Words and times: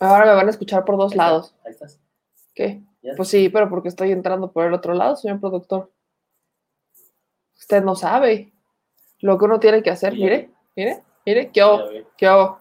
Ahora 0.00 0.24
me 0.24 0.34
van 0.34 0.46
a 0.46 0.50
escuchar 0.50 0.84
por 0.84 0.96
dos 0.96 1.14
lados. 1.14 1.54
Ahí 1.64 1.72
estás. 1.72 2.00
¿Qué? 2.54 2.82
Ya. 3.02 3.12
Pues 3.16 3.28
sí, 3.28 3.50
pero 3.50 3.68
porque 3.68 3.88
estoy 3.88 4.12
entrando 4.12 4.50
por 4.50 4.66
el 4.66 4.72
otro 4.72 4.94
lado, 4.94 5.14
señor 5.16 5.40
productor. 5.40 5.90
Usted 7.58 7.82
no 7.82 7.94
sabe 7.94 8.52
lo 9.20 9.38
que 9.38 9.44
uno 9.44 9.60
tiene 9.60 9.82
que 9.82 9.90
hacer. 9.90 10.14
Mire, 10.14 10.50
mire, 10.74 11.02
mire, 11.26 11.50
qué 11.52 11.60
hago, 11.60 11.84
qué 12.16 12.26
hago. 12.26 12.58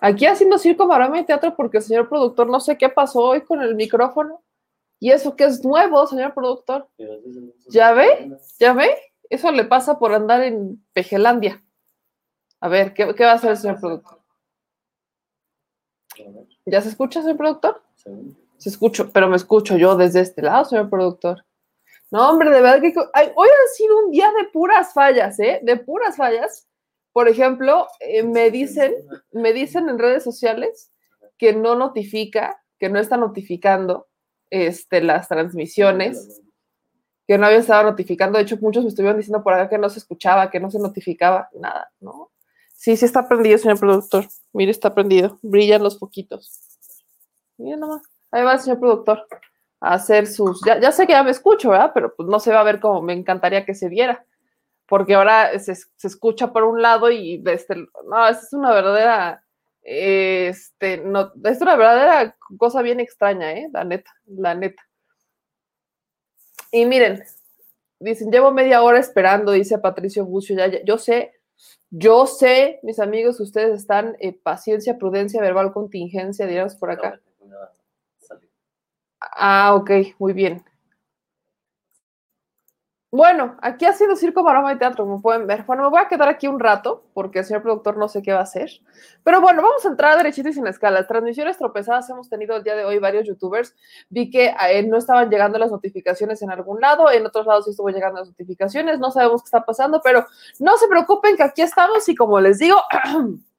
Aquí 0.00 0.26
haciendo 0.26 0.58
circo, 0.58 0.86
maroma 0.86 1.18
y 1.18 1.24
teatro 1.24 1.56
porque 1.56 1.78
el 1.78 1.82
señor 1.82 2.08
productor 2.08 2.48
no 2.48 2.60
sé 2.60 2.76
qué 2.76 2.90
pasó 2.90 3.20
hoy 3.20 3.40
con 3.40 3.62
el 3.62 3.74
micrófono. 3.74 4.42
Y 5.00 5.10
eso 5.10 5.36
que 5.36 5.44
es 5.44 5.64
nuevo, 5.64 6.06
señor 6.06 6.34
productor. 6.34 6.88
¿Ya 7.68 7.92
ve? 7.92 8.36
¿Ya 8.58 8.74
ve? 8.74 8.94
Eso 9.30 9.50
le 9.50 9.64
pasa 9.64 9.98
por 9.98 10.12
andar 10.12 10.42
en 10.42 10.84
Pejelandia. 10.92 11.62
A 12.60 12.68
ver, 12.68 12.92
¿qué, 12.94 13.14
qué 13.14 13.24
va 13.24 13.32
a 13.32 13.34
hacer 13.34 13.52
el 13.52 13.56
señor 13.56 13.80
productor? 13.80 14.20
¿Ya 16.66 16.80
se 16.80 16.88
escucha, 16.88 17.20
señor 17.20 17.36
productor? 17.36 17.82
Segundo. 17.96 18.34
Se 18.56 18.68
escucho, 18.68 19.10
pero 19.12 19.28
me 19.28 19.36
escucho 19.36 19.76
yo 19.76 19.96
desde 19.96 20.20
este 20.20 20.42
lado, 20.42 20.64
señor 20.64 20.88
productor. 20.88 21.44
No, 22.10 22.30
hombre, 22.30 22.50
de 22.50 22.60
verdad 22.60 22.80
que 22.80 22.94
ay, 23.12 23.32
hoy 23.34 23.48
ha 23.48 23.74
sido 23.74 23.98
un 24.04 24.10
día 24.10 24.30
de 24.32 24.44
puras 24.44 24.92
fallas, 24.92 25.38
¿eh? 25.40 25.60
De 25.62 25.76
puras 25.76 26.16
fallas. 26.16 26.68
Por 27.12 27.28
ejemplo, 27.28 27.86
eh, 28.00 28.22
me 28.22 28.50
dicen, 28.50 28.94
me 29.32 29.52
dicen 29.52 29.88
en 29.88 29.98
redes 29.98 30.24
sociales 30.24 30.92
que 31.38 31.52
no 31.52 31.74
notifica, 31.74 32.62
que 32.78 32.88
no 32.88 32.98
está 32.98 33.16
notificando 33.16 34.08
este, 34.50 35.02
las 35.02 35.28
transmisiones, 35.28 36.40
que 37.26 37.38
no 37.38 37.46
había 37.46 37.58
estado 37.58 37.82
notificando. 37.84 38.38
De 38.38 38.44
hecho, 38.44 38.58
muchos 38.60 38.84
me 38.84 38.88
estuvieron 38.88 39.18
diciendo 39.18 39.42
por 39.42 39.52
acá 39.54 39.68
que 39.68 39.78
no 39.78 39.88
se 39.88 39.98
escuchaba, 39.98 40.50
que 40.50 40.60
no 40.60 40.70
se 40.70 40.78
notificaba, 40.78 41.48
nada, 41.52 41.90
¿no? 42.00 42.30
Sí, 42.84 42.98
sí 42.98 43.06
está 43.06 43.26
prendido, 43.26 43.56
señor 43.56 43.80
productor. 43.80 44.26
Mire, 44.52 44.70
está 44.70 44.94
prendido. 44.94 45.38
Brillan 45.40 45.82
los 45.82 45.96
poquitos. 45.96 46.60
Mira 47.56 47.78
nomás. 47.78 48.02
Ahí 48.30 48.42
va 48.44 48.52
el 48.52 48.60
señor 48.60 48.78
productor 48.78 49.26
a 49.80 49.94
hacer 49.94 50.26
sus. 50.26 50.60
Ya, 50.66 50.78
ya 50.78 50.92
sé 50.92 51.06
que 51.06 51.14
ya 51.14 51.22
me 51.22 51.30
escucho, 51.30 51.70
¿verdad? 51.70 51.92
Pero 51.94 52.14
pues 52.14 52.28
no 52.28 52.38
se 52.40 52.52
va 52.52 52.60
a 52.60 52.62
ver 52.62 52.80
como 52.80 53.00
me 53.00 53.14
encantaría 53.14 53.64
que 53.64 53.74
se 53.74 53.88
viera. 53.88 54.26
porque 54.86 55.14
ahora 55.14 55.58
se, 55.58 55.74
se 55.74 56.06
escucha 56.06 56.52
por 56.52 56.64
un 56.64 56.82
lado 56.82 57.10
y 57.10 57.42
este, 57.46 57.76
no, 58.06 58.28
es 58.28 58.52
una 58.52 58.70
verdadera, 58.74 59.42
este, 59.82 60.98
no, 60.98 61.32
es 61.42 61.60
una 61.62 61.76
verdadera 61.76 62.36
cosa 62.58 62.82
bien 62.82 63.00
extraña, 63.00 63.52
¿eh? 63.54 63.68
La 63.72 63.84
neta, 63.84 64.10
la 64.26 64.54
neta. 64.54 64.82
Y 66.70 66.84
miren, 66.84 67.24
dicen, 67.98 68.30
llevo 68.30 68.52
media 68.52 68.82
hora 68.82 68.98
esperando, 68.98 69.52
dice 69.52 69.78
Patricio 69.78 70.26
Bucio, 70.26 70.54
ya, 70.54 70.66
ya, 70.66 70.84
yo 70.84 70.98
sé, 70.98 71.32
yo 71.96 72.26
sé, 72.26 72.80
mis 72.82 72.98
amigos, 72.98 73.38
ustedes 73.38 73.80
están, 73.80 74.16
eh, 74.18 74.32
paciencia, 74.32 74.98
prudencia, 74.98 75.40
verbal, 75.40 75.72
contingencia, 75.72 76.46
digamos 76.46 76.74
por 76.74 76.90
acá. 76.90 77.20
Ah, 79.20 79.74
ok, 79.74 79.90
muy 80.18 80.32
bien. 80.32 80.64
Bueno, 83.16 83.56
aquí 83.62 83.84
ha 83.84 83.92
sido 83.92 84.16
circo, 84.16 84.42
maroma 84.42 84.72
y 84.72 84.76
teatro, 84.76 85.04
como 85.04 85.22
pueden 85.22 85.46
ver. 85.46 85.62
Bueno, 85.66 85.84
me 85.84 85.88
voy 85.88 86.00
a 86.00 86.08
quedar 86.08 86.28
aquí 86.28 86.48
un 86.48 86.58
rato, 86.58 87.04
porque 87.14 87.38
el 87.38 87.44
señor 87.44 87.62
productor 87.62 87.96
no 87.96 88.08
sé 88.08 88.22
qué 88.22 88.32
va 88.32 88.40
a 88.40 88.42
hacer. 88.42 88.68
Pero 89.22 89.40
bueno, 89.40 89.62
vamos 89.62 89.86
a 89.86 89.88
entrar 89.88 90.16
derechito 90.16 90.48
y 90.48 90.52
sin 90.52 90.66
escalas. 90.66 91.06
Transmisiones 91.06 91.56
tropezadas 91.56 92.10
hemos 92.10 92.28
tenido 92.28 92.56
el 92.56 92.64
día 92.64 92.74
de 92.74 92.84
hoy 92.84 92.98
varios 92.98 93.24
youtubers. 93.24 93.76
Vi 94.08 94.30
que 94.30 94.52
eh, 94.68 94.82
no 94.82 94.96
estaban 94.96 95.30
llegando 95.30 95.60
las 95.60 95.70
notificaciones 95.70 96.42
en 96.42 96.50
algún 96.50 96.80
lado, 96.80 97.08
en 97.08 97.24
otros 97.24 97.46
lados 97.46 97.66
sí 97.66 97.70
estuvo 97.70 97.88
llegando 97.90 98.18
las 98.18 98.30
notificaciones. 98.30 98.98
No 98.98 99.12
sabemos 99.12 99.42
qué 99.42 99.46
está 99.46 99.64
pasando, 99.64 100.00
pero 100.02 100.26
no 100.58 100.76
se 100.76 100.88
preocupen 100.88 101.36
que 101.36 101.44
aquí 101.44 101.62
estamos 101.62 102.08
y 102.08 102.16
como 102.16 102.40
les 102.40 102.58
digo... 102.58 102.78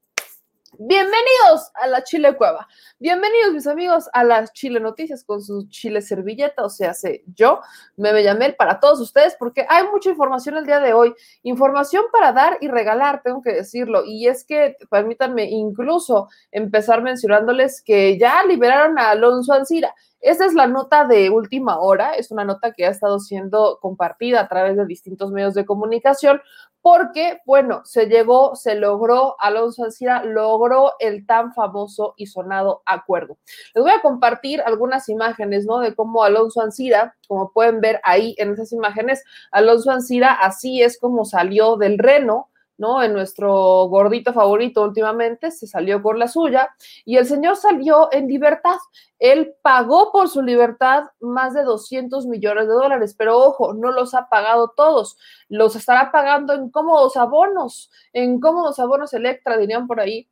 Bienvenidos 0.80 1.72
a 1.75 1.88
la 1.88 2.04
Chile 2.04 2.36
Cueva. 2.36 2.68
Bienvenidos, 3.00 3.54
mis 3.54 3.68
amigos, 3.68 4.10
a 4.12 4.24
las 4.24 4.51
Chile 4.51 4.80
Noticias 4.80 5.24
con 5.24 5.42
su 5.42 5.69
Chile 5.69 6.01
Servilleta, 6.01 6.66
o 6.66 6.69
sea, 6.69 6.94
sé 6.94 7.24
yo, 7.33 7.62
me 7.95 8.24
llamé 8.24 8.51
para 8.51 8.80
todos 8.80 9.00
ustedes, 9.00 9.36
porque 9.39 9.66
hay 9.69 9.88
mucha 9.88 10.10
información 10.10 10.57
el 10.57 10.66
día 10.66 10.80
de 10.81 10.94
hoy. 10.94 11.13
Información 11.44 12.06
para 12.12 12.33
dar 12.33 12.57
y 12.60 12.68
regalar, 12.68 13.22
tengo 13.24 13.42
que 13.42 13.54
decirlo. 13.54 14.04
Y 14.06 14.27
es 14.27 14.44
que, 14.44 14.75
permítanme 14.89 15.45
incluso 15.45 16.27
empezar 16.51 17.01
mencionándoles 17.01 17.81
que 17.81 18.18
ya 18.18 18.44
liberaron 18.44 19.00
a 19.00 19.12
Alonso 19.12 19.54
Ancira. 19.54 19.94
Esta 20.22 20.46
es 20.46 20.54
la 20.54 20.66
nota 20.68 21.06
de 21.06 21.30
última 21.30 21.80
hora, 21.80 22.14
es 22.14 22.32
una 22.32 22.44
nota 22.44 22.72
que 22.72 22.86
ha 22.86 22.90
estado 22.90 23.20
siendo 23.20 23.80
compartida 23.82 24.42
a 24.42 24.48
través 24.48 24.76
de 24.76 24.86
distintos 24.86 25.32
medios 25.32 25.54
de 25.54 25.66
comunicación, 25.66 26.42
porque, 26.82 27.42
bueno, 27.46 27.82
se 27.84 28.06
llegó, 28.06 28.56
se 28.56 28.76
logró, 28.76 29.36
Alonso 29.40 29.84
Ancira 29.84 30.24
logró 30.24 30.94
el 31.00 31.26
tan 31.26 31.54
famoso 31.54 32.14
y 32.16 32.28
sonado 32.28 32.84
acuerdo. 32.86 33.38
Les 33.74 33.84
voy 33.84 33.92
a 33.92 34.02
compartir 34.02 34.62
algunas 34.62 35.10
imágenes, 35.10 35.66
¿no? 35.66 35.80
De 35.80 35.96
cómo 35.96 36.24
Alonso 36.24 36.62
Ancira, 36.62 37.16
como 37.28 37.52
pueden 37.52 37.82
ver 37.82 38.00
ahí 38.04 38.36
en 38.38 38.54
esas 38.54 38.72
imágenes, 38.72 39.24
Alonso 39.52 39.92
Ancira 39.92 40.34
así 40.34 40.82
es 40.84 41.00
como 41.00 41.26
salió 41.26 41.76
del 41.76 41.98
reno, 41.98 42.50
¿no? 42.77 43.01
En 43.01 43.13
nuestro 43.13 43.51
gordito 43.88 44.33
favorito 44.33 44.83
últimamente 44.83 45.51
se 45.51 45.68
salió 45.68 46.01
por 46.01 46.18
la 46.18 46.27
suya 46.27 46.69
y 47.06 47.18
el 47.18 47.25
señor 47.25 47.56
salió 47.56 48.10
en 48.12 48.27
libertad. 48.27 48.77
Él 49.19 49.56
pagó 49.62 50.12
por 50.12 50.30
su 50.30 50.42
libertad 50.42 51.06
más 51.19 51.54
de 51.54 51.63
200 51.63 52.25
millones 52.27 52.68
de 52.68 52.74
dólares, 52.74 53.16
pero 53.18 53.38
ojo, 53.38 53.74
no 53.74 53.92
los 53.92 54.13
ha 54.13 54.27
pagado 54.30 54.74
todos, 54.75 55.18
los 55.48 55.75
estará 55.75 56.12
pagando 56.12 56.54
en 56.54 56.69
cómodos 56.69 57.16
abonos, 57.18 57.92
en 58.13 58.39
cómodos 58.39 58.80
abonos 58.80 59.13
Electra, 59.13 59.57
dirían 59.57 59.88
por 59.88 60.00
ahí. 60.00 60.30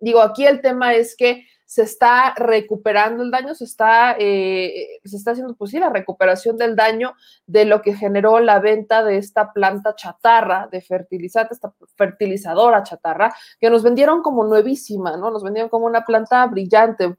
Digo, 0.00 0.20
aquí 0.20 0.44
el 0.44 0.60
tema 0.60 0.94
es 0.94 1.16
que 1.16 1.46
se 1.66 1.82
está 1.82 2.34
recuperando 2.36 3.22
el 3.22 3.30
daño, 3.30 3.54
se 3.54 3.64
está, 3.64 4.16
eh, 4.18 5.00
se 5.04 5.16
está 5.16 5.32
haciendo 5.32 5.54
pues 5.54 5.72
la 5.72 5.90
recuperación 5.90 6.56
del 6.56 6.76
daño 6.76 7.14
de 7.46 7.64
lo 7.64 7.82
que 7.82 7.94
generó 7.94 8.38
la 8.40 8.60
venta 8.60 9.02
de 9.02 9.18
esta 9.18 9.52
planta 9.52 9.94
chatarra 9.96 10.68
de 10.70 10.80
fertilizante, 10.80 11.54
esta 11.54 11.72
fertilizadora 11.96 12.82
chatarra, 12.82 13.34
que 13.60 13.70
nos 13.70 13.82
vendieron 13.82 14.22
como 14.22 14.44
nuevísima, 14.44 15.16
¿no? 15.16 15.30
Nos 15.30 15.42
vendieron 15.42 15.68
como 15.68 15.86
una 15.86 16.04
planta 16.04 16.46
brillante, 16.46 17.16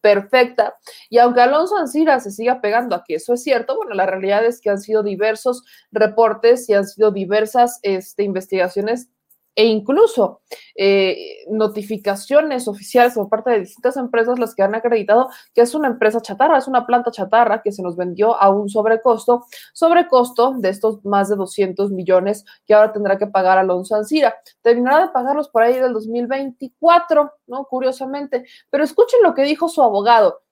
perfecta. 0.00 0.76
Y 1.08 1.18
aunque 1.18 1.40
Alonso 1.40 1.76
Ancira 1.76 2.20
se 2.20 2.30
siga 2.30 2.60
pegando 2.60 2.96
a 2.96 3.04
que 3.04 3.16
eso 3.16 3.34
es 3.34 3.42
cierto, 3.42 3.76
bueno, 3.76 3.94
la 3.94 4.06
realidad 4.06 4.44
es 4.44 4.60
que 4.60 4.70
han 4.70 4.80
sido 4.80 5.02
diversos 5.02 5.64
reportes 5.92 6.68
y 6.68 6.74
han 6.74 6.86
sido 6.86 7.10
diversas 7.10 7.78
este, 7.82 8.22
investigaciones 8.22 9.08
e 9.54 9.66
incluso 9.66 10.42
eh, 10.76 11.44
notificaciones 11.50 12.68
oficiales 12.68 13.14
por 13.14 13.28
parte 13.28 13.50
de 13.50 13.60
distintas 13.60 13.96
empresas 13.96 14.38
las 14.38 14.54
que 14.54 14.62
han 14.62 14.74
acreditado 14.74 15.28
que 15.54 15.62
es 15.62 15.74
una 15.74 15.88
empresa 15.88 16.20
chatarra, 16.20 16.58
es 16.58 16.68
una 16.68 16.86
planta 16.86 17.10
chatarra 17.10 17.62
que 17.62 17.72
se 17.72 17.82
nos 17.82 17.96
vendió 17.96 18.40
a 18.40 18.50
un 18.50 18.68
sobrecosto, 18.68 19.46
sobrecosto 19.72 20.54
de 20.58 20.68
estos 20.70 21.04
más 21.04 21.28
de 21.28 21.36
200 21.36 21.90
millones 21.90 22.44
que 22.66 22.74
ahora 22.74 22.92
tendrá 22.92 23.18
que 23.18 23.26
pagar 23.26 23.58
Alonso 23.58 23.94
Ancira. 23.96 24.36
Terminará 24.62 25.06
de 25.06 25.12
pagarlos 25.12 25.48
por 25.48 25.62
ahí 25.62 25.78
del 25.78 25.92
2024, 25.92 27.32
¿no? 27.46 27.64
Curiosamente. 27.64 28.44
Pero 28.70 28.84
escuchen 28.84 29.20
lo 29.22 29.34
que 29.34 29.42
dijo 29.42 29.68
su 29.68 29.82
abogado 29.82 30.42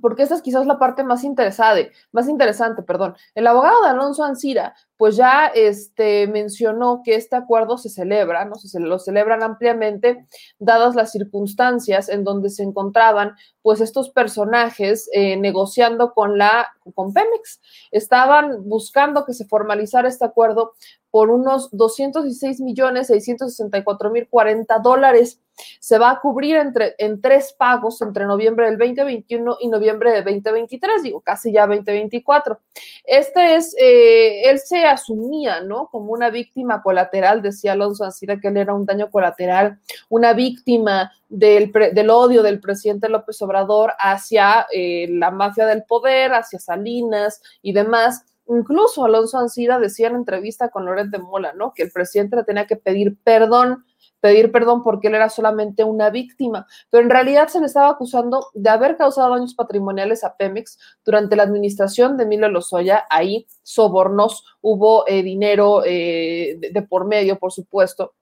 porque 0.00 0.22
esta 0.22 0.34
es 0.34 0.42
quizás 0.42 0.66
la 0.66 0.78
parte 0.78 1.04
más 1.04 1.24
interesante, 1.24 1.92
más 2.12 2.28
interesante, 2.28 2.82
perdón. 2.82 3.16
El 3.34 3.46
abogado 3.46 3.82
de 3.82 3.88
Alonso 3.88 4.24
Ancira 4.24 4.74
pues 4.96 5.16
ya 5.16 5.46
este, 5.46 6.26
mencionó 6.26 7.02
que 7.04 7.14
este 7.14 7.36
acuerdo 7.36 7.76
se 7.78 7.88
celebra, 7.88 8.44
¿no? 8.44 8.54
Se 8.56 8.80
lo 8.80 8.98
celebran 8.98 9.42
ampliamente, 9.42 10.26
dadas 10.58 10.94
las 10.94 11.12
circunstancias 11.12 12.08
en 12.08 12.24
donde 12.24 12.50
se 12.50 12.62
encontraban, 12.62 13.34
pues 13.62 13.80
estos 13.80 14.10
personajes 14.10 15.08
eh, 15.12 15.36
negociando 15.36 16.14
con 16.14 16.38
la, 16.38 16.68
con 16.94 17.12
Pemex. 17.12 17.60
Estaban 17.90 18.68
buscando 18.68 19.24
que 19.24 19.34
se 19.34 19.44
formalizara 19.44 20.08
este 20.08 20.24
acuerdo 20.24 20.74
por 21.10 21.30
unos 21.30 21.70
216 21.72 22.60
millones 22.60 23.06
664 23.06 24.10
mil 24.10 24.28
40 24.28 24.78
dólares. 24.80 25.40
Se 25.80 25.98
va 25.98 26.10
a 26.10 26.20
cubrir 26.20 26.56
entre, 26.56 26.94
en 26.98 27.22
tres 27.22 27.54
pagos 27.58 28.02
entre 28.02 28.26
noviembre 28.26 28.66
del 28.66 28.76
2021 28.76 29.56
y 29.60 29.68
noviembre 29.68 30.12
del 30.12 30.24
2023, 30.24 31.02
digo, 31.02 31.22
casi 31.22 31.52
ya 31.52 31.66
2024. 31.66 32.60
Este 33.04 33.56
es, 33.56 33.74
eh, 33.78 34.42
él 34.50 34.58
se 34.58 34.84
asumía, 34.86 35.60
¿no? 35.60 35.88
Como 35.88 36.12
una 36.12 36.30
víctima 36.30 36.82
colateral, 36.82 37.42
decía 37.42 37.72
Alonso 37.72 38.04
Ancira 38.04 38.40
que 38.40 38.48
él 38.48 38.56
era 38.56 38.74
un 38.74 38.86
daño 38.86 39.10
colateral, 39.10 39.78
una 40.08 40.32
víctima 40.32 41.12
del, 41.28 41.72
del 41.72 42.10
odio 42.10 42.42
del 42.42 42.60
presidente 42.60 43.08
López 43.08 43.40
Obrador 43.42 43.92
hacia 43.98 44.66
eh, 44.72 45.06
la 45.10 45.30
mafia 45.30 45.66
del 45.66 45.84
poder, 45.84 46.32
hacia 46.32 46.58
Salinas 46.58 47.42
y 47.62 47.72
demás. 47.72 48.24
Incluso 48.48 49.04
Alonso 49.04 49.38
Ancira 49.38 49.78
decía 49.78 50.08
en 50.08 50.16
entrevista 50.16 50.68
con 50.68 50.84
Loret 50.84 51.08
de 51.08 51.18
Mola, 51.18 51.52
¿no? 51.52 51.72
Que 51.74 51.82
el 51.82 51.90
presidente 51.90 52.36
le 52.36 52.44
tenía 52.44 52.66
que 52.66 52.76
pedir 52.76 53.16
perdón 53.24 53.84
pedir 54.26 54.50
perdón 54.50 54.82
porque 54.82 55.06
él 55.06 55.14
era 55.14 55.28
solamente 55.28 55.84
una 55.84 56.10
víctima, 56.10 56.66
pero 56.90 57.04
en 57.04 57.10
realidad 57.10 57.46
se 57.46 57.60
le 57.60 57.66
estaba 57.66 57.90
acusando 57.90 58.48
de 58.54 58.68
haber 58.70 58.96
causado 58.96 59.30
daños 59.30 59.54
patrimoniales 59.54 60.24
a 60.24 60.36
Pemex 60.36 60.78
durante 61.04 61.36
la 61.36 61.44
administración 61.44 62.16
de 62.16 62.24
Emilio 62.24 62.48
Lozoya. 62.48 63.04
Ahí 63.08 63.46
sobornos, 63.62 64.44
hubo 64.60 65.06
eh, 65.06 65.22
dinero 65.22 65.82
eh, 65.84 66.58
de, 66.58 66.82
por 66.82 67.06
medio, 67.06 67.38
por 67.38 67.52
supuesto. 67.52 68.14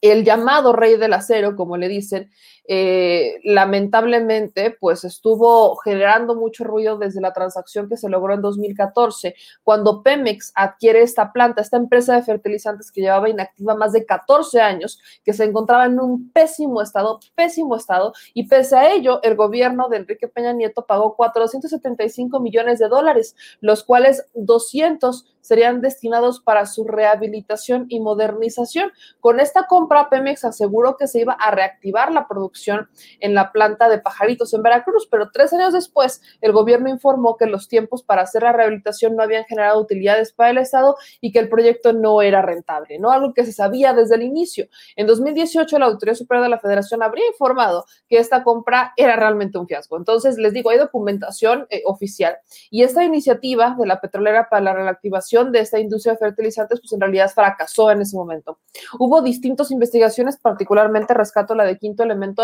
El 0.00 0.24
llamado 0.24 0.72
rey 0.72 0.96
del 0.96 1.12
acero, 1.12 1.56
como 1.56 1.76
le 1.76 1.88
dicen, 1.88 2.30
eh, 2.70 3.40
lamentablemente, 3.44 4.76
pues 4.78 5.02
estuvo 5.02 5.74
generando 5.76 6.34
mucho 6.34 6.64
ruido 6.64 6.98
desde 6.98 7.22
la 7.22 7.32
transacción 7.32 7.88
que 7.88 7.96
se 7.96 8.10
logró 8.10 8.34
en 8.34 8.42
2014, 8.42 9.34
cuando 9.62 10.02
Pemex 10.02 10.52
adquiere 10.54 11.00
esta 11.00 11.32
planta, 11.32 11.62
esta 11.62 11.78
empresa 11.78 12.14
de 12.14 12.22
fertilizantes 12.22 12.92
que 12.92 13.00
llevaba 13.00 13.30
inactiva 13.30 13.74
más 13.74 13.92
de 13.92 14.04
14 14.04 14.60
años, 14.60 15.00
que 15.24 15.32
se 15.32 15.44
encontraba 15.44 15.86
en 15.86 15.98
un 15.98 16.30
pésimo 16.30 16.82
estado, 16.82 17.20
pésimo 17.34 17.74
estado, 17.74 18.12
y 18.34 18.46
pese 18.48 18.76
a 18.76 18.92
ello, 18.92 19.22
el 19.22 19.34
gobierno 19.34 19.88
de 19.88 19.96
Enrique 19.96 20.28
Peña 20.28 20.52
Nieto 20.52 20.84
pagó 20.84 21.16
475 21.16 22.38
millones 22.38 22.78
de 22.78 22.88
dólares, 22.88 23.34
los 23.62 23.82
cuales 23.82 24.26
200 24.34 25.38
serían 25.40 25.80
destinados 25.80 26.40
para 26.40 26.66
su 26.66 26.84
rehabilitación 26.84 27.86
y 27.88 28.00
modernización. 28.00 28.92
Con 29.20 29.40
esta 29.40 29.66
compra, 29.66 30.10
Pemex 30.10 30.44
aseguró 30.44 30.98
que 30.98 31.06
se 31.06 31.20
iba 31.20 31.32
a 31.32 31.50
reactivar 31.50 32.12
la 32.12 32.28
producción 32.28 32.57
en 32.66 33.34
la 33.34 33.52
planta 33.52 33.88
de 33.88 33.98
pajaritos 33.98 34.54
en 34.54 34.62
Veracruz, 34.62 35.08
pero 35.10 35.30
tres 35.32 35.52
años 35.52 35.72
después 35.72 36.20
el 36.40 36.52
gobierno 36.52 36.88
informó 36.88 37.36
que 37.36 37.46
los 37.46 37.68
tiempos 37.68 38.02
para 38.02 38.22
hacer 38.22 38.42
la 38.42 38.52
rehabilitación 38.52 39.16
no 39.16 39.22
habían 39.22 39.44
generado 39.44 39.80
utilidades 39.80 40.32
para 40.32 40.50
el 40.50 40.58
Estado 40.58 40.96
y 41.20 41.32
que 41.32 41.38
el 41.38 41.48
proyecto 41.48 41.92
no 41.92 42.22
era 42.22 42.42
rentable, 42.42 42.98
¿no? 42.98 43.10
Algo 43.10 43.34
que 43.34 43.44
se 43.44 43.52
sabía 43.52 43.92
desde 43.92 44.16
el 44.16 44.22
inicio. 44.22 44.68
En 44.96 45.06
2018 45.06 45.78
la 45.78 45.86
Autoridad 45.86 46.16
Superior 46.16 46.44
de 46.44 46.50
la 46.50 46.58
Federación 46.58 47.02
habría 47.02 47.26
informado 47.26 47.84
que 48.08 48.18
esta 48.18 48.42
compra 48.42 48.92
era 48.96 49.16
realmente 49.16 49.58
un 49.58 49.66
fiasco. 49.66 49.96
Entonces, 49.96 50.38
les 50.38 50.52
digo, 50.52 50.70
hay 50.70 50.78
documentación 50.78 51.66
eh, 51.70 51.82
oficial 51.84 52.36
y 52.70 52.82
esta 52.82 53.04
iniciativa 53.04 53.76
de 53.78 53.86
la 53.86 54.00
petrolera 54.00 54.48
para 54.48 54.62
la 54.62 54.74
reactivación 54.74 55.52
de 55.52 55.60
esta 55.60 55.78
industria 55.78 56.14
de 56.14 56.18
fertilizantes, 56.18 56.80
pues 56.80 56.92
en 56.92 57.00
realidad 57.00 57.30
fracasó 57.34 57.90
en 57.90 58.02
ese 58.02 58.16
momento. 58.16 58.58
Hubo 58.98 59.22
distintas 59.22 59.70
investigaciones, 59.70 60.36
particularmente 60.36 61.14
rescato 61.14 61.54
la 61.54 61.64
de 61.64 61.78
Quinto 61.78 62.02
Elemento 62.02 62.42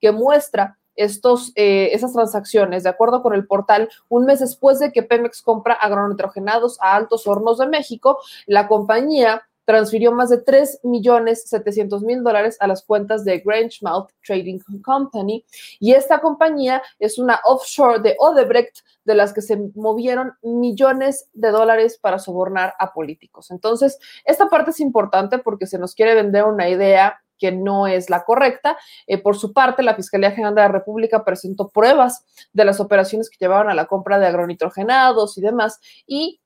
Que 0.00 0.12
muestra 0.12 0.78
estos, 0.94 1.52
eh, 1.54 1.90
esas 1.92 2.12
transacciones. 2.12 2.82
De 2.82 2.90
acuerdo 2.90 3.22
con 3.22 3.34
el 3.34 3.46
portal, 3.46 3.88
un 4.08 4.24
mes 4.24 4.40
después 4.40 4.78
de 4.78 4.92
que 4.92 5.02
Pemex 5.02 5.42
compra 5.42 5.74
agronitrogenados 5.74 6.78
a 6.80 6.94
Altos 6.96 7.26
Hornos 7.26 7.58
de 7.58 7.66
México, 7.66 8.18
la 8.46 8.68
compañía 8.68 9.42
transfirió 9.64 10.12
más 10.12 10.30
de 10.30 10.38
3 10.38 10.80
millones 10.82 11.44
700 11.48 12.02
mil 12.02 12.22
dólares 12.22 12.56
a 12.60 12.66
las 12.66 12.82
cuentas 12.82 13.24
de 13.24 13.38
Grangemouth 13.38 14.10
Trading 14.26 14.58
Company 14.84 15.44
y 15.78 15.92
esta 15.92 16.20
compañía 16.20 16.82
es 16.98 17.18
una 17.18 17.40
offshore 17.44 18.00
de 18.00 18.16
Odebrecht 18.18 18.80
de 19.04 19.14
las 19.14 19.32
que 19.32 19.40
se 19.40 19.56
movieron 19.74 20.32
millones 20.42 21.28
de 21.32 21.50
dólares 21.50 21.98
para 22.00 22.18
sobornar 22.18 22.74
a 22.78 22.92
políticos. 22.92 23.50
Entonces, 23.50 23.98
esta 24.24 24.48
parte 24.48 24.70
es 24.70 24.80
importante 24.80 25.38
porque 25.38 25.66
se 25.66 25.78
nos 25.78 25.94
quiere 25.94 26.14
vender 26.14 26.44
una 26.44 26.68
idea 26.68 27.22
que 27.42 27.50
no 27.50 27.88
es 27.88 28.08
la 28.08 28.22
correcta. 28.22 28.78
Eh, 29.08 29.18
por 29.18 29.36
su 29.36 29.52
parte, 29.52 29.82
la 29.82 29.96
Fiscalía 29.96 30.30
General 30.30 30.54
de 30.54 30.60
la 30.60 30.68
República 30.68 31.24
presentó 31.24 31.70
pruebas 31.70 32.24
de 32.52 32.64
las 32.64 32.78
operaciones 32.78 33.28
que 33.28 33.36
llevaban 33.40 33.68
a 33.68 33.74
la 33.74 33.86
compra 33.86 34.20
de 34.20 34.26
agronitrogenados 34.26 35.36
y 35.38 35.40
demás, 35.40 35.80
y 36.06 36.40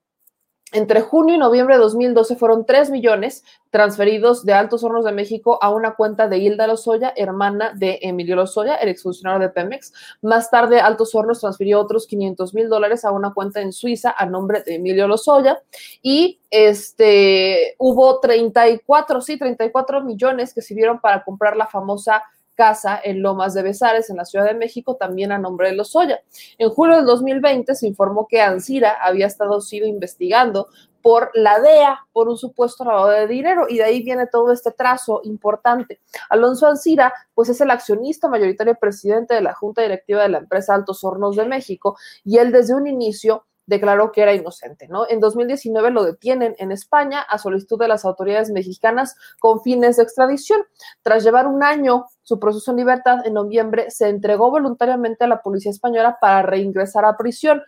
entre 0.73 0.99
junio 0.99 1.35
y 1.35 1.37
noviembre 1.37 1.75
de 1.75 1.81
2012 1.81 2.35
fueron 2.35 2.65
3 2.65 2.89
millones 2.89 3.45
transferidos 3.69 4.43
de 4.45 4.51
Altos 4.53 4.83
Hornos 4.83 5.05
de 5.05 5.13
México 5.13 5.59
a 5.61 5.69
una 5.69 5.95
cuenta 5.95 6.27
de 6.27 6.39
Hilda 6.39 6.67
Lozoya, 6.67 7.13
hermana 7.15 7.71
de 7.73 7.99
Emilio 8.01 8.35
Lozoya, 8.35 8.75
el 8.75 8.89
exfuncionario 8.89 9.47
de 9.47 9.53
Pemex. 9.53 9.93
Más 10.21 10.49
tarde, 10.49 10.81
Altos 10.81 11.15
Hornos 11.15 11.39
transfirió 11.39 11.79
otros 11.79 12.05
500 12.07 12.53
mil 12.53 12.67
dólares 12.67 13.05
a 13.05 13.11
una 13.11 13.33
cuenta 13.33 13.61
en 13.61 13.71
Suiza 13.71 14.13
a 14.17 14.25
nombre 14.25 14.61
de 14.63 14.75
Emilio 14.75 15.07
Lozoya. 15.07 15.61
Y 16.01 16.41
este, 16.49 17.75
hubo 17.77 18.19
34, 18.19 19.21
sí, 19.21 19.37
34 19.37 20.03
millones 20.03 20.53
que 20.53 20.61
sirvieron 20.61 20.99
para 20.99 21.23
comprar 21.23 21.55
la 21.55 21.67
famosa 21.67 22.23
casa 22.57 22.99
en 23.01 23.21
Lomas 23.21 23.53
de 23.53 23.61
Besares, 23.61 24.09
en 24.09 24.17
la 24.17 24.25
Ciudad 24.25 24.45
de 24.45 24.55
México, 24.55 24.97
también 24.97 25.31
a 25.31 25.37
nombre 25.37 25.69
de 25.69 25.75
Lozoya. 25.75 26.19
En 26.57 26.69
julio 26.71 26.97
del 26.97 27.05
2020 27.05 27.75
se 27.75 27.87
informó 27.87 28.27
que 28.27 28.41
Ansira 28.41 28.97
había 29.01 29.27
estado 29.27 29.61
sido 29.61 29.87
investigando 29.87 30.67
por 31.01 31.31
la 31.35 31.61
DEA 31.61 32.05
por 32.11 32.27
un 32.27 32.37
supuesto 32.37 32.83
lavado 32.83 33.09
de 33.09 33.27
dinero 33.27 33.67
y 33.69 33.77
de 33.77 33.83
ahí 33.83 34.03
viene 34.03 34.27
todo 34.27 34.51
este 34.51 34.71
trazo 34.71 35.21
importante. 35.23 36.01
Alonso 36.29 36.67
Ansira, 36.67 37.13
pues 37.33 37.47
es 37.47 37.61
el 37.61 37.71
accionista 37.71 38.27
mayoritario 38.27 38.75
presidente 38.75 39.33
de 39.35 39.41
la 39.41 39.53
Junta 39.53 39.83
Directiva 39.83 40.23
de 40.23 40.29
la 40.29 40.39
empresa 40.39 40.73
Altos 40.73 41.03
Hornos 41.03 41.37
de 41.37 41.45
México 41.45 41.95
y 42.25 42.39
él 42.39 42.51
desde 42.51 42.75
un 42.75 42.87
inicio 42.87 43.45
declaró 43.67 44.11
que 44.11 44.23
era 44.23 44.33
inocente, 44.33 44.87
¿no? 44.87 45.07
En 45.07 45.19
2019 45.19 45.91
lo 45.91 46.03
detienen 46.03 46.55
en 46.57 46.71
España 46.71 47.21
a 47.21 47.37
solicitud 47.37 47.77
de 47.77 47.87
las 47.87 48.05
autoridades 48.05 48.49
mexicanas 48.49 49.15
con 49.39 49.61
fines 49.61 49.97
de 49.97 50.03
extradición. 50.03 50.61
Tras 51.03 51.23
llevar 51.23 51.45
un 51.45 51.63
año 51.63 52.05
su 52.23 52.39
proceso 52.39 52.71
en 52.71 52.77
libertad, 52.77 53.25
en 53.25 53.33
noviembre 53.33 53.91
se 53.91 54.09
entregó 54.09 54.49
voluntariamente 54.49 55.25
a 55.25 55.27
la 55.27 55.41
policía 55.41 55.71
española 55.71 56.17
para 56.19 56.41
reingresar 56.41 57.05
a 57.05 57.15
prisión. 57.15 57.61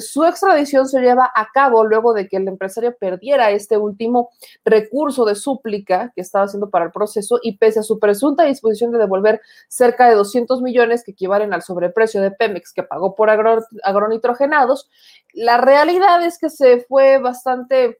Su 0.00 0.24
extradición 0.24 0.88
se 0.88 1.00
lleva 1.00 1.30
a 1.34 1.48
cabo 1.52 1.84
luego 1.84 2.12
de 2.12 2.28
que 2.28 2.36
el 2.36 2.48
empresario 2.48 2.96
perdiera 2.96 3.50
este 3.50 3.76
último 3.76 4.30
recurso 4.64 5.24
de 5.24 5.34
súplica 5.34 6.12
que 6.14 6.20
estaba 6.20 6.44
haciendo 6.46 6.70
para 6.70 6.86
el 6.86 6.92
proceso 6.92 7.38
y 7.42 7.58
pese 7.58 7.80
a 7.80 7.82
su 7.82 7.98
presunta 7.98 8.44
disposición 8.44 8.92
de 8.92 8.98
devolver 8.98 9.40
cerca 9.68 10.08
de 10.08 10.14
200 10.14 10.62
millones 10.62 11.04
que 11.04 11.12
equivalen 11.12 11.52
al 11.52 11.62
sobreprecio 11.62 12.20
de 12.20 12.30
Pemex 12.30 12.72
que 12.72 12.82
pagó 12.82 13.14
por 13.14 13.30
agro, 13.30 13.64
agronitrogenados, 13.82 14.90
la 15.32 15.58
realidad 15.58 16.24
es 16.24 16.38
que 16.38 16.50
se 16.50 16.80
fue 16.80 17.18
bastante 17.18 17.98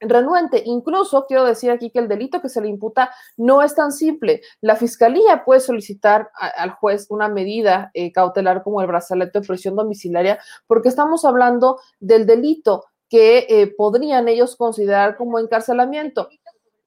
renuente. 0.00 0.62
Incluso 0.64 1.26
quiero 1.26 1.44
decir 1.44 1.70
aquí 1.70 1.90
que 1.90 1.98
el 1.98 2.08
delito 2.08 2.40
que 2.40 2.48
se 2.48 2.60
le 2.60 2.68
imputa 2.68 3.10
no 3.36 3.62
es 3.62 3.74
tan 3.74 3.92
simple. 3.92 4.42
La 4.60 4.76
fiscalía 4.76 5.44
puede 5.44 5.60
solicitar 5.60 6.30
al 6.34 6.70
juez 6.70 7.06
una 7.10 7.28
medida 7.28 7.90
eh, 7.94 8.12
cautelar 8.12 8.62
como 8.62 8.80
el 8.80 8.86
brazalete 8.86 9.40
de 9.40 9.46
prisión 9.46 9.76
domiciliaria 9.76 10.38
porque 10.66 10.88
estamos 10.88 11.24
hablando 11.24 11.78
del 12.00 12.26
delito 12.26 12.84
que 13.08 13.46
eh, 13.48 13.72
podrían 13.76 14.28
ellos 14.28 14.56
considerar 14.56 15.16
como 15.16 15.38
encarcelamiento. 15.38 16.28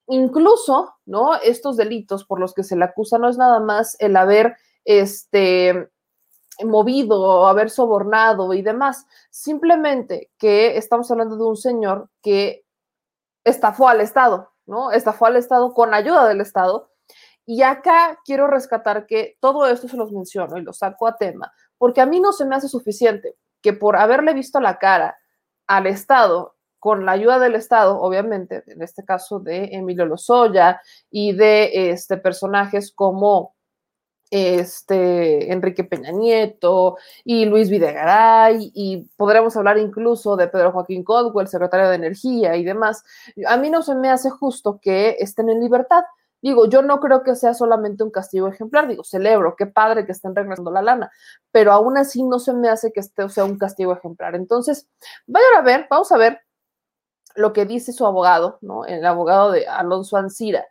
Incluso, 0.07 0.95
¿no? 1.05 1.35
Estos 1.35 1.77
delitos 1.77 2.25
por 2.25 2.39
los 2.39 2.53
que 2.53 2.63
se 2.63 2.75
le 2.75 2.85
acusa 2.85 3.17
no 3.17 3.29
es 3.29 3.37
nada 3.37 3.59
más 3.59 3.95
el 3.99 4.15
haber 4.15 4.55
este 4.85 5.89
movido, 6.65 7.45
haber 7.47 7.69
sobornado 7.69 8.53
y 8.53 8.61
demás. 8.61 9.05
Simplemente 9.29 10.31
que 10.37 10.77
estamos 10.77 11.11
hablando 11.11 11.35
de 11.37 11.43
un 11.43 11.57
señor 11.57 12.09
que 12.21 12.65
estafó 13.49 13.87
al 13.87 14.01
Estado, 14.01 14.51
¿no? 14.65 14.91
Estafó 14.91 15.25
al 15.25 15.35
Estado 15.35 15.73
con 15.73 15.93
ayuda 15.93 16.27
del 16.27 16.41
Estado. 16.41 16.91
Y 17.45 17.61
acá 17.61 18.19
quiero 18.25 18.47
rescatar 18.47 19.05
que 19.05 19.37
todo 19.39 19.67
esto 19.67 19.87
se 19.87 19.97
los 19.97 20.11
menciono 20.11 20.57
y 20.57 20.63
lo 20.63 20.73
saco 20.73 21.07
a 21.07 21.15
tema, 21.15 21.53
porque 21.77 22.01
a 22.01 22.05
mí 22.05 22.19
no 22.19 22.33
se 22.33 22.45
me 22.45 22.55
hace 22.55 22.67
suficiente 22.67 23.35
que 23.61 23.73
por 23.73 23.95
haberle 23.95 24.33
visto 24.33 24.59
la 24.59 24.77
cara 24.77 25.17
al 25.65 25.87
Estado, 25.87 26.57
con 26.79 27.05
la 27.05 27.13
ayuda 27.13 27.39
del 27.39 27.55
Estado, 27.55 27.99
obviamente, 27.99 28.63
en 28.67 28.81
este 28.81 29.03
caso 29.03 29.39
de 29.39 29.69
Emilio 29.71 30.05
Lozoya 30.05 30.79
y 31.09 31.33
de 31.33 31.89
este, 31.89 32.17
personajes 32.17 32.93
como 32.93 33.56
este, 34.29 35.51
Enrique 35.51 35.83
Peña 35.83 36.11
Nieto 36.11 36.97
y 37.23 37.45
Luis 37.45 37.69
Videgaray, 37.69 38.71
y 38.73 39.09
podremos 39.15 39.55
hablar 39.57 39.77
incluso 39.77 40.35
de 40.35 40.47
Pedro 40.47 40.71
Joaquín 40.71 41.03
Codwell, 41.03 41.47
secretario 41.47 41.89
de 41.89 41.95
Energía 41.95 42.55
y 42.55 42.63
demás. 42.63 43.03
A 43.47 43.57
mí 43.57 43.69
no 43.69 43.81
se 43.81 43.95
me 43.95 44.09
hace 44.09 44.29
justo 44.29 44.79
que 44.81 45.17
estén 45.19 45.49
en 45.49 45.61
libertad. 45.61 46.03
Digo, 46.41 46.67
yo 46.67 46.81
no 46.81 46.99
creo 46.99 47.23
que 47.23 47.35
sea 47.35 47.53
solamente 47.53 48.03
un 48.03 48.11
castigo 48.11 48.47
ejemplar, 48.47 48.87
digo, 48.87 49.03
celebro, 49.03 49.55
qué 49.57 49.65
padre 49.65 50.05
que 50.05 50.11
estén 50.11 50.35
regresando 50.35 50.71
la 50.71 50.83
lana, 50.83 51.11
pero 51.51 51.71
aún 51.71 51.97
así 51.97 52.23
no 52.23 52.37
se 52.37 52.53
me 52.53 52.69
hace 52.69 52.91
que 52.91 52.99
este 52.99 53.27
sea 53.29 53.43
un 53.43 53.57
castigo 53.57 53.91
ejemplar. 53.93 54.35
Entonces, 54.35 54.87
vayan 55.25 55.55
a 55.57 55.61
ver, 55.61 55.87
vamos 55.89 56.11
a 56.11 56.17
ver 56.17 56.41
lo 57.35 57.53
que 57.53 57.65
dice 57.65 57.91
su 57.91 58.05
abogado, 58.05 58.59
¿no? 58.61 58.85
El 58.85 59.05
abogado 59.05 59.51
de 59.51 59.67
Alonso 59.67 60.17
Ancira 60.17 60.65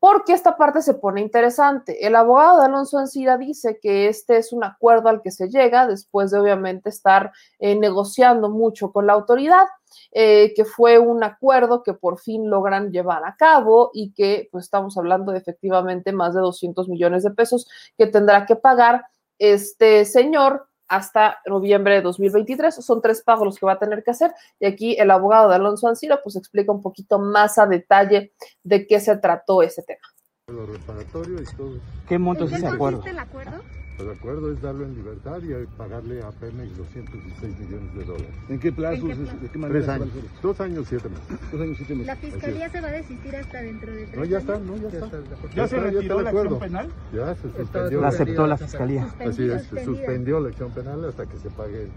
porque 0.00 0.32
esta 0.32 0.56
parte 0.56 0.80
se 0.80 0.94
pone 0.94 1.20
interesante. 1.20 2.06
El 2.06 2.16
abogado 2.16 2.58
de 2.58 2.64
Alonso 2.64 2.98
Encira 2.98 3.36
dice 3.36 3.78
que 3.80 4.08
este 4.08 4.38
es 4.38 4.50
un 4.52 4.64
acuerdo 4.64 5.10
al 5.10 5.20
que 5.20 5.30
se 5.30 5.50
llega 5.50 5.86
después 5.86 6.30
de 6.30 6.40
obviamente 6.40 6.88
estar 6.88 7.32
eh, 7.58 7.76
negociando 7.76 8.48
mucho 8.48 8.92
con 8.92 9.06
la 9.06 9.12
autoridad, 9.12 9.66
eh, 10.12 10.54
que 10.56 10.64
fue 10.64 10.98
un 10.98 11.22
acuerdo 11.22 11.82
que 11.82 11.92
por 11.92 12.18
fin 12.18 12.48
logran 12.48 12.90
llevar 12.90 13.24
a 13.26 13.36
cabo 13.36 13.90
y 13.92 14.12
que 14.12 14.48
pues 14.50 14.64
estamos 14.64 14.96
hablando 14.96 15.32
de 15.32 15.38
efectivamente 15.38 16.12
más 16.12 16.34
de 16.34 16.40
200 16.40 16.88
millones 16.88 17.22
de 17.22 17.32
pesos 17.32 17.68
que 17.98 18.06
tendrá 18.06 18.46
que 18.46 18.56
pagar 18.56 19.04
este 19.38 20.06
señor 20.06 20.69
hasta 20.90 21.38
noviembre 21.46 21.94
de 21.94 22.02
2023. 22.02 22.74
Son 22.74 23.00
tres 23.00 23.22
pagos 23.22 23.46
los 23.46 23.58
que 23.58 23.64
va 23.64 23.72
a 23.72 23.78
tener 23.78 24.02
que 24.02 24.10
hacer. 24.10 24.32
Y 24.58 24.66
aquí 24.66 24.96
el 24.98 25.10
abogado 25.10 25.48
de 25.48 25.54
Alonso 25.54 25.88
Ancira 25.88 26.20
pues 26.22 26.36
explica 26.36 26.72
un 26.72 26.82
poquito 26.82 27.18
más 27.18 27.56
a 27.58 27.66
detalle 27.66 28.32
de 28.64 28.86
qué 28.86 29.00
se 29.00 29.16
trató 29.16 29.62
ese 29.62 29.82
tema. 29.82 30.00
Lo 30.48 30.66
reparatorio 30.66 31.40
y 31.40 31.56
todo. 31.56 31.78
¿Qué 32.08 32.18
monto 32.18 32.44
es 32.44 32.52
ese 32.52 32.66
acuerdo? 32.66 33.04
el 33.06 33.18
acuerdo? 33.18 33.62
El 34.00 34.10
acuerdo 34.10 34.50
es 34.50 34.62
darlo 34.62 34.86
en 34.86 34.94
libertad 34.94 35.42
y 35.42 35.66
pagarle 35.76 36.22
a 36.22 36.30
Pemex 36.30 36.74
216 36.78 37.58
millones 37.58 37.94
de 37.94 38.04
dólares. 38.04 38.30
¿En 38.48 38.58
qué 38.58 38.72
plazo? 38.72 38.94
¿En 38.94 39.08
qué 39.08 39.14
plazo? 39.14 39.38
¿De 39.38 39.48
qué 39.50 39.58
manera 39.58 39.78
Tres 39.80 39.88
años. 39.90 40.08
Dos 40.42 40.60
años, 40.60 40.86
siete 40.88 41.08
meses. 41.10 41.52
Dos 41.52 41.60
años, 41.60 41.76
siete 41.76 41.94
meses. 41.94 42.06
La 42.06 42.16
fiscalía 42.16 42.68
se 42.70 42.80
va 42.80 42.88
a 42.88 42.92
desistir 42.92 43.36
hasta 43.36 43.62
dentro 43.62 43.92
de 43.92 44.06
tres 44.06 44.16
No, 44.16 44.24
ya 44.24 44.38
está, 44.38 44.58
no, 44.58 44.76
ya 44.78 44.88
está. 44.88 45.10
¿Ya 45.54 45.68
se 45.68 45.76
está, 45.76 45.90
retiró 45.90 46.20
está 46.20 46.22
la 46.22 46.30
acción 46.30 46.58
penal? 46.60 46.88
Ya 47.12 47.34
se 47.34 47.42
suspendió. 47.52 48.00
La 48.00 48.08
aceptó 48.08 48.46
la 48.46 48.56
fiscalía. 48.56 49.08
Así 49.20 49.50
es, 49.50 49.84
suspendió 49.84 50.40
la 50.40 50.48
acción 50.48 50.70
penal 50.72 51.04
hasta 51.04 51.26
que 51.26 51.36
se 51.36 51.50
pague 51.50 51.88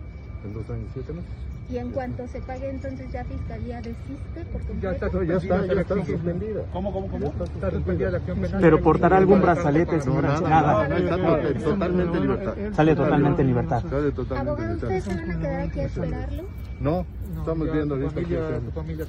en 0.44 0.54
dos 0.54 0.70
años, 0.70 0.90
siete 0.94 1.14
meses. 1.14 1.53
Y 1.70 1.78
en 1.78 1.92
cuanto 1.92 2.28
se 2.28 2.40
pague, 2.42 2.70
entonces 2.70 3.12
ya 3.12 3.24
fiscalía 3.24 3.78
desiste 3.78 4.46
por 4.52 4.62
completo. 4.64 5.08
No, 5.14 5.24
ya 5.24 5.36
está, 5.38 5.66
ya 5.66 5.82
está 5.82 6.06
suspendida. 6.06 6.62
¿Cómo, 6.74 6.92
cómo, 6.92 7.08
cómo? 7.08 7.28
Está 7.28 7.72
suspendida 7.72 8.12
la 8.12 8.18
acción 8.18 8.40
penal. 8.42 8.62
Pero 8.62 8.82
portará 8.82 9.18
algún 9.18 9.42
brazalete, 9.42 9.96
No, 9.98 10.02
señora. 10.04 10.28
nada, 10.28 10.50
Nada. 10.50 10.88
nada, 10.90 11.40
está 11.42 11.60
to- 11.60 11.64
totalmente 11.72 12.18
en 12.18 12.22
libertad. 12.24 12.54
Sale 12.74 12.96
totalmente 12.96 13.42
en 13.42 13.48
libertad. 13.48 13.82
Sale 13.90 14.12
totalmente 14.12 14.36
en 14.36 14.48
Abogado, 14.48 14.74
¿ustedes 14.76 15.04
se 15.04 15.10
libertad. 15.12 15.34
van 15.34 15.38
a 15.38 15.42
quedar 15.42 15.62
aquí 15.62 15.80
a 15.80 15.84
esperarlo? 15.86 16.44
No, 16.80 17.06
estamos 17.44 17.72
viendo 17.72 17.96
ahorita 17.96 18.22
qué 18.24 18.38
hacemos. 18.38 18.64
Su 18.64 18.72
familia. 18.72 19.06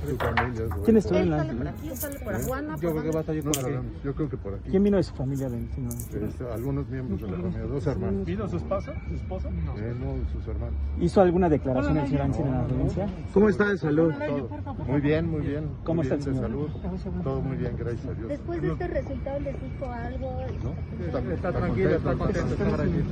¿Quién 0.84 0.96
estuvo 0.96 1.18
en 1.18 1.24
Él 1.24 1.30
la.? 1.30 1.38
sale 1.38 1.54
por 1.54 1.68
aquí, 1.68 1.96
sale 1.96 2.18
por 2.20 2.34
Aguana, 2.34 2.76
Yo 2.80 2.90
creo 2.90 3.02
que 3.02 3.10
va 3.10 3.16
a 3.16 3.20
estar 3.20 3.34
No 3.36 3.52
por 3.52 3.64
aquí. 3.64 3.74
yo 4.04 4.14
creo 4.14 4.28
que 4.28 4.36
por 4.36 4.54
aquí. 4.54 4.70
¿Quién 4.70 4.82
vino 4.84 4.96
de 4.96 5.02
su 5.02 5.14
familia? 5.14 5.48
señor? 5.48 5.92
Este, 6.28 6.44
algunos 6.52 6.88
miembros 6.88 7.20
de 7.20 7.26
la 7.30 7.36
familia, 7.36 7.60
dos 7.62 7.86
hermanos. 7.86 8.26
¿Vino 8.26 8.48
su 8.48 8.56
esposa? 8.56 8.92
¿Su 9.08 9.14
esposa? 9.14 9.48
Eh, 9.48 9.94
no, 10.00 10.32
sus 10.32 10.48
hermanos. 10.48 10.74
¿Hizo 11.00 11.20
alguna 11.20 11.48
declaración 11.48 11.96
el 11.96 12.06
señor 12.06 12.22
Ancira 12.22 12.46
en 12.48 12.52
la 12.52 12.60
audiencia? 12.62 13.06
¿Cómo 13.32 13.48
está 13.48 13.68
de 13.68 13.78
salud? 13.78 14.12
Todo. 14.14 14.48
Muy 14.86 15.00
bien, 15.00 15.30
muy 15.30 15.40
bien. 15.42 15.68
¿Cómo 15.84 16.02
muy 16.02 16.06
está 16.06 16.16
bien 16.16 16.28
el 16.28 16.34
de 16.42 16.46
señor? 16.48 16.70
salud. 16.82 17.22
Todo 17.22 17.40
muy 17.40 17.56
bien, 17.56 17.76
gracias 17.78 18.06
a 18.06 18.14
Dios. 18.14 18.28
Después 18.28 18.62
de 18.62 18.72
este 18.72 18.86
resultado, 18.88 19.40
¿les 19.40 19.54
dijo 19.62 19.86
algo? 19.92 20.40
¿No? 20.62 21.04
Está, 21.06 21.34
Está 21.34 21.52
tranquilo, 21.52 21.90
está 21.90 22.14
contento, 22.14 22.52
está 22.54 22.64
contento. 22.76 23.10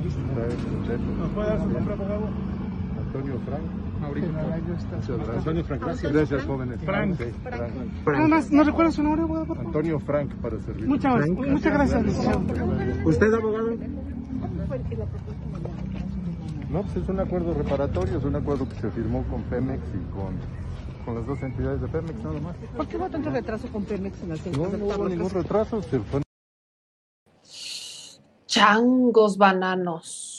¿Nos 1.18 1.30
puede 1.30 1.46
dar 1.48 1.58
su 1.60 1.68
nombre, 1.68 1.94
abogado? 1.94 2.28
Antonio 3.06 3.34
Frank. 3.46 3.81
Mauricio. 4.02 4.32
Muchas 4.32 5.08
gracias. 5.08 5.36
Antonio 5.38 5.64
Frank, 5.64 5.82
gracias. 5.82 6.12
Gracias, 6.12 6.44
jóvenes. 6.44 6.80
Frank. 6.84 7.16
Frank. 7.42 7.72
Nada 8.06 8.28
más, 8.28 8.50
¿no 8.50 8.64
recuerda 8.64 8.90
su 8.92 9.02
nombre, 9.02 9.22
abogado? 9.22 9.46
por 9.46 9.56
favor? 9.56 9.66
Antonio 9.68 9.98
Frank 10.00 10.34
para 10.36 10.58
servir. 10.60 10.86
Muchas, 10.86 11.28
muchas 11.30 11.72
gracias. 11.72 12.04
¿Usted, 13.04 13.32
abogado? 13.34 13.76
¿Cuál 14.68 14.80
es 14.80 14.98
la 14.98 15.06
propuesta 15.06 15.46
de 15.46 15.62
la 15.62 16.68
No, 16.70 16.82
pues 16.82 16.96
es 16.96 17.08
un 17.08 17.20
acuerdo 17.20 17.54
reparatorio, 17.54 18.18
es 18.18 18.24
un 18.24 18.36
acuerdo 18.36 18.68
que 18.68 18.74
se 18.76 18.90
firmó 18.90 19.22
con 19.24 19.42
Pemex 19.44 19.82
y 19.94 20.12
con, 20.12 20.34
con 21.04 21.14
las 21.14 21.26
dos 21.26 21.42
entidades 21.42 21.80
de 21.80 21.88
Pemex 21.88 22.22
nada 22.22 22.40
más. 22.40 22.56
¿Por 22.76 22.88
qué 22.88 22.96
hubo 22.96 23.08
tanto 23.08 23.30
retraso 23.30 23.68
con 23.68 23.84
Pemex 23.84 24.22
en 24.22 24.32
el 24.32 24.40
No, 24.56 24.68
no 24.68 24.84
hubo 24.86 25.08
ningún 25.08 25.30
retraso, 25.30 25.82
se 25.82 26.00
fue 26.00 26.22
Changos 28.46 29.38
bananos. 29.38 30.31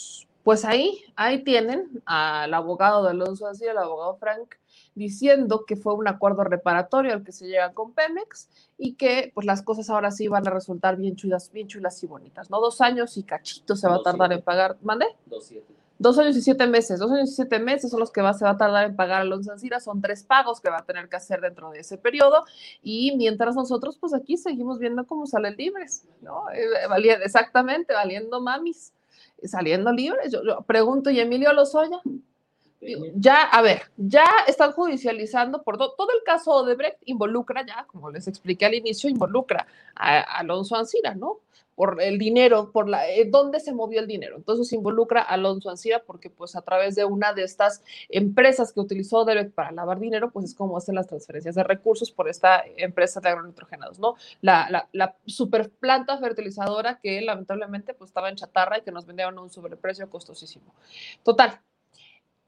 Pues 0.43 0.65
ahí, 0.65 1.01
ahí 1.15 1.43
tienen 1.43 2.01
al 2.05 2.53
abogado 2.53 3.03
de 3.03 3.11
Alonso 3.11 3.47
así, 3.47 3.65
el 3.65 3.77
abogado 3.77 4.15
Frank, 4.17 4.55
diciendo 4.93 5.63
que 5.65 5.75
fue 5.75 5.93
un 5.93 6.07
acuerdo 6.07 6.43
reparatorio 6.43 7.13
al 7.13 7.23
que 7.23 7.31
se 7.31 7.47
llega 7.47 7.73
con 7.73 7.93
Pemex 7.93 8.49
y 8.77 8.93
que 8.95 9.31
pues 9.33 9.45
las 9.47 9.61
cosas 9.61 9.89
ahora 9.89 10.11
sí 10.11 10.27
van 10.27 10.45
a 10.47 10.51
resultar 10.51 10.97
bien 10.97 11.15
chulas, 11.15 11.51
bien 11.51 11.67
chulas 11.67 12.03
y 12.03 12.07
bonitas, 12.07 12.49
¿no? 12.49 12.59
Dos 12.59 12.81
años 12.81 13.17
y 13.17 13.23
cachito 13.23 13.75
se 13.75 13.87
va 13.87 13.95
a 13.95 14.03
tardar 14.03 14.33
en 14.33 14.41
pagar. 14.41 14.77
¿Mande? 14.81 15.05
Dos 15.25 15.45
siete. 15.45 15.73
Dos 15.97 16.17
años 16.19 16.35
y 16.35 16.41
siete 16.41 16.67
meses. 16.67 16.99
Dos 16.99 17.11
años 17.11 17.29
y 17.29 17.33
siete 17.35 17.59
meses 17.59 17.89
son 17.91 17.99
los 18.01 18.11
que 18.11 18.21
va, 18.21 18.33
se 18.33 18.43
va 18.43 18.51
a 18.51 18.57
tardar 18.57 18.85
en 18.89 18.95
pagar 18.95 19.21
Alonso 19.21 19.51
Ancira. 19.53 19.79
Son 19.79 20.01
tres 20.01 20.23
pagos 20.23 20.59
que 20.59 20.69
va 20.69 20.79
a 20.79 20.85
tener 20.85 21.07
que 21.07 21.15
hacer 21.15 21.39
dentro 21.39 21.71
de 21.71 21.79
ese 21.79 21.97
periodo. 21.97 22.43
Y 22.81 23.15
mientras 23.15 23.55
nosotros, 23.55 23.97
pues 23.97 24.13
aquí 24.13 24.35
seguimos 24.35 24.79
viendo 24.79 25.05
cómo 25.07 25.25
salen 25.27 25.55
libres, 25.55 26.05
¿no? 26.21 26.49
Eh, 26.51 26.87
valía- 26.89 27.15
exactamente, 27.23 27.93
valiendo 27.93 28.41
mamis, 28.41 28.91
saliendo 29.47 29.91
libres. 29.91 30.31
Yo, 30.31 30.43
yo 30.43 30.61
pregunto, 30.61 31.09
¿y 31.09 31.19
Emilio 31.19 31.51
Lozoya? 31.53 32.01
Digo, 32.81 33.05
ya, 33.15 33.43
a 33.43 33.61
ver, 33.61 33.83
ya 33.95 34.25
están 34.45 34.73
judicializando 34.73 35.63
por 35.63 35.77
to- 35.77 35.93
todo 35.97 36.09
el 36.11 36.21
caso 36.25 36.65
de 36.65 36.75
Brecht, 36.75 36.97
involucra 37.05 37.65
ya, 37.65 37.85
como 37.87 38.11
les 38.11 38.27
expliqué 38.27 38.65
al 38.65 38.73
inicio, 38.73 39.09
involucra 39.09 39.65
a, 39.95 40.17
a 40.17 40.21
Alonso 40.39 40.75
Ancira, 40.75 41.15
¿no? 41.15 41.39
Por 41.75 42.01
el 42.01 42.17
dinero, 42.17 42.71
por 42.71 42.87
la, 42.87 43.09
eh, 43.09 43.25
dónde 43.25 43.59
se 43.59 43.73
movió 43.73 43.99
el 43.99 44.07
dinero. 44.07 44.35
Entonces 44.37 44.71
involucra 44.73 45.21
a 45.21 45.33
Alonso 45.33 45.69
Ancira 45.69 46.03
porque 46.05 46.29
pues 46.29 46.55
a 46.55 46.61
través 46.61 46.95
de 46.95 47.05
una 47.05 47.33
de 47.33 47.43
estas 47.43 47.83
empresas 48.09 48.73
que 48.73 48.79
utilizó 48.79 49.19
Odebrecht 49.19 49.53
para 49.53 49.71
lavar 49.71 49.99
dinero, 49.99 50.31
pues 50.31 50.45
es 50.45 50.55
como 50.55 50.77
hacen 50.77 50.95
las 50.95 51.07
transferencias 51.07 51.55
de 51.55 51.63
recursos 51.63 52.11
por 52.11 52.29
esta 52.29 52.63
empresa 52.77 53.19
de 53.19 53.29
agronitrogenados, 53.29 53.99
¿no? 53.99 54.15
La, 54.41 54.67
la, 54.69 54.89
la 54.91 55.15
super 55.25 55.69
planta 55.69 56.17
fertilizadora 56.17 56.99
que 57.01 57.21
lamentablemente 57.21 57.93
pues 57.93 58.09
estaba 58.09 58.29
en 58.29 58.35
chatarra 58.35 58.77
y 58.77 58.81
que 58.81 58.91
nos 58.91 59.05
vendían 59.05 59.37
a 59.37 59.41
un 59.41 59.49
sobreprecio 59.49 60.09
costosísimo. 60.09 60.73
Total, 61.23 61.59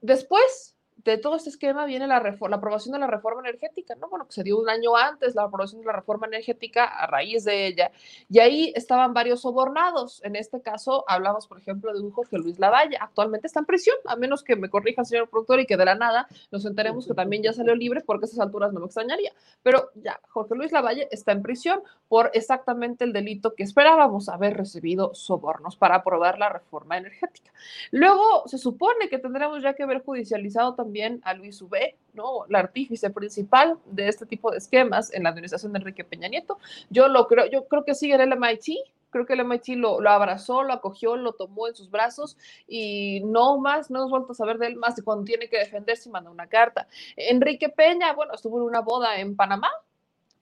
Después 0.06 0.75
de 0.98 1.18
todo 1.18 1.36
este 1.36 1.50
esquema 1.50 1.86
viene 1.86 2.08
la, 2.08 2.20
la 2.20 2.56
aprobación 2.56 2.94
de 2.94 3.00
la 3.00 3.08
reforma 3.08 3.42
energética, 3.42 3.96
¿no? 3.96 4.10
Bueno, 4.10 4.26
que 4.26 4.34
se 4.34 4.44
dio 4.44 4.58
un 4.58 4.70
año 4.70 4.96
antes 4.96 5.36
la 5.36 5.44
aprobación 5.44 5.82
de 5.82 5.88
la 5.88 5.94
reforma 5.94 6.26
energética 6.28 6.86
a 6.86 7.06
raíz 7.06 7.44
de 7.44 7.68
ella, 7.68 7.92
y 8.30 8.40
ahí 8.40 8.74
estaban 8.76 9.14
varios 9.14 9.42
sobornados. 9.42 10.24
En 10.24 10.36
este 10.36 10.62
caso, 10.62 11.04
hablamos, 11.08 11.48
por 11.48 11.60
ejemplo, 11.60 11.94
de 11.94 12.00
un 12.00 12.12
Jorge 12.12 12.38
Luis 12.38 12.60
Lavalle, 12.60 12.98
actualmente 13.00 13.48
está 13.48 13.60
en 13.60 13.66
prisión, 13.66 13.96
a 14.06 14.16
menos 14.16 14.44
que 14.44 14.56
me 14.56 14.70
corrija 14.70 15.02
el 15.02 15.08
señor 15.08 15.30
productor 15.30 15.60
y 15.60 15.66
que 15.66 15.78
de 15.78 15.86
la 15.86 15.96
nada 15.96 16.28
nos 16.52 16.66
enteremos 16.66 17.06
que 17.06 17.14
también 17.14 17.44
ya 17.44 17.54
salió 17.54 17.76
libre, 17.76 18.02
porque 18.02 18.26
a 18.26 18.28
esas 18.28 18.40
alturas 18.40 18.72
no 18.72 18.80
me 18.80 18.86
extrañaría. 18.86 19.34
Pero 19.64 19.92
ya, 19.96 20.20
Jorge 20.30 20.56
Luis 20.56 20.72
Lavalle 20.72 21.08
está 21.12 21.34
en 21.34 21.42
prisión 21.42 21.82
por 22.08 22.32
exactamente 22.34 23.04
el 23.04 23.14
delito 23.14 23.54
que 23.54 23.64
esperábamos 23.64 24.30
haber 24.30 24.56
recibido 24.56 25.14
sobornos 25.14 25.76
para 25.76 25.96
aprobar 25.96 26.40
la 26.40 26.50
reforma 26.50 26.98
energética. 26.98 27.52
Luego 27.92 28.48
se 28.48 28.58
supone 28.58 29.10
que 29.10 29.20
tendremos 29.20 29.62
ya 29.62 29.74
que 29.74 29.86
ver 29.86 30.04
judicializado 30.04 30.74
también 30.74 30.85
a 31.24 31.34
Luis 31.34 31.62
Ubé, 31.62 31.98
¿no? 32.14 32.46
La 32.48 32.60
artífice 32.60 33.10
principal 33.10 33.78
de 33.86 34.08
este 34.08 34.26
tipo 34.26 34.52
de 34.52 34.58
esquemas 34.58 35.14
en 35.14 35.24
la 35.24 35.30
administración 35.30 35.74
de 35.74 35.80
Enrique 35.80 36.04
Peña 36.04 36.28
Nieto. 36.28 36.60
Yo 36.90 37.08
lo 37.08 37.28
creo, 37.28 37.46
yo 37.48 37.68
creo 37.68 37.84
que 37.84 37.96
sigue 37.96 38.16
en 38.16 38.22
el 38.22 38.38
MIT, 38.38 38.78
creo 39.10 39.26
que 39.26 39.34
el 39.34 39.46
MIT 39.46 39.70
lo, 39.78 40.10
abrazó, 40.10 40.64
lo 40.64 40.74
acogió, 40.74 41.16
lo 41.16 41.34
tomó 41.34 41.68
en 41.68 41.76
sus 41.76 41.90
brazos 41.90 42.38
y 42.68 43.22
no 43.26 43.58
más, 43.58 43.90
no 43.90 44.00
hemos 44.00 44.12
vuelto 44.12 44.32
a 44.34 44.36
saber 44.36 44.58
de 44.58 44.68
él 44.68 44.76
más 44.76 44.96
de 44.96 45.04
cuando 45.04 45.24
tiene 45.24 45.50
que 45.50 45.58
defenderse 45.58 46.10
y 46.10 46.12
manda 46.12 46.30
una 46.30 46.48
carta. 46.48 46.88
Enrique 47.16 47.70
Peña, 47.70 48.14
bueno, 48.14 48.34
estuvo 48.34 48.58
en 48.58 48.64
una 48.64 48.82
boda 48.82 49.20
en 49.20 49.36
Panamá, 49.36 49.70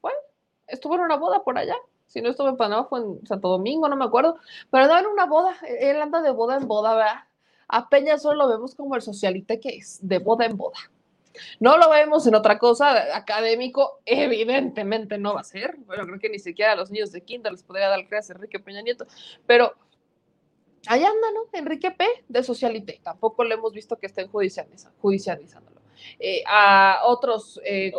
bueno, 0.01 0.17
estuvo 0.67 0.95
en 0.95 1.01
una 1.01 1.17
boda 1.17 1.43
por 1.43 1.57
allá, 1.57 1.75
si 2.07 2.21
no 2.21 2.29
estuvo 2.29 2.50
en 2.50 2.57
Panamá 2.57 2.85
fue 2.85 3.00
en 3.00 3.25
Santo 3.25 3.47
Domingo, 3.47 3.88
no 3.88 3.95
me 3.95 4.05
acuerdo, 4.05 4.38
pero 4.69 4.83
andaba 4.83 5.00
en 5.01 5.07
una 5.07 5.25
boda, 5.25 5.55
él 5.68 6.01
anda 6.01 6.22
de 6.22 6.31
boda 6.31 6.57
en 6.57 6.68
boda, 6.68 6.96
¿verdad? 6.96 7.24
A 7.75 7.90
Peña 7.90 8.20
solo 8.20 8.44
lo 8.44 8.50
vemos 8.50 8.75
como 8.75 8.96
el 8.96 9.01
socialite 9.01 9.59
que 9.59 9.70
es, 9.70 9.98
de 10.07 10.20
boda 10.20 10.46
en 10.46 10.55
boda. 10.57 10.77
No 11.59 11.75
lo 11.77 11.90
vemos 11.90 12.27
en 12.27 12.36
otra 12.36 12.59
cosa 12.59 13.18
académico, 13.18 14.00
evidentemente 14.05 15.18
no 15.18 15.33
va 15.33 15.42
a 15.42 15.44
ser. 15.44 15.77
Bueno, 15.88 16.05
creo 16.05 16.20
que 16.20 16.29
ni 16.29 16.38
siquiera 16.38 16.74
a 16.74 16.75
los 16.75 16.92
niños 16.92 17.12
de 17.12 17.22
kinder 17.22 17.51
les 17.51 17.64
podría 17.64 17.90
dar 17.90 18.07
clases 18.07 18.36
Enrique 18.36 18.59
Peña 18.59 18.83
Nieto, 18.83 19.07
pero 19.48 19.74
ahí 20.86 21.03
anda, 21.03 21.27
¿no? 21.33 21.48
Enrique 21.51 21.90
P. 21.90 22.05
de 22.27 22.44
Socialité. 22.44 23.00
Tampoco 23.01 23.44
lo 23.44 23.55
hemos 23.55 23.74
visto 23.74 23.98
que 23.98 24.05
estén 24.05 24.27
judicializándolo. 24.27 25.81
Eh, 26.20 26.44
a 26.46 27.01
otros, 27.05 27.59
eh, 27.66 27.92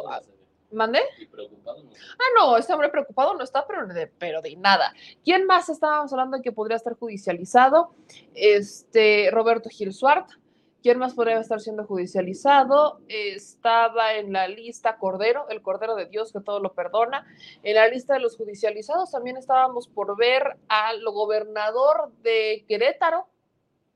¿mandé? 0.74 1.00
Y 1.18 1.26
preocupado 1.26 1.82
no. 1.82 1.90
Ah, 1.92 2.24
no, 2.36 2.56
este 2.56 2.72
hombre 2.72 2.88
preocupado 2.88 3.34
no 3.34 3.44
está, 3.44 3.66
pero 3.66 3.86
de, 3.86 4.06
pero 4.06 4.42
de 4.42 4.56
nada. 4.56 4.92
¿Quién 5.24 5.46
más 5.46 5.68
estábamos 5.68 6.12
hablando 6.12 6.36
de 6.36 6.42
que 6.42 6.52
podría 6.52 6.76
estar 6.76 6.94
judicializado? 6.94 7.94
Este, 8.34 9.30
Roberto 9.30 9.68
Gil 9.70 9.92
Suart. 9.92 10.28
¿Quién 10.84 10.98
más 10.98 11.14
podría 11.14 11.40
estar 11.40 11.60
siendo 11.60 11.86
judicializado? 11.86 13.00
Estaba 13.08 14.16
en 14.16 14.34
la 14.34 14.48
lista 14.48 14.98
Cordero, 14.98 15.48
el 15.48 15.62
Cordero 15.62 15.94
de 15.94 16.04
Dios 16.04 16.30
que 16.30 16.40
todo 16.40 16.60
lo 16.60 16.74
perdona. 16.74 17.26
En 17.62 17.76
la 17.76 17.88
lista 17.88 18.12
de 18.12 18.20
los 18.20 18.36
judicializados 18.36 19.10
también 19.10 19.38
estábamos 19.38 19.88
por 19.88 20.14
ver 20.14 20.58
al 20.68 21.02
gobernador 21.02 22.12
de 22.22 22.66
Querétaro. 22.68 23.26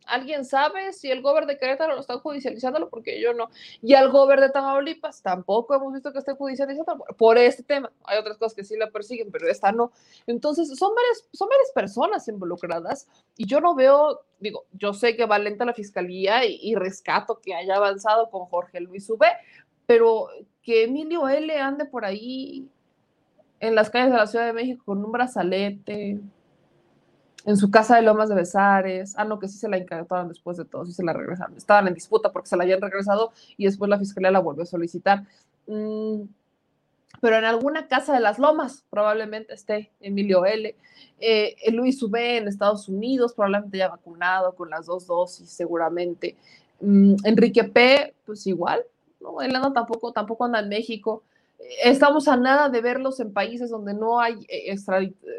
¿Alguien 0.09 0.45
sabe 0.45 0.93
si 0.93 1.11
el 1.11 1.23
gobernador 1.23 1.55
de 1.55 1.59
Querétaro 1.59 1.95
lo 1.95 2.01
están 2.01 2.19
judicializándolo? 2.21 2.89
Porque 2.89 3.21
yo 3.21 3.35
no. 3.35 3.51
Y 3.83 3.95
al 3.95 4.11
gobernador 4.11 4.49
de 4.49 4.53
Tamaulipas 4.53 5.23
tampoco 5.23 5.75
hemos 5.75 5.93
visto 5.93 6.13
que 6.13 6.19
esté 6.19 6.33
judicializado 6.33 7.05
por 7.17 7.39
este 7.39 7.63
tema. 7.63 7.93
Hay 8.05 8.19
otras 8.19 8.37
cosas 8.39 8.55
que 8.55 8.65
sí 8.65 8.77
la 8.77 8.91
persiguen, 8.91 9.31
pero 9.31 9.49
esta 9.49 9.73
no. 9.73 9.93
Entonces, 10.27 10.69
son 10.77 10.95
varias, 10.95 11.29
son 11.33 11.49
varias 11.49 11.71
personas 11.73 12.27
involucradas 12.29 13.07
y 13.37 13.47
yo 13.47 13.61
no 13.61 13.75
veo, 13.75 14.21
digo, 14.41 14.65
yo 14.73 14.95
sé 14.95 15.17
que 15.17 15.27
va 15.27 15.39
lenta 15.39 15.65
la 15.65 15.75
fiscalía 15.75 16.45
y, 16.45 16.59
y 16.63 16.75
rescato 16.75 17.41
que 17.41 17.55
haya 17.55 17.77
avanzado 17.77 18.31
con 18.31 18.47
Jorge 18.47 18.81
Luis 18.81 19.09
Ubé, 19.11 19.29
pero 19.87 20.29
que 20.63 20.85
Emilio 20.85 21.29
L. 21.29 21.59
ande 21.59 21.85
por 21.87 22.05
ahí 22.05 22.69
en 23.61 23.75
las 23.75 23.91
calles 23.91 24.13
de 24.13 24.19
la 24.19 24.27
Ciudad 24.27 24.47
de 24.47 24.53
México 24.53 24.83
con 24.85 25.05
un 25.05 25.13
brazalete, 25.13 26.21
en 27.45 27.57
su 27.57 27.71
casa 27.71 27.97
de 27.97 28.03
Lomas 28.03 28.29
de 28.29 28.35
Besares. 28.35 29.15
Ah, 29.17 29.25
no, 29.25 29.39
que 29.39 29.49
sí 29.49 29.59
se 29.59 29.69
la 29.69 29.79
incautaron 29.79 30.29
después 30.29 30.57
de 30.57 30.65
todo, 30.65 30.87
sí 30.87 30.93
se 30.93 31.05
la 31.05 31.13
regresaron. 31.13 31.57
Estaban 31.57 31.89
en 31.89 31.95
disputa 31.95 32.33
porque 32.33 32.49
se 32.49 32.57
la 32.57 32.65
habían 32.65 32.81
regresado 32.81 33.33
y 33.57 33.67
después 33.67 33.89
la 33.89 33.99
fiscalía 33.99 34.31
la 34.31 34.41
volvió 34.41 34.63
a 34.63 34.67
solicitar. 34.67 35.25
Mm, 35.67 36.23
pero 37.21 37.37
en 37.37 37.45
alguna 37.45 37.89
casa 37.89 38.13
de 38.13 38.21
las 38.21 38.39
Lomas 38.39 38.85
probablemente 38.91 39.55
esté 39.55 39.91
Emilio 40.01 40.45
L. 40.45 40.77
Eh, 41.21 41.57
Luis 41.73 42.03
Ubé 42.03 42.37
en 42.37 42.49
Estados 42.49 42.89
Unidos, 42.89 43.35
probablemente 43.35 43.79
ya 43.79 43.89
vacunado 43.89 44.55
con 44.55 44.71
las 44.71 44.87
dos 44.87 45.07
dosis, 45.07 45.49
seguramente. 45.49 46.37
Mm, 46.81 47.15
Enrique 47.25 47.65
P., 47.65 48.15
pues 48.25 48.47
igual, 48.47 48.83
¿no? 49.21 49.41
Él 49.41 49.55
anda 49.55 49.73
tampoco, 49.73 50.13
tampoco 50.13 50.45
anda 50.45 50.61
en 50.61 50.69
México 50.69 51.23
estamos 51.83 52.29
a 52.29 52.37
nada 52.37 52.69
de 52.69 52.81
verlos 52.81 53.21
en 53.21 53.33
países 53.33 53.71
donde 53.71 53.95
no 53.95 54.21
hay 54.21 54.47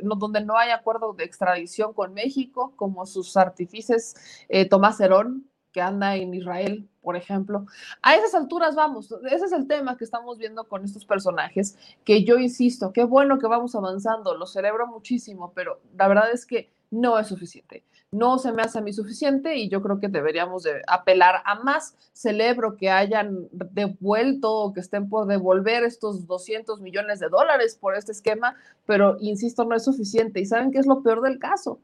no, 0.04 0.16
donde 0.16 0.44
no 0.44 0.58
hay 0.58 0.72
acuerdo 0.72 1.14
de 1.14 1.24
extradición 1.24 1.94
con 1.94 2.14
México, 2.14 2.74
como 2.76 3.06
sus 3.06 3.38
artífices 3.38 4.16
eh, 4.50 4.68
Tomás 4.68 5.00
Herón, 5.00 5.50
que 5.72 5.82
anda 5.82 6.16
en 6.16 6.34
Israel, 6.34 6.90
por 7.02 7.16
ejemplo. 7.16 7.66
A 8.02 8.16
esas 8.16 8.34
alturas 8.36 8.76
vamos, 8.76 9.14
ese 9.30 9.46
es 9.46 9.52
el 9.52 9.68
tema 9.68 9.98
que 9.98 10.04
estamos 10.04 10.38
viendo 10.38 10.64
con 10.66 10.84
estos 10.84 11.06
personajes, 11.06 11.78
que 12.04 12.24
yo 12.24 12.38
insisto, 12.38 12.92
qué 12.92 13.04
bueno 13.04 13.40
que 13.40 13.48
vamos 13.48 13.76
avanzando, 13.76 14.36
lo 14.36 14.46
celebro 14.46 14.88
muchísimo, 14.88 15.54
pero 15.54 15.80
la 15.96 16.08
verdad 16.08 16.32
es 16.34 16.46
que 16.46 16.72
no 16.92 17.20
es 17.20 17.28
suficiente. 17.28 17.84
No 18.12 18.40
se 18.40 18.52
me 18.52 18.64
hace 18.64 18.80
a 18.80 18.82
mí 18.82 18.92
suficiente 18.92 19.56
y 19.56 19.70
yo 19.70 19.82
creo 19.84 20.00
que 20.00 20.08
deberíamos 20.08 20.64
de 20.64 20.82
apelar 20.88 21.42
a 21.46 21.56
más. 21.56 21.96
Celebro 22.14 22.76
que 22.76 22.90
hayan 22.90 23.48
devuelto 23.52 24.52
o 24.52 24.74
que 24.74 24.80
estén 24.80 25.10
por 25.10 25.28
devolver 25.28 25.84
estos 25.84 26.26
200 26.26 26.82
millones 26.82 27.20
de 27.20 27.30
dólares 27.30 27.78
por 27.80 27.96
este 27.96 28.12
esquema, 28.12 28.56
pero 28.86 29.18
insisto, 29.20 29.64
no 29.66 29.76
es 29.76 29.84
suficiente. 29.84 30.40
¿Y 30.40 30.46
saben 30.46 30.72
qué 30.72 30.80
es 30.80 30.88
lo 30.88 31.04
peor 31.04 31.22
del 31.22 31.38
caso? 31.38 31.80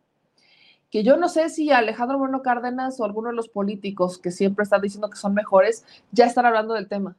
que 0.95 1.03
yo 1.03 1.17
no 1.17 1.27
sé 1.27 1.49
si 1.49 1.71
Alejandro 1.71 2.17
Bueno 2.17 2.41
Cárdenas 2.41 3.01
o 3.01 3.03
alguno 3.03 3.27
de 3.27 3.35
los 3.35 3.49
políticos 3.49 4.17
que 4.17 4.31
siempre 4.31 4.63
están 4.63 4.81
diciendo 4.81 5.09
que 5.09 5.17
son 5.17 5.33
mejores 5.33 5.83
ya 6.11 6.25
están 6.25 6.45
hablando 6.45 6.73
del 6.73 6.87
tema. 6.87 7.17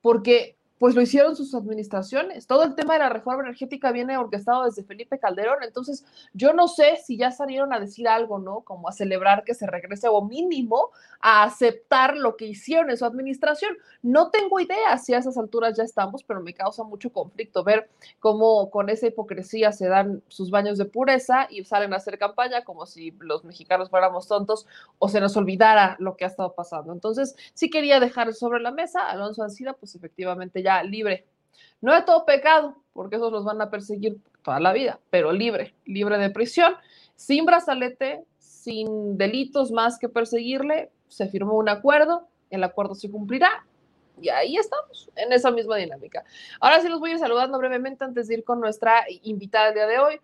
Porque 0.00 0.56
pues 0.78 0.94
lo 0.94 1.02
hicieron 1.02 1.34
sus 1.34 1.54
administraciones. 1.54 2.46
Todo 2.46 2.64
el 2.64 2.74
tema 2.74 2.94
de 2.94 3.00
la 3.00 3.08
reforma 3.08 3.42
energética 3.42 3.90
viene 3.92 4.16
orquestado 4.16 4.64
desde 4.64 4.84
Felipe 4.84 5.18
Calderón. 5.18 5.62
Entonces, 5.62 6.04
yo 6.32 6.52
no 6.52 6.68
sé 6.68 6.98
si 7.04 7.16
ya 7.16 7.30
salieron 7.30 7.72
a 7.72 7.80
decir 7.80 8.08
algo, 8.08 8.38
¿no? 8.38 8.60
Como 8.60 8.88
a 8.88 8.92
celebrar 8.92 9.44
que 9.44 9.54
se 9.54 9.66
regrese 9.66 10.08
o 10.08 10.22
mínimo 10.22 10.90
a 11.20 11.42
aceptar 11.42 12.16
lo 12.16 12.36
que 12.36 12.46
hicieron 12.46 12.90
en 12.90 12.96
su 12.96 13.04
administración. 13.04 13.76
No 14.02 14.30
tengo 14.30 14.60
idea 14.60 14.96
si 14.98 15.14
a 15.14 15.18
esas 15.18 15.36
alturas 15.36 15.76
ya 15.76 15.82
estamos, 15.82 16.22
pero 16.22 16.40
me 16.40 16.54
causa 16.54 16.84
mucho 16.84 17.12
conflicto 17.12 17.64
ver 17.64 17.88
cómo 18.20 18.70
con 18.70 18.88
esa 18.88 19.08
hipocresía 19.08 19.72
se 19.72 19.88
dan 19.88 20.22
sus 20.28 20.50
baños 20.50 20.78
de 20.78 20.84
pureza 20.84 21.48
y 21.50 21.64
salen 21.64 21.92
a 21.92 21.96
hacer 21.96 22.18
campaña 22.18 22.62
como 22.62 22.86
si 22.86 23.12
los 23.18 23.44
mexicanos 23.44 23.90
fuéramos 23.90 24.28
tontos 24.28 24.66
o 24.98 25.08
se 25.08 25.20
nos 25.20 25.36
olvidara 25.36 25.96
lo 25.98 26.16
que 26.16 26.24
ha 26.24 26.28
estado 26.28 26.54
pasando. 26.54 26.92
Entonces, 26.92 27.34
sí 27.54 27.68
quería 27.68 27.98
dejar 27.98 28.32
sobre 28.34 28.60
la 28.60 28.70
mesa, 28.70 29.08
Alonso 29.08 29.42
Ancira, 29.42 29.72
pues 29.72 29.96
efectivamente 29.96 30.62
ya 30.62 30.67
libre. 30.82 31.26
No 31.80 31.94
de 31.94 32.02
todo 32.02 32.24
pecado, 32.24 32.76
porque 32.92 33.16
esos 33.16 33.32
los 33.32 33.44
van 33.44 33.60
a 33.60 33.70
perseguir 33.70 34.18
toda 34.42 34.60
la 34.60 34.72
vida, 34.72 34.98
pero 35.10 35.32
libre, 35.32 35.74
libre 35.84 36.18
de 36.18 36.30
prisión, 36.30 36.74
sin 37.14 37.44
brazalete, 37.44 38.24
sin 38.38 39.16
delitos 39.16 39.70
más 39.70 39.98
que 39.98 40.08
perseguirle, 40.08 40.90
se 41.08 41.28
firmó 41.28 41.54
un 41.54 41.68
acuerdo, 41.68 42.28
el 42.50 42.64
acuerdo 42.64 42.94
se 42.94 43.10
cumplirá 43.10 43.64
y 44.20 44.28
ahí 44.28 44.56
estamos, 44.56 45.10
en 45.16 45.32
esa 45.32 45.50
misma 45.50 45.76
dinámica. 45.76 46.24
Ahora 46.60 46.80
sí 46.80 46.88
los 46.88 47.00
voy 47.00 47.10
a 47.10 47.12
ir 47.14 47.18
saludando 47.18 47.58
brevemente 47.58 48.04
antes 48.04 48.28
de 48.28 48.34
ir 48.34 48.44
con 48.44 48.60
nuestra 48.60 49.04
invitada 49.22 49.66
del 49.66 49.74
día 49.74 49.86
de 49.86 49.98
hoy. 49.98 50.20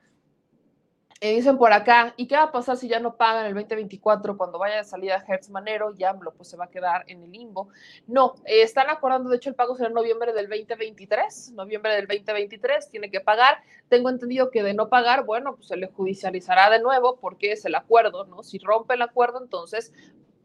Eh, 1.24 1.36
dicen 1.36 1.56
por 1.56 1.72
acá, 1.72 2.12
¿y 2.18 2.26
qué 2.26 2.36
va 2.36 2.42
a 2.42 2.52
pasar 2.52 2.76
si 2.76 2.86
ya 2.86 3.00
no 3.00 3.16
pagan 3.16 3.46
el 3.46 3.54
2024 3.54 4.36
cuando 4.36 4.58
vaya 4.58 4.76
de 4.76 4.84
salida 4.84 5.24
Hertz 5.26 5.48
Manero? 5.48 5.94
Ya 5.94 6.12
pues 6.12 6.50
se 6.50 6.58
va 6.58 6.66
a 6.66 6.68
quedar 6.68 7.02
en 7.06 7.22
el 7.22 7.32
limbo. 7.32 7.70
No, 8.06 8.34
eh, 8.44 8.60
están 8.60 8.90
acordando, 8.90 9.30
de 9.30 9.36
hecho 9.36 9.48
el 9.48 9.54
pago 9.54 9.74
será 9.74 9.88
en 9.88 9.94
noviembre 9.94 10.34
del 10.34 10.50
2023, 10.50 11.52
noviembre 11.52 11.94
del 11.94 12.06
2023 12.06 12.90
tiene 12.90 13.10
que 13.10 13.22
pagar. 13.22 13.62
Tengo 13.88 14.10
entendido 14.10 14.50
que 14.50 14.62
de 14.62 14.74
no 14.74 14.90
pagar, 14.90 15.24
bueno, 15.24 15.56
pues 15.56 15.68
se 15.68 15.78
le 15.78 15.86
judicializará 15.86 16.68
de 16.68 16.82
nuevo 16.82 17.16
porque 17.16 17.52
es 17.52 17.64
el 17.64 17.74
acuerdo, 17.74 18.26
¿no? 18.26 18.42
Si 18.42 18.58
rompe 18.58 18.92
el 18.92 19.00
acuerdo, 19.00 19.42
entonces 19.42 19.94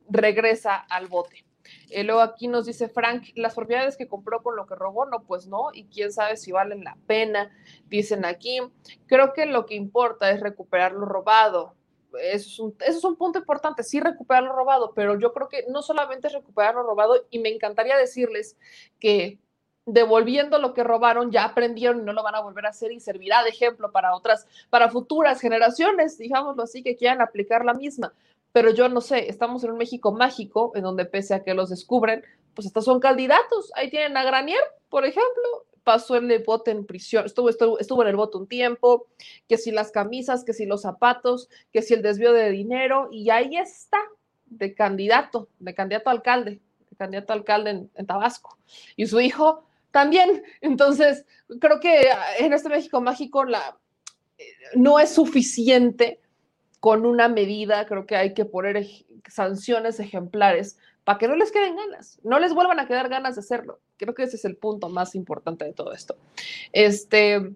regresa 0.07 0.77
al 0.77 1.07
bote. 1.07 1.48
Eh, 1.89 2.03
luego 2.03 2.21
aquí 2.21 2.47
nos 2.47 2.65
dice 2.65 2.87
Frank, 2.87 3.29
las 3.35 3.55
propiedades 3.55 3.97
que 3.97 4.07
compró 4.07 4.41
con 4.43 4.55
lo 4.55 4.65
que 4.65 4.75
robó, 4.75 5.05
no, 5.05 5.23
pues 5.23 5.47
no, 5.47 5.69
y 5.73 5.85
quién 5.85 6.11
sabe 6.11 6.37
si 6.37 6.51
valen 6.51 6.83
la 6.83 6.97
pena. 7.07 7.51
Dicen 7.87 8.25
aquí, 8.25 8.59
creo 9.07 9.33
que 9.33 9.45
lo 9.45 9.65
que 9.65 9.75
importa 9.75 10.29
es 10.31 10.39
recuperar 10.39 10.93
lo 10.93 11.05
robado. 11.05 11.75
Eso 12.21 12.49
es, 12.49 12.59
un, 12.59 12.75
eso 12.79 12.97
es 12.97 13.03
un 13.03 13.15
punto 13.15 13.39
importante, 13.39 13.83
sí 13.83 13.99
recuperar 13.99 14.43
lo 14.43 14.53
robado, 14.53 14.93
pero 14.95 15.19
yo 15.19 15.31
creo 15.31 15.47
que 15.47 15.65
no 15.69 15.83
solamente 15.83 16.27
es 16.27 16.33
recuperar 16.33 16.73
lo 16.73 16.81
robado, 16.83 17.27
y 17.29 17.37
me 17.37 17.49
encantaría 17.49 17.97
decirles 17.97 18.57
que 18.99 19.37
devolviendo 19.85 20.59
lo 20.59 20.73
que 20.73 20.83
robaron, 20.83 21.31
ya 21.31 21.43
aprendieron 21.43 22.01
y 22.01 22.03
no 22.03 22.13
lo 22.13 22.23
van 22.23 22.35
a 22.35 22.41
volver 22.41 22.65
a 22.65 22.69
hacer 22.69 22.91
y 22.91 22.99
servirá 22.99 23.43
de 23.43 23.49
ejemplo 23.49 23.91
para 23.91 24.15
otras, 24.15 24.47
para 24.69 24.89
futuras 24.89 25.41
generaciones, 25.41 26.17
digámoslo 26.17 26.63
así, 26.63 26.83
que 26.83 26.95
quieran 26.95 27.21
aplicar 27.21 27.65
la 27.65 27.73
misma 27.73 28.13
pero 28.51 28.71
yo 28.71 28.89
no 28.89 29.01
sé, 29.01 29.29
estamos 29.29 29.63
en 29.63 29.71
un 29.71 29.77
México 29.77 30.11
mágico 30.11 30.71
en 30.75 30.83
donde 30.83 31.05
pese 31.05 31.33
a 31.33 31.43
que 31.43 31.53
los 31.53 31.69
descubren, 31.69 32.23
pues 32.53 32.65
estos 32.67 32.85
son 32.85 32.99
candidatos. 32.99 33.71
Ahí 33.75 33.89
tienen 33.89 34.17
a 34.17 34.23
Granier, 34.23 34.61
por 34.89 35.05
ejemplo, 35.05 35.65
pasó 35.83 36.15
el 36.15 36.43
bote 36.43 36.71
en 36.71 36.85
prisión, 36.85 37.25
estuvo, 37.25 37.49
estuvo, 37.49 37.79
estuvo, 37.79 38.01
en 38.01 38.09
el 38.09 38.15
bote 38.15 38.37
un 38.37 38.47
tiempo, 38.47 39.07
que 39.47 39.57
si 39.57 39.71
las 39.71 39.91
camisas, 39.91 40.43
que 40.43 40.53
si 40.53 40.65
los 40.65 40.81
zapatos, 40.81 41.49
que 41.71 41.81
si 41.81 41.93
el 41.93 42.01
desvío 42.01 42.33
de 42.33 42.49
dinero, 42.51 43.09
y 43.11 43.29
ahí 43.29 43.57
está, 43.57 43.97
de 44.45 44.73
candidato, 44.73 45.47
de 45.59 45.73
candidato 45.73 46.09
alcalde, 46.09 46.59
de 46.89 46.95
candidato 46.97 47.33
alcalde 47.33 47.69
en, 47.71 47.91
en 47.95 48.05
Tabasco. 48.05 48.57
Y 48.95 49.07
su 49.07 49.19
hijo 49.19 49.63
también. 49.91 50.43
Entonces, 50.61 51.25
creo 51.59 51.79
que 51.79 52.09
en 52.39 52.53
este 52.53 52.69
México 52.69 53.01
mágico 53.01 53.43
la, 53.43 53.77
eh, 54.37 54.43
no 54.75 54.99
es 54.99 55.13
suficiente 55.13 56.19
con 56.79 57.05
una 57.05 57.27
medida, 57.27 57.85
creo 57.85 58.05
que 58.05 58.15
hay 58.15 58.33
que 58.33 58.45
poner 58.45 58.87
sanciones 59.27 59.99
ejemplares 59.99 60.77
para 61.03 61.17
que 61.17 61.27
no 61.27 61.35
les 61.35 61.51
queden 61.51 61.75
ganas, 61.75 62.19
no 62.23 62.39
les 62.39 62.53
vuelvan 62.53 62.79
a 62.79 62.87
quedar 62.87 63.09
ganas 63.09 63.35
de 63.35 63.41
hacerlo. 63.41 63.79
Creo 63.97 64.13
que 64.13 64.23
ese 64.23 64.37
es 64.37 64.45
el 64.45 64.55
punto 64.55 64.89
más 64.89 65.15
importante 65.15 65.65
de 65.65 65.73
todo 65.73 65.91
esto. 65.91 66.15
Este, 66.71 67.53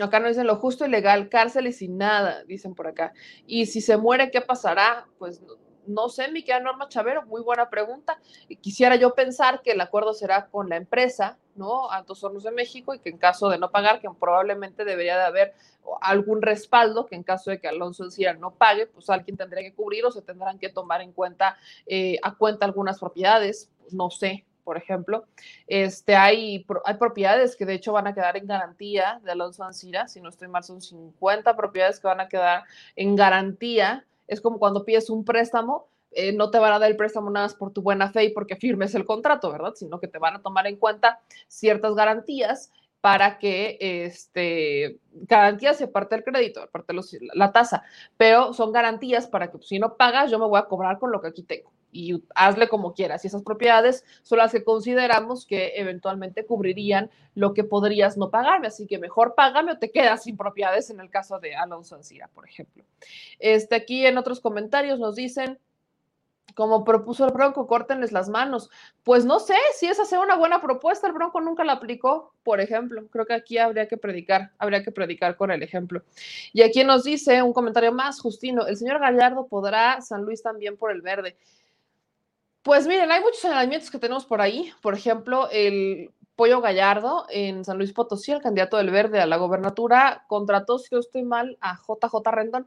acá 0.00 0.20
no 0.20 0.28
dicen 0.28 0.46
lo 0.46 0.56
justo 0.56 0.84
y 0.84 0.88
legal, 0.88 1.28
cárcel 1.28 1.72
y 1.78 1.88
nada, 1.88 2.44
dicen 2.44 2.74
por 2.74 2.88
acá. 2.88 3.12
Y 3.46 3.66
si 3.66 3.80
se 3.80 3.96
muere, 3.96 4.30
¿qué 4.30 4.40
pasará? 4.40 5.06
Pues 5.18 5.40
no 5.86 6.08
sé, 6.08 6.30
mi 6.30 6.42
querida 6.42 6.60
Norma 6.60 6.88
Chavero, 6.88 7.24
muy 7.26 7.42
buena 7.42 7.70
pregunta. 7.70 8.18
Quisiera 8.60 8.96
yo 8.96 9.14
pensar 9.14 9.62
que 9.62 9.72
el 9.72 9.80
acuerdo 9.80 10.12
será 10.12 10.46
con 10.46 10.68
la 10.68 10.76
empresa, 10.76 11.38
¿no? 11.56 11.90
Altos 11.90 12.22
Hornos 12.22 12.44
de 12.44 12.50
México 12.50 12.94
y 12.94 12.98
que 12.98 13.10
en 13.10 13.18
caso 13.18 13.48
de 13.48 13.58
no 13.58 13.70
pagar, 13.70 14.00
que 14.00 14.08
probablemente 14.18 14.84
debería 14.84 15.16
de 15.16 15.24
haber 15.24 15.54
algún 16.00 16.42
respaldo, 16.42 17.06
que 17.06 17.14
en 17.14 17.22
caso 17.22 17.50
de 17.50 17.60
que 17.60 17.68
Alonso 17.68 18.04
Encía 18.04 18.34
no 18.34 18.52
pague, 18.52 18.86
pues 18.86 19.08
alguien 19.10 19.36
tendría 19.36 19.62
que 19.62 19.74
cubrir 19.74 20.04
o 20.04 20.10
se 20.10 20.22
tendrán 20.22 20.58
que 20.58 20.68
tomar 20.68 21.00
en 21.00 21.12
cuenta, 21.12 21.56
eh, 21.86 22.18
a 22.22 22.34
cuenta 22.34 22.66
algunas 22.66 22.98
propiedades, 22.98 23.70
pues 23.80 23.94
no 23.94 24.10
sé, 24.10 24.44
por 24.64 24.76
ejemplo. 24.76 25.26
Este, 25.66 26.16
hay, 26.16 26.66
hay 26.84 26.94
propiedades 26.94 27.56
que 27.56 27.66
de 27.66 27.74
hecho 27.74 27.92
van 27.92 28.06
a 28.06 28.14
quedar 28.14 28.36
en 28.36 28.46
garantía 28.46 29.20
de 29.22 29.32
Alonso 29.32 29.64
Ancira, 29.64 30.08
si 30.08 30.20
no 30.20 30.28
estoy 30.28 30.48
mal, 30.48 30.64
son 30.64 30.82
50 30.82 31.56
propiedades 31.56 32.00
que 32.00 32.08
van 32.08 32.20
a 32.20 32.28
quedar 32.28 32.64
en 32.96 33.14
garantía 33.16 34.04
es 34.26 34.40
como 34.40 34.58
cuando 34.58 34.84
pides 34.84 35.10
un 35.10 35.24
préstamo, 35.24 35.88
eh, 36.16 36.32
no 36.32 36.50
te 36.50 36.58
van 36.58 36.72
a 36.72 36.78
dar 36.78 36.90
el 36.90 36.96
préstamo 36.96 37.30
nada 37.30 37.46
más 37.46 37.54
por 37.54 37.72
tu 37.72 37.82
buena 37.82 38.10
fe 38.10 38.24
y 38.24 38.30
porque 38.30 38.56
firmes 38.56 38.94
el 38.94 39.04
contrato, 39.04 39.52
¿verdad? 39.52 39.74
Sino 39.74 40.00
que 40.00 40.08
te 40.08 40.18
van 40.18 40.36
a 40.36 40.42
tomar 40.42 40.66
en 40.66 40.76
cuenta 40.76 41.20
ciertas 41.46 41.94
garantías 41.94 42.72
para 43.00 43.38
que 43.38 43.76
este, 43.80 44.98
garantías 45.12 45.76
se 45.76 45.86
parte 45.86 46.16
el 46.16 46.24
crédito, 46.24 46.62
aparte 46.62 46.94
la 47.34 47.52
tasa, 47.52 47.84
pero 48.16 48.52
son 48.52 48.72
garantías 48.72 49.26
para 49.26 49.50
que 49.50 49.58
pues, 49.58 49.68
si 49.68 49.78
no 49.78 49.96
pagas, 49.96 50.30
yo 50.30 50.38
me 50.38 50.46
voy 50.46 50.58
a 50.58 50.64
cobrar 50.64 50.98
con 50.98 51.12
lo 51.12 51.20
que 51.20 51.28
aquí 51.28 51.42
tengo 51.42 51.70
y 51.92 52.22
hazle 52.34 52.68
como 52.68 52.94
quieras. 52.94 53.24
Y 53.24 53.28
esas 53.28 53.42
propiedades 53.42 54.04
son 54.22 54.38
las 54.38 54.52
que 54.52 54.64
consideramos 54.64 55.46
que 55.46 55.74
eventualmente 55.76 56.44
cubrirían 56.44 57.10
lo 57.34 57.54
que 57.54 57.64
podrías 57.64 58.16
no 58.16 58.30
pagarme. 58.30 58.68
Así 58.68 58.86
que 58.86 58.98
mejor 58.98 59.34
págame 59.34 59.72
o 59.72 59.78
te 59.78 59.90
quedas 59.90 60.24
sin 60.24 60.36
propiedades 60.36 60.90
en 60.90 61.00
el 61.00 61.10
caso 61.10 61.38
de 61.38 61.54
Alonso 61.54 61.96
Ancira, 61.96 62.28
por 62.34 62.48
ejemplo. 62.48 62.84
Este, 63.38 63.76
aquí 63.76 64.06
en 64.06 64.18
otros 64.18 64.40
comentarios 64.40 64.98
nos 64.98 65.14
dicen, 65.14 65.58
como 66.56 66.84
propuso 66.84 67.26
el 67.26 67.32
Bronco, 67.32 67.66
córtenles 67.66 68.12
las 68.12 68.30
manos. 68.30 68.70
Pues 69.04 69.26
no 69.26 69.40
sé 69.40 69.56
si 69.74 69.88
esa 69.88 70.06
sea 70.06 70.20
una 70.20 70.36
buena 70.36 70.62
propuesta, 70.62 71.06
el 71.06 71.12
Bronco 71.12 71.42
nunca 71.42 71.64
la 71.64 71.74
aplicó, 71.74 72.32
por 72.42 72.62
ejemplo. 72.62 73.06
Creo 73.08 73.26
que 73.26 73.34
aquí 73.34 73.58
habría 73.58 73.86
que 73.88 73.98
predicar, 73.98 74.52
habría 74.56 74.82
que 74.82 74.90
predicar 74.90 75.36
con 75.36 75.50
el 75.50 75.62
ejemplo. 75.62 76.02
Y 76.54 76.62
aquí 76.62 76.82
nos 76.82 77.04
dice 77.04 77.42
un 77.42 77.52
comentario 77.52 77.92
más, 77.92 78.20
Justino, 78.20 78.66
el 78.66 78.78
señor 78.78 79.00
Gallardo 79.00 79.46
podrá 79.48 80.00
San 80.00 80.22
Luis 80.22 80.42
también 80.42 80.78
por 80.78 80.90
el 80.90 81.02
verde. 81.02 81.36
Pues 82.62 82.86
miren, 82.86 83.12
hay 83.12 83.20
muchos 83.20 83.40
señalamientos 83.40 83.90
que 83.90 83.98
tenemos 83.98 84.24
por 84.24 84.40
ahí. 84.40 84.72
Por 84.80 84.94
ejemplo, 84.94 85.50
el 85.52 86.10
Pollo 86.36 86.62
Gallardo 86.62 87.26
en 87.28 87.66
San 87.66 87.76
Luis 87.76 87.92
Potosí, 87.92 88.32
el 88.32 88.40
candidato 88.40 88.78
del 88.78 88.90
Verde 88.90 89.20
a 89.20 89.26
la 89.26 89.36
gobernatura, 89.36 90.24
contrató, 90.26 90.78
si 90.78 90.94
no 90.94 91.00
estoy 91.00 91.22
mal, 91.22 91.58
a 91.60 91.76
JJ 91.76 92.30
Rendón 92.30 92.66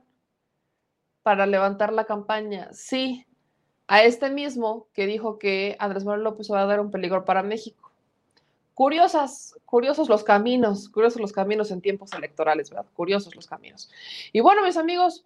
para 1.23 1.47
levantar 1.47 1.91
la 1.91 2.05
campaña. 2.05 2.69
Sí, 2.71 3.25
a 3.89 4.03
este 4.03 4.29
mismo 4.29 4.87
que 4.93 5.07
dijo 5.07 5.39
que 5.39 5.75
Andrés 5.79 6.05
Manuel 6.05 6.23
López 6.23 6.49
va 6.51 6.61
a 6.61 6.67
dar 6.67 6.79
un 6.79 6.91
peligro 6.91 7.25
para 7.25 7.41
México. 7.41 7.91
Curiosas, 8.75 9.55
curiosos 9.65 10.07
los 10.09 10.23
caminos, 10.23 10.89
curiosos 10.89 11.19
los 11.19 11.33
caminos 11.33 11.71
en 11.71 11.81
tiempos 11.81 12.13
electorales, 12.13 12.69
¿verdad? 12.69 12.85
Curiosos 12.93 13.35
los 13.35 13.47
caminos. 13.47 13.89
Y 14.31 14.41
bueno, 14.41 14.63
mis 14.63 14.77
amigos, 14.77 15.25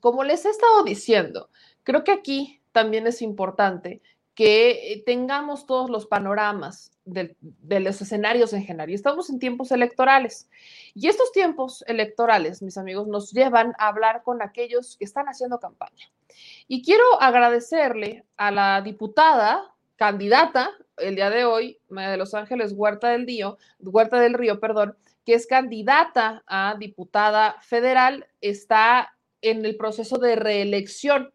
como 0.00 0.24
les 0.24 0.44
he 0.44 0.50
estado 0.50 0.84
diciendo, 0.84 1.48
creo 1.84 2.04
que 2.04 2.12
aquí 2.12 2.60
también 2.70 3.06
es 3.06 3.22
importante 3.22 4.02
que 4.38 4.92
eh, 4.92 5.02
tengamos 5.04 5.66
todos 5.66 5.90
los 5.90 6.06
panoramas 6.06 6.92
de, 7.04 7.34
los 7.80 8.00
escenarios 8.00 8.52
en 8.52 8.62
general. 8.62 8.88
Y 8.88 8.94
estamos 8.94 9.30
en 9.30 9.40
tiempos 9.40 9.72
electorales. 9.72 10.48
Y 10.94 11.08
estos 11.08 11.32
tiempos 11.32 11.82
electorales, 11.88 12.62
mis 12.62 12.78
amigos, 12.78 13.08
nos 13.08 13.32
llevan 13.32 13.74
a 13.80 13.88
hablar 13.88 14.22
con 14.22 14.40
aquellos 14.40 14.96
que 14.96 15.04
están 15.04 15.26
haciendo 15.26 15.58
campaña. 15.58 16.12
Y 16.68 16.84
quiero 16.84 17.20
agradecerle 17.20 18.26
a 18.36 18.52
la 18.52 18.80
diputada, 18.80 19.74
candidata, 19.96 20.70
el 20.98 21.16
día 21.16 21.30
de 21.30 21.44
hoy, 21.44 21.80
de 21.88 22.16
Los 22.16 22.32
Ángeles 22.32 22.74
Huerta 22.76 23.08
del 23.08 23.26
Río, 23.26 23.58
Huerta 23.80 24.20
del 24.20 24.34
Río, 24.34 24.60
perdón, 24.60 24.96
que 25.26 25.34
es 25.34 25.48
candidata 25.48 26.44
a 26.46 26.76
diputada 26.78 27.56
federal, 27.60 28.28
está 28.40 29.16
en 29.42 29.64
el 29.64 29.76
proceso 29.76 30.18
de 30.18 30.36
reelección 30.36 31.32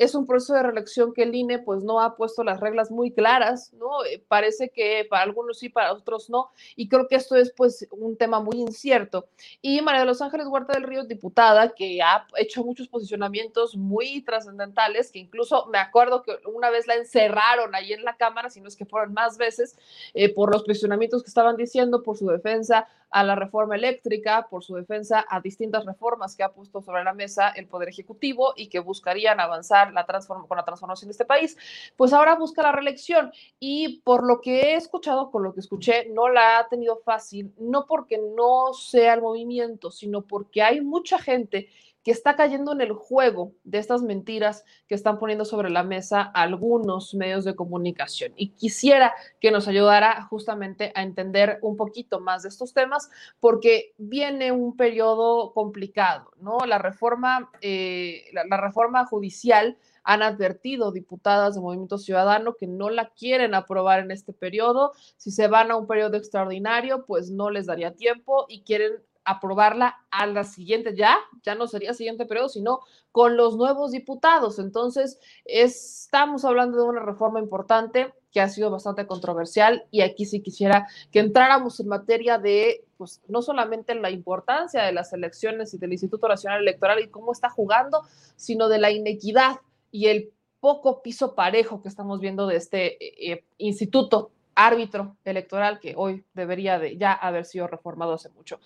es 0.00 0.14
un 0.14 0.26
proceso 0.26 0.54
de 0.54 0.62
reelección 0.62 1.12
que 1.12 1.24
el 1.24 1.34
INE 1.34 1.58
pues 1.58 1.84
no 1.84 2.00
ha 2.00 2.16
puesto 2.16 2.42
las 2.42 2.58
reglas 2.58 2.90
muy 2.90 3.12
claras, 3.12 3.70
¿no? 3.74 4.02
Eh, 4.06 4.24
parece 4.26 4.70
que 4.70 5.06
para 5.10 5.24
algunos 5.24 5.58
sí, 5.58 5.68
para 5.68 5.92
otros 5.92 6.30
no, 6.30 6.48
y 6.74 6.88
creo 6.88 7.06
que 7.06 7.16
esto 7.16 7.36
es 7.36 7.52
pues 7.54 7.86
un 7.90 8.16
tema 8.16 8.40
muy 8.40 8.56
incierto. 8.56 9.28
Y 9.60 9.82
María 9.82 10.00
de 10.00 10.06
los 10.06 10.22
Ángeles 10.22 10.46
Huerta 10.46 10.72
del 10.72 10.84
Río, 10.84 11.04
diputada, 11.04 11.74
que 11.74 12.00
ha 12.00 12.26
hecho 12.38 12.64
muchos 12.64 12.88
posicionamientos 12.88 13.76
muy 13.76 14.22
trascendentales, 14.22 15.12
que 15.12 15.18
incluso 15.18 15.66
me 15.66 15.76
acuerdo 15.76 16.22
que 16.22 16.38
una 16.46 16.70
vez 16.70 16.86
la 16.86 16.94
encerraron 16.94 17.74
ahí 17.74 17.92
en 17.92 18.02
la 18.02 18.16
Cámara, 18.16 18.48
si 18.48 18.62
no 18.62 18.68
es 18.68 18.76
que 18.76 18.86
fueron 18.86 19.12
más 19.12 19.36
veces, 19.36 19.76
eh, 20.14 20.32
por 20.32 20.50
los 20.50 20.62
posicionamientos 20.62 21.22
que 21.22 21.28
estaban 21.28 21.58
diciendo, 21.58 22.02
por 22.02 22.16
su 22.16 22.26
defensa 22.26 22.88
a 23.10 23.24
la 23.24 23.34
reforma 23.34 23.74
eléctrica, 23.74 24.46
por 24.48 24.62
su 24.62 24.76
defensa 24.76 25.26
a 25.28 25.40
distintas 25.40 25.84
reformas 25.84 26.36
que 26.36 26.44
ha 26.44 26.52
puesto 26.52 26.80
sobre 26.80 27.04
la 27.04 27.12
mesa 27.12 27.50
el 27.50 27.66
Poder 27.66 27.88
Ejecutivo 27.88 28.54
y 28.56 28.68
que 28.68 28.78
buscarían 28.78 29.40
avanzar 29.40 29.89
la 29.94 30.06
con 30.46 30.56
la 30.56 30.64
transformación 30.64 31.08
de 31.08 31.12
este 31.12 31.24
país, 31.24 31.56
pues 31.96 32.12
ahora 32.12 32.36
busca 32.36 32.62
la 32.62 32.72
reelección. 32.72 33.32
Y 33.58 34.00
por 34.00 34.24
lo 34.26 34.40
que 34.40 34.60
he 34.60 34.74
escuchado, 34.74 35.30
con 35.30 35.42
lo 35.42 35.54
que 35.54 35.60
escuché, 35.60 36.08
no 36.10 36.28
la 36.28 36.58
ha 36.58 36.68
tenido 36.68 36.98
fácil, 37.04 37.52
no 37.58 37.86
porque 37.86 38.18
no 38.18 38.72
sea 38.72 39.14
el 39.14 39.22
movimiento, 39.22 39.90
sino 39.90 40.22
porque 40.22 40.62
hay 40.62 40.80
mucha 40.80 41.18
gente 41.18 41.68
que 42.04 42.10
está 42.10 42.36
cayendo 42.36 42.72
en 42.72 42.80
el 42.80 42.92
juego 42.92 43.52
de 43.64 43.78
estas 43.78 44.02
mentiras 44.02 44.64
que 44.88 44.94
están 44.94 45.18
poniendo 45.18 45.44
sobre 45.44 45.70
la 45.70 45.82
mesa 45.82 46.22
algunos 46.22 47.14
medios 47.14 47.44
de 47.44 47.54
comunicación. 47.54 48.32
Y 48.36 48.50
quisiera 48.50 49.14
que 49.40 49.50
nos 49.50 49.68
ayudara 49.68 50.22
justamente 50.24 50.92
a 50.94 51.02
entender 51.02 51.58
un 51.62 51.76
poquito 51.76 52.20
más 52.20 52.42
de 52.42 52.48
estos 52.48 52.72
temas, 52.72 53.10
porque 53.38 53.94
viene 53.98 54.52
un 54.52 54.76
periodo 54.76 55.52
complicado, 55.52 56.30
¿no? 56.40 56.58
La 56.66 56.78
reforma, 56.78 57.50
eh, 57.60 58.24
la, 58.32 58.44
la 58.46 58.56
reforma 58.56 59.04
judicial 59.06 59.76
han 60.02 60.22
advertido 60.22 60.92
diputadas 60.92 61.54
de 61.54 61.60
Movimiento 61.60 61.98
Ciudadano 61.98 62.54
que 62.54 62.66
no 62.66 62.90
la 62.90 63.10
quieren 63.10 63.54
aprobar 63.54 64.00
en 64.00 64.10
este 64.10 64.32
periodo. 64.32 64.92
Si 65.16 65.30
se 65.30 65.46
van 65.48 65.70
a 65.70 65.76
un 65.76 65.86
periodo 65.86 66.16
extraordinario, 66.16 67.04
pues 67.04 67.30
no 67.30 67.50
les 67.50 67.66
daría 67.66 67.94
tiempo 67.94 68.46
y 68.48 68.62
quieren 68.62 68.92
aprobarla 69.30 69.96
a 70.10 70.26
la 70.26 70.44
siguiente, 70.44 70.94
ya, 70.96 71.18
ya 71.42 71.54
no 71.54 71.66
sería 71.66 71.94
siguiente 71.94 72.26
periodo, 72.26 72.48
sino 72.48 72.80
con 73.12 73.36
los 73.36 73.56
nuevos 73.56 73.92
diputados. 73.92 74.58
Entonces, 74.58 75.18
estamos 75.44 76.44
hablando 76.44 76.78
de 76.78 76.84
una 76.84 77.02
reforma 77.02 77.40
importante 77.40 78.12
que 78.32 78.40
ha 78.40 78.48
sido 78.48 78.70
bastante 78.70 79.06
controversial 79.06 79.84
y 79.90 80.02
aquí 80.02 80.24
sí 80.24 80.40
quisiera 80.40 80.86
que 81.10 81.20
entráramos 81.20 81.80
en 81.80 81.88
materia 81.88 82.38
de, 82.38 82.84
pues, 82.96 83.20
no 83.28 83.42
solamente 83.42 83.94
la 83.94 84.10
importancia 84.10 84.82
de 84.82 84.92
las 84.92 85.12
elecciones 85.12 85.74
y 85.74 85.78
del 85.78 85.92
Instituto 85.92 86.28
Nacional 86.28 86.60
Electoral 86.62 87.00
y 87.00 87.08
cómo 87.08 87.32
está 87.32 87.50
jugando, 87.50 88.02
sino 88.36 88.68
de 88.68 88.78
la 88.78 88.90
inequidad 88.90 89.56
y 89.90 90.06
el 90.06 90.32
poco 90.60 91.02
piso 91.02 91.34
parejo 91.34 91.82
que 91.82 91.88
estamos 91.88 92.20
viendo 92.20 92.46
de 92.46 92.56
este 92.56 93.32
eh, 93.32 93.44
instituto 93.58 94.30
árbitro 94.54 95.16
electoral 95.24 95.80
que 95.80 95.94
hoy 95.96 96.24
debería 96.34 96.78
de 96.78 96.96
ya 96.96 97.12
haber 97.12 97.46
sido 97.46 97.66
reformado 97.66 98.14
hace 98.14 98.28
mucho. 98.28 98.60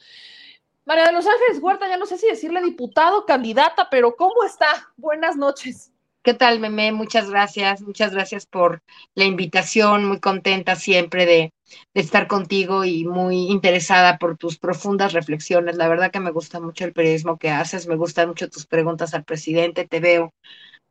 María 0.86 1.06
de 1.06 1.12
los 1.12 1.26
Ángeles 1.26 1.62
Huerta, 1.62 1.88
ya 1.88 1.96
no 1.96 2.04
sé 2.04 2.18
si 2.18 2.26
decirle 2.26 2.62
diputado, 2.62 3.24
candidata, 3.24 3.88
pero 3.90 4.16
¿cómo 4.16 4.44
está? 4.44 4.66
Buenas 4.96 5.34
noches. 5.36 5.90
¿Qué 6.22 6.34
tal, 6.34 6.60
Meme? 6.60 6.92
Muchas 6.92 7.30
gracias, 7.30 7.80
muchas 7.80 8.12
gracias 8.12 8.44
por 8.44 8.82
la 9.14 9.24
invitación, 9.24 10.04
muy 10.04 10.20
contenta 10.20 10.76
siempre 10.76 11.24
de, 11.26 11.52
estar 11.94 12.28
contigo 12.28 12.84
y 12.84 13.04
muy 13.04 13.50
interesada 13.50 14.18
por 14.18 14.36
tus 14.36 14.58
profundas 14.58 15.12
reflexiones. 15.12 15.76
La 15.76 15.88
verdad 15.88 16.10
que 16.10 16.20
me 16.20 16.30
gusta 16.30 16.60
mucho 16.60 16.84
el 16.84 16.92
periodismo 16.92 17.38
que 17.38 17.50
haces, 17.50 17.86
me 17.86 17.96
gustan 17.96 18.28
mucho 18.28 18.48
tus 18.48 18.66
preguntas 18.66 19.14
al 19.14 19.24
presidente, 19.24 19.88
te 19.88 20.00
veo 20.00 20.34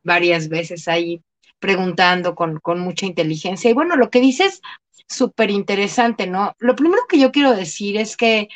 varias 0.02 0.48
veces 0.48 0.88
ahí 0.88 1.22
preguntando 1.58 2.34
con, 2.34 2.58
con 2.58 2.80
mucha 2.80 3.06
inteligencia. 3.06 3.70
Y 3.70 3.74
bueno, 3.74 3.96
lo 3.96 4.10
que 4.10 4.20
dices, 4.20 4.60
súper 5.08 5.50
interesante, 5.50 6.26
¿no? 6.26 6.54
Lo 6.58 6.76
primero 6.76 7.02
que 7.08 7.18
yo 7.18 7.32
quiero 7.32 7.54
decir 7.54 7.96
es 7.96 8.16
que 8.16 8.48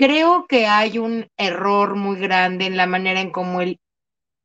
creo 0.00 0.46
que 0.48 0.66
hay 0.66 0.96
un 0.98 1.28
error 1.36 1.94
muy 1.94 2.18
grande 2.18 2.64
en 2.64 2.78
la 2.78 2.86
manera 2.86 3.20
en 3.20 3.30
cómo 3.30 3.60
el 3.60 3.78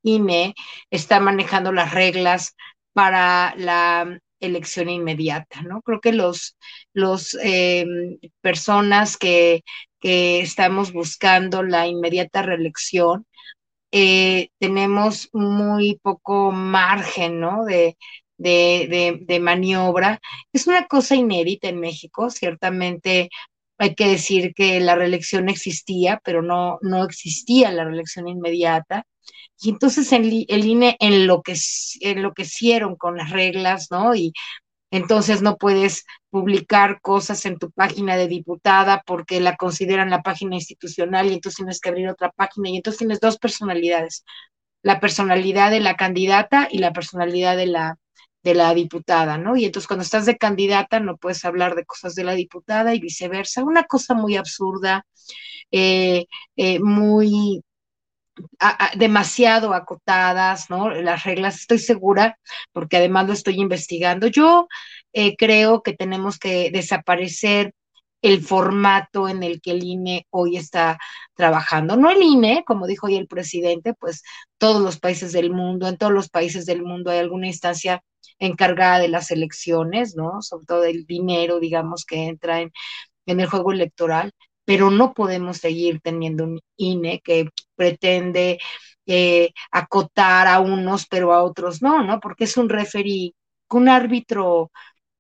INE 0.04 0.54
está 0.92 1.22
manejando 1.22 1.72
las 1.72 1.94
reglas 1.94 2.58
para 2.92 3.56
la 3.56 4.20
elección 4.42 4.90
inmediata, 4.90 5.62
¿no? 5.62 5.82
Creo 5.82 6.02
que 6.02 6.12
los, 6.12 6.58
los 6.94 7.38
eh, 7.42 7.86
personas 8.42 9.16
que, 9.16 9.64
que 10.02 10.42
estamos 10.42 10.92
buscando 10.92 11.64
la 11.64 11.88
inmediata 11.88 12.42
reelección, 12.42 13.26
eh, 13.94 14.50
tenemos 14.60 15.30
muy 15.32 16.00
poco 16.02 16.52
margen, 16.52 17.40
¿no? 17.40 17.64
De, 17.64 17.98
de, 18.38 18.88
de, 18.90 19.20
de, 19.22 19.40
maniobra. 19.40 20.20
Es 20.52 20.68
una 20.68 20.86
cosa 20.88 21.16
inédita 21.16 21.70
en 21.70 21.80
México, 21.80 22.30
ciertamente 22.30 23.30
hay 23.78 23.96
que 23.96 24.08
decir 24.08 24.54
que 24.54 24.80
la 24.80 24.96
reelección 24.96 25.50
existía, 25.50 26.22
pero 26.24 26.42
no, 26.42 26.80
no 26.82 27.04
existía 27.04 27.72
la 27.72 27.86
reelección 27.86 28.28
inmediata. 28.28 29.06
Y 29.62 29.70
entonces 29.70 30.12
el, 30.12 30.46
el 30.48 30.66
INE 30.66 30.98
enloquecieron 31.00 32.96
con 32.96 33.18
las 33.18 33.32
reglas, 33.32 33.88
¿no? 33.92 34.16
Y 34.16 34.34
entonces 34.92 35.42
no 35.42 35.58
puedes 35.58 36.06
publicar 36.30 37.02
cosas 37.02 37.46
en 37.46 37.58
tu 37.58 37.72
página 37.72 38.18
de 38.18 38.28
diputada 38.28 39.04
porque 39.06 39.40
la 39.42 39.56
consideran 39.58 40.10
la 40.10 40.22
página 40.22 40.56
institucional 40.56 41.28
y 41.28 41.34
entonces 41.34 41.58
tienes 41.58 41.80
que 41.80 41.90
abrir 41.90 42.08
otra 42.10 42.32
página 42.32 42.70
y 42.70 42.78
entonces 42.78 43.00
tienes 43.00 43.20
dos 43.20 43.38
personalidades, 43.38 44.24
la 44.84 45.00
personalidad 45.00 45.72
de 45.72 45.80
la 45.80 45.96
candidata 45.96 46.68
y 46.72 46.80
la 46.80 46.94
personalidad 46.94 47.58
de 47.58 47.68
la, 47.68 47.98
de 48.46 48.54
la 48.54 48.74
diputada, 48.76 49.40
¿no? 49.40 49.58
Y 49.58 49.66
entonces 49.66 49.88
cuando 49.88 50.04
estás 50.04 50.28
de 50.28 50.38
candidata 50.38 51.00
no 51.00 51.18
puedes 51.18 51.44
hablar 51.46 51.74
de 51.76 51.84
cosas 51.84 52.14
de 52.14 52.24
la 52.24 52.34
diputada 52.34 52.94
y 52.94 53.00
viceversa. 53.00 53.64
Una 53.64 53.86
cosa 53.86 54.14
muy 54.14 54.38
absurda, 54.38 55.04
eh, 55.72 56.26
eh, 56.56 56.80
muy 56.80 57.64
demasiado 58.98 59.74
acotadas, 59.74 60.70
¿no? 60.70 60.90
Las 60.92 61.24
reglas, 61.24 61.56
estoy 61.62 61.80
segura, 61.80 62.38
porque 62.72 62.98
además 62.98 63.26
lo 63.28 63.34
estoy 63.34 63.60
investigando. 63.60 64.28
Yo 64.28 64.68
eh, 65.14 65.36
creo 65.38 65.82
que 65.82 65.94
tenemos 65.94 66.38
que 66.38 66.70
desaparecer 66.72 67.74
el 68.22 68.42
formato 68.44 69.28
en 69.30 69.44
el 69.44 69.62
que 69.62 69.72
el 69.72 69.84
INE 69.84 70.28
hoy 70.32 70.58
está 70.58 70.98
trabajando. 71.36 71.96
No 71.98 72.10
el 72.10 72.22
INE, 72.24 72.64
como 72.66 72.88
dijo 72.88 73.08
hoy 73.08 73.16
el 73.16 73.28
presidente, 73.28 73.94
pues 73.94 74.24
todos 74.58 74.82
los 74.82 75.00
países 75.00 75.32
del 75.32 75.52
mundo, 75.52 75.88
en 75.88 75.98
todos 75.98 76.14
los 76.14 76.30
países 76.30 76.66
del 76.66 76.84
mundo 76.84 77.12
hay 77.12 77.20
alguna 77.20 77.48
instancia 77.48 78.04
encargada 78.40 79.00
de 79.00 79.08
las 79.10 79.32
elecciones, 79.32 80.16
¿no? 80.16 80.42
Sobre 80.42 80.66
todo 80.66 80.82
del 80.82 81.06
dinero, 81.06 81.60
digamos, 81.60 82.06
que 82.06 82.26
entra 82.26 82.62
en, 82.62 82.72
en 83.26 83.40
el 83.40 83.48
juego 83.48 83.72
electoral, 83.72 84.32
pero 84.66 84.92
no 84.92 85.14
podemos 85.14 85.58
seguir 85.58 86.00
teniendo 86.02 86.46
un 86.46 86.60
INE 86.78 87.22
que 87.24 87.50
pretende 87.76 88.60
eh, 89.06 89.52
acotar 89.72 90.48
a 90.48 90.60
unos, 90.60 91.06
pero 91.08 91.34
a 91.34 91.44
otros 91.44 91.82
no, 91.82 92.04
¿no? 92.04 92.20
Porque 92.20 92.46
es 92.46 92.58
un 92.58 92.70
referí, 92.70 93.36
un 93.70 93.90
árbitro, 93.90 94.72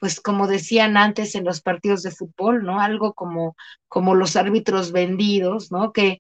pues 0.05 0.21
como 0.21 0.45
decían 0.47 0.97
antes 0.97 1.33
en 1.33 1.45
los 1.45 1.61
partidos 1.61 2.03
de 2.03 2.11
fútbol, 2.11 2.63
¿no? 2.63 2.79
Algo 2.79 3.15
como, 3.15 3.55
como 3.87 4.13
los 4.13 4.35
árbitros 4.35 4.91
vendidos, 4.91 5.71
¿no? 5.71 5.91
Que 5.93 6.19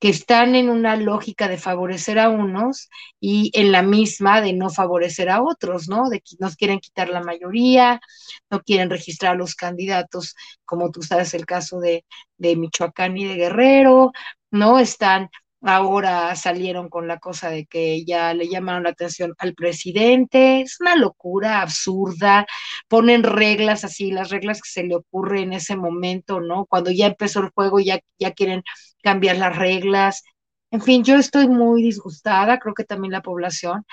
que 0.00 0.10
están 0.10 0.54
en 0.54 0.68
una 0.68 0.96
lógica 0.96 1.48
de 1.48 1.56
favorecer 1.56 2.18
a 2.18 2.28
unos 2.28 2.90
y 3.20 3.50
en 3.54 3.72
la 3.72 3.82
misma 3.82 4.42
de 4.42 4.52
no 4.52 4.68
favorecer 4.68 5.30
a 5.30 5.42
otros, 5.42 5.88
¿no? 5.88 6.10
De 6.10 6.20
que 6.20 6.36
nos 6.40 6.56
quieren 6.56 6.80
quitar 6.80 7.08
la 7.08 7.22
mayoría, 7.22 8.02
no 8.50 8.60
quieren 8.60 8.90
registrar 8.90 9.32
a 9.32 9.38
los 9.38 9.54
candidatos, 9.54 10.36
como 10.66 10.90
tú 10.90 11.00
sabes 11.02 11.32
el 11.32 11.46
caso 11.46 11.80
de, 11.80 12.04
de 12.36 12.56
Michoacán 12.56 13.16
y 13.16 13.24
de 13.26 13.36
Guerrero, 13.36 14.12
¿no? 14.50 14.78
Están 14.78 15.30
ahora 15.62 16.34
salieron 16.36 16.88
con 16.88 17.06
la 17.08 17.18
cosa 17.18 17.50
de 17.50 17.66
que 17.66 18.04
ya 18.04 18.34
le 18.34 18.48
llamaron 18.48 18.84
la 18.84 18.90
atención 18.90 19.34
al 19.38 19.54
presidente, 19.54 20.62
es 20.62 20.80
una 20.80 20.96
locura 20.96 21.62
absurda, 21.62 22.46
ponen 22.88 23.22
reglas 23.22 23.84
así, 23.84 24.10
las 24.10 24.30
reglas 24.30 24.60
que 24.60 24.70
se 24.70 24.84
le 24.84 24.96
ocurre 24.96 25.42
en 25.42 25.52
ese 25.52 25.76
momento, 25.76 26.40
¿no? 26.40 26.66
Cuando 26.66 26.90
ya 26.90 27.06
empezó 27.06 27.40
el 27.40 27.50
juego 27.50 27.80
ya, 27.80 28.00
ya 28.18 28.32
quieren 28.32 28.62
cambiar 29.02 29.36
las 29.38 29.56
reglas, 29.56 30.22
en 30.70 30.80
fin, 30.82 31.04
yo 31.04 31.16
estoy 31.16 31.48
muy 31.48 31.82
disgustada, 31.82 32.58
creo 32.58 32.74
que 32.74 32.84
también 32.84 33.12
la 33.12 33.22
población, 33.22 33.84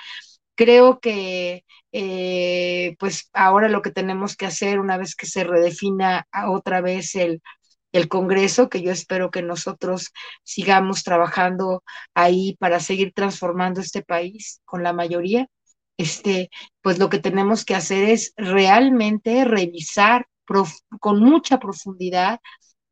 creo 0.54 1.00
que 1.00 1.64
eh, 1.92 2.96
pues 2.98 3.30
ahora 3.32 3.68
lo 3.68 3.82
que 3.82 3.90
tenemos 3.92 4.36
que 4.36 4.46
hacer 4.46 4.78
una 4.80 4.96
vez 4.98 5.14
que 5.16 5.26
se 5.26 5.44
redefina 5.44 6.26
otra 6.48 6.80
vez 6.80 7.14
el, 7.16 7.42
el 7.92 8.08
Congreso, 8.08 8.68
que 8.68 8.82
yo 8.82 8.92
espero 8.92 9.30
que 9.30 9.42
nosotros 9.42 10.12
sigamos 10.42 11.02
trabajando 11.02 11.82
ahí 12.14 12.56
para 12.58 12.80
seguir 12.80 13.12
transformando 13.14 13.80
este 13.80 14.02
país 14.02 14.60
con 14.64 14.82
la 14.82 14.92
mayoría. 14.92 15.48
Este, 15.96 16.50
pues 16.82 16.98
lo 16.98 17.10
que 17.10 17.18
tenemos 17.18 17.64
que 17.64 17.74
hacer 17.74 18.08
es 18.08 18.32
realmente 18.36 19.44
revisar 19.44 20.26
con 21.00 21.20
mucha 21.20 21.58
profundidad 21.58 22.40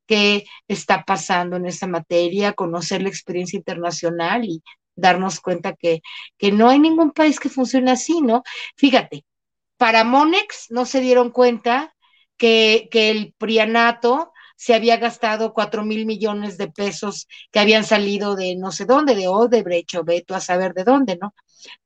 qué 0.06 0.44
está 0.68 1.04
pasando 1.04 1.56
en 1.56 1.66
esta 1.66 1.86
materia, 1.86 2.52
conocer 2.52 3.02
la 3.02 3.08
experiencia 3.08 3.56
internacional 3.56 4.44
y, 4.44 4.62
darnos 4.98 5.40
cuenta 5.40 5.74
que, 5.74 6.02
que 6.36 6.52
no 6.52 6.68
hay 6.68 6.78
ningún 6.78 7.12
país 7.12 7.40
que 7.40 7.48
funcione 7.48 7.90
así, 7.90 8.20
¿no? 8.20 8.42
Fíjate, 8.76 9.24
para 9.76 10.04
Monex 10.04 10.66
no 10.70 10.84
se 10.84 11.00
dieron 11.00 11.30
cuenta 11.30 11.94
que, 12.36 12.88
que 12.90 13.10
el 13.10 13.34
Prianato 13.38 14.32
se 14.58 14.74
había 14.74 14.96
gastado 14.96 15.54
cuatro 15.54 15.84
mil 15.84 16.04
millones 16.04 16.58
de 16.58 16.68
pesos 16.68 17.28
que 17.52 17.60
habían 17.60 17.84
salido 17.84 18.34
de 18.34 18.56
no 18.56 18.72
sé 18.72 18.86
dónde, 18.86 19.14
de 19.14 19.28
Odebrecht 19.28 19.94
o 19.94 20.04
Beto 20.04 20.34
a 20.34 20.40
saber 20.40 20.74
de 20.74 20.82
dónde, 20.82 21.16
¿no? 21.16 21.32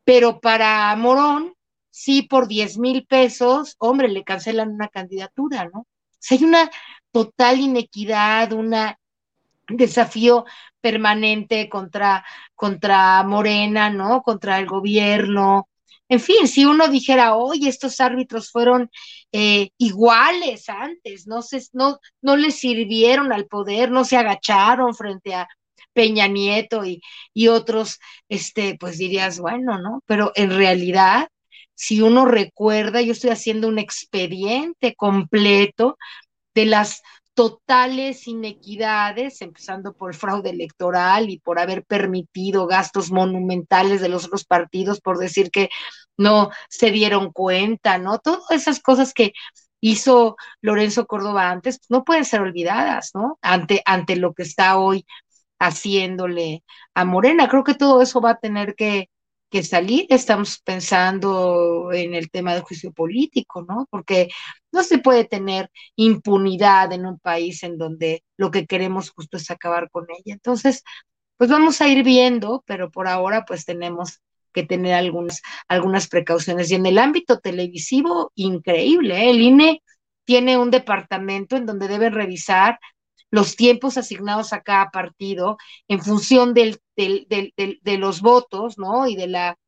Pero 0.05 0.41
para 0.41 0.97
Morón, 0.97 1.55
sí, 1.91 2.23
por 2.23 2.49
10 2.49 2.79
mil 2.79 3.07
pesos, 3.07 3.77
hombre, 3.79 4.09
le 4.09 4.25
cancelan 4.25 4.71
una 4.71 4.89
candidatura, 4.89 5.69
¿no? 5.73 5.81
O 5.81 5.87
sea, 6.19 6.39
hay 6.39 6.45
una 6.45 6.71
total 7.11 7.61
inequidad, 7.61 8.53
un 8.55 8.75
desafío 9.69 10.47
permanente 10.81 11.69
contra, 11.69 12.25
contra 12.55 13.23
Morena, 13.23 13.91
¿no? 13.91 14.23
Contra 14.23 14.59
el 14.59 14.67
gobierno, 14.67 15.69
en 16.12 16.20
fin, 16.20 16.46
si 16.46 16.66
uno 16.66 16.88
dijera, 16.88 17.37
oye, 17.37 17.70
estos 17.70 17.98
árbitros 17.98 18.51
fueron 18.51 18.90
eh, 19.33 19.70
iguales 19.79 20.68
antes, 20.68 21.27
no, 21.27 21.40
se, 21.40 21.62
no, 21.72 22.01
no 22.20 22.37
les 22.37 22.57
sirvieron 22.57 23.33
al 23.33 23.46
poder, 23.46 23.90
no 23.90 24.05
se 24.05 24.18
agacharon 24.18 24.94
frente 24.94 25.35
a 25.35 25.48
Peña 25.94 26.27
Nieto 26.29 26.85
y, 26.85 27.01
y 27.33 27.48
otros, 27.48 27.98
este, 28.29 28.77
pues 28.79 28.98
dirías, 28.98 29.40
bueno, 29.40 29.79
¿no? 29.79 30.03
Pero 30.05 30.33
en 30.35 30.51
realidad, 30.51 31.29
si 31.75 32.03
uno 32.03 32.27
recuerda, 32.27 33.01
yo 33.01 33.12
estoy 33.12 33.31
haciendo 33.31 33.68
un 33.68 33.79
expediente 33.79 34.94
completo 34.94 35.96
de 36.55 36.66
las 36.66 37.01
totales 37.35 38.29
inequidades, 38.29 39.40
empezando 39.42 39.95
por 39.95 40.14
fraude 40.14 40.51
electoral 40.51 41.31
y 41.31 41.38
por 41.38 41.59
haber 41.59 41.85
permitido 41.85 42.66
gastos 42.66 43.11
monumentales 43.11 44.01
de 44.01 44.09
los 44.09 44.27
otros 44.27 44.45
partidos, 44.45 45.01
por 45.01 45.18
decir 45.18 45.51
que 45.51 45.71
no 46.16 46.51
se 46.68 46.90
dieron 46.90 47.33
cuenta, 47.33 47.99
¿no? 47.99 48.18
Todas 48.18 48.51
esas 48.51 48.81
cosas 48.81 49.14
que 49.14 49.33
hizo 49.81 50.37
Lorenzo 50.61 51.07
Córdoba 51.07 51.51
antes 51.51 51.79
pues, 51.79 51.90
no 51.90 52.05
pueden 52.05 52.25
ser 52.25 52.40
olvidadas, 52.42 53.11
¿no? 53.14 53.38
Ante, 53.42 53.83
ante 53.85 54.16
lo 54.16 54.35
que 54.35 54.42
está 54.45 54.79
hoy 54.79 55.07
haciéndole 55.59 56.64
a 56.95 57.05
Morena. 57.05 57.49
Creo 57.49 57.64
que 57.64 57.75
todo 57.75 58.03
eso 58.03 58.21
va 58.21 58.31
a 58.33 58.38
tener 58.40 58.75
que, 58.75 59.09
que 59.53 59.62
salir, 59.62 60.07
estamos 60.09 60.61
pensando 60.61 61.91
en 61.93 62.15
el 62.15 62.31
tema 62.31 62.55
del 62.55 62.62
juicio 62.62 62.91
político, 62.91 63.62
¿no? 63.69 63.87
Porque 63.91 64.31
no 64.73 64.83
se 64.83 64.99
puede 64.99 65.25
tener 65.27 65.71
impunidad 65.95 66.91
en 66.93 67.05
un 67.05 67.19
país 67.19 67.62
en 67.62 67.77
donde 67.77 68.25
lo 68.38 68.51
que 68.51 68.67
queremos 68.67 69.11
justo 69.11 69.37
es 69.37 69.51
acabar 69.51 69.91
con 69.91 70.07
ella. 70.09 70.33
Entonces, 70.33 70.83
pues 71.37 71.51
vamos 71.51 71.83
a 71.83 71.88
ir 71.88 72.03
viendo, 72.03 72.65
pero 72.67 72.91
por 72.91 73.07
ahora 73.09 73.45
pues 73.45 73.67
tenemos 73.67 74.23
que 74.55 74.62
tener 74.62 74.95
algunas, 74.95 75.43
algunas 75.69 76.09
precauciones. 76.09 76.71
Y 76.71 76.77
en 76.77 76.87
el 76.87 76.97
ámbito 76.97 77.38
televisivo, 77.38 78.33
increíble, 78.35 79.17
¿eh? 79.19 79.31
el 79.31 79.41
INE 79.43 79.83
tiene 80.25 80.57
un 80.57 80.71
departamento 80.71 81.57
en 81.57 81.67
donde 81.67 81.88
deben 81.88 82.15
revisar 82.15 82.79
los 83.33 83.57
tiempos 83.57 83.97
asignados 83.99 84.53
a 84.53 84.61
cada 84.61 84.90
partido 84.90 85.57
en 85.88 86.01
función 86.01 86.55
del, 86.55 86.81
de 86.95 87.99
los 87.99 88.21
votos, 88.21 88.79
¿no? 88.79 89.09
Y 89.09 89.16
de 89.16 89.27
la, 89.27 89.59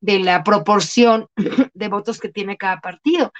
de 0.00 0.18
la 0.18 0.44
proporción 0.44 1.28
de 1.74 1.88
votos 1.88 2.20
que 2.20 2.28
tiene 2.28 2.58
cada 2.58 2.80
partido. 2.80 3.32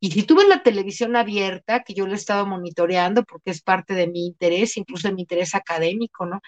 Y 0.00 0.12
si 0.12 0.22
tú 0.22 0.36
ves 0.36 0.48
la 0.48 0.62
televisión 0.62 1.14
abierta, 1.14 1.82
que 1.82 1.92
yo 1.92 2.06
lo 2.06 2.12
he 2.12 2.16
estado 2.16 2.46
monitoreando 2.46 3.24
porque 3.24 3.50
es 3.50 3.62
parte 3.62 3.94
de 3.94 4.06
mi 4.06 4.26
interés, 4.26 4.78
incluso 4.78 5.08
de 5.08 5.14
mi 5.14 5.22
interés 5.22 5.54
académico, 5.54 6.24
¿no? 6.24 6.40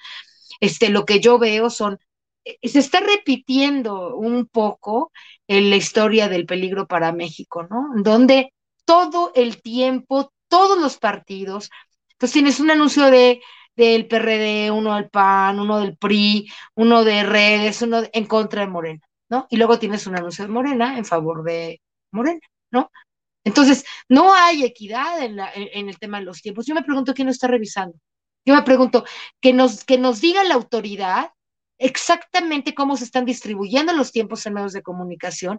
Este, 0.61 0.89
lo 0.89 1.05
que 1.05 1.21
yo 1.21 1.39
veo 1.39 1.69
son, 1.69 1.99
eh, 2.47 2.57
se 2.67 2.79
está 2.79 3.01
repitiendo 3.01 4.17
un 4.17 4.47
poco 4.47 5.13
en 5.49 5.69
la 5.69 5.77
historia 5.77 6.29
del 6.29 6.47
peligro 6.47 6.87
para 6.87 7.13
México, 7.13 7.67
¿no? 7.69 7.89
Donde 7.97 8.55
todo 8.87 9.33
el 9.35 9.61
tiempo, 9.61 10.33
todos 10.49 10.79
los 10.81 10.97
partidos, 10.97 11.71
entonces 12.21 12.35
tienes 12.35 12.61
un 12.61 12.71
anuncio 12.71 13.11
de 13.11 13.41
del 13.75 14.07
PRD, 14.07 14.71
uno 14.71 14.95
del 14.95 15.09
PAN, 15.09 15.59
uno 15.59 15.81
del 15.81 15.97
PRI, 15.97 16.51
uno 16.75 17.03
de 17.03 17.23
redes, 17.23 17.81
uno 17.81 18.03
en 18.13 18.27
contra 18.27 18.61
de 18.61 18.67
Morena, 18.67 19.01
¿no? 19.31 19.47
Y 19.49 19.57
luego 19.57 19.79
tienes 19.79 20.07
un 20.07 20.17
anuncio 20.19 20.45
de 20.45 20.53
Morena 20.53 20.99
en 20.99 21.07
favor 21.07 21.43
de 21.45 21.81
Morena, 22.13 22.41
¿no? 22.71 22.91
Entonces, 23.43 23.87
no 24.07 24.35
hay 24.35 24.65
equidad 24.65 25.23
en, 25.23 25.37
la, 25.37 25.51
en, 25.55 25.89
el 25.89 25.99
tema 25.99 26.19
de 26.19 26.27
los 26.27 26.43
tiempos. 26.43 26.67
Yo 26.67 26.75
me 26.75 26.83
pregunto 26.83 27.15
quién 27.15 27.25
lo 27.27 27.33
está 27.33 27.47
revisando. 27.47 27.97
Yo 28.45 28.55
me 28.55 28.63
pregunto 28.63 29.07
que 29.41 29.55
nos, 29.55 29.85
que 29.85 29.97
nos 29.97 30.21
diga 30.21 30.45
la 30.45 30.57
autoridad 30.57 31.31
exactamente 31.79 32.75
cómo 32.75 32.99
se 32.99 33.05
están 33.05 33.25
distribuyendo 33.25 33.95
los 33.95 34.13
tiempos 34.13 34.45
en 34.45 34.53
medios 34.53 34.75
de 34.75 34.83
comunicación, 34.83 35.59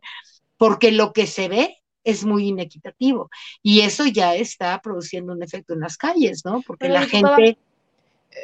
porque 0.57 0.91
lo 0.91 1.11
que 1.11 1.25
se 1.25 1.47
ve 1.47 1.80
es 2.03 2.25
muy 2.25 2.47
inequitativo. 2.47 3.29
Y 3.61 3.81
eso 3.81 4.05
ya 4.05 4.35
está 4.35 4.79
produciendo 4.81 5.33
un 5.33 5.43
efecto 5.43 5.73
en 5.73 5.81
las 5.81 5.97
calles, 5.97 6.43
¿no? 6.45 6.61
Porque 6.65 6.87
Pero, 6.87 6.93
la 6.95 7.05
gente... 7.05 7.49
eh, 7.49 7.57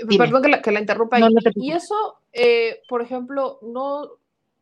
Dime. 0.05 0.25
Perdón 0.25 0.43
que 0.43 0.49
la, 0.49 0.61
que 0.61 0.71
la 0.71 0.79
interrumpa. 0.79 1.19
No, 1.19 1.29
y, 1.29 1.33
no 1.33 1.41
te 1.41 1.51
y 1.55 1.71
eso, 1.71 2.19
eh, 2.33 2.81
por 2.89 3.01
ejemplo, 3.01 3.59
no 3.61 4.09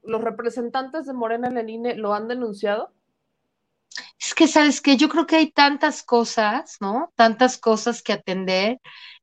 los 0.04 0.22
representantes 0.22 1.06
de 1.06 1.14
Morena 1.14 1.48
en 1.48 1.58
el 1.58 1.70
INE 1.70 1.96
lo 1.96 2.14
han 2.14 2.28
denunciado. 2.28 2.92
Es 4.20 4.34
que, 4.34 4.48
¿sabes 4.48 4.82
qué? 4.82 4.98
Yo 4.98 5.10
creo 5.10 5.26
que 5.26 5.38
hay 5.38 5.52
tantas 5.52 6.04
cosas, 6.04 6.78
¿no? 6.80 7.12
Tantas 7.16 7.58
cosas 7.58 8.02
que 8.02 8.14
atender 8.14 8.80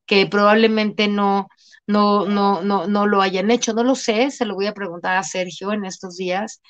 que 0.07 0.27
probablemente 0.27 1.09
no, 1.09 1.49
no, 1.87 2.27
no, 2.27 2.63
no, 2.63 2.87
no 2.87 3.07
lo 3.07 3.23
hayan 3.23 3.51
hecho. 3.51 3.73
No 3.73 3.85
lo 3.85 3.95
sé, 3.95 4.31
se 4.31 4.45
lo 4.45 4.55
voy 4.55 4.67
a 4.67 4.75
preguntar 4.75 5.17
a 5.17 5.23
Sergio 5.23 5.73
en 5.73 5.85
estos 5.85 6.17
días, 6.17 6.61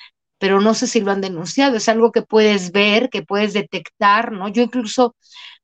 pero 0.43 0.59
no 0.59 0.73
sé 0.73 0.87
si 0.87 0.99
lo 0.99 1.13
han 1.13 1.21
denunciado. 1.21 1.77
Es 1.77 1.87
algo 1.87 2.11
que 2.11 2.21
puedes 2.21 2.73
ver, 2.73 3.09
que 3.09 3.23
puedes 3.23 3.53
detectar, 3.53 4.33
¿no? 4.33 4.49
Yo 4.49 4.61
incluso, 4.61 5.15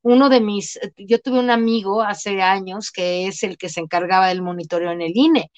uno 0.02 0.30
de 0.30 0.40
mis, 0.40 0.80
yo 0.96 1.20
tuve 1.20 1.40
un 1.40 1.50
amigo 1.50 2.02
hace 2.02 2.42
años 2.42 2.90
que 2.90 3.28
es 3.28 3.44
el 3.44 3.58
que 3.58 3.68
se 3.68 3.82
encargaba 3.82 4.30
del 4.30 4.42
monitoreo 4.42 4.92
en 4.92 5.02
el 5.02 5.12
INE. 5.14 5.52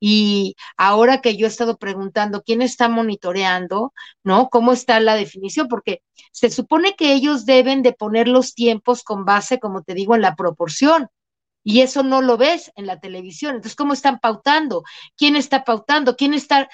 Y 0.00 0.56
ahora 0.76 1.20
que 1.20 1.36
yo 1.36 1.46
he 1.46 1.48
estado 1.48 1.76
preguntando 1.76 2.42
quién 2.42 2.60
está 2.60 2.88
monitoreando, 2.88 3.92
¿no? 4.24 4.48
¿Cómo 4.48 4.72
está 4.72 4.98
la 4.98 5.14
definición? 5.14 5.68
Porque 5.68 6.02
se 6.32 6.50
supone 6.50 6.96
que 6.96 7.12
ellos 7.12 7.46
deben 7.46 7.82
de 7.82 7.92
poner 7.92 8.26
los 8.26 8.52
tiempos 8.56 9.04
con 9.04 9.24
base, 9.24 9.60
como 9.60 9.84
te 9.84 9.94
digo, 9.94 10.16
en 10.16 10.22
la 10.22 10.34
proporción. 10.34 11.06
Y 11.68 11.80
eso 11.80 12.04
no 12.04 12.22
lo 12.22 12.36
ves 12.36 12.70
en 12.76 12.86
la 12.86 13.00
televisión. 13.00 13.56
Entonces, 13.56 13.74
¿cómo 13.74 13.92
están 13.92 14.20
pautando? 14.20 14.84
¿Quién 15.16 15.34
está 15.34 15.64
pautando? 15.64 16.14
¿Quién 16.14 16.32
está, 16.32 16.68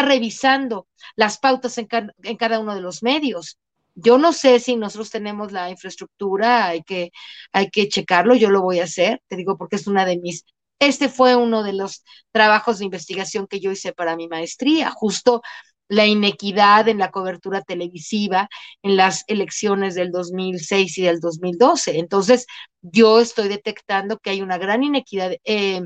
revisando 0.00 0.86
las 1.16 1.38
pautas 1.38 1.76
en 1.76 1.88
cada 1.88 2.60
uno 2.60 2.76
de 2.76 2.80
los 2.80 3.02
medios? 3.02 3.58
Yo 3.96 4.18
no 4.18 4.32
sé 4.32 4.60
si 4.60 4.76
nosotros 4.76 5.10
tenemos 5.10 5.50
la 5.50 5.70
infraestructura, 5.70 6.66
hay 6.68 6.84
que, 6.84 7.10
hay 7.50 7.68
que 7.68 7.88
checarlo, 7.88 8.36
yo 8.36 8.48
lo 8.48 8.62
voy 8.62 8.78
a 8.78 8.84
hacer, 8.84 9.20
te 9.26 9.34
digo 9.34 9.58
porque 9.58 9.74
es 9.74 9.88
una 9.88 10.06
de 10.06 10.18
mis 10.18 10.44
este 10.78 11.08
fue 11.08 11.34
uno 11.36 11.64
de 11.64 11.72
los 11.72 12.04
trabajos 12.30 12.78
de 12.78 12.84
investigación 12.84 13.48
que 13.48 13.58
yo 13.58 13.72
hice 13.72 13.92
para 13.92 14.16
mi 14.16 14.28
maestría, 14.28 14.90
justo 14.90 15.42
la 15.92 16.06
inequidad 16.06 16.88
en 16.88 16.96
la 16.98 17.10
cobertura 17.10 17.60
televisiva 17.60 18.48
en 18.82 18.96
las 18.96 19.24
elecciones 19.26 19.94
del 19.94 20.10
2006 20.10 20.96
y 20.96 21.02
del 21.02 21.20
2012. 21.20 21.98
Entonces, 21.98 22.46
yo 22.80 23.20
estoy 23.20 23.48
detectando 23.48 24.18
que 24.18 24.30
hay 24.30 24.40
una 24.40 24.56
gran 24.56 24.82
inequidad 24.82 25.32
eh, 25.44 25.82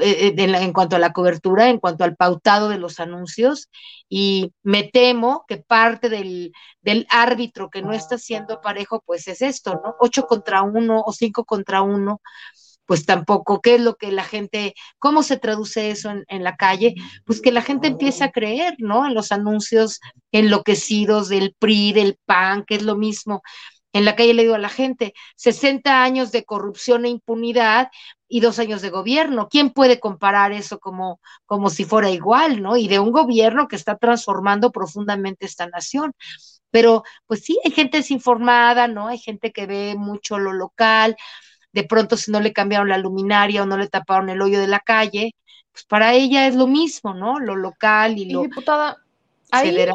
eh, 0.00 0.48
la, 0.48 0.62
en 0.62 0.72
cuanto 0.72 0.96
a 0.96 0.98
la 0.98 1.12
cobertura, 1.12 1.70
en 1.70 1.78
cuanto 1.78 2.02
al 2.02 2.16
pautado 2.16 2.68
de 2.68 2.78
los 2.78 2.98
anuncios, 2.98 3.70
y 4.08 4.52
me 4.64 4.82
temo 4.82 5.44
que 5.46 5.58
parte 5.58 6.08
del, 6.08 6.52
del 6.82 7.06
árbitro 7.08 7.70
que 7.70 7.82
no 7.82 7.92
está 7.92 8.18
siendo 8.18 8.60
parejo, 8.60 9.00
pues 9.06 9.28
es 9.28 9.42
esto, 9.42 9.80
¿no? 9.84 9.94
Ocho 10.00 10.26
contra 10.26 10.62
uno 10.62 11.04
o 11.06 11.12
cinco 11.12 11.44
contra 11.44 11.82
uno 11.82 12.20
pues 12.86 13.04
tampoco, 13.04 13.60
¿qué 13.60 13.76
es 13.76 13.80
lo 13.80 13.96
que 13.96 14.12
la 14.12 14.24
gente, 14.24 14.74
cómo 14.98 15.22
se 15.22 15.36
traduce 15.36 15.90
eso 15.90 16.10
en, 16.10 16.24
en, 16.28 16.44
la 16.44 16.56
calle? 16.56 16.94
Pues 17.24 17.40
que 17.40 17.52
la 17.52 17.62
gente 17.62 17.88
empieza 17.88 18.26
a 18.26 18.30
creer, 18.30 18.76
¿no? 18.78 19.06
En 19.06 19.14
los 19.14 19.32
anuncios 19.32 20.00
enloquecidos 20.32 21.28
del 21.28 21.54
PRI, 21.58 21.92
del 21.92 22.18
PAN, 22.24 22.64
que 22.64 22.76
es 22.76 22.82
lo 22.82 22.96
mismo. 22.96 23.42
En 23.92 24.04
la 24.04 24.14
calle 24.14 24.34
le 24.34 24.42
digo 24.42 24.54
a 24.54 24.58
la 24.58 24.68
gente, 24.68 25.14
60 25.36 26.02
años 26.02 26.30
de 26.30 26.44
corrupción 26.44 27.04
e 27.04 27.08
impunidad 27.08 27.88
y 28.28 28.40
dos 28.40 28.58
años 28.58 28.82
de 28.82 28.90
gobierno. 28.90 29.48
¿Quién 29.48 29.70
puede 29.70 30.00
comparar 30.00 30.52
eso 30.52 30.78
como, 30.78 31.20
como 31.46 31.70
si 31.70 31.84
fuera 31.84 32.10
igual, 32.10 32.62
¿no? 32.62 32.76
Y 32.76 32.88
de 32.88 32.98
un 32.98 33.10
gobierno 33.10 33.68
que 33.68 33.76
está 33.76 33.96
transformando 33.96 34.70
profundamente 34.70 35.46
esta 35.46 35.66
nación 35.66 36.12
pero 36.70 37.04
pues 37.26 37.42
sí, 37.42 37.58
hay 37.64 37.70
gente 37.70 37.98
desinformada, 37.98 38.86
¿no? 38.86 39.08
Hay 39.08 39.16
gente 39.16 39.50
que 39.50 39.64
ve 39.66 39.94
mucho 39.96 40.38
lo 40.38 40.52
local, 40.52 41.16
de 41.76 41.84
pronto 41.84 42.16
si 42.16 42.30
no 42.30 42.40
le 42.40 42.54
cambiaron 42.54 42.88
la 42.88 42.96
luminaria 42.96 43.62
o 43.62 43.66
no 43.66 43.76
le 43.76 43.86
taparon 43.86 44.30
el 44.30 44.40
hoyo 44.40 44.58
de 44.58 44.66
la 44.66 44.80
calle, 44.80 45.34
pues 45.72 45.84
para 45.84 46.14
ella 46.14 46.46
es 46.46 46.56
lo 46.56 46.66
mismo, 46.66 47.12
¿no? 47.12 47.38
Lo 47.38 47.54
local 47.54 48.16
y 48.16 48.30
lo 48.30 48.40
y 48.40 48.46
diputada, 48.48 48.96
ahí, 49.50 49.70
federal. 49.70 49.94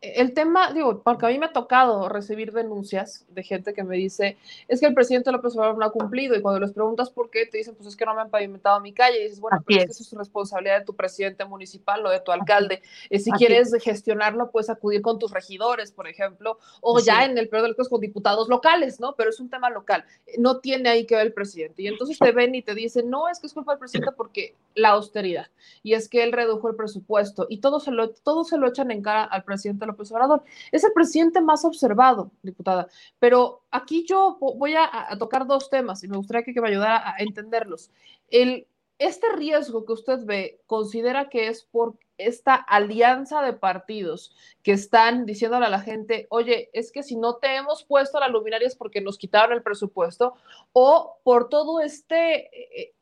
El 0.00 0.32
tema, 0.32 0.72
digo, 0.72 1.02
porque 1.02 1.26
a 1.26 1.28
mí 1.28 1.38
me 1.38 1.46
ha 1.46 1.52
tocado 1.52 2.08
recibir 2.08 2.52
denuncias 2.52 3.26
de 3.28 3.42
gente 3.42 3.74
que 3.74 3.84
me 3.84 3.96
dice, 3.96 4.38
es 4.66 4.80
que 4.80 4.86
el 4.86 4.94
presidente 4.94 5.30
López 5.30 5.54
Obrador 5.54 5.76
no 5.76 5.84
ha 5.84 5.92
cumplido, 5.92 6.34
y 6.34 6.40
cuando 6.40 6.58
les 6.58 6.72
preguntas 6.72 7.10
por 7.10 7.28
qué, 7.28 7.44
te 7.44 7.58
dicen, 7.58 7.74
pues 7.74 7.86
es 7.86 7.96
que 7.96 8.06
no 8.06 8.14
me 8.14 8.22
han 8.22 8.30
pavimentado 8.30 8.80
mi 8.80 8.94
calle, 8.94 9.20
y 9.20 9.24
dices, 9.24 9.40
bueno, 9.40 9.62
pero 9.66 9.80
es. 9.80 9.86
que 9.86 9.92
eso 9.92 10.02
es 10.02 10.12
responsabilidad 10.12 10.78
de 10.78 10.84
tu 10.86 10.96
presidente 10.96 11.44
municipal 11.44 12.04
o 12.06 12.08
de 12.08 12.20
tu 12.20 12.32
alcalde, 12.32 12.80
y 13.10 13.18
si 13.18 13.30
Así 13.30 13.38
quieres 13.38 13.74
es. 13.74 13.82
gestionarlo, 13.82 14.50
puedes 14.50 14.70
acudir 14.70 15.02
con 15.02 15.18
tus 15.18 15.32
regidores, 15.32 15.92
por 15.92 16.08
ejemplo, 16.08 16.58
o 16.80 16.98
ya 16.98 17.26
en 17.26 17.36
el 17.36 17.50
peor 17.50 17.62
de 17.62 17.68
los 17.68 17.76
casos 17.76 17.90
con 17.90 18.00
diputados 18.00 18.48
locales, 18.48 19.00
¿no? 19.00 19.14
Pero 19.16 19.28
es 19.28 19.38
un 19.38 19.50
tema 19.50 19.68
local, 19.68 20.06
no 20.38 20.60
tiene 20.60 20.88
ahí 20.88 21.04
que 21.04 21.14
ver 21.14 21.26
el 21.26 21.34
presidente, 21.34 21.82
y 21.82 21.88
entonces 21.88 22.18
te 22.18 22.32
ven 22.32 22.54
y 22.54 22.62
te 22.62 22.74
dicen, 22.74 23.10
no, 23.10 23.28
es 23.28 23.38
que 23.38 23.48
es 23.48 23.52
culpa 23.52 23.72
del 23.72 23.80
presidente 23.80 24.12
porque 24.16 24.54
la 24.74 24.90
austeridad, 24.90 25.48
y 25.82 25.92
es 25.92 26.08
que 26.08 26.22
él 26.22 26.32
redujo 26.32 26.70
el 26.70 26.76
presupuesto, 26.76 27.46
y 27.50 27.58
todo 27.58 27.80
se 27.80 27.90
lo, 27.90 28.12
todo 28.12 28.44
se 28.44 28.56
lo 28.56 28.66
echan 28.66 28.90
en 28.90 29.02
cara 29.02 29.24
al 29.24 29.44
presidente 29.44 29.89
López 29.90 30.10
Obrador. 30.12 30.42
Es 30.72 30.84
el 30.84 30.92
presidente 30.92 31.40
más 31.40 31.64
observado, 31.64 32.30
diputada. 32.42 32.88
Pero 33.18 33.62
aquí 33.70 34.04
yo 34.06 34.38
voy 34.40 34.74
a, 34.74 34.88
a 35.10 35.18
tocar 35.18 35.46
dos 35.46 35.70
temas 35.70 36.02
y 36.04 36.08
me 36.08 36.16
gustaría 36.16 36.44
que, 36.44 36.60
me 36.60 36.68
ayudara 36.68 37.10
a 37.10 37.16
entenderlos. 37.18 37.90
El, 38.28 38.66
este 38.98 39.26
riesgo 39.34 39.86
que 39.86 39.94
usted 39.94 40.24
ve, 40.24 40.60
considera 40.66 41.28
que 41.28 41.48
es 41.48 41.64
por 41.64 41.96
esta 42.18 42.54
alianza 42.54 43.42
de 43.42 43.54
partidos 43.54 44.34
que 44.62 44.72
están 44.72 45.24
diciéndole 45.24 45.66
a 45.66 45.70
la 45.70 45.80
gente, 45.80 46.26
oye, 46.30 46.70
es 46.72 46.92
que 46.92 47.02
si 47.02 47.16
no 47.16 47.36
te 47.36 47.56
hemos 47.56 47.82
puesto 47.84 48.20
la 48.20 48.28
luminaria 48.28 48.68
es 48.68 48.76
porque 48.76 49.00
nos 49.00 49.18
quitaron 49.18 49.56
el 49.56 49.62
presupuesto, 49.62 50.34
o 50.72 51.18
por 51.24 51.48
todo 51.48 51.80
este, 51.80 52.82
eh, 52.82 52.94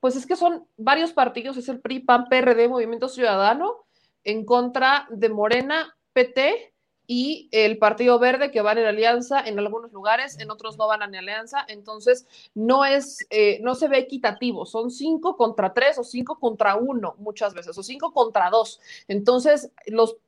pues 0.00 0.16
es 0.16 0.26
que 0.26 0.36
son 0.36 0.66
varios 0.76 1.12
partidos, 1.12 1.56
es 1.56 1.68
el 1.68 1.80
PRI, 1.80 2.00
PAN, 2.00 2.26
PRD, 2.28 2.68
Movimiento 2.68 3.08
Ciudadano, 3.08 3.84
en 4.24 4.44
contra 4.44 5.06
de 5.10 5.28
Morena, 5.28 5.96
PT 6.12 6.72
y 7.06 7.48
el 7.50 7.78
Partido 7.78 8.20
Verde 8.20 8.52
que 8.52 8.62
van 8.62 8.78
en 8.78 8.86
alianza 8.86 9.40
en 9.40 9.58
algunos 9.58 9.92
lugares, 9.92 10.38
en 10.38 10.50
otros 10.50 10.78
no 10.78 10.86
van 10.86 11.02
en 11.02 11.16
alianza, 11.16 11.64
entonces 11.66 12.24
no 12.54 12.84
es, 12.84 13.26
eh, 13.30 13.58
no 13.62 13.74
se 13.74 13.88
ve 13.88 13.98
equitativo, 13.98 14.64
son 14.64 14.92
cinco 14.92 15.36
contra 15.36 15.74
tres 15.74 15.98
o 15.98 16.04
cinco 16.04 16.38
contra 16.38 16.76
uno 16.76 17.16
muchas 17.18 17.52
veces, 17.52 17.76
o 17.76 17.82
cinco 17.82 18.12
contra 18.12 18.48
dos. 18.48 18.80
Entonces, 19.08 19.72
los 19.86 20.18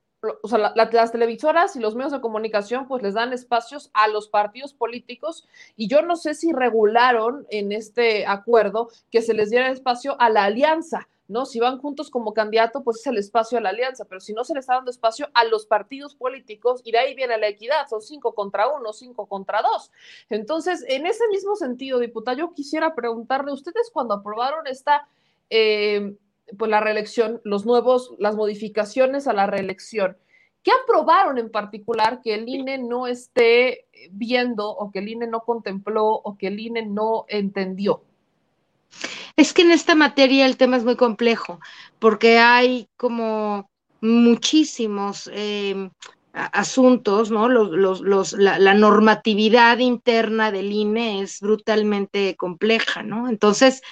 o 0.43 0.49
sea, 0.49 0.59
la, 0.59 0.91
las 0.93 1.12
televisoras 1.12 1.74
y 1.74 1.80
los 1.80 1.97
medios 1.97 2.12
de 2.12 2.20
comunicación 2.20 2.87
pues 2.87 3.03
les 3.03 3.14
dan 3.14 3.33
espacios 3.33 3.91
a 3.93 4.09
los 4.09 4.28
partidos 4.28 4.72
políticos. 4.72 5.47
Y 5.76 5.89
yo 5.89 6.03
no 6.03 6.16
sé 6.16 6.35
si 6.35 6.53
regularon 6.53 7.47
en 7.51 7.72
este 7.72 8.26
acuerdo 8.26 8.89
que 9.11 9.22
se 9.22 9.35
les 9.35 9.51
diera 9.51 9.70
espacio 9.70 10.20
a 10.20 10.30
la 10.30 10.45
alianza, 10.45 11.09
¿no? 11.33 11.47
Si 11.47 11.59
van 11.59 11.78
juntos 11.78 12.11
como 12.11 12.35
candidato, 12.35 12.85
pues 12.85 13.01
es 13.01 13.07
el 13.07 13.18
espacio 13.18 13.59
a 13.59 13.61
la 13.61 13.70
alianza, 13.70 14.05
pero 14.05 14.20
si 14.20 14.33
no 14.33 14.45
se 14.45 14.55
le 14.55 14.61
está 14.61 14.74
dando 14.74 14.91
espacio 14.91 15.28
a 15.35 15.45
los 15.45 15.66
partidos 15.66 16.14
políticos, 16.14 16.83
y 16.85 16.93
de 16.93 16.99
ahí 16.99 17.14
viene 17.14 17.39
la 17.39 17.49
equidad, 17.49 17.89
son 17.89 18.03
cinco 18.03 18.35
contra 18.35 18.68
uno, 18.68 18.93
cinco 18.93 19.26
contra 19.26 19.62
dos. 19.62 19.91
Entonces, 20.30 20.85
en 20.89 21.07
ese 21.07 21.26
mismo 21.28 21.57
sentido, 21.57 21.99
diputado, 21.99 22.39
yo 22.39 22.53
quisiera 22.53 22.95
preguntarle, 22.95 23.53
ustedes 23.53 23.91
cuando 23.93 24.14
aprobaron 24.14 24.66
esta, 24.66 25.09
eh, 25.51 26.14
pues 26.57 26.70
la 26.70 26.80
reelección, 26.80 27.41
los 27.45 27.66
nuevos, 27.66 28.14
las 28.18 28.37
modificaciones 28.37 29.26
a 29.26 29.33
la 29.33 29.47
reelección, 29.47 30.16
¿Qué 30.62 30.70
aprobaron 30.70 31.39
en 31.39 31.51
particular 31.51 32.20
que 32.22 32.35
el 32.35 32.49
INE 32.49 32.78
no 32.78 33.09
esté 33.09 33.87
viendo 34.12 34.70
o 34.70 34.93
que 34.93 35.01
el 35.01 35.09
INE 35.09 35.26
no 35.26 35.41
contempló 35.41 36.07
o 36.07 36.39
que 36.39 36.47
el 36.47 36.61
INE 36.61 36.87
no 36.87 37.24
entendió? 37.28 38.05
Es 39.37 39.53
que 39.53 39.62
en 39.62 39.70
esta 39.70 39.95
materia 39.95 40.47
el 40.47 40.57
tema 40.57 40.76
es 40.76 40.85
muy 40.85 40.97
complejo, 40.97 41.61
porque 41.99 42.39
hay 42.39 42.89
como 42.97 43.70
muchísimos 44.01 45.30
eh, 45.33 45.91
asuntos, 46.33 47.30
¿no? 47.30 47.49
Los, 47.49 48.33
la, 48.33 48.74
normatividad 48.74 49.78
interna 49.78 50.51
del 50.51 50.72
INE 50.72 51.22
es 51.22 51.41
brutalmente 51.41 52.37
compleja, 52.37 53.03
¿no? 53.03 53.28
Entonces, 53.28 53.83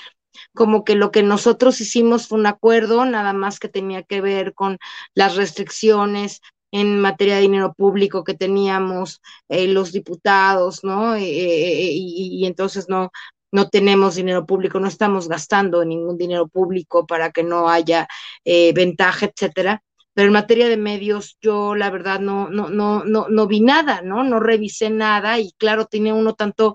como 0.55 0.85
que 0.85 0.95
lo 0.95 1.11
que 1.11 1.23
nosotros 1.23 1.81
hicimos 1.81 2.29
fue 2.29 2.39
un 2.39 2.47
acuerdo, 2.47 3.05
nada 3.05 3.33
más 3.33 3.59
que 3.59 3.69
tenía 3.69 4.03
que 4.03 4.21
ver 4.21 4.55
con 4.55 4.79
las 5.15 5.37
restricciones 5.37 6.41
en 6.73 7.01
materia 7.01 7.37
de 7.37 7.43
dinero 7.43 7.75
público 7.75 8.25
que 8.25 8.35
teníamos 8.35 9.21
eh, 9.49 9.67
los 9.67 9.93
diputados, 9.93 10.85
¿no? 10.85 11.15
Eh, 11.17 11.23
eh, 11.23 11.91
y, 11.93 12.47
entonces 12.47 12.89
no, 12.89 13.11
no 13.53 13.69
tenemos 13.69 14.17
dinero 14.17 14.47
público, 14.47 14.81
no 14.81 14.89
estamos 14.89 15.29
gastando 15.29 15.85
ningún 15.85 16.17
dinero 16.19 16.49
público 16.49 17.07
para 17.07 17.31
que 17.31 17.43
no 17.43 17.69
haya 17.69 18.09
eh, 18.45 18.73
ventaja, 18.75 19.27
etcétera. 19.27 19.83
Pero 20.13 20.27
en 20.27 20.33
materia 20.35 20.69
de 20.69 20.77
medios, 20.77 21.39
yo 21.41 21.75
la 21.77 21.89
verdad 21.91 22.21
no, 22.21 22.51
no, 22.51 22.69
no, 22.69 23.05
no, 23.05 23.29
no 23.29 23.47
vi 23.47 23.61
nada, 23.61 24.03
¿no? 24.03 24.25
No 24.25 24.41
revisé 24.41 24.91
nada 24.91 25.39
y 25.39 25.53
claro, 25.57 25.87
tiene 25.87 26.13
uno 26.13 26.35
tanto 26.35 26.75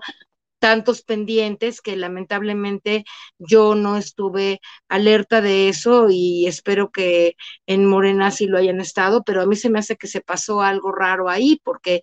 tantos 0.58 1.02
pendientes 1.02 1.80
que 1.80 1.96
lamentablemente 1.96 3.04
yo 3.38 3.74
no 3.74 3.96
estuve 3.96 4.60
alerta 4.88 5.40
de 5.40 5.68
eso 5.68 6.08
y 6.10 6.46
espero 6.46 6.90
que 6.90 7.36
en 7.66 7.86
Morena 7.86 8.30
sí 8.30 8.46
lo 8.46 8.58
hayan 8.58 8.80
estado, 8.80 9.22
pero 9.24 9.42
a 9.42 9.46
mí 9.46 9.56
se 9.56 9.70
me 9.70 9.78
hace 9.78 9.96
que 9.96 10.06
se 10.06 10.22
pasó 10.22 10.62
algo 10.62 10.92
raro 10.92 11.28
ahí 11.28 11.60
porque 11.62 12.00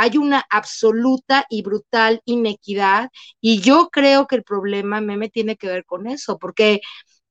hay 0.00 0.16
una 0.16 0.44
absoluta 0.48 1.44
y 1.50 1.62
brutal 1.62 2.22
inequidad 2.24 3.10
y 3.40 3.60
yo 3.60 3.88
creo 3.90 4.28
que 4.28 4.36
el 4.36 4.44
problema, 4.44 5.00
Meme, 5.00 5.28
tiene 5.28 5.56
que 5.56 5.66
ver 5.66 5.84
con 5.84 6.06
eso, 6.06 6.38
porque 6.38 6.80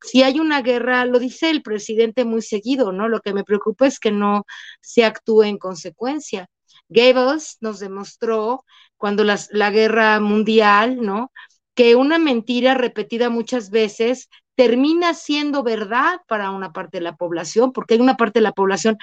si 0.01 0.21
hay 0.21 0.41
una 0.41 0.61
guerra, 0.61 1.05
lo 1.05 1.17
dice 1.17 1.49
el 1.49 1.63
presidente 1.63 2.25
muy 2.25 2.41
seguido, 2.41 2.91
¿no? 2.91 3.07
Lo 3.07 3.21
que 3.21 3.33
me 3.33 3.45
preocupa 3.45 3.87
es 3.87 3.99
que 4.01 4.11
no 4.11 4.45
se 4.81 5.05
actúe 5.05 5.43
en 5.43 5.57
consecuencia. 5.57 6.47
Goebbels 6.89 7.55
nos 7.61 7.79
demostró 7.79 8.65
cuando 8.97 9.23
la 9.23 9.71
guerra 9.71 10.19
mundial, 10.19 11.01
¿no? 11.01 11.31
Que 11.73 11.95
una 11.95 12.19
mentira 12.19 12.73
repetida 12.73 13.29
muchas 13.29 13.69
veces 13.69 14.27
termina 14.55 15.13
siendo 15.13 15.63
verdad 15.63 16.19
para 16.27 16.51
una 16.51 16.73
parte 16.73 16.97
de 16.97 17.03
la 17.03 17.15
población, 17.15 17.71
porque 17.71 17.93
hay 17.93 18.01
una 18.01 18.17
parte 18.17 18.39
de 18.39 18.43
la 18.43 18.51
población 18.51 18.97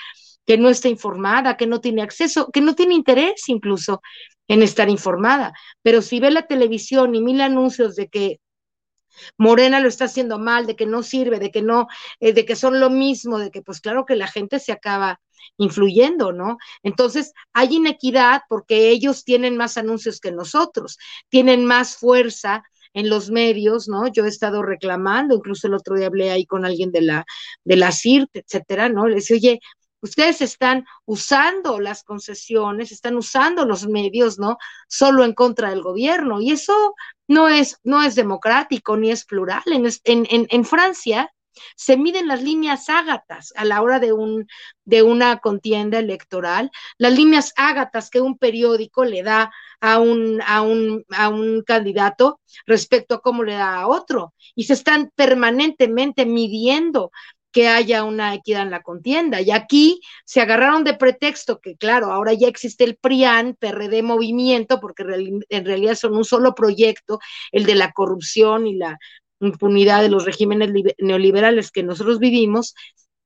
que 0.47 0.59
no 0.59 0.69
está 0.69 0.89
informada, 0.89 1.57
que 1.57 1.67
no 1.67 1.81
tiene 1.81 2.03
acceso, 2.03 2.51
que 2.53 2.61
no 2.61 2.75
tiene 2.75 2.95
interés 2.95 3.49
incluso 3.49 4.03
en 4.49 4.63
estar 4.63 4.91
informada. 4.91 5.53
Pero 5.83 6.03
si 6.03 6.21
ve 6.21 6.31
la 6.31 6.47
televisión 6.47 7.15
y 7.15 7.21
mil 7.21 7.41
anuncios 7.41 7.97
de 7.97 8.09
que 8.09 8.41
Morena 9.39 9.81
lo 9.81 9.89
está 9.89 10.07
haciendo 10.07 10.39
mal, 10.39 10.67
de 10.67 10.77
que 10.77 10.87
no 10.87 11.03
sirve, 11.03 11.39
de 11.39 11.51
que 11.51 11.63
no, 11.63 11.87
eh, 12.21 12.33
de 12.33 12.45
que 12.45 12.57
son 12.57 12.81
lo 12.81 12.91
mismo, 12.91 13.39
de 13.39 13.51
que 13.51 13.63
pues 13.63 13.81
claro 13.81 14.05
que 14.05 14.17
la 14.17 14.27
gente 14.27 14.59
se 14.59 14.73
acaba 14.73 15.21
influyendo, 15.57 16.33
¿no? 16.33 16.59
Entonces 16.83 17.33
hay 17.53 17.77
inequidad 17.77 18.43
porque 18.49 18.91
ellos 18.91 19.25
tienen 19.25 19.57
más 19.57 19.77
anuncios 19.77 20.21
que 20.21 20.33
nosotros, 20.33 20.99
tienen 21.29 21.65
más 21.65 21.97
fuerza 21.97 22.65
en 22.95 23.09
los 23.11 23.31
medios, 23.31 23.89
¿no? 23.89 24.07
Yo 24.09 24.25
he 24.25 24.29
estado 24.29 24.63
reclamando, 24.63 25.35
incluso 25.35 25.67
el 25.67 25.75
otro 25.75 25.97
día 25.97 26.07
hablé 26.07 26.31
ahí 26.31 26.47
con 26.47 26.65
alguien 26.65 26.93
de 26.93 27.03
la, 27.03 27.25
de 27.65 27.77
la 27.77 27.93
CIRT, 27.93 28.31
etcétera, 28.37 28.89
¿no? 28.89 29.09
Le 29.09 29.17
decía, 29.17 29.37
oye, 29.37 29.61
ustedes 30.05 30.43
están 30.43 30.85
usando 31.07 31.81
las 31.81 32.05
concesiones, 32.05 32.93
están 32.93 33.17
usando 33.17 33.65
los 33.65 33.87
medios, 33.87 34.39
¿no? 34.39 34.59
Solo 34.87 35.25
en 35.25 35.33
contra 35.33 35.71
del 35.71 35.83
gobierno. 35.83 36.41
Y 36.41 36.53
eso 36.53 36.95
no 37.27 37.49
es, 37.49 37.79
no 37.85 38.03
es 38.03 38.15
democrático 38.15 38.97
ni 38.97 39.11
es 39.11 39.25
plural. 39.25 39.63
En, 39.67 39.87
en, 40.05 40.47
en 40.51 40.65
Francia 40.65 41.31
se 41.77 41.97
miden 41.97 42.29
las 42.29 42.43
líneas 42.43 42.89
ágatas 42.89 43.53
a 43.57 43.65
la 43.65 43.81
hora 43.81 43.99
de, 43.99 44.13
un, 44.13 44.47
de 44.85 45.03
una 45.03 45.39
contienda 45.39 45.99
electoral, 45.99 46.71
las 46.99 47.15
líneas 47.15 47.53
ágatas 47.57 48.11
que 48.11 48.21
un 48.21 48.37
periódico 48.37 49.05
le 49.05 49.23
da 49.23 49.53
a 49.81 50.01
un, 50.01 50.43
a, 50.47 50.61
un, 50.63 51.05
a 51.11 51.29
un 51.29 51.63
candidato 51.63 52.41
respecto 52.67 53.15
a 53.15 53.21
cómo 53.21 53.43
le 53.43 53.55
da 53.55 53.77
a 53.81 53.87
otro. 53.87 54.35
Y 54.55 54.65
se 54.65 54.75
están 54.75 55.13
permanentemente 55.15 56.27
midiendo 56.27 57.11
que 57.55 57.69
haya 57.69 58.03
una 58.03 58.35
equidad 58.35 58.63
en 58.63 58.73
la 58.73 58.83
contienda. 58.83 59.41
Y 59.41 59.53
aquí 59.53 60.01
se 60.25 60.41
agarraron 60.41 60.83
de 60.83 60.95
pretexto 60.95 61.61
que, 61.61 61.77
claro, 61.77 62.11
ahora 62.11 62.33
ya 62.33 62.49
existe 62.49 62.83
el 62.83 62.97
PRIAN, 62.97 63.57
PRD 63.61 64.03
Movimiento, 64.03 64.81
porque 64.81 65.05
en 65.49 65.65
realidad 65.65 65.95
son 65.95 66.17
un 66.17 66.25
solo 66.25 66.57
proyecto, 66.57 67.21
el 67.53 67.65
de 67.65 67.77
la 67.77 67.93
corrupción 67.93 68.67
y 68.67 68.75
la 68.75 68.99
impunidad 69.39 70.03
de 70.03 70.09
los 70.09 70.25
regímenes 70.25 70.71
neoliberales 70.99 71.71
que 71.71 71.85
nosotros 71.85 72.19
vivimos. 72.19 72.75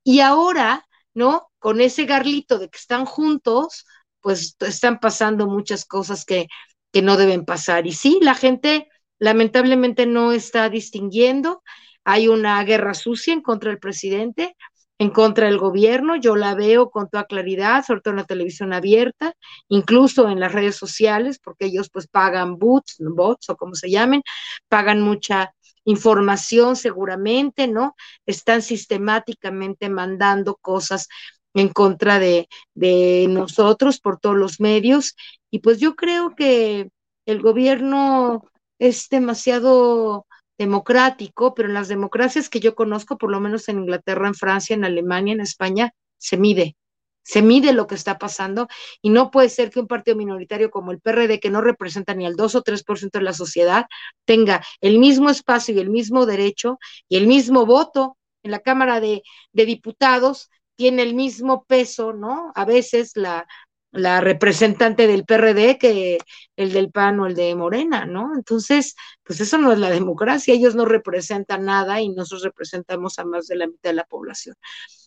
Y 0.05 0.21
ahora, 0.21 0.85
¿no? 1.15 1.49
Con 1.59 1.81
ese 1.81 2.05
garlito 2.05 2.59
de 2.59 2.69
que 2.69 2.77
están 2.77 3.07
juntos, 3.07 3.87
pues 4.21 4.57
están 4.61 5.01
pasando 5.01 5.47
muchas 5.47 5.87
cosas 5.87 6.27
que, 6.27 6.49
que 6.93 7.01
no 7.01 7.17
deben 7.17 7.47
pasar. 7.47 7.87
Y 7.87 7.93
sí, 7.93 8.19
la 8.21 8.35
gente 8.35 8.89
lamentablemente 9.19 10.05
no 10.05 10.33
está 10.33 10.69
distinguiendo 10.69 11.63
hay 12.09 12.27
una 12.27 12.65
guerra 12.65 12.95
sucia 12.95 13.35
en 13.35 13.43
contra 13.43 13.69
del 13.69 13.79
presidente, 13.79 14.57
en 14.99 15.11
contra 15.11 15.47
del 15.47 15.59
gobierno, 15.59 16.17
yo 16.17 16.37
la 16.37 16.55
veo 16.55 16.89
con 16.89 17.11
toda 17.11 17.25
claridad, 17.27 17.85
sobre 17.85 18.01
todo 18.01 18.13
en 18.13 18.21
la 18.21 18.25
televisión 18.25 18.73
abierta, 18.73 19.35
incluso 19.69 20.31
en 20.31 20.41
las 20.41 20.53
redes 20.53 20.77
sociales, 20.77 21.39
porque 21.39 21.67
ellos 21.67 21.91
pues 21.93 22.09
pagan 22.09 22.59
bots, 22.59 22.97
bots 22.99 23.51
o 23.51 23.57
como 23.57 23.75
se 23.75 23.91
llamen, 23.91 24.23
pagan 24.69 25.03
mucha 25.03 25.53
información 25.85 26.77
seguramente, 26.77 27.69
¿no? 27.69 27.95
Están 28.25 28.63
sistemáticamente 28.63 29.91
mandando 29.91 30.57
cosas 30.57 31.09
en 31.53 31.69
contra 31.69 32.19
de, 32.19 32.49
de 32.73 33.27
nosotros 33.29 34.01
por 34.01 34.19
todos 34.19 34.37
los 34.37 34.61
medios. 34.61 35.15
Y 35.51 35.59
pues 35.59 35.79
yo 35.79 35.95
creo 35.95 36.35
que 36.35 36.89
el 37.27 37.43
gobierno 37.43 38.45
es 38.79 39.09
demasiado 39.11 40.27
democrático, 40.59 41.55
pero 41.55 41.69
en 41.69 41.75
las 41.75 41.89
democracias 41.89 42.49
que 42.49 42.61
yo 42.61 42.75
conozco, 42.75 43.17
por 43.17 43.31
lo 43.31 43.41
menos 43.41 43.69
en 43.69 43.79
Inglaterra, 43.79 44.27
en 44.29 44.35
Francia, 44.35 44.75
en 44.75 44.85
Alemania, 44.85 45.33
en 45.33 45.41
España, 45.41 45.93
se 46.19 46.37
mide, 46.37 46.77
se 47.23 47.43
mide 47.43 47.73
lo 47.73 47.87
que 47.87 47.95
está 47.95 48.19
pasando 48.19 48.69
y 49.03 49.11
no 49.11 49.31
puede 49.31 49.51
ser 49.51 49.71
que 49.71 49.81
un 49.81 49.87
partido 49.87 50.17
minoritario 50.17 50.71
como 50.71 50.93
el 50.93 51.01
PRD, 51.01 51.41
que 51.41 51.51
no 51.51 51.61
representa 51.61 52.15
ni 52.15 52.27
el 52.27 52.37
2 52.37 52.55
o 52.57 52.63
3% 52.63 53.19
de 53.19 53.25
la 53.25 53.33
sociedad, 53.33 53.87
tenga 54.25 54.65
el 54.81 54.99
mismo 54.99 55.31
espacio 55.31 55.75
y 55.75 55.79
el 55.79 55.91
mismo 55.91 56.27
derecho 56.27 56.79
y 57.09 57.17
el 57.17 57.27
mismo 57.27 57.67
voto 57.67 58.17
en 58.43 58.51
la 58.51 58.61
Cámara 58.61 59.01
de, 59.01 59.23
de 59.53 59.67
Diputados, 59.67 60.51
tiene 60.77 61.03
el 61.03 61.15
mismo 61.15 61.65
peso, 61.65 62.13
¿no? 62.13 62.53
A 62.55 62.65
veces 62.65 63.13
la, 63.17 63.47
la 63.91 64.21
representante 64.21 65.07
del 65.07 65.25
PRD 65.25 65.79
que 65.79 66.19
el 66.57 66.73
del 66.73 66.91
PAN 66.91 67.21
o 67.21 67.27
el 67.27 67.35
de 67.35 67.55
Morena, 67.55 68.05
¿no? 68.05 68.35
Entonces, 68.37 68.95
pues 69.23 69.41
eso 69.41 69.59
no 69.59 69.73
es 69.73 69.79
la 69.79 69.91
democracia, 69.91 70.55
ellos 70.55 70.75
no 70.75 70.85
representan 70.85 71.65
nada 71.65 72.01
y 72.01 72.11
nosotros 72.11 72.43
representamos 72.43 73.19
a 73.19 73.25
más 73.25 73.47
de 73.47 73.57
la 73.57 73.67
mitad 73.67 73.91
de 73.91 73.97
la 73.97 74.05
población. 74.05 74.57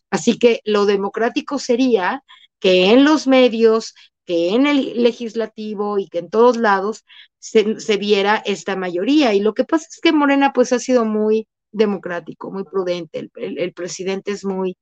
Así 0.09 0.39
que 0.39 0.61
lo 0.65 0.85
democrático 0.85 1.59
sería 1.59 2.23
que 2.59 2.91
en 2.91 3.03
los 3.03 3.27
medios, 3.27 3.93
que 4.25 4.53
en 4.55 4.67
el 4.67 5.03
legislativo 5.03 5.99
y 5.99 6.07
que 6.07 6.19
en 6.19 6.29
todos 6.29 6.57
lados 6.57 7.05
se, 7.39 7.63
viera 7.97 8.41
esta 8.45 8.75
mayoría. 8.75 9.33
Y 9.33 9.39
lo 9.41 9.53
que 9.53 9.63
pasa 9.63 9.87
es 9.89 9.99
que 10.01 10.11
Morena 10.11 10.53
pues 10.53 10.73
ha 10.73 10.79
sido 10.79 11.05
muy 11.05 11.47
democrático, 11.71 12.51
muy 12.51 12.63
prudente, 12.65 13.29
el 13.35 13.73
presidente 13.73 14.31
es 14.31 14.43
muy, 14.43 14.77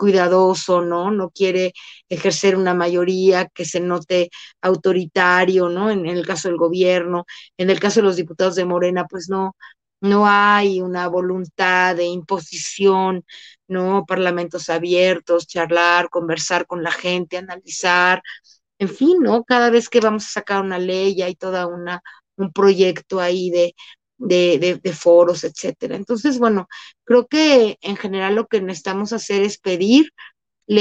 cuidadoso, 0.00 0.80
¿no? 0.80 1.10
No 1.10 1.28
quiere 1.30 1.74
ejercer 2.08 2.56
una 2.56 2.72
mayoría 2.74 3.46
que 3.48 3.66
se 3.66 3.80
note 3.80 4.30
autoritario, 4.62 5.68
¿no? 5.68 5.90
En, 5.90 6.06
el 6.06 6.26
caso 6.26 6.48
del 6.48 6.56
gobierno, 6.56 7.26
en 7.58 7.68
el 7.68 7.78
caso 7.80 8.00
de 8.00 8.06
los 8.06 8.16
diputados 8.16 8.54
de 8.56 8.64
Morena, 8.64 9.06
pues 9.06 9.28
no, 9.28 9.56
no 10.00 10.26
hay 10.26 10.80
una 10.80 11.06
voluntad 11.08 11.96
de 11.96 12.06
imposición, 12.06 13.24
¿no? 13.68 14.06
Parlamentos 14.06 14.70
abiertos, 14.70 15.46
charlar, 15.46 16.08
conversar 16.08 16.66
con 16.66 16.82
la 16.82 16.92
gente, 16.92 17.36
analizar, 17.36 18.22
en 18.78 18.88
fin, 18.88 19.18
¿no? 19.20 19.44
Cada 19.44 19.68
vez 19.70 19.90
que 19.90 20.00
vamos 20.00 20.24
a 20.26 20.30
sacar 20.30 20.62
una 20.62 20.78
ley 20.78 21.20
hay 21.22 21.34
toda 21.34 21.66
una 21.66 22.02
un 22.36 22.52
proyecto 22.52 23.20
ahí 23.20 23.50
de, 23.50 23.74
de, 24.20 24.58
de, 24.58 24.76
de, 24.76 24.92
foros, 24.92 25.44
etcétera. 25.44 25.96
Entonces, 25.96 26.38
bueno, 26.38 26.68
creo 27.04 27.26
que 27.26 27.78
en 27.80 27.96
general 27.96 28.34
lo 28.34 28.46
que 28.46 28.60
necesitamos 28.60 29.12
hacer 29.12 29.42
es 29.42 29.58
pedirle 29.58 30.10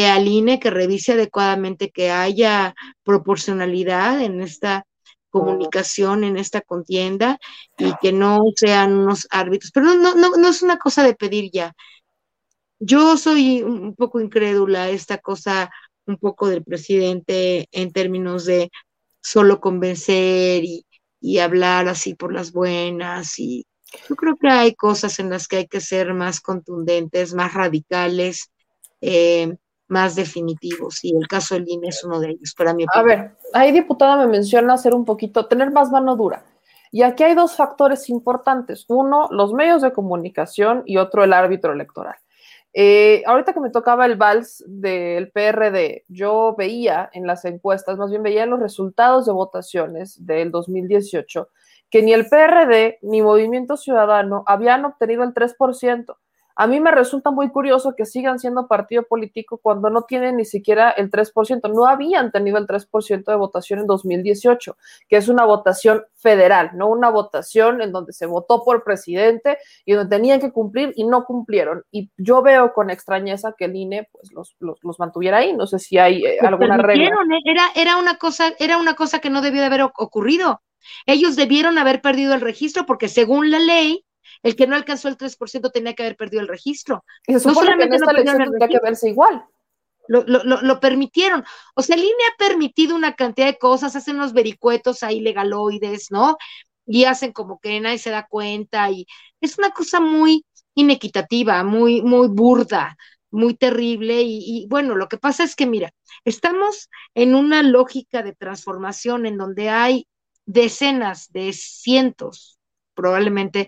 al 0.08 0.28
INE 0.28 0.60
que 0.60 0.70
revise 0.70 1.14
adecuadamente 1.14 1.90
que 1.90 2.12
haya 2.12 2.76
proporcionalidad 3.04 4.22
en 4.22 4.42
esta 4.42 4.86
comunicación, 5.30 6.24
en 6.24 6.38
esta 6.38 6.62
contienda 6.62 7.40
y 7.78 7.94
que 8.02 8.12
no 8.12 8.42
sean 8.56 8.94
unos 8.94 9.28
árbitros. 9.32 9.72
Pero 9.72 9.94
no, 9.94 10.16
no, 10.16 10.32
no 10.32 10.48
es 10.50 10.62
una 10.62 10.78
cosa 10.78 11.04
de 11.04 11.16
pedir 11.16 11.50
ya. 11.52 11.74
Yo 12.80 13.18
soy 13.18 13.62
un 13.62 13.96
poco 13.96 14.20
incrédula 14.20 14.90
esta 14.90 15.18
cosa 15.18 15.70
un 16.06 16.18
poco 16.18 16.50
del 16.50 16.64
presidente 16.64 17.68
en 17.72 17.92
términos 17.92 18.46
de 18.46 18.72
solo 19.22 19.60
convencer 19.60 20.64
y, 20.64 20.86
y 21.20 21.40
hablar 21.40 21.88
así 21.88 22.16
por 22.16 22.34
las 22.34 22.52
buenas 22.52 23.40
y 23.40 23.66
yo 24.08 24.16
creo 24.16 24.36
que 24.38 24.48
hay 24.48 24.76
cosas 24.76 25.20
en 25.20 25.30
las 25.30 25.48
que 25.48 25.58
hay 25.58 25.68
que 25.68 25.82
ser 25.82 26.14
más 26.14 26.42
contundentes, 26.42 27.34
más 27.34 27.54
radicales, 27.54 28.52
eh, 29.02 29.56
más 29.88 30.16
definitivos 30.16 31.04
y 31.04 31.16
el 31.16 31.28
caso 31.28 31.56
del 31.56 31.68
INE 31.68 31.88
es 31.88 32.04
uno 32.04 32.20
de 32.20 32.30
ellos 32.30 32.54
para 32.56 32.74
mí. 32.74 32.86
A 32.94 33.02
ver, 33.02 33.36
ahí 33.54 33.72
diputada 33.72 34.18
me 34.18 34.28
menciona 34.28 34.76
hacer 34.76 34.94
un 34.94 35.06
poquito, 35.06 35.48
tener 35.48 35.72
más 35.72 35.90
mano 35.90 36.16
dura. 36.16 36.46
Y 36.92 37.04
aquí 37.04 37.24
hay 37.24 37.36
dos 37.36 37.56
factores 37.56 38.10
importantes. 38.10 38.86
Uno, 38.88 39.28
los 39.32 39.54
medios 39.54 39.82
de 39.82 39.94
comunicación 39.94 40.84
y 40.86 40.98
otro, 40.98 41.24
el 41.24 41.34
árbitro 41.34 41.74
electoral. 41.74 42.16
Eh, 42.74 43.24
ahorita 43.26 43.54
que 43.54 43.60
me 43.60 43.72
tocaba 43.72 44.06
el 44.06 44.16
vals 44.16 44.64
del 44.68 45.32
PRD, 45.32 46.06
yo 46.08 46.56
veía 46.58 47.10
en 47.14 47.26
las 47.26 47.46
encuestas, 47.46 47.98
más 47.98 48.12
bien 48.12 48.22
veía 48.22 48.44
en 48.44 48.52
los 48.52 48.60
resultados 48.60 49.26
de 49.26 49.32
votaciones 49.32 50.26
del 50.26 50.52
2018, 50.52 51.50
que 51.90 52.04
ni 52.04 52.14
el 52.14 52.28
PRD 52.30 53.00
ni 53.02 53.22
Movimiento 53.24 53.76
Ciudadano 53.76 54.44
habían 54.46 54.86
obtenido 54.86 55.24
el 55.24 55.34
3%. 55.34 56.16
A 56.60 56.68
mí 56.68 56.82
me 56.82 56.92
resulta 56.92 57.32
muy 57.32 57.48
curioso 57.52 57.96
que 57.96 58.06
sigan 58.06 58.38
siendo 58.38 58.68
partido 58.68 59.04
político 59.04 59.60
cuando 59.60 59.90
no 59.90 60.02
tienen 60.02 60.36
ni 60.36 60.44
siquiera 60.44 60.90
el 60.90 61.10
3%. 61.10 61.74
No 61.74 61.86
habían 61.86 62.34
tenido 62.34 62.58
el 62.58 62.68
3% 62.68 63.24
de 63.24 63.36
votación 63.38 63.80
en 63.80 63.88
2018, 63.88 64.76
que 65.08 65.16
es 65.16 65.30
una 65.30 65.46
votación 65.46 66.04
federal, 66.16 66.72
no 66.74 66.90
una 66.90 67.10
votación 67.12 67.82
en 67.82 67.94
donde 67.94 68.12
se 68.12 68.26
votó 68.26 68.66
por 68.66 68.84
presidente 68.84 69.58
y 69.86 69.94
donde 69.94 70.14
tenían 70.14 70.42
que 70.42 70.52
cumplir 70.52 70.92
y 70.98 71.06
no 71.06 71.24
cumplieron. 71.24 71.86
Y 71.92 72.12
yo 72.18 72.42
veo 72.42 72.74
con 72.74 72.90
extrañeza 72.90 73.56
que 73.58 73.64
el 73.64 73.78
INE 73.78 74.10
pues, 74.12 74.34
los, 74.34 74.58
los, 74.60 74.84
los 74.84 75.00
mantuviera 75.00 75.38
ahí. 75.38 75.54
No 75.54 75.66
sé 75.66 75.80
si 75.80 75.98
hay 75.98 76.26
eh, 76.26 76.40
alguna 76.42 76.76
regla. 76.76 77.06
¿eh? 77.06 77.40
Era, 77.46 77.64
era, 77.74 77.96
una 77.96 78.18
cosa, 78.18 78.52
era 78.60 78.78
una 78.78 78.96
cosa 78.96 79.20
que 79.20 79.30
no 79.30 79.42
debió 79.42 79.62
de 79.62 79.68
haber 79.68 79.84
ocurrido. 79.84 80.62
Ellos 81.06 81.38
debieron 81.38 81.78
haber 81.78 82.02
perdido 82.02 82.34
el 82.34 82.42
registro 82.42 82.86
porque 82.86 83.08
según 83.08 83.50
la 83.50 83.60
ley, 83.60 84.04
el 84.44 84.56
que 84.56 84.68
no 84.68 84.76
alcanzó 84.76 85.08
el 85.08 85.18
3% 85.18 85.72
tenía 85.72 85.94
que 85.94 86.04
haber 86.04 86.16
perdido 86.16 86.42
el 86.42 86.48
registro. 86.48 87.04
Y 87.28 87.34
se 87.34 87.40
supone 87.40 87.56
no 87.56 87.62
solamente 87.62 87.84
que 87.84 87.88
en 87.90 87.94
esta 87.96 88.06
no 88.06 88.18
elección 88.18 88.38
tendría 88.38 88.68
que 88.68 88.86
verse 88.86 89.10
igual. 89.10 89.46
Lo, 90.08 90.24
lo, 90.26 90.44
lo, 90.44 90.62
lo, 90.62 90.80
permitieron. 90.80 91.44
O 91.76 91.84
sea, 91.84 91.96
el 91.96 92.04
INE 92.04 92.14
ha 92.34 92.38
permitido 92.38 92.96
una 92.96 93.14
cantidad 93.14 93.46
de 93.46 93.60
cosas, 93.60 93.96
hacen 93.96 94.16
unos 94.16 94.34
vericuetos 94.34 95.04
ahí 95.04 95.20
legaloides, 95.22 96.08
¿no? 96.10 96.38
Y 96.88 97.04
hacen 97.04 97.32
como 97.32 97.60
que 97.60 97.80
nadie 97.80 98.00
se 98.00 98.10
da 98.10 98.26
cuenta 98.28 98.90
y 98.90 99.06
es 99.40 99.60
una 99.60 99.70
cosa 99.70 100.00
muy 100.00 100.46
inequitativa, 100.74 101.64
muy, 101.64 102.02
muy 102.02 102.28
burda, 102.28 102.98
muy 103.30 103.54
terrible. 103.54 104.24
Y, 104.24 104.64
y 104.64 104.68
bueno, 104.68 104.96
lo 104.96 105.08
que 105.08 105.18
pasa 105.20 105.44
es 105.44 105.56
que, 105.56 105.68
mira, 105.68 105.94
estamos 106.26 106.90
en 107.14 107.36
una 107.36 107.62
lógica 107.62 108.24
de 108.24 108.34
transformación 108.34 109.28
en 109.28 109.38
donde 109.38 109.70
hay 109.70 110.08
decenas 110.50 111.32
de 111.32 111.54
cientos, 111.54 112.58
probablemente 112.96 113.68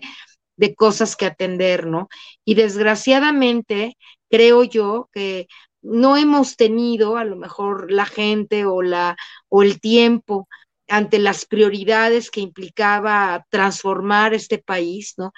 de 0.62 0.76
cosas 0.76 1.16
que 1.16 1.26
atender, 1.26 1.86
¿no? 1.88 2.08
Y 2.44 2.54
desgraciadamente, 2.54 3.96
creo 4.30 4.62
yo 4.62 5.08
que 5.12 5.48
no 5.82 6.16
hemos 6.16 6.56
tenido 6.56 7.16
a 7.16 7.24
lo 7.24 7.34
mejor 7.34 7.90
la 7.90 8.06
gente 8.06 8.64
o 8.64 8.80
la 8.80 9.16
o 9.48 9.64
el 9.64 9.80
tiempo 9.80 10.48
ante 10.88 11.18
las 11.18 11.46
prioridades 11.46 12.30
que 12.30 12.40
implicaba 12.40 13.44
transformar 13.50 14.34
este 14.34 14.58
país, 14.58 15.14
¿no? 15.18 15.32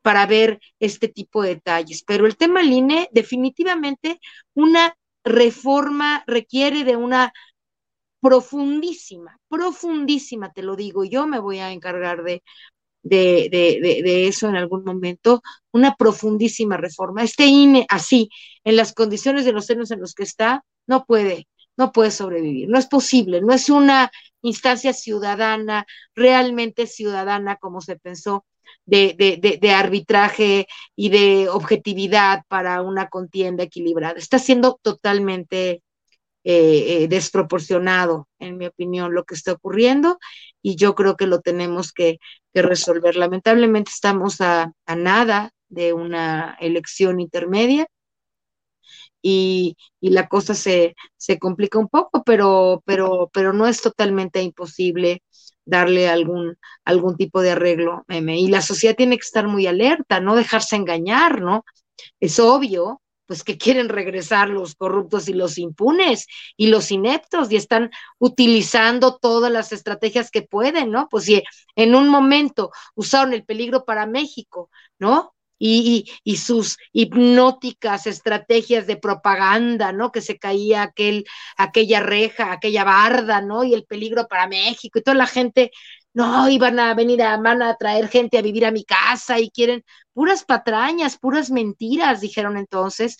Para 0.00 0.26
ver 0.26 0.60
este 0.78 1.08
tipo 1.08 1.42
de 1.42 1.56
detalles. 1.56 2.04
Pero 2.04 2.26
el 2.26 2.36
tema 2.36 2.62
INE, 2.62 3.08
definitivamente, 3.10 4.20
una 4.54 4.94
reforma 5.24 6.22
requiere 6.26 6.84
de 6.84 6.94
una 6.96 7.32
profundísima, 8.20 9.38
profundísima, 9.48 10.52
te 10.52 10.62
lo 10.62 10.76
digo, 10.76 11.04
yo 11.04 11.26
me 11.26 11.40
voy 11.40 11.58
a 11.58 11.72
encargar 11.72 12.22
de, 12.22 12.42
de, 13.02 13.48
de, 13.50 13.78
de, 13.80 14.02
de, 14.02 14.28
eso 14.28 14.48
en 14.48 14.56
algún 14.56 14.84
momento, 14.84 15.42
una 15.72 15.94
profundísima 15.96 16.76
reforma. 16.76 17.22
Este 17.22 17.46
INE, 17.46 17.86
así, 17.88 18.28
en 18.64 18.76
las 18.76 18.92
condiciones 18.92 19.44
de 19.44 19.52
los 19.52 19.70
años 19.70 19.90
en 19.90 20.00
los 20.00 20.14
que 20.14 20.24
está, 20.24 20.64
no 20.86 21.04
puede, 21.04 21.48
no 21.76 21.92
puede 21.92 22.10
sobrevivir, 22.10 22.68
no 22.68 22.78
es 22.78 22.86
posible, 22.86 23.40
no 23.40 23.52
es 23.52 23.70
una 23.70 24.10
instancia 24.42 24.92
ciudadana, 24.92 25.86
realmente 26.14 26.86
ciudadana, 26.86 27.56
como 27.56 27.80
se 27.80 27.96
pensó, 27.96 28.44
de, 28.84 29.58
de, 29.60 29.70
arbitraje 29.70 30.66
y 30.96 31.08
de 31.10 31.48
objetividad 31.48 32.42
para 32.48 32.82
una 32.82 33.08
contienda 33.08 33.64
equilibrada. 33.64 34.18
Está 34.18 34.38
siendo 34.38 34.78
totalmente 34.82 35.82
eh, 36.50 37.02
eh, 37.02 37.08
desproporcionado, 37.08 38.26
en 38.38 38.56
mi 38.56 38.64
opinión, 38.64 39.12
lo 39.12 39.24
que 39.24 39.34
está 39.34 39.52
ocurriendo 39.52 40.18
y 40.62 40.76
yo 40.76 40.94
creo 40.94 41.14
que 41.14 41.26
lo 41.26 41.42
tenemos 41.42 41.92
que, 41.92 42.20
resolver. 42.54 43.16
Lamentablemente 43.16 43.90
estamos 43.94 44.40
a, 44.40 44.72
a, 44.86 44.96
nada 44.96 45.52
de 45.68 45.92
una 45.92 46.56
elección 46.58 47.20
intermedia 47.20 47.86
y, 49.22 49.76
y 50.00 50.10
la 50.10 50.26
cosa 50.26 50.54
se, 50.54 50.96
se, 51.18 51.38
complica 51.38 51.78
un 51.78 51.88
poco, 51.88 52.24
pero, 52.24 52.82
pero, 52.86 53.30
pero 53.32 53.52
no 53.52 53.66
es 53.66 53.82
totalmente 53.82 54.42
imposible 54.42 55.22
darle 55.66 56.08
algún, 56.08 56.56
algún 56.84 57.16
tipo 57.18 57.42
de 57.42 57.50
arreglo. 57.50 58.04
Y 58.08 58.48
la 58.48 58.62
sociedad 58.62 58.96
tiene 58.96 59.16
que 59.18 59.26
estar 59.26 59.46
muy 59.46 59.66
alerta, 59.66 60.18
no 60.18 60.34
dejarse 60.34 60.76
engañar, 60.76 61.42
¿no? 61.42 61.64
Es 62.20 62.40
obvio 62.40 63.02
pues 63.28 63.44
que 63.44 63.58
quieren 63.58 63.90
regresar 63.90 64.48
los 64.48 64.74
corruptos 64.74 65.28
y 65.28 65.34
los 65.34 65.58
impunes 65.58 66.26
y 66.56 66.68
los 66.68 66.90
ineptos 66.90 67.52
y 67.52 67.56
están 67.56 67.90
utilizando 68.18 69.18
todas 69.18 69.52
las 69.52 69.70
estrategias 69.70 70.30
que 70.30 70.42
pueden, 70.42 70.90
¿no? 70.90 71.08
Pues 71.10 71.24
si 71.24 71.42
en 71.76 71.94
un 71.94 72.08
momento 72.08 72.70
usaron 72.94 73.34
el 73.34 73.44
peligro 73.44 73.84
para 73.84 74.06
México, 74.06 74.70
¿no? 74.98 75.34
y, 75.58 76.06
y, 76.24 76.32
y, 76.32 76.36
sus 76.36 76.78
hipnóticas 76.92 78.06
estrategias 78.06 78.86
de 78.86 78.96
propaganda, 78.96 79.92
¿no? 79.92 80.12
Que 80.12 80.20
se 80.20 80.38
caía 80.38 80.82
aquel, 80.82 81.24
aquella 81.56 82.00
reja, 82.00 82.52
aquella 82.52 82.84
barda, 82.84 83.40
¿no? 83.40 83.64
Y 83.64 83.74
el 83.74 83.84
peligro 83.84 84.28
para 84.28 84.46
México 84.46 84.98
y 84.98 85.02
toda 85.02 85.16
la 85.16 85.26
gente, 85.26 85.72
no, 86.18 86.48
iban 86.48 86.80
a 86.80 86.94
venir 86.94 87.22
a, 87.22 87.36
van 87.36 87.62
a 87.62 87.76
traer 87.76 88.08
gente 88.08 88.38
a 88.38 88.42
vivir 88.42 88.66
a 88.66 88.72
mi 88.72 88.84
casa 88.84 89.38
y 89.38 89.50
quieren 89.50 89.84
puras 90.12 90.44
patrañas, 90.44 91.16
puras 91.16 91.48
mentiras, 91.48 92.20
dijeron 92.20 92.56
entonces, 92.56 93.18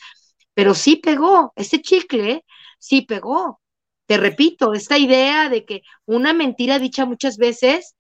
pero 0.53 0.75
sí 0.75 0.97
pegó, 0.97 1.53
ese 1.55 1.81
chicle, 1.81 2.45
sí 2.81 3.03
pegó. 3.03 3.61
Te 4.07 4.17
repito, 4.17 4.75
esta 4.75 4.99
idea 4.99 5.49
de 5.49 5.65
que 5.65 5.83
una 6.07 6.33
mentira 6.33 6.81
dicha 6.81 7.07
muchas 7.07 7.37
veces, 7.37 7.95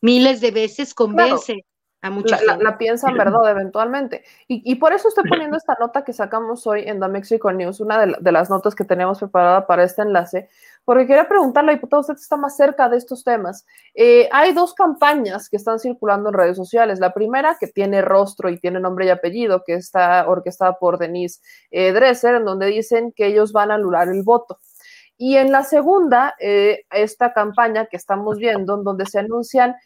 miles 0.00 0.40
de 0.40 0.50
veces, 0.50 0.94
convence. 0.94 1.52
Claro 1.52 1.69
la, 2.02 2.56
la, 2.56 2.78
piensan 2.78 3.14
verdad 3.14 3.50
eventualmente. 3.50 4.24
Y, 4.48 4.62
y, 4.64 4.76
por 4.76 4.92
eso 4.92 5.08
estoy 5.08 5.24
poniendo 5.28 5.56
esta 5.56 5.76
nota 5.78 6.02
que 6.02 6.12
sacamos 6.12 6.66
hoy 6.66 6.84
en 6.86 6.98
The 6.98 7.08
Mexico 7.08 7.52
News, 7.52 7.80
una 7.80 8.06
de, 8.06 8.16
de, 8.18 8.32
las 8.32 8.48
notas 8.48 8.74
que 8.74 8.84
tenemos 8.84 9.18
preparada 9.18 9.66
para 9.66 9.84
este 9.84 10.02
enlace, 10.02 10.48
porque 10.84 11.06
quería 11.06 11.28
preguntarle, 11.28 11.74
diputado, 11.74 12.00
usted 12.00 12.14
está 12.14 12.36
más 12.36 12.56
cerca 12.56 12.88
de 12.88 12.96
estos 12.96 13.22
temas. 13.22 13.66
Eh, 13.94 14.28
hay 14.32 14.52
dos 14.52 14.74
campañas 14.74 15.48
que 15.48 15.56
están 15.56 15.78
circulando 15.78 16.30
en 16.30 16.34
redes 16.34 16.56
sociales. 16.56 17.00
La 17.00 17.12
primera, 17.12 17.56
que 17.60 17.66
tiene 17.66 18.02
rostro 18.02 18.48
y 18.48 18.58
tiene 18.58 18.80
nombre 18.80 19.06
y 19.06 19.10
apellido, 19.10 19.62
que 19.64 19.74
está 19.74 20.26
orquestada 20.28 20.78
por 20.78 20.98
Denise 20.98 21.40
eh, 21.70 21.92
Dresser, 21.92 22.36
en 22.36 22.44
donde 22.44 22.66
dicen 22.66 23.12
que 23.14 23.26
ellos 23.26 23.52
van 23.52 23.70
a 23.70 23.74
anular 23.74 24.08
el 24.08 24.22
voto. 24.22 24.58
Y 25.18 25.36
en 25.36 25.52
la 25.52 25.64
segunda, 25.64 26.34
eh, 26.40 26.86
esta 26.90 27.34
campaña 27.34 27.86
que 27.86 27.98
estamos 27.98 28.38
viendo, 28.38 28.74
en 28.74 28.84
donde 28.84 29.04
se 29.04 29.18
anuncian 29.18 29.76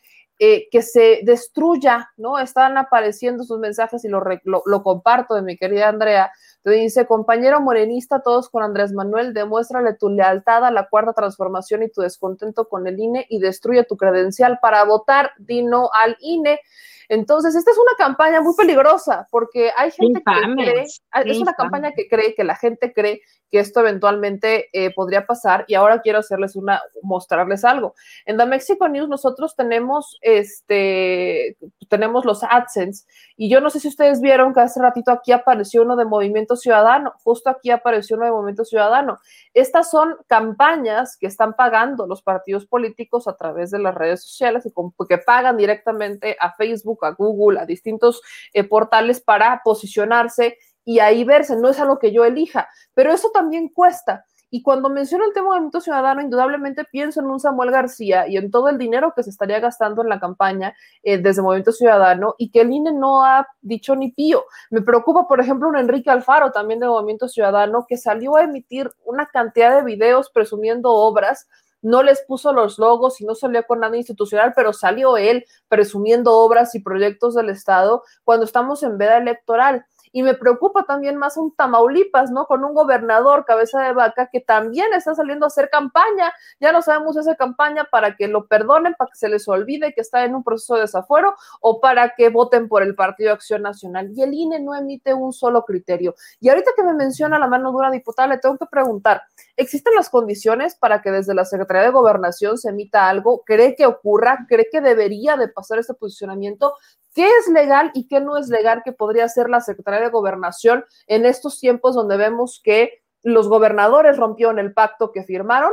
eh, 0.40 0.68
que 0.70 0.82
se 0.82 1.20
destruya, 1.22 2.10
¿no? 2.16 2.40
Están 2.40 2.76
apareciendo 2.76 3.44
sus 3.44 3.60
mensajes 3.60 4.04
y 4.04 4.08
lo, 4.08 4.20
lo, 4.42 4.62
lo, 4.66 4.82
comparto 4.82 5.36
de 5.36 5.42
mi 5.42 5.56
querida 5.56 5.88
Andrea. 5.88 6.32
Te 6.62 6.72
dice, 6.72 7.06
compañero 7.06 7.60
morenista, 7.60 8.20
todos 8.20 8.48
con 8.48 8.64
Andrés 8.64 8.92
Manuel, 8.92 9.32
demuéstrale 9.32 9.94
tu 9.94 10.08
lealtad 10.08 10.64
a 10.64 10.72
la 10.72 10.88
cuarta 10.88 11.12
transformación 11.12 11.84
y 11.84 11.88
tu 11.88 12.00
descontento 12.00 12.68
con 12.68 12.88
el 12.88 12.98
INE 12.98 13.26
y 13.30 13.38
destruye 13.38 13.84
tu 13.84 13.96
credencial 13.96 14.58
para 14.60 14.82
votar, 14.84 15.30
dino 15.38 15.90
al 15.92 16.16
INE. 16.18 16.60
Entonces, 17.08 17.54
esta 17.54 17.70
es 17.70 17.78
una 17.78 17.96
campaña 17.96 18.40
muy 18.40 18.54
peligrosa 18.56 19.26
porque 19.30 19.70
hay 19.76 19.90
gente 19.90 20.20
que 20.20 20.54
cree, 20.54 20.84
es 21.24 21.40
una 21.40 21.54
campaña 21.54 21.92
que 21.92 22.08
cree, 22.08 22.34
que 22.34 22.44
la 22.44 22.56
gente 22.56 22.92
cree 22.92 23.20
que 23.50 23.60
esto 23.60 23.80
eventualmente 23.80 24.68
eh, 24.72 24.92
podría 24.92 25.26
pasar 25.26 25.64
y 25.68 25.74
ahora 25.74 26.00
quiero 26.00 26.18
hacerles 26.18 26.56
una, 26.56 26.82
mostrarles 27.02 27.64
algo. 27.64 27.94
En 28.26 28.36
The 28.36 28.46
Mexico 28.46 28.88
News 28.88 29.08
nosotros 29.08 29.54
tenemos, 29.54 30.18
este, 30.22 31.56
tenemos 31.88 32.24
los 32.24 32.42
AdSense 32.42 33.06
y 33.36 33.48
yo 33.48 33.60
no 33.60 33.70
sé 33.70 33.80
si 33.80 33.88
ustedes 33.88 34.20
vieron 34.20 34.54
que 34.54 34.60
hace 34.60 34.80
ratito 34.80 35.12
aquí 35.12 35.32
apareció 35.32 35.82
uno 35.82 35.94
de 35.96 36.04
Movimiento 36.04 36.56
Ciudadano, 36.56 37.12
justo 37.22 37.50
aquí 37.50 37.70
apareció 37.70 38.16
uno 38.16 38.26
de 38.26 38.32
Movimiento 38.32 38.64
Ciudadano. 38.64 39.18
Estas 39.52 39.90
son 39.90 40.16
campañas 40.26 41.16
que 41.16 41.26
están 41.26 41.54
pagando 41.54 42.06
los 42.06 42.22
partidos 42.22 42.66
políticos 42.66 43.28
a 43.28 43.36
través 43.36 43.70
de 43.70 43.78
las 43.78 43.94
redes 43.94 44.22
sociales 44.22 44.66
y 44.66 44.72
que 45.08 45.18
pagan 45.18 45.56
directamente 45.56 46.36
a 46.40 46.52
Facebook, 46.54 46.93
a 47.02 47.10
Google, 47.10 47.60
a 47.60 47.66
distintos 47.66 48.22
eh, 48.52 48.64
portales 48.64 49.20
para 49.20 49.60
posicionarse 49.64 50.58
y 50.84 50.98
ahí 50.98 51.24
verse, 51.24 51.56
no 51.56 51.70
es 51.70 51.80
algo 51.80 51.98
que 51.98 52.12
yo 52.12 52.24
elija, 52.24 52.68
pero 52.94 53.12
eso 53.12 53.30
también 53.32 53.68
cuesta. 53.68 54.24
Y 54.54 54.62
cuando 54.62 54.88
menciono 54.88 55.24
el 55.24 55.32
tema 55.32 55.46
del 55.46 55.54
movimiento 55.54 55.80
ciudadano, 55.80 56.20
indudablemente 56.20 56.84
pienso 56.84 57.18
en 57.18 57.26
un 57.26 57.40
Samuel 57.40 57.72
García 57.72 58.28
y 58.28 58.36
en 58.36 58.52
todo 58.52 58.68
el 58.68 58.78
dinero 58.78 59.12
que 59.16 59.24
se 59.24 59.30
estaría 59.30 59.58
gastando 59.58 60.02
en 60.02 60.08
la 60.08 60.20
campaña 60.20 60.76
eh, 61.02 61.18
desde 61.18 61.42
Movimiento 61.42 61.72
Ciudadano 61.72 62.36
y 62.38 62.52
que 62.52 62.60
el 62.60 62.70
INE 62.70 62.92
no 62.92 63.24
ha 63.24 63.48
dicho 63.62 63.96
ni 63.96 64.12
pío. 64.12 64.44
Me 64.70 64.80
preocupa, 64.80 65.26
por 65.26 65.40
ejemplo, 65.40 65.68
un 65.68 65.76
Enrique 65.76 66.08
Alfaro, 66.08 66.52
también 66.52 66.78
de 66.78 66.86
Movimiento 66.86 67.26
Ciudadano, 67.26 67.84
que 67.88 67.96
salió 67.96 68.36
a 68.36 68.44
emitir 68.44 68.92
una 69.04 69.26
cantidad 69.26 69.74
de 69.74 69.82
videos 69.82 70.30
presumiendo 70.30 70.92
obras 70.92 71.48
no 71.84 72.02
les 72.02 72.22
puso 72.22 72.52
los 72.52 72.78
logos 72.78 73.20
y 73.20 73.24
no 73.24 73.34
salió 73.34 73.64
con 73.64 73.80
nada 73.80 73.96
institucional, 73.96 74.52
pero 74.56 74.72
salió 74.72 75.16
él 75.16 75.44
presumiendo 75.68 76.32
obras 76.32 76.74
y 76.74 76.80
proyectos 76.80 77.34
del 77.34 77.50
Estado 77.50 78.02
cuando 78.24 78.46
estamos 78.46 78.82
en 78.82 78.98
veda 78.98 79.18
electoral 79.18 79.84
y 80.14 80.22
me 80.22 80.34
preocupa 80.34 80.84
también 80.84 81.16
más 81.16 81.36
un 81.36 81.56
Tamaulipas, 81.56 82.30
¿no? 82.30 82.46
Con 82.46 82.64
un 82.64 82.72
gobernador 82.72 83.44
cabeza 83.44 83.82
de 83.82 83.92
vaca 83.92 84.28
que 84.30 84.40
también 84.40 84.94
está 84.94 85.12
saliendo 85.12 85.44
a 85.44 85.48
hacer 85.48 85.68
campaña, 85.70 86.32
ya 86.60 86.70
no 86.70 86.82
sabemos 86.82 87.16
esa 87.16 87.34
campaña 87.34 87.88
para 87.90 88.14
que 88.14 88.28
lo 88.28 88.46
perdonen, 88.46 88.94
para 88.96 89.10
que 89.10 89.18
se 89.18 89.28
les 89.28 89.48
olvide 89.48 89.92
que 89.92 90.00
está 90.00 90.24
en 90.24 90.36
un 90.36 90.44
proceso 90.44 90.76
de 90.76 90.82
desafuero 90.82 91.34
o 91.60 91.80
para 91.80 92.14
que 92.14 92.28
voten 92.28 92.68
por 92.68 92.84
el 92.84 92.94
Partido 92.94 93.32
Acción 93.32 93.62
Nacional. 93.62 94.12
Y 94.14 94.22
el 94.22 94.32
INE 94.32 94.60
no 94.60 94.76
emite 94.76 95.12
un 95.12 95.32
solo 95.32 95.64
criterio. 95.64 96.14
Y 96.38 96.48
ahorita 96.48 96.70
que 96.76 96.84
me 96.84 96.94
menciona 96.94 97.36
la 97.40 97.48
mano 97.48 97.72
dura 97.72 97.90
diputada, 97.90 98.28
le 98.28 98.38
tengo 98.38 98.56
que 98.56 98.66
preguntar, 98.66 99.22
¿existen 99.56 99.96
las 99.96 100.10
condiciones 100.10 100.76
para 100.76 101.02
que 101.02 101.10
desde 101.10 101.34
la 101.34 101.44
Secretaría 101.44 101.82
de 101.82 101.90
Gobernación 101.90 102.56
se 102.56 102.68
emita 102.68 103.08
algo? 103.08 103.42
¿Cree 103.44 103.74
que 103.74 103.86
ocurra? 103.86 104.46
¿Cree 104.48 104.68
que 104.70 104.80
debería 104.80 105.36
de 105.36 105.48
pasar 105.48 105.80
este 105.80 105.94
posicionamiento? 105.94 106.74
Qué 107.14 107.26
es 107.26 107.48
legal 107.48 107.90
y 107.94 108.08
qué 108.08 108.20
no 108.20 108.36
es 108.36 108.48
legal 108.48 108.82
que 108.84 108.92
podría 108.92 109.24
hacer 109.24 109.48
la 109.48 109.60
Secretaría 109.60 110.00
de 110.00 110.10
Gobernación 110.10 110.84
en 111.06 111.24
estos 111.24 111.58
tiempos 111.60 111.94
donde 111.94 112.16
vemos 112.16 112.60
que 112.62 113.02
los 113.22 113.48
gobernadores 113.48 114.18
rompieron 114.18 114.58
el 114.58 114.74
pacto 114.74 115.10
que 115.10 115.24
firmaron 115.24 115.72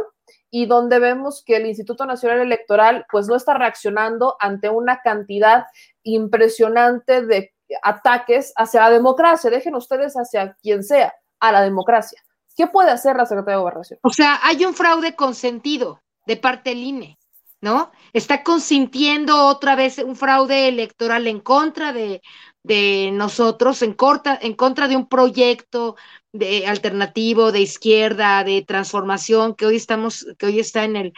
y 0.50 0.66
donde 0.66 1.00
vemos 1.00 1.44
que 1.46 1.58
el 1.58 1.66
Instituto 1.66 2.06
Nacional 2.06 2.40
Electoral 2.40 3.06
pues 3.12 3.28
no 3.28 3.36
está 3.36 3.54
reaccionando 3.54 4.38
ante 4.40 4.70
una 4.70 5.02
cantidad 5.02 5.66
impresionante 6.04 7.26
de 7.26 7.54
ataques 7.84 8.54
hacia 8.56 8.82
la 8.82 8.90
democracia. 8.90 9.50
Dejen 9.50 9.76
ustedes 9.76 10.14
hacia 10.14 10.56
quien 10.62 10.84
sea, 10.84 11.14
a 11.40 11.52
la 11.52 11.62
democracia. 11.62 12.22
¿Qué 12.56 12.68
puede 12.68 12.92
hacer 12.92 13.16
la 13.16 13.26
Secretaría 13.26 13.58
de 13.58 13.62
Gobernación? 13.62 14.00
O 14.04 14.10
sea, 14.10 14.40
hay 14.44 14.64
un 14.66 14.74
fraude 14.74 15.16
consentido 15.16 16.02
de 16.26 16.38
parte 16.38 16.70
del 16.70 16.80
INE. 16.80 17.18
¿No? 17.62 17.92
Está 18.14 18.44
consintiendo 18.44 19.46
otra 19.46 19.76
vez 19.76 20.00
un 20.00 20.16
fraude 20.16 20.68
electoral 20.68 21.28
en 21.28 21.40
contra 21.40 21.94
de, 21.94 22.22
de 22.64 23.12
nosotros, 23.14 23.82
en, 23.82 23.94
corta, 23.94 24.38
en 24.42 24.54
contra 24.56 24.88
de 24.88 24.96
un 24.96 25.08
proyecto 25.08 25.96
de 26.34 26.68
alternativo, 26.68 27.52
de 27.52 27.62
izquierda, 27.62 28.44
de 28.44 28.64
transformación 28.64 29.56
que 29.56 29.66
hoy 29.66 29.76
estamos, 29.76 30.26
que 30.38 30.48
hoy 30.48 30.60
está 30.60 30.84
en 30.84 30.96
el, 30.96 31.14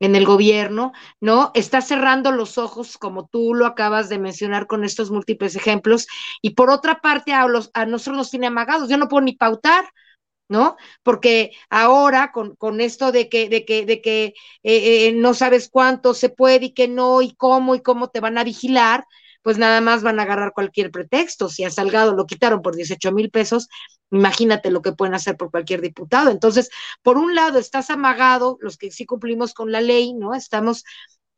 en 0.00 0.16
el 0.16 0.26
gobierno, 0.26 0.92
¿no? 1.20 1.52
Está 1.54 1.80
cerrando 1.80 2.32
los 2.32 2.58
ojos, 2.58 2.98
como 2.98 3.28
tú 3.28 3.54
lo 3.54 3.66
acabas 3.66 4.08
de 4.08 4.18
mencionar 4.18 4.66
con 4.66 4.84
estos 4.84 5.10
múltiples 5.10 5.56
ejemplos, 5.56 6.06
y 6.40 6.50
por 6.50 6.70
otra 6.70 7.00
parte 7.00 7.32
a, 7.32 7.46
los, 7.46 7.70
a 7.74 7.86
nosotros 7.86 8.16
nos 8.16 8.30
tiene 8.30 8.48
amagados. 8.48 8.88
Yo 8.88 8.96
no 8.98 9.08
puedo 9.08 9.22
ni 9.22 9.36
pautar, 9.36 9.84
¿no? 10.52 10.76
Porque 11.02 11.52
ahora 11.70 12.30
con, 12.32 12.54
con 12.56 12.80
esto 12.80 13.10
de 13.12 13.28
que, 13.28 13.48
de 13.48 13.64
que, 13.64 13.84
de 13.86 14.00
que 14.00 14.24
eh, 14.62 15.08
eh, 15.08 15.12
no 15.14 15.34
sabes 15.34 15.68
cuánto 15.68 16.14
se 16.14 16.28
puede 16.28 16.66
y 16.66 16.72
que 16.74 16.86
no, 16.88 17.22
y 17.22 17.34
cómo, 17.34 17.74
y 17.74 17.80
cómo 17.82 18.08
te 18.10 18.20
van 18.20 18.38
a 18.38 18.44
vigilar, 18.44 19.04
pues 19.42 19.58
nada 19.58 19.80
más 19.80 20.02
van 20.02 20.20
a 20.20 20.22
agarrar 20.22 20.52
cualquier 20.52 20.90
pretexto. 20.90 21.48
Si 21.48 21.64
a 21.64 21.70
Salgado 21.70 22.14
lo 22.14 22.26
quitaron 22.26 22.62
por 22.62 22.76
18 22.76 23.12
mil 23.12 23.30
pesos, 23.30 23.68
imagínate 24.10 24.70
lo 24.70 24.82
que 24.82 24.92
pueden 24.92 25.14
hacer 25.14 25.36
por 25.36 25.50
cualquier 25.50 25.80
diputado. 25.80 26.30
Entonces, 26.30 26.70
por 27.02 27.18
un 27.18 27.34
lado, 27.34 27.58
estás 27.58 27.90
amagado, 27.90 28.58
los 28.60 28.76
que 28.76 28.90
sí 28.90 29.06
cumplimos 29.06 29.54
con 29.54 29.72
la 29.72 29.80
ley, 29.80 30.14
¿no? 30.14 30.34
Estamos 30.34 30.84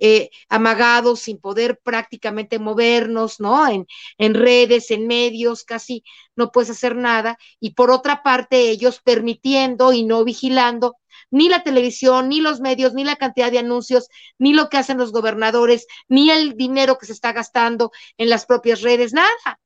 eh, 0.07 0.29
amagados, 0.51 1.21
sin 1.21 1.39
poder 1.39 1.79
prácticamente 1.83 2.59
movernos, 2.59 3.41
¿no? 3.41 3.67
En, 3.67 3.87
en 4.19 4.35
redes, 4.35 4.91
en 4.91 5.07
medios, 5.07 5.65
casi 5.65 6.05
no 6.37 6.53
puedes 6.53 6.69
hacer 6.71 6.95
nada. 6.95 7.39
Y 7.59 7.71
por 7.71 7.91
otra 7.91 8.23
parte, 8.23 8.69
ellos 8.69 9.01
permitiendo 9.03 9.95
y 9.95 10.05
no 10.05 10.23
vigilando 10.25 10.97
ni 11.31 11.49
la 11.49 11.63
televisión, 11.63 12.29
ni 12.29 12.41
los 12.43 12.61
medios, 12.61 12.93
ni 12.93 13.03
la 13.03 13.17
cantidad 13.17 13.51
de 13.51 13.61
anuncios, 13.61 14.09
ni 14.39 14.53
lo 14.53 14.69
que 14.69 14.77
hacen 14.77 14.99
los 14.99 15.11
gobernadores, 15.11 15.87
ni 16.09 16.31
el 16.31 16.55
dinero 16.55 16.99
que 16.99 17.07
se 17.07 17.13
está 17.13 17.33
gastando 17.33 17.91
en 18.19 18.29
las 18.29 18.45
propias 18.45 18.83
redes, 18.83 19.15
nada, 19.15 19.59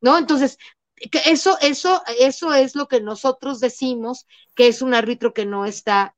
¿no? 0.00 0.18
Entonces, 0.18 0.58
eso, 1.24 1.56
eso, 1.60 2.02
eso 2.18 2.52
es 2.54 2.74
lo 2.74 2.88
que 2.88 3.00
nosotros 3.00 3.60
decimos 3.60 4.26
que 4.56 4.68
es 4.68 4.82
un 4.82 4.92
árbitro 4.94 5.32
que 5.34 5.46
no 5.46 5.66
está 5.66 6.16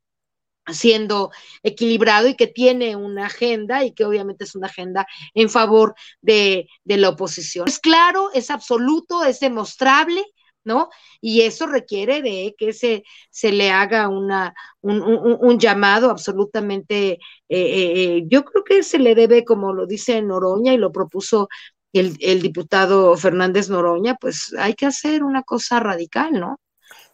siendo 0.73 1.31
equilibrado 1.63 2.29
y 2.29 2.35
que 2.35 2.47
tiene 2.47 2.97
una 2.97 3.27
agenda 3.27 3.85
y 3.85 3.93
que 3.93 4.05
obviamente 4.05 4.45
es 4.45 4.55
una 4.55 4.67
agenda 4.67 5.07
en 5.35 5.49
favor 5.49 5.95
de, 6.21 6.69
de, 6.85 6.97
la 6.97 7.11
oposición. 7.11 7.69
Es 7.69 7.79
claro, 7.79 8.31
es 8.35 8.51
absoluto, 8.51 9.25
es 9.25 9.41
demostrable, 9.41 10.25
¿no? 10.65 10.89
Y 11.21 11.43
eso 11.43 11.67
requiere 11.67 12.21
de 12.23 12.55
que 12.59 12.73
se, 12.73 13.05
se 13.31 13.53
le 13.53 13.71
haga 13.71 14.09
una, 14.09 14.55
un, 14.81 15.01
un, 15.01 15.39
un 15.41 15.59
llamado 15.59 16.11
absolutamente, 16.11 17.13
eh, 17.13 17.19
eh, 17.49 17.93
eh, 18.19 18.23
yo 18.27 18.45
creo 18.45 18.65
que 18.65 18.83
se 18.83 18.99
le 18.99 19.15
debe, 19.15 19.45
como 19.45 19.73
lo 19.73 19.87
dice 19.87 20.21
Noroña 20.23 20.75
y 20.75 20.79
lo 20.79 20.91
propuso 20.91 21.49
el, 21.93 22.17
el 22.21 22.43
diputado 22.43 23.17
Fernández 23.17 23.71
Noroña, 23.71 24.17
pues 24.21 24.53
hay 24.59 24.75
que 24.75 24.87
hacer 24.87 25.23
una 25.23 25.43
cosa 25.43 25.81
radical, 25.81 26.33
¿no? 26.33 26.61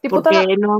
Diputada, 0.03 0.41
Porque 0.41 0.57
no... 0.57 0.79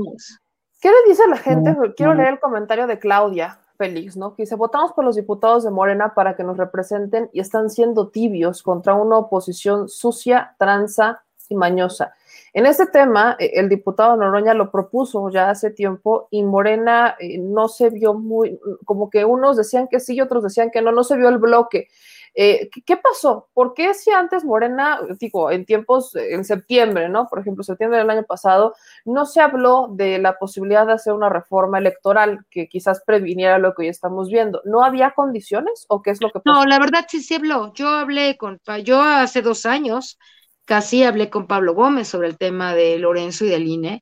¿Qué 0.83 0.89
le 0.89 0.95
dice 1.07 1.23
a 1.23 1.27
la 1.27 1.37
gente? 1.37 1.73
Quiero 1.95 2.13
leer 2.13 2.33
el 2.33 2.39
comentario 2.41 2.87
de 2.87 2.99
Claudia. 2.99 3.57
Félix, 3.77 4.17
¿no? 4.17 4.35
Que 4.35 4.43
dice, 4.43 4.55
votamos 4.55 4.91
por 4.91 5.05
los 5.05 5.15
diputados 5.15 5.63
de 5.63 5.71
Morena 5.71 6.13
para 6.13 6.35
que 6.35 6.43
nos 6.43 6.57
representen 6.57 7.29
y 7.31 7.39
están 7.39 7.69
siendo 7.69 8.09
tibios 8.09 8.61
contra 8.61 8.93
una 8.93 9.17
oposición 9.17 9.87
sucia, 9.87 10.55
tranza 10.59 11.23
y 11.47 11.55
mañosa. 11.55 12.13
En 12.51 12.65
este 12.65 12.85
tema, 12.85 13.37
eh, 13.39 13.51
el 13.53 13.69
diputado 13.69 14.17
Noroña 14.17 14.53
lo 14.53 14.71
propuso 14.71 15.29
ya 15.29 15.49
hace 15.49 15.71
tiempo 15.71 16.27
y 16.31 16.43
Morena 16.43 17.15
eh, 17.17 17.37
no 17.37 17.69
se 17.69 17.89
vio 17.89 18.13
muy, 18.13 18.59
como 18.83 19.09
que 19.09 19.23
unos 19.23 19.55
decían 19.55 19.87
que 19.87 20.01
sí 20.01 20.15
y 20.15 20.21
otros 20.21 20.43
decían 20.43 20.69
que 20.69 20.81
no, 20.81 20.91
no 20.91 21.05
se 21.05 21.15
vio 21.15 21.29
el 21.29 21.37
bloque. 21.37 21.87
Eh, 22.35 22.69
¿Qué 22.85 22.97
pasó? 22.97 23.47
¿Por 23.53 23.73
qué 23.73 23.93
si 23.93 24.11
antes 24.11 24.43
Morena, 24.43 24.99
digo, 25.19 25.51
en 25.51 25.65
tiempos, 25.65 26.15
en 26.15 26.43
septiembre, 26.43 27.09
¿no? 27.09 27.27
Por 27.27 27.39
ejemplo, 27.39 27.63
septiembre 27.63 27.99
del 27.99 28.09
año 28.09 28.23
pasado, 28.23 28.73
no 29.05 29.25
se 29.25 29.41
habló 29.41 29.87
de 29.91 30.17
la 30.17 30.37
posibilidad 30.39 30.87
de 30.87 30.93
hacer 30.93 31.13
una 31.13 31.29
reforma 31.29 31.77
electoral 31.77 32.45
que 32.49 32.67
quizás 32.67 33.03
previniera 33.05 33.59
lo 33.59 33.73
que 33.73 33.83
hoy 33.83 33.87
estamos 33.89 34.29
viendo? 34.29 34.61
¿No 34.65 34.83
había 34.83 35.11
condiciones 35.11 35.85
o 35.89 36.01
qué 36.01 36.11
es 36.11 36.21
lo 36.21 36.31
que 36.31 36.39
pasó? 36.39 36.59
No, 36.59 36.65
la 36.65 36.79
verdad 36.79 37.05
sí 37.07 37.21
se 37.21 37.35
habló. 37.35 37.71
Yo 37.73 37.87
hablé 37.87 38.37
con, 38.37 38.59
yo 38.83 39.01
hace 39.01 39.41
dos 39.41 39.65
años 39.65 40.17
casi 40.65 41.03
hablé 41.03 41.29
con 41.29 41.47
Pablo 41.47 41.73
Gómez 41.73 42.07
sobre 42.07 42.27
el 42.27 42.37
tema 42.37 42.73
de 42.73 42.97
Lorenzo 42.97 43.45
y 43.45 43.49
del 43.49 43.67
INE. 43.67 44.01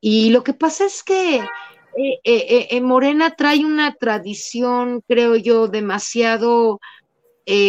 Y 0.00 0.30
lo 0.30 0.44
que 0.44 0.54
pasa 0.54 0.84
es 0.84 1.02
que 1.02 1.36
eh, 1.36 2.20
eh, 2.24 2.68
eh, 2.70 2.80
Morena 2.80 3.34
trae 3.36 3.64
una 3.64 3.94
tradición, 3.94 5.02
creo 5.06 5.36
yo, 5.36 5.68
demasiado 5.68 6.80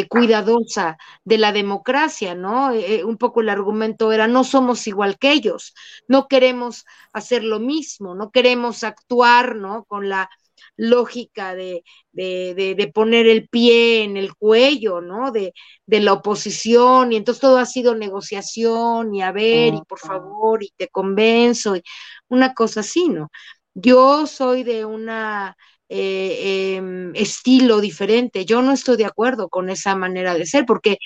cuidadosa 0.10 0.98
de 1.24 1.38
la 1.38 1.52
democracia, 1.52 2.36
¿no? 2.36 2.72
un 3.06 3.18
poco 3.18 3.42
el 3.42 3.50
argumento 3.50 4.12
era, 4.12 4.28
no 4.28 4.44
somos 4.44 4.88
igual 4.88 5.18
que 5.18 5.34
ellos, 5.34 5.74
no 6.08 6.28
queremos 6.28 6.86
hacer 7.14 7.44
lo 7.44 7.60
mismo, 7.60 8.16
no 8.16 8.32
queremos 8.32 8.84
actuar, 8.84 9.56
¿no? 9.56 9.84
Con 9.86 10.10
la 10.10 10.30
lógica 10.78 11.56
de, 11.56 11.84
de, 12.12 12.76
de, 12.78 12.88
poner 12.92 13.28
el 13.28 13.48
pie 13.48 14.04
en 14.04 14.18
el 14.18 14.36
cuello, 14.36 15.02
¿no? 15.02 15.32
De, 15.32 15.54
de, 15.86 16.00
la 16.02 16.14
oposición, 16.14 17.14
y 17.14 17.18
entonces 17.18 17.42
todo 17.42 17.58
ha 17.58 17.66
sido 17.66 17.96
negociación, 17.96 19.14
y 19.14 19.22
a 19.22 19.32
ver, 19.32 19.74
y 19.74 19.82
por 19.88 20.00
favor, 20.00 20.64
y 20.64 20.72
te 20.78 20.88
convenzo, 20.90 21.76
y 21.76 21.84
una 22.28 22.54
cosa 22.54 22.82
así, 22.82 23.10
¿no? 23.10 23.30
Yo 23.74 24.28
soy 24.28 24.64
de 24.64 24.86
una 24.86 25.58
eh, 25.90 26.76
em, 26.78 27.14
estilo 27.16 27.80
diferente, 27.82 28.46
yo 28.46 28.62
no 28.62 28.72
estoy 28.74 28.98
de 28.98 29.06
acuerdo 29.06 29.50
con 29.50 29.70
esa 29.70 29.96
manera 29.96 30.34
de 30.36 30.46
ser, 30.46 30.66
porque 30.66 30.98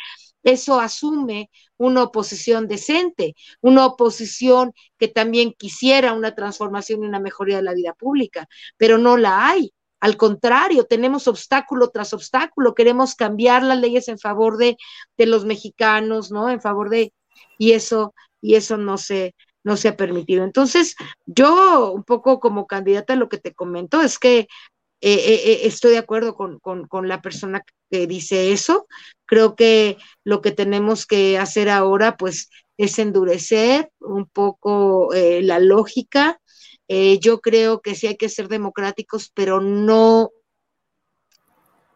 eso 0.43 0.79
asume 0.79 1.49
una 1.77 2.03
oposición 2.03 2.67
decente, 2.67 3.35
una 3.61 3.85
oposición 3.85 4.73
que 4.97 5.07
también 5.07 5.53
quisiera 5.57 6.13
una 6.13 6.33
transformación 6.35 7.03
y 7.03 7.07
una 7.07 7.19
mejoría 7.19 7.57
de 7.57 7.63
la 7.63 7.73
vida 7.73 7.93
pública, 7.93 8.47
pero 8.77 8.97
no 8.97 9.17
la 9.17 9.47
hay. 9.49 9.71
Al 9.99 10.15
contrario, 10.15 10.85
tenemos 10.85 11.27
obstáculo 11.27 11.89
tras 11.89 12.13
obstáculo, 12.13 12.73
queremos 12.73 13.15
cambiar 13.15 13.63
las 13.63 13.79
leyes 13.79 14.07
en 14.07 14.17
favor 14.17 14.57
de, 14.57 14.77
de 15.17 15.25
los 15.25 15.43
mexicanos, 15.45 16.31
¿no? 16.31 16.49
En 16.49 16.61
favor 16.61 16.89
de, 16.89 17.13
y 17.57 17.73
eso, 17.73 18.13
y 18.41 18.55
eso 18.55 18.77
no 18.77 18.97
se, 18.97 19.35
no 19.63 19.77
se 19.77 19.89
ha 19.89 19.97
permitido. 19.97 20.43
Entonces, 20.43 20.95
yo 21.25 21.91
un 21.91 22.03
poco 22.03 22.39
como 22.39 22.67
candidata 22.67 23.15
lo 23.15 23.29
que 23.29 23.37
te 23.37 23.53
comento 23.53 24.01
es 24.01 24.19
que 24.19 24.47
eh, 25.01 25.13
eh, 25.13 25.41
eh, 25.45 25.59
estoy 25.63 25.91
de 25.91 25.97
acuerdo 25.97 26.35
con, 26.35 26.59
con, 26.59 27.07
la 27.07 27.21
persona 27.21 27.63
que 27.89 28.07
dice 28.07 28.51
eso. 28.51 28.87
Creo 29.25 29.55
que 29.55 29.97
lo 30.25 30.41
que 30.41 30.51
tenemos 30.51 31.05
que 31.05 31.37
hacer 31.37 31.69
ahora, 31.69 32.17
pues, 32.17 32.49
es 32.77 32.99
endurecer 32.99 33.89
un 33.99 34.25
poco 34.27 35.09
la 35.13 35.59
lógica. 35.59 36.39
yo 36.87 37.39
creo 37.41 37.81
que 37.81 37.95
sí 37.95 38.07
hay 38.07 38.17
que 38.17 38.29
ser 38.29 38.47
democráticos, 38.47 39.31
pero 39.33 39.59
no, 39.61 40.31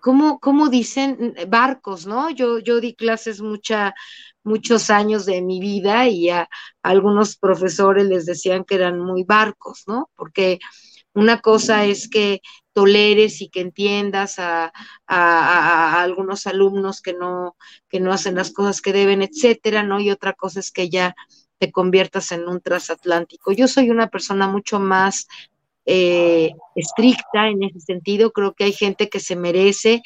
¿cómo, 0.03 0.39
cómo 0.39 0.69
dicen? 0.69 1.33
Barcos, 1.47 2.05
¿no? 2.05 2.29
Yo, 2.29 2.59
yo 2.59 2.81
di 2.81 2.93
clases 2.93 3.41
mucha, 3.41 3.95
muchos 4.43 4.89
años 4.89 5.25
de 5.25 5.41
mi 5.41 5.61
vida 5.61 6.09
y 6.09 6.29
a 6.29 6.49
algunos 6.83 7.37
profesores 7.37 8.05
les 8.05 8.25
decían 8.25 8.65
que 8.65 8.75
eran 8.75 8.99
muy 8.99 9.23
barcos, 9.23 9.83
¿no? 9.87 10.09
Porque 10.15 10.59
una 11.13 11.39
cosa 11.39 11.85
es 11.85 12.09
que 12.09 12.41
toleres 12.73 13.41
y 13.41 13.47
que 13.47 13.61
entiendas 13.61 14.39
a, 14.39 14.73
algunos 15.07 16.47
alumnos 16.47 17.01
que 17.01 17.13
no, 17.13 17.55
que 17.87 18.01
no 18.01 18.11
hacen 18.11 18.35
las 18.35 18.51
cosas 18.51 18.81
que 18.81 18.91
deben, 18.91 19.21
etcétera, 19.21 19.83
¿no? 19.83 20.01
Y 20.01 20.11
otra 20.11 20.33
cosa 20.33 20.59
es 20.59 20.71
que 20.71 20.89
ya 20.89 21.15
te 21.59 21.71
conviertas 21.71 22.33
en 22.33 22.49
un 22.49 22.59
transatlántico. 22.59 23.53
Yo 23.53 23.69
soy 23.69 23.89
una 23.89 24.09
persona 24.09 24.47
mucho 24.47 24.81
más 24.81 25.27
eh, 25.85 26.51
estricta 26.75 27.47
en 27.47 27.63
ese 27.63 27.79
sentido. 27.79 28.31
Creo 28.31 28.53
que 28.53 28.65
hay 28.65 28.73
gente 28.73 29.09
que 29.09 29.19
se 29.19 29.35
merece 29.35 30.01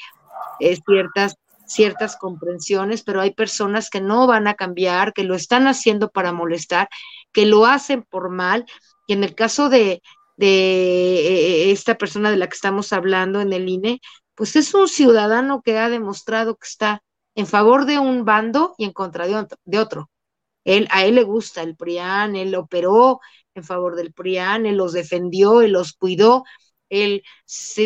eh, 0.59 0.77
ciertas 0.85 1.35
ciertas 1.67 2.15
comprensiones, 2.15 3.03
pero 3.03 3.19
hay 3.21 3.33
personas 3.33 3.89
que 3.89 4.01
no 4.01 4.25
van 4.25 4.47
a 4.47 4.55
cambiar, 4.55 5.13
que 5.13 5.23
lo 5.23 5.35
están 5.35 5.67
haciendo 5.67 6.09
para 6.09 6.31
molestar, 6.31 6.87
que 7.33 7.45
lo 7.45 7.65
hacen 7.65 8.03
por 8.03 8.29
mal. 8.29 8.65
Y 9.05 9.13
en 9.13 9.23
el 9.23 9.35
caso 9.35 9.69
de, 9.69 10.01
de 10.37 11.71
esta 11.71 11.95
persona 11.95 12.31
de 12.31 12.37
la 12.37 12.47
que 12.47 12.55
estamos 12.55 12.93
hablando 12.93 13.41
en 13.41 13.53
el 13.53 13.67
INE, 13.67 13.99
pues 14.35 14.55
es 14.55 14.73
un 14.73 14.87
ciudadano 14.87 15.61
que 15.61 15.77
ha 15.77 15.89
demostrado 15.89 16.55
que 16.55 16.67
está 16.67 17.03
en 17.35 17.47
favor 17.47 17.85
de 17.85 17.99
un 17.99 18.23
bando 18.25 18.73
y 18.77 18.85
en 18.85 18.93
contra 18.93 19.27
de 19.27 19.79
otro. 19.79 20.09
Él, 20.63 20.87
a 20.91 21.05
él 21.05 21.15
le 21.15 21.23
gusta 21.23 21.61
el 21.61 21.75
PRIAN, 21.75 22.35
él 22.35 22.53
operó 22.55 23.19
en 23.57 23.63
favor 23.63 23.95
del 23.95 24.13
PRIAN, 24.13 24.65
él 24.65 24.77
los 24.77 24.93
defendió, 24.93 25.61
él 25.61 25.71
los 25.73 25.93
cuidó, 25.93 26.43
él 26.89 27.23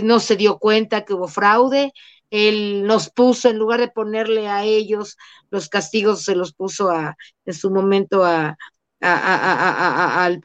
no 0.03 0.19
se 0.19 0.35
dio 0.35 0.59
cuenta 0.59 1.05
que 1.05 1.13
hubo 1.13 1.27
fraude, 1.27 1.93
él 2.29 2.83
nos 2.83 3.09
puso, 3.09 3.49
en 3.49 3.57
lugar 3.57 3.79
de 3.79 3.89
ponerle 3.89 4.47
a 4.47 4.63
ellos 4.63 5.17
los 5.49 5.69
castigos, 5.69 6.23
se 6.23 6.35
los 6.35 6.53
puso 6.53 6.89
a, 6.91 7.15
en 7.45 7.53
su 7.53 7.71
momento 7.71 8.23
a, 8.23 8.57
al, 9.01 10.41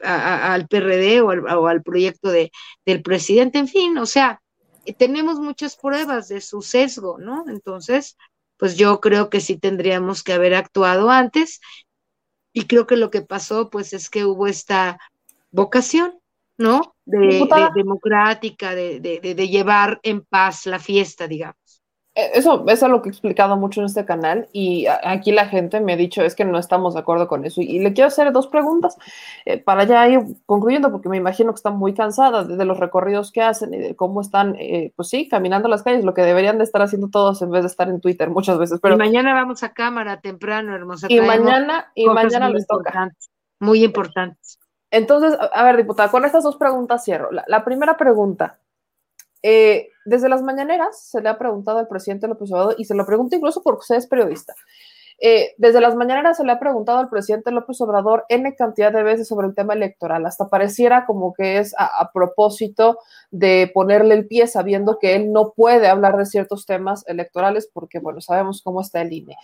PRD 0.67 1.21
o 1.21 1.67
al, 1.67 1.83
proyecto 1.83 2.29
de, 2.29 2.51
del 2.85 3.01
presidente, 3.01 3.59
en 3.59 3.67
fin, 3.67 3.97
o 3.97 4.05
sea, 4.05 4.41
tenemos 4.97 5.39
muchas 5.39 5.75
pruebas 5.75 6.27
de 6.27 6.41
su 6.41 6.61
sesgo, 6.61 7.17
¿no? 7.19 7.45
Entonces, 7.47 8.17
pues 8.57 8.77
yo 8.77 8.99
creo 8.99 9.29
que 9.29 9.41
sí 9.41 9.57
tendríamos 9.57 10.23
que 10.23 10.33
haber 10.33 10.55
actuado 10.55 11.09
antes 11.09 11.59
y 12.53 12.65
creo 12.65 12.87
que 12.87 12.97
lo 12.97 13.11
que 13.11 13.21
pasó, 13.21 13.69
pues 13.69 13.93
es 13.93 14.09
que 14.09 14.25
hubo 14.25 14.47
esta 14.47 14.97
vocación, 15.51 16.19
¿no? 16.57 16.95
De, 17.05 17.47
democrática, 17.75 18.75
de, 18.75 18.99
de 18.99 19.47
llevar 19.47 19.99
en 20.03 20.25
paz 20.25 20.65
la 20.65 20.79
fiesta, 20.79 21.27
digamos. 21.27 21.67
Eh, 22.17 22.31
eso, 22.33 22.65
es 22.67 22.81
lo 22.81 23.01
que 23.03 23.09
he 23.09 23.11
explicado 23.11 23.57
mucho 23.57 23.79
en 23.79 23.85
este 23.85 24.03
canal 24.03 24.49
y 24.51 24.87
aquí 24.87 25.31
la 25.31 25.45
gente 25.45 25.79
me 25.81 25.93
ha 25.93 25.95
dicho 25.95 26.23
es 26.23 26.33
que 26.33 26.45
no 26.45 26.57
estamos 26.57 26.95
de 26.95 26.99
acuerdo 26.99 27.27
con 27.27 27.45
eso 27.45 27.61
y, 27.61 27.77
le 27.77 27.93
quiero 27.93 28.07
hacer 28.07 28.31
dos 28.31 28.47
preguntas 28.47 28.97
eh, 29.45 29.59
para 29.59 29.83
ya 29.83 30.07
ir 30.09 30.21
concluyendo 30.47 30.91
porque 30.91 31.09
me 31.09 31.17
imagino 31.17 31.51
que 31.51 31.57
están 31.57 31.77
muy 31.77 31.93
cansadas 31.93 32.47
de, 32.47 32.65
los 32.65 32.79
recorridos 32.79 33.31
que 33.31 33.43
hacen 33.43 33.71
y 33.75 33.77
de 33.77 33.95
cómo 33.95 34.21
están, 34.21 34.55
eh, 34.57 34.93
pues 34.95 35.09
sí, 35.09 35.27
caminando 35.27 35.69
las 35.69 35.83
calles, 35.83 36.03
lo 36.03 36.15
que 36.15 36.23
deberían 36.23 36.57
de 36.57 36.63
estar 36.63 36.81
haciendo 36.81 37.09
todos 37.09 37.39
en 37.43 37.51
vez 37.51 37.61
de 37.61 37.67
estar 37.67 37.87
en 37.87 38.01
Twitter 38.01 38.31
muchas 38.31 38.57
veces. 38.57 38.79
Pero... 38.81 38.95
Y 38.95 38.97
mañana 38.97 39.35
vamos 39.35 39.61
a 39.61 39.73
cámara 39.73 40.19
temprano, 40.19 40.73
hermosa. 40.73 41.05
Y 41.11 41.21
mañana, 41.21 41.91
y 41.93 42.07
mañana 42.07 42.49
les 42.49 42.65
toca. 42.65 43.11
Muy 43.59 43.83
importantes. 43.83 44.57
Entonces, 44.97 45.37
a 45.39 45.63
ver, 45.63 45.77
diputada, 45.77 46.09
con 46.09 46.25
estas 46.25 46.43
dos 46.43 46.57
preguntas 46.57 47.03
cierro. 47.03 47.29
la 47.31 47.63
primera 47.63 47.97
pregunta, 47.97 48.59
eh, 49.43 49.89
desde 50.05 50.29
las 50.29 50.41
mañaneras 50.41 51.09
se 51.09 51.21
le 51.21 51.29
ha 51.29 51.37
preguntado 51.37 51.77
al 51.77 51.87
presidente 51.87 52.27
López 52.27 52.51
Obrador, 52.51 52.75
y 52.77 52.85
se 52.85 52.95
lo 52.95 53.05
pregunto 53.05 53.35
incluso 53.35 53.61
porque 53.61 53.81
usted 53.81 53.95
es 53.95 54.07
periodista, 54.07 54.55
eh, 55.19 55.55
desde 55.57 55.81
las 55.81 55.95
mañaneras 55.95 56.37
se 56.37 56.43
le 56.43 56.51
ha 56.51 56.59
preguntado 56.59 56.99
al 56.99 57.09
presidente 57.09 57.51
López 57.51 57.81
Obrador 57.81 58.25
N 58.29 58.55
cantidad 58.55 58.91
de 58.93 59.01
veces 59.01 59.27
sobre 59.27 59.47
el 59.47 59.55
tema 59.55 59.73
electoral, 59.73 60.25
hasta 60.27 60.47
pareciera 60.47 61.07
como 61.07 61.33
que 61.33 61.57
es 61.57 61.73
a, 61.77 62.11
propósito 62.13 62.99
de 63.31 63.71
ponerle 63.73 64.13
el 64.13 64.27
pie 64.27 64.45
sabiendo 64.47 64.99
que 64.99 65.15
él 65.15 65.31
no 65.31 65.53
puede 65.55 65.87
hablar 65.87 66.17
de 66.17 66.25
ciertos 66.25 66.65
temas 66.65 67.03
electorales 67.07 67.69
porque, 67.71 67.99
bueno, 67.99 68.21
sabemos 68.21 68.61
cómo 68.61 68.81
está 68.81 69.01
el 69.01 69.11
INE. 69.11 69.35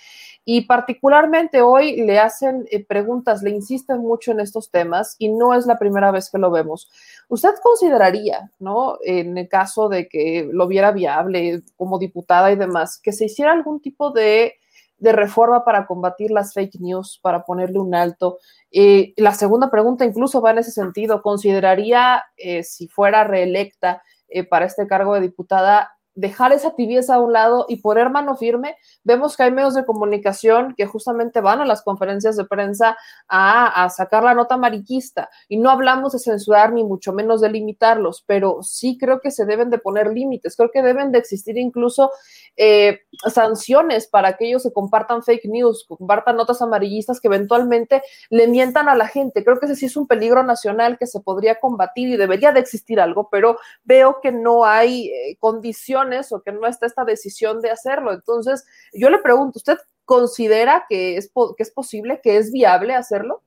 Y 0.45 0.61
particularmente 0.61 1.61
hoy 1.61 2.01
le 2.01 2.19
hacen 2.19 2.65
eh, 2.69 2.85
preguntas, 2.85 3.41
le 3.41 3.49
insisten 3.49 3.99
mucho 3.99 4.31
en 4.31 4.41
estos 4.41 4.69
temas 4.69 5.15
y 5.17 5.29
no 5.29 5.55
es 5.55 5.65
la 5.65 5.79
primera 5.79 6.11
vez 6.11 6.29
que 6.29 6.37
lo 6.37 6.51
vemos. 6.51 6.89
¿Usted 7.29 7.55
consideraría, 7.61 8.51
¿no? 8.59 8.97
En 9.03 9.37
el 9.37 9.47
caso 9.47 9.89
de 9.89 10.07
que 10.07 10.47
lo 10.51 10.67
viera 10.67 10.91
viable 10.91 11.63
como 11.77 11.97
diputada 11.97 12.51
y 12.51 12.55
demás, 12.55 12.99
que 13.01 13.11
se 13.11 13.25
hiciera 13.25 13.51
algún 13.51 13.81
tipo 13.81 14.11
de 14.11 14.55
de 15.03 15.11
reforma 15.11 15.63
para 15.63 15.85
combatir 15.85 16.31
las 16.31 16.53
fake 16.53 16.79
news, 16.79 17.19
para 17.21 17.43
ponerle 17.43 17.77
un 17.79 17.93
alto. 17.93 18.39
Eh, 18.71 19.13
la 19.17 19.33
segunda 19.33 19.69
pregunta 19.69 20.05
incluso 20.05 20.41
va 20.41 20.51
en 20.51 20.59
ese 20.59 20.71
sentido. 20.71 21.21
¿Consideraría, 21.21 22.23
eh, 22.37 22.63
si 22.63 22.87
fuera 22.87 23.23
reelecta 23.25 24.01
eh, 24.29 24.43
para 24.43 24.65
este 24.65 24.87
cargo 24.87 25.13
de 25.13 25.21
diputada, 25.21 25.91
dejar 26.15 26.51
esa 26.53 26.75
tibieza 26.75 27.15
a 27.15 27.19
un 27.19 27.33
lado 27.33 27.65
y 27.67 27.77
poner 27.77 28.09
mano 28.09 28.35
firme. 28.35 28.77
Vemos 29.03 29.35
que 29.35 29.43
hay 29.43 29.51
medios 29.51 29.73
de 29.73 29.85
comunicación 29.85 30.75
que 30.75 30.85
justamente 30.85 31.41
van 31.41 31.61
a 31.61 31.65
las 31.65 31.81
conferencias 31.81 32.37
de 32.37 32.45
prensa 32.45 32.97
a, 33.27 33.89
sacar 33.89 34.23
la 34.23 34.33
nota 34.33 34.57
mariquista 34.57 35.29
y 35.47 35.57
no 35.57 35.69
hablamos 35.69 36.13
de 36.13 36.19
censurar 36.19 36.71
ni 36.73 36.83
mucho 36.83 37.13
menos 37.13 37.41
de 37.41 37.49
limitarlos, 37.49 38.23
pero 38.25 38.63
sí 38.63 38.97
creo 38.97 39.19
que 39.19 39.31
se 39.31 39.45
deben 39.45 39.69
de 39.69 39.77
poner 39.77 40.11
límites, 40.11 40.55
creo 40.55 40.71
que 40.71 40.81
deben 40.81 41.11
de 41.11 41.19
existir 41.19 41.57
incluso 41.57 42.11
eh, 42.55 43.01
sanciones 43.31 44.07
para 44.07 44.37
que 44.37 44.47
ellos 44.47 44.63
se 44.63 44.71
compartan 44.71 45.23
fake 45.23 45.45
news, 45.45 45.85
compartan 45.87 46.37
notas 46.37 46.61
amarillistas 46.61 47.19
que 47.19 47.27
eventualmente 47.27 48.01
le 48.29 48.47
mientan 48.47 48.89
a 48.89 48.95
la 48.95 49.07
gente. 49.07 49.43
Creo 49.43 49.59
que 49.59 49.65
ese 49.65 49.75
sí 49.75 49.87
es 49.87 49.97
un 49.97 50.07
peligro 50.07 50.43
nacional 50.43 50.97
que 50.97 51.07
se 51.07 51.19
podría 51.19 51.59
combatir 51.59 52.09
y 52.09 52.17
debería 52.17 52.51
de 52.51 52.59
existir 52.59 52.99
algo, 52.99 53.29
pero 53.29 53.57
veo 53.83 54.19
que 54.21 54.31
no 54.31 54.65
hay 54.65 55.07
eh, 55.07 55.37
condiciones 55.39 56.02
o 56.31 56.41
que 56.41 56.51
no 56.51 56.67
está 56.67 56.85
esta 56.85 57.03
decisión 57.05 57.61
de 57.61 57.71
hacerlo. 57.71 58.13
Entonces, 58.13 58.65
yo 58.93 59.09
le 59.09 59.19
pregunto, 59.19 59.59
¿usted 59.59 59.77
considera 60.05 60.85
que 60.89 61.17
es, 61.17 61.31
que 61.57 61.63
es 61.63 61.71
posible, 61.71 62.19
que 62.21 62.37
es 62.37 62.51
viable 62.51 62.95
hacerlo? 62.95 63.43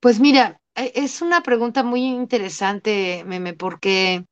Pues 0.00 0.20
mira, 0.20 0.60
e, 0.74 0.92
es 0.94 1.22
una 1.22 1.42
pregunta 1.42 1.82
muy 1.82 2.04
interesante, 2.04 3.24
Meme, 3.26 3.54
porque 3.54 4.26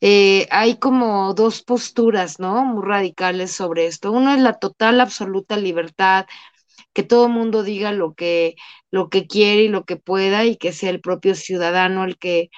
eh, 0.00 0.46
hay 0.50 0.78
como 0.78 1.34
dos 1.34 1.62
posturas, 1.62 2.38
¿no? 2.40 2.64
Muy 2.64 2.84
radicales 2.86 3.52
sobre 3.52 3.86
esto. 3.86 4.12
Uno 4.12 4.34
es 4.34 4.40
la 4.40 4.58
total, 4.58 5.00
absoluta 5.00 5.56
libertad, 5.56 6.26
que 6.92 7.02
todo 7.02 7.26
el 7.26 7.32
mundo 7.32 7.62
diga 7.62 7.92
lo 7.92 8.14
que, 8.14 8.56
lo 8.90 9.10
que 9.10 9.26
quiere 9.26 9.64
y 9.64 9.68
lo 9.68 9.84
que 9.84 9.96
pueda 9.96 10.44
y 10.44 10.56
que 10.56 10.72
sea 10.72 10.90
el 10.90 11.00
propio 11.00 11.34
ciudadano 11.34 12.04
el 12.04 12.18
que 12.18 12.50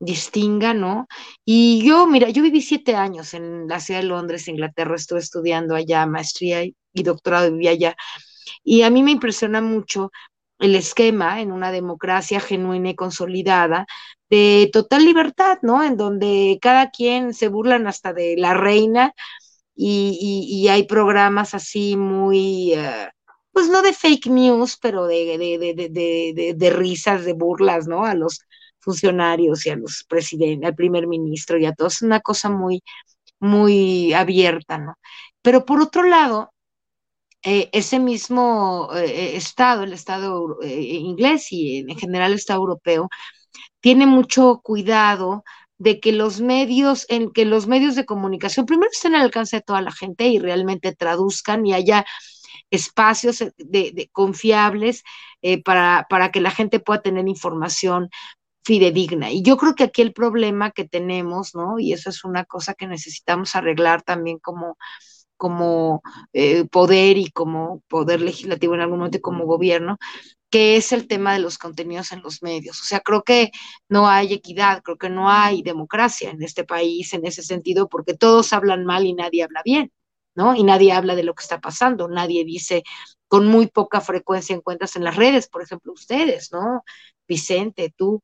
distinga, 0.00 0.74
¿no? 0.74 1.06
Y 1.44 1.84
yo, 1.84 2.06
mira, 2.06 2.30
yo 2.30 2.42
viví 2.42 2.62
siete 2.62 2.96
años 2.96 3.34
en 3.34 3.68
la 3.68 3.80
ciudad 3.80 4.00
de 4.00 4.06
Londres, 4.06 4.48
Inglaterra, 4.48 4.96
estuve 4.96 5.20
estudiando 5.20 5.76
allá 5.76 6.06
maestría 6.06 6.64
y, 6.64 6.74
doctorado, 6.94 7.52
viví 7.52 7.68
allá. 7.68 7.96
Y 8.64 8.82
a 8.82 8.90
mí 8.90 9.02
me 9.02 9.12
impresiona 9.12 9.60
mucho 9.60 10.10
el 10.58 10.74
esquema 10.74 11.40
en 11.40 11.52
una 11.52 11.72
democracia 11.72 12.40
genuina 12.40 12.90
y 12.90 12.96
consolidada 12.96 13.86
de 14.30 14.70
total 14.72 15.04
libertad, 15.04 15.58
¿no? 15.62 15.82
En 15.82 15.96
donde 15.96 16.58
cada 16.60 16.90
quien 16.90 17.34
se 17.34 17.48
burlan 17.48 17.86
hasta 17.86 18.12
de 18.12 18.36
la 18.38 18.54
reina 18.54 19.12
y, 19.74 20.68
hay 20.68 20.84
programas 20.84 21.54
así 21.54 21.96
muy, 21.96 22.74
uh, 22.74 23.08
pues 23.52 23.68
no 23.68 23.82
de 23.82 23.92
fake 23.92 24.26
news, 24.26 24.78
pero 24.80 25.06
de, 25.06 25.38
de, 25.38 25.90
de, 25.90 26.54
de, 26.54 26.70
risas, 26.70 27.24
de 27.24 27.32
burlas, 27.32 27.86
¿no? 27.88 28.04
A 28.04 28.14
los 28.14 28.40
funcionarios 28.80 29.66
y 29.66 29.70
a 29.70 29.76
los 29.76 30.04
presidentes, 30.08 30.68
al 30.68 30.74
primer 30.74 31.06
ministro 31.06 31.58
y 31.58 31.66
a 31.66 31.72
todos, 31.74 31.96
es 31.96 32.02
una 32.02 32.20
cosa 32.20 32.50
muy, 32.50 32.82
muy 33.40 34.12
abierta, 34.14 34.78
¿no? 34.78 34.96
Pero 35.42 35.64
por 35.64 35.80
otro 35.80 36.02
lado, 36.04 36.52
eh, 37.42 37.70
ese 37.72 37.98
mismo 37.98 38.90
eh, 38.94 39.36
Estado, 39.36 39.84
el 39.84 39.94
Estado 39.94 40.58
eh, 40.62 40.80
inglés 40.82 41.50
y 41.52 41.78
en 41.78 41.98
general 41.98 42.32
el 42.32 42.38
Estado 42.38 42.60
europeo, 42.60 43.08
tiene 43.80 44.06
mucho 44.06 44.60
cuidado 44.62 45.44
de 45.78 46.00
que 46.00 46.12
los 46.12 46.40
medios, 46.42 47.06
en 47.08 47.32
que 47.32 47.46
los 47.46 47.66
medios 47.66 47.96
de 47.96 48.06
comunicación 48.06 48.66
primero 48.66 48.90
estén 48.92 49.14
al 49.14 49.22
alcance 49.22 49.56
de 49.56 49.62
toda 49.62 49.82
la 49.82 49.92
gente 49.92 50.28
y 50.28 50.38
realmente 50.38 50.94
traduzcan 50.94 51.66
y 51.66 51.74
haya 51.74 52.04
espacios 52.70 53.38
de, 53.56 54.10
confiables 54.12 55.02
para, 55.64 56.06
para 56.10 56.30
que 56.30 56.40
la 56.40 56.50
gente 56.50 56.80
pueda 56.80 57.02
tener 57.02 57.26
información 57.28 58.10
fidedigna. 58.64 59.30
Y 59.30 59.42
yo 59.42 59.56
creo 59.56 59.74
que 59.74 59.84
aquí 59.84 60.02
el 60.02 60.12
problema 60.12 60.70
que 60.70 60.84
tenemos, 60.86 61.54
¿no? 61.54 61.78
Y 61.78 61.92
eso 61.92 62.10
es 62.10 62.24
una 62.24 62.44
cosa 62.44 62.74
que 62.74 62.86
necesitamos 62.86 63.54
arreglar 63.56 64.02
también 64.02 64.38
como, 64.38 64.76
como 65.36 66.02
eh, 66.32 66.66
poder 66.66 67.16
y 67.18 67.30
como 67.30 67.82
poder 67.88 68.20
legislativo 68.20 68.74
en 68.74 68.82
algún 68.82 68.98
momento 68.98 69.20
como 69.20 69.46
gobierno, 69.46 69.98
que 70.50 70.76
es 70.76 70.92
el 70.92 71.06
tema 71.06 71.32
de 71.32 71.38
los 71.40 71.58
contenidos 71.58 72.12
en 72.12 72.22
los 72.22 72.42
medios. 72.42 72.80
O 72.80 72.84
sea, 72.84 73.00
creo 73.00 73.22
que 73.22 73.50
no 73.88 74.08
hay 74.08 74.32
equidad, 74.34 74.82
creo 74.82 74.98
que 74.98 75.08
no 75.10 75.30
hay 75.30 75.62
democracia 75.62 76.30
en 76.30 76.42
este 76.42 76.64
país 76.64 77.12
en 77.14 77.24
ese 77.26 77.42
sentido, 77.42 77.88
porque 77.88 78.14
todos 78.14 78.52
hablan 78.52 78.84
mal 78.84 79.06
y 79.06 79.14
nadie 79.14 79.44
habla 79.44 79.62
bien, 79.64 79.92
¿no? 80.34 80.54
Y 80.54 80.64
nadie 80.64 80.92
habla 80.92 81.14
de 81.14 81.22
lo 81.24 81.34
que 81.34 81.42
está 81.42 81.60
pasando, 81.60 82.08
nadie 82.08 82.44
dice 82.44 82.82
con 83.28 83.46
muy 83.46 83.68
poca 83.68 84.00
frecuencia 84.00 84.56
encuentras 84.56 84.96
en 84.96 85.04
las 85.04 85.14
redes, 85.16 85.48
por 85.48 85.62
ejemplo, 85.62 85.92
ustedes, 85.92 86.50
¿no? 86.52 86.82
Vicente, 87.28 87.94
tú, 87.96 88.20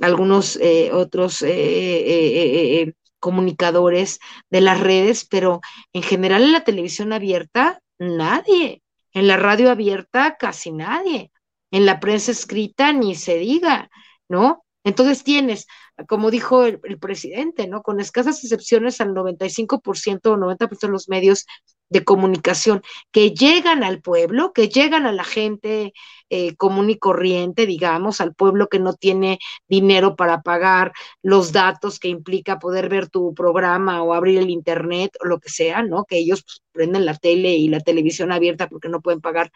algunos 0.00 0.56
eh, 0.56 0.90
otros 0.92 1.42
eh, 1.42 1.50
eh, 1.50 2.82
eh 2.82 2.92
comunicadores 3.20 4.20
de 4.48 4.60
las 4.60 4.78
redes, 4.78 5.26
pero 5.28 5.60
en 5.92 6.04
general 6.04 6.44
en 6.44 6.52
la 6.52 6.62
televisión 6.62 7.12
abierta, 7.12 7.80
nadie. 7.98 8.82
En 9.12 9.26
la 9.26 9.36
radio 9.36 9.72
abierta, 9.72 10.36
casi 10.38 10.70
nadie. 10.70 11.32
En 11.72 11.84
la 11.84 11.98
prensa 11.98 12.30
escrita, 12.30 12.92
ni 12.92 13.16
se 13.16 13.36
diga, 13.36 13.90
¿no? 14.28 14.64
Entonces 14.84 15.24
tienes, 15.24 15.66
como 16.06 16.30
dijo 16.30 16.64
el, 16.64 16.78
el 16.84 16.98
presidente, 17.00 17.66
¿no? 17.66 17.82
Con 17.82 17.98
escasas 17.98 18.42
excepciones 18.44 19.00
al 19.00 19.12
95% 19.14 20.30
o 20.30 20.36
90% 20.36 20.78
de 20.86 20.88
los 20.88 21.08
medios 21.08 21.44
de 21.90 22.04
comunicación 22.04 22.82
que 23.10 23.30
llegan 23.30 23.82
al 23.82 24.00
pueblo, 24.02 24.52
que 24.52 24.68
llegan 24.68 25.06
a 25.06 25.12
la 25.12 25.24
gente 25.24 25.92
eh, 26.30 26.54
común 26.56 26.90
y 26.90 26.98
corriente, 26.98 27.66
digamos, 27.66 28.20
al 28.20 28.34
pueblo 28.34 28.68
que 28.68 28.78
no 28.78 28.94
tiene 28.94 29.38
dinero 29.68 30.16
para 30.16 30.42
pagar 30.42 30.92
los 31.22 31.52
datos 31.52 31.98
que 31.98 32.08
implica 32.08 32.58
poder 32.58 32.88
ver 32.88 33.08
tu 33.08 33.34
programa 33.34 34.02
o 34.02 34.14
abrir 34.14 34.38
el 34.38 34.50
internet 34.50 35.12
o 35.22 35.26
lo 35.26 35.40
que 35.40 35.48
sea, 35.48 35.82
¿no? 35.82 36.04
Que 36.04 36.18
ellos 36.18 36.42
pues, 36.44 36.62
prenden 36.72 37.06
la 37.06 37.14
tele 37.16 37.52
y 37.56 37.68
la 37.68 37.80
televisión 37.80 38.32
abierta 38.32 38.68
porque 38.68 38.88
no 38.88 39.00
pueden 39.00 39.20
pagar 39.20 39.50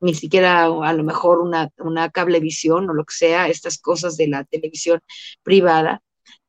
ni 0.00 0.14
siquiera 0.14 0.64
a 0.64 0.92
lo 0.92 1.04
mejor 1.04 1.40
una, 1.40 1.70
una 1.78 2.10
cablevisión 2.10 2.88
o 2.90 2.94
lo 2.94 3.04
que 3.04 3.14
sea, 3.14 3.48
estas 3.48 3.78
cosas 3.78 4.16
de 4.16 4.28
la 4.28 4.44
televisión 4.44 5.00
privada. 5.42 6.02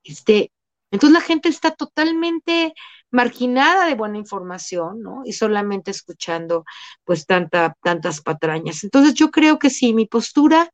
Este, 0.04 0.52
entonces 0.92 1.14
la 1.14 1.22
gente 1.22 1.50
está 1.50 1.72
totalmente 1.72 2.74
marginada 3.12 3.86
de 3.86 3.95
buena 3.95 4.18
información, 4.18 5.01
¿no? 5.01 5.22
Y 5.26 5.34
solamente 5.34 5.91
escuchando 5.91 6.66
pues 7.03 7.26
tanta, 7.26 7.76
tantas 7.84 8.22
patrañas. 8.22 8.84
Entonces 8.84 9.14
yo 9.14 9.32
creo 9.32 9.59
que 9.59 9.70
sí, 9.70 9.93
mi 9.93 10.05
postura, 10.05 10.72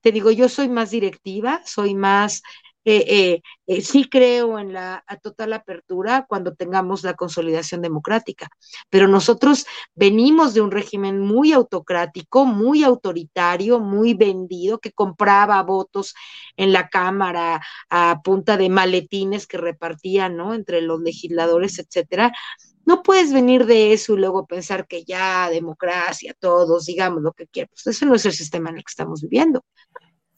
te 0.00 0.12
digo, 0.12 0.30
yo 0.30 0.48
soy 0.48 0.68
más 0.68 0.90
directiva, 0.90 1.62
soy 1.64 1.94
más 1.94 2.42
eh, 2.90 3.42
eh, 3.66 3.82
sí 3.82 4.08
creo 4.08 4.58
en 4.58 4.72
la 4.72 5.04
total 5.22 5.52
apertura 5.52 6.24
cuando 6.28 6.54
tengamos 6.54 7.02
la 7.02 7.14
consolidación 7.14 7.82
democrática, 7.82 8.48
pero 8.88 9.08
nosotros 9.08 9.66
venimos 9.94 10.54
de 10.54 10.62
un 10.62 10.70
régimen 10.70 11.20
muy 11.20 11.52
autocrático, 11.52 12.46
muy 12.46 12.84
autoritario, 12.84 13.78
muy 13.80 14.14
vendido, 14.14 14.78
que 14.78 14.92
compraba 14.92 15.62
votos 15.62 16.14
en 16.56 16.72
la 16.72 16.88
Cámara 16.88 17.60
a 17.90 18.20
punta 18.24 18.56
de 18.56 18.70
maletines 18.70 19.46
que 19.46 19.58
repartían, 19.58 20.36
¿no? 20.36 20.54
Entre 20.54 20.80
los 20.80 21.00
legisladores, 21.00 21.78
etcétera. 21.78 22.32
No 22.86 23.02
puedes 23.02 23.34
venir 23.34 23.66
de 23.66 23.92
eso 23.92 24.14
y 24.14 24.18
luego 24.18 24.46
pensar 24.46 24.86
que 24.86 25.04
ya 25.04 25.50
democracia, 25.50 26.34
todos, 26.40 26.86
digamos 26.86 27.22
lo 27.22 27.32
que 27.32 27.46
quieran. 27.46 27.68
Pues 27.70 27.86
ese 27.94 28.06
no 28.06 28.14
es 28.14 28.24
el 28.24 28.32
sistema 28.32 28.70
en 28.70 28.76
el 28.76 28.82
que 28.82 28.90
estamos 28.90 29.20
viviendo. 29.20 29.62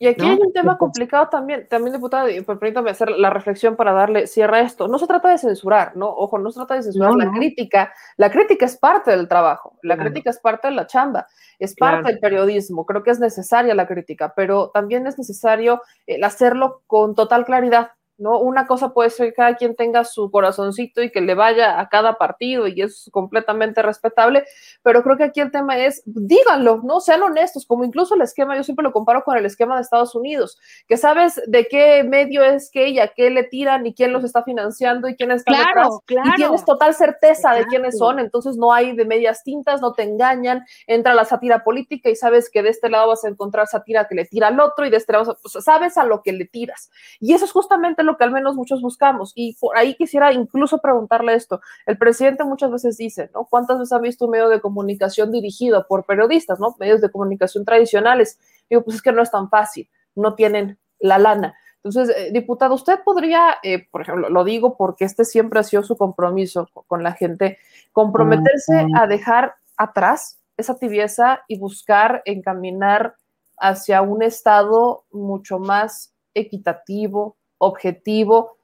Y 0.02 0.06
aquí 0.06 0.22
¿no? 0.24 0.32
hay 0.32 0.38
un 0.40 0.52
tema 0.54 0.78
complicado 0.78 1.28
también, 1.28 1.68
también 1.68 1.92
diputado, 1.92 2.26
y 2.30 2.40
permítame 2.40 2.90
hacer 2.90 3.10
la 3.10 3.28
reflexión 3.28 3.76
para 3.76 3.92
darle 3.92 4.26
cierre 4.26 4.56
a 4.56 4.60
esto. 4.62 4.88
No 4.88 4.98
se 4.98 5.06
trata 5.06 5.28
de 5.28 5.36
censurar, 5.36 5.94
¿no? 5.94 6.08
Ojo, 6.08 6.38
no 6.38 6.50
se 6.50 6.58
trata 6.58 6.76
de 6.76 6.84
censurar 6.84 7.10
no, 7.10 7.18
la 7.18 7.26
no. 7.26 7.32
crítica. 7.32 7.92
La 8.16 8.30
crítica 8.30 8.64
es 8.64 8.78
parte 8.78 9.10
del 9.10 9.28
trabajo, 9.28 9.76
la 9.82 9.96
claro. 9.96 10.10
crítica 10.10 10.30
es 10.30 10.38
parte 10.38 10.68
de 10.68 10.74
la 10.74 10.86
chamba, 10.86 11.26
es 11.58 11.74
parte 11.74 12.12
del 12.12 12.18
periodismo. 12.18 12.86
Creo 12.86 13.02
que 13.02 13.10
es 13.10 13.20
necesaria 13.20 13.74
la 13.74 13.86
crítica, 13.86 14.32
pero 14.34 14.70
también 14.70 15.06
es 15.06 15.18
necesario 15.18 15.82
el 16.06 16.24
hacerlo 16.24 16.80
con 16.86 17.14
total 17.14 17.44
claridad, 17.44 17.90
¿no? 18.20 18.38
Una 18.38 18.66
cosa 18.66 18.92
puede 18.92 19.10
ser 19.10 19.28
que 19.28 19.34
cada 19.34 19.56
quien 19.56 19.74
tenga 19.74 20.04
su 20.04 20.30
corazoncito 20.30 21.02
y 21.02 21.10
que 21.10 21.20
le 21.20 21.34
vaya 21.34 21.80
a 21.80 21.88
cada 21.88 22.18
partido 22.18 22.68
y 22.68 22.82
es 22.82 23.08
completamente 23.12 23.82
respetable, 23.82 24.44
pero 24.82 25.02
creo 25.02 25.16
que 25.16 25.24
aquí 25.24 25.40
el 25.40 25.50
tema 25.50 25.78
es, 25.78 26.02
díganlo, 26.04 26.80
¿no? 26.84 27.00
Sean 27.00 27.22
honestos, 27.22 27.66
como 27.66 27.84
incluso 27.84 28.14
el 28.14 28.22
esquema, 28.22 28.56
yo 28.56 28.62
siempre 28.62 28.82
lo 28.82 28.92
comparo 28.92 29.24
con 29.24 29.36
el 29.36 29.46
esquema 29.46 29.76
de 29.76 29.82
Estados 29.82 30.14
Unidos, 30.14 30.58
que 30.86 30.96
sabes 30.96 31.40
de 31.46 31.66
qué 31.66 32.04
medio 32.04 32.44
es 32.44 32.70
que 32.70 32.88
y 32.88 33.00
a 33.00 33.08
qué 33.08 33.30
le 33.30 33.44
tiran 33.44 33.86
y 33.86 33.94
quién 33.94 34.12
los 34.12 34.24
está 34.24 34.42
financiando 34.42 35.08
y 35.08 35.16
quién 35.16 35.30
está 35.30 35.52
claro, 35.52 35.66
detrás 35.66 35.88
claro. 36.06 36.30
y 36.30 36.36
tienes 36.36 36.64
total 36.64 36.94
certeza 36.94 37.52
de 37.54 37.64
quiénes 37.66 37.98
son, 37.98 38.18
entonces 38.18 38.56
no 38.56 38.72
hay 38.72 38.94
de 38.94 39.04
medias 39.04 39.42
tintas, 39.42 39.80
no 39.80 39.92
te 39.92 40.02
engañan, 40.02 40.64
entra 40.86 41.14
la 41.14 41.24
sátira 41.24 41.64
política 41.64 42.10
y 42.10 42.16
sabes 42.16 42.50
que 42.50 42.62
de 42.62 42.70
este 42.70 42.88
lado 42.88 43.08
vas 43.08 43.24
a 43.24 43.28
encontrar 43.28 43.66
sátira 43.66 44.06
que 44.06 44.14
le 44.14 44.24
tira 44.24 44.48
al 44.48 44.60
otro 44.60 44.86
y 44.86 44.90
de 44.90 44.96
este 44.96 45.12
lado, 45.12 45.36
pues, 45.40 45.64
sabes 45.64 45.96
a 45.96 46.04
lo 46.04 46.22
que 46.22 46.32
le 46.32 46.44
tiras. 46.44 46.90
Y 47.20 47.34
eso 47.34 47.44
es 47.44 47.52
justamente 47.52 48.02
lo 48.02 48.09
que 48.16 48.24
al 48.24 48.32
menos 48.32 48.56
muchos 48.56 48.82
buscamos. 48.82 49.32
Y 49.34 49.56
por 49.60 49.76
ahí 49.76 49.94
quisiera 49.94 50.32
incluso 50.32 50.78
preguntarle 50.78 51.34
esto. 51.34 51.60
El 51.86 51.98
presidente 51.98 52.44
muchas 52.44 52.70
veces 52.70 52.96
dice, 52.96 53.30
¿no? 53.34 53.44
¿Cuántas 53.44 53.78
veces 53.78 53.92
ha 53.92 53.98
visto 53.98 54.26
un 54.26 54.32
medio 54.32 54.48
de 54.48 54.60
comunicación 54.60 55.32
dirigido 55.32 55.86
por 55.88 56.04
periodistas, 56.04 56.60
¿no? 56.60 56.74
Medios 56.78 57.00
de 57.00 57.10
comunicación 57.10 57.64
tradicionales. 57.64 58.38
Digo, 58.68 58.82
pues 58.82 58.96
es 58.96 59.02
que 59.02 59.12
no 59.12 59.22
es 59.22 59.30
tan 59.30 59.48
fácil, 59.48 59.88
no 60.14 60.34
tienen 60.34 60.78
la 60.98 61.18
lana. 61.18 61.54
Entonces, 61.82 62.14
eh, 62.14 62.30
diputado, 62.32 62.74
usted 62.74 63.00
podría, 63.02 63.56
eh, 63.62 63.88
por 63.90 64.02
ejemplo, 64.02 64.28
lo 64.28 64.44
digo 64.44 64.76
porque 64.76 65.06
este 65.06 65.24
siempre 65.24 65.60
ha 65.60 65.62
sido 65.62 65.82
su 65.82 65.96
compromiso 65.96 66.68
con 66.86 67.02
la 67.02 67.12
gente, 67.12 67.58
comprometerse 67.92 68.86
a 68.94 69.06
dejar 69.06 69.54
atrás 69.76 70.38
esa 70.58 70.78
tibieza 70.78 71.42
y 71.48 71.58
buscar 71.58 72.22
encaminar 72.26 73.14
hacia 73.58 74.02
un 74.02 74.22
Estado 74.22 75.04
mucho 75.10 75.58
más 75.58 76.14
equitativo, 76.34 77.36
objetivo 77.60 78.56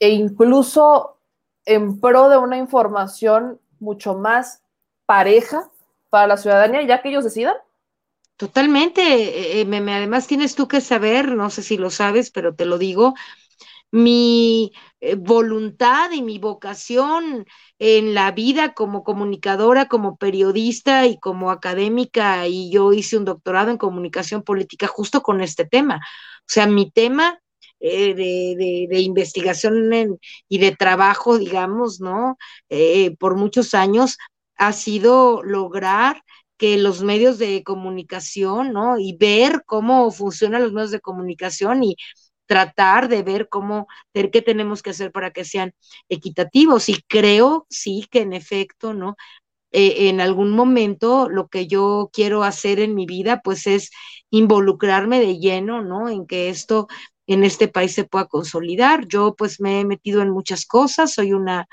e 0.00 0.10
incluso 0.10 1.18
en 1.64 2.00
pro 2.00 2.28
de 2.28 2.38
una 2.38 2.56
información 2.56 3.60
mucho 3.78 4.14
más 4.14 4.62
pareja 5.06 5.70
para 6.10 6.26
la 6.26 6.36
ciudadanía, 6.36 6.82
ya 6.82 7.02
que 7.02 7.10
ellos 7.10 7.24
decidan? 7.24 7.54
Totalmente. 8.36 9.02
Eh, 9.02 9.60
eh, 9.60 9.90
además 9.90 10.26
tienes 10.26 10.54
tú 10.54 10.66
que 10.66 10.80
saber, 10.80 11.28
no 11.36 11.50
sé 11.50 11.62
si 11.62 11.76
lo 11.76 11.90
sabes, 11.90 12.30
pero 12.30 12.54
te 12.54 12.64
lo 12.64 12.78
digo, 12.78 13.14
mi 13.92 14.72
eh, 15.00 15.14
voluntad 15.14 16.10
y 16.12 16.22
mi 16.22 16.38
vocación 16.38 17.46
en 17.78 18.14
la 18.14 18.32
vida 18.32 18.72
como 18.72 19.04
comunicadora, 19.04 19.86
como 19.86 20.16
periodista 20.16 21.06
y 21.06 21.18
como 21.18 21.50
académica, 21.50 22.48
y 22.48 22.70
yo 22.70 22.92
hice 22.92 23.18
un 23.18 23.26
doctorado 23.26 23.70
en 23.70 23.78
comunicación 23.78 24.42
política 24.42 24.86
justo 24.86 25.22
con 25.22 25.42
este 25.42 25.66
tema. 25.66 25.96
O 25.96 26.48
sea, 26.48 26.66
mi 26.66 26.90
tema 26.90 27.41
eh, 27.84 28.14
de, 28.14 29.00
investigación 29.00 29.90
y 30.48 30.58
de 30.58 30.76
trabajo, 30.76 31.36
digamos, 31.36 32.00
¿no? 32.00 32.36
Eh, 32.68 33.16
por 33.18 33.36
muchos 33.36 33.74
años 33.74 34.18
ha 34.56 34.72
sido 34.72 35.42
lograr 35.42 36.22
que 36.56 36.78
los 36.78 37.02
medios 37.02 37.38
de 37.38 37.64
comunicación, 37.64 38.72
¿no? 38.72 39.00
Y 39.00 39.16
ver 39.16 39.64
cómo 39.66 40.12
funcionan 40.12 40.62
los 40.62 40.72
medios 40.72 40.92
de 40.92 41.00
comunicación 41.00 41.82
y 41.82 41.96
tratar 42.46 43.08
de 43.08 43.24
ver 43.24 43.48
cómo, 43.48 43.88
ver 44.14 44.30
qué 44.30 44.42
tenemos 44.42 44.80
que 44.82 44.90
hacer 44.90 45.10
para 45.10 45.32
que 45.32 45.44
sean 45.44 45.74
equitativos. 46.08 46.88
Y 46.88 47.02
creo, 47.08 47.66
sí, 47.68 48.06
que 48.10 48.20
en 48.20 48.32
efecto, 48.32 48.94
¿no? 48.94 49.16
Eh, 49.72 50.08
en 50.08 50.20
algún 50.20 50.50
momento 50.52 51.28
lo 51.28 51.48
que 51.48 51.66
yo 51.66 52.10
quiero 52.12 52.44
hacer 52.44 52.78
en 52.78 52.94
mi 52.94 53.06
vida, 53.06 53.40
pues 53.42 53.66
es 53.66 53.90
involucrarme 54.30 55.18
de 55.20 55.38
lleno, 55.38 55.82
¿no? 55.82 56.08
En 56.08 56.26
que 56.26 56.48
esto 56.50 56.88
en 57.26 57.44
este 57.44 57.68
país 57.68 57.94
se 57.94 58.04
pueda 58.04 58.26
consolidar. 58.26 59.06
Yo 59.06 59.34
pues 59.36 59.60
me 59.60 59.80
he 59.80 59.84
metido 59.84 60.22
en 60.22 60.30
muchas 60.30 60.66
cosas, 60.66 61.14
soy 61.14 61.32
una 61.32 61.66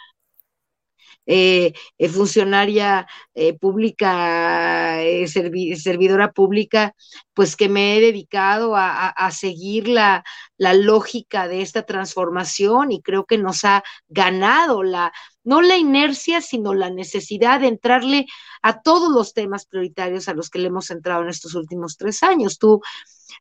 eh, 1.31 1.73
eh, 1.99 2.09
funcionaria 2.09 3.07
eh, 3.35 3.53
pública, 3.53 4.97
servidora 5.27 6.31
pública, 6.31 6.95
pues 7.35 7.55
que 7.55 7.69
me 7.69 7.97
he 7.97 8.01
dedicado 8.01 8.73
a, 8.75 9.31
seguir 9.31 9.87
la, 9.87 10.23
la, 10.57 10.73
lógica 10.73 11.47
de 11.47 11.61
esta 11.61 11.83
transformación 11.83 12.91
y 12.91 13.03
creo 13.03 13.25
que 13.25 13.37
nos 13.37 13.63
ha 13.63 13.83
ganado 14.07 14.81
la, 14.81 15.11
no 15.49 15.63
la 15.63 15.77
inercia, 15.77 16.41
sino 16.41 16.75
la 16.75 16.91
necesidad 16.91 17.61
de 17.61 17.69
entrarle 17.69 18.27
a 18.61 18.81
todos 18.81 19.11
los 19.11 19.33
temas 19.33 19.65
prioritarios 19.65 20.27
a 20.27 20.35
los 20.35 20.51
que 20.51 20.59
le 20.59 20.67
hemos 20.67 20.91
entrado 20.91 21.23
en 21.23 21.29
estos 21.29 21.55
últimos 21.55 21.97
tres 21.97 22.21
años. 22.21 22.59
Tú 22.59 22.81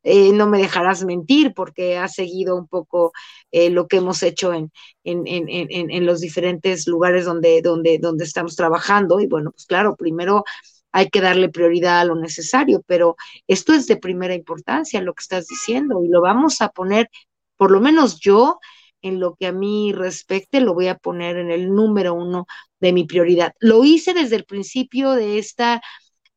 eh, 0.02 0.32
no 0.32 0.46
me 0.46 0.56
dejarás 0.56 1.04
mentir 1.04 1.52
porque 1.52 1.98
has 1.98 2.14
seguido 2.14 2.56
un 2.56 2.66
poco 2.66 3.12
eh, 3.52 3.68
lo 3.68 3.88
que 3.88 3.98
hemos 3.98 4.22
hecho 4.22 4.54
en, 4.54 4.72
en, 5.04 5.26
en, 5.26 5.90
en, 5.90 6.06
los 6.06 6.20
diferentes 6.20 6.86
lugares 6.86 7.26
donde, 7.26 7.60
donde, 7.60 7.98
donde 7.98 8.24
estamos 8.24 8.56
trabajando. 8.56 9.20
Y 9.20 9.26
bueno, 9.26 9.50
pues 9.50 9.66
claro, 9.66 9.94
primero 9.94 10.44
hay 10.92 11.10
que 11.10 11.20
darle 11.20 11.50
prioridad 11.50 12.00
a 12.00 12.06
lo 12.06 12.14
necesario, 12.14 12.82
pero 12.86 13.16
esto 13.46 13.74
es 13.74 13.86
de 13.86 13.98
primera 13.98 14.34
importancia, 14.34 15.02
lo 15.02 15.12
que 15.12 15.24
estás 15.24 15.46
diciendo, 15.46 16.02
y 16.02 16.08
lo 16.08 16.22
vamos 16.22 16.62
a 16.62 16.70
poner, 16.70 17.10
por 17.58 17.70
lo 17.70 17.80
menos 17.80 18.18
yo, 18.18 18.60
en 19.02 19.20
lo 19.20 19.34
que 19.36 19.46
a 19.46 19.52
mí 19.52 19.92
respecte, 19.92 20.60
lo 20.60 20.74
voy 20.74 20.88
a 20.88 20.96
poner 20.98 21.36
en 21.38 21.50
el 21.50 21.74
número 21.74 22.14
uno 22.14 22.46
de 22.80 22.92
mi 22.92 23.04
prioridad. 23.04 23.52
Lo 23.60 23.84
hice 23.84 24.14
desde 24.14 24.36
el 24.36 24.44
principio 24.44 25.12
de 25.12 25.38
esta 25.38 25.80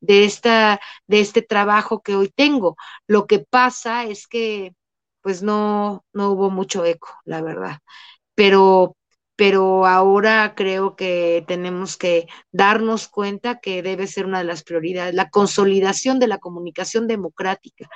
de, 0.02 0.26
esta, 0.26 0.82
de 1.08 1.22
este 1.22 1.42
trabajo 1.42 2.02
que 2.02 2.16
hoy 2.16 2.30
tengo. 2.30 2.76
Lo 3.08 3.28
que 3.28 3.40
pasa 3.40 4.06
es 4.06 4.28
que 4.28 4.74
pues 5.22 5.44
no, 5.44 6.04
no 6.14 6.32
hubo 6.32 6.50
mucho 6.50 6.84
eco, 6.86 7.10
la 7.26 7.42
verdad. 7.42 7.78
Pero, 8.36 8.98
pero 9.36 9.86
ahora 9.86 10.56
creo 10.56 10.96
que 10.96 11.44
tenemos 11.48 11.98
que 11.98 12.28
darnos 12.52 13.08
cuenta 13.08 13.60
que 13.60 13.84
debe 13.84 14.08
ser 14.08 14.26
una 14.26 14.40
de 14.40 14.46
las 14.46 14.64
prioridades, 14.64 15.14
la 15.14 15.30
consolidación 15.30 16.20
de 16.20 16.28
la 16.28 16.40
comunicación 16.40 17.08
democrática 17.08 17.88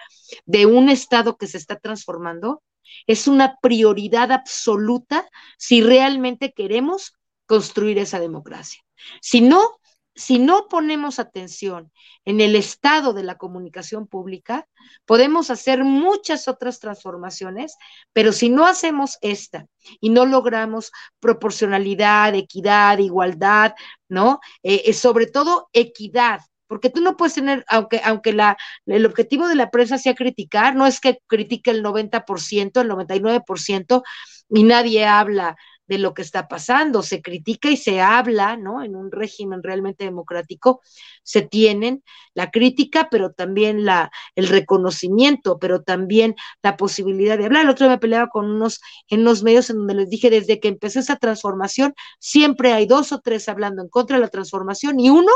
de 0.45 0.65
un 0.67 0.89
Estado 0.89 1.37
que 1.37 1.47
se 1.47 1.57
está 1.57 1.77
transformando, 1.79 2.61
es 3.07 3.27
una 3.27 3.57
prioridad 3.61 4.31
absoluta 4.31 5.27
si 5.57 5.81
realmente 5.81 6.53
queremos 6.53 7.13
construir 7.45 7.97
esa 7.97 8.19
democracia. 8.19 8.81
Si 9.21 9.41
no, 9.41 9.79
si 10.15 10.39
no 10.39 10.67
ponemos 10.67 11.19
atención 11.19 11.91
en 12.23 12.41
el 12.41 12.55
estado 12.55 13.13
de 13.13 13.23
la 13.23 13.37
comunicación 13.37 14.07
pública, 14.07 14.67
podemos 15.05 15.49
hacer 15.49 15.83
muchas 15.83 16.47
otras 16.47 16.79
transformaciones, 16.79 17.75
pero 18.13 18.31
si 18.31 18.49
no 18.49 18.65
hacemos 18.65 19.17
esta 19.21 19.67
y 19.99 20.09
no 20.09 20.25
logramos 20.25 20.91
proporcionalidad, 21.19 22.33
equidad, 22.33 22.97
igualdad, 22.99 23.75
¿no? 24.07 24.39
Eh, 24.63 24.83
eh, 24.85 24.93
sobre 24.93 25.27
todo 25.27 25.69
equidad, 25.73 26.39
porque 26.67 26.89
tú 26.89 27.01
no 27.01 27.17
puedes 27.17 27.35
tener, 27.35 27.65
aunque, 27.67 28.01
aunque 28.03 28.33
la, 28.33 28.57
el 28.85 29.05
objetivo 29.05 29.47
de 29.47 29.55
la 29.55 29.71
prensa 29.71 29.97
sea 29.97 30.15
criticar, 30.15 30.75
no 30.75 30.85
es 30.87 30.99
que 30.99 31.19
critique 31.27 31.71
el 31.71 31.83
90%, 31.83 32.81
el 32.81 32.89
99%, 32.89 34.03
y 34.49 34.63
nadie 34.63 35.05
habla 35.05 35.55
de 35.87 35.97
lo 35.97 36.13
que 36.13 36.21
está 36.21 36.47
pasando, 36.47 37.03
se 37.03 37.21
critica 37.21 37.69
y 37.69 37.77
se 37.77 38.01
habla, 38.01 38.57
¿no? 38.57 38.83
En 38.83 38.95
un 38.95 39.11
régimen 39.11 39.61
realmente 39.61 40.03
democrático 40.03 40.81
se 41.23 41.41
tienen 41.41 42.03
la 42.33 42.51
crítica, 42.51 43.07
pero 43.11 43.31
también 43.33 43.85
la, 43.85 44.11
el 44.35 44.47
reconocimiento, 44.47 45.59
pero 45.59 45.83
también 45.83 46.35
la 46.63 46.75
posibilidad 46.77 47.37
de 47.37 47.45
hablar. 47.45 47.63
El 47.63 47.69
otro 47.69 47.85
día 47.85 47.95
me 47.95 47.99
peleaba 47.99 48.29
con 48.29 48.49
unos 48.49 48.81
en 49.09 49.21
unos 49.21 49.43
medios 49.43 49.69
en 49.69 49.77
donde 49.77 49.95
les 49.95 50.09
dije, 50.09 50.29
desde 50.29 50.59
que 50.59 50.69
empecé 50.69 50.99
esa 50.99 51.17
transformación, 51.17 51.93
siempre 52.19 52.73
hay 52.73 52.87
dos 52.87 53.11
o 53.11 53.19
tres 53.19 53.47
hablando 53.47 53.81
en 53.81 53.89
contra 53.89 54.17
de 54.17 54.21
la 54.21 54.29
transformación 54.29 54.99
y 54.99 55.09
uno 55.09 55.31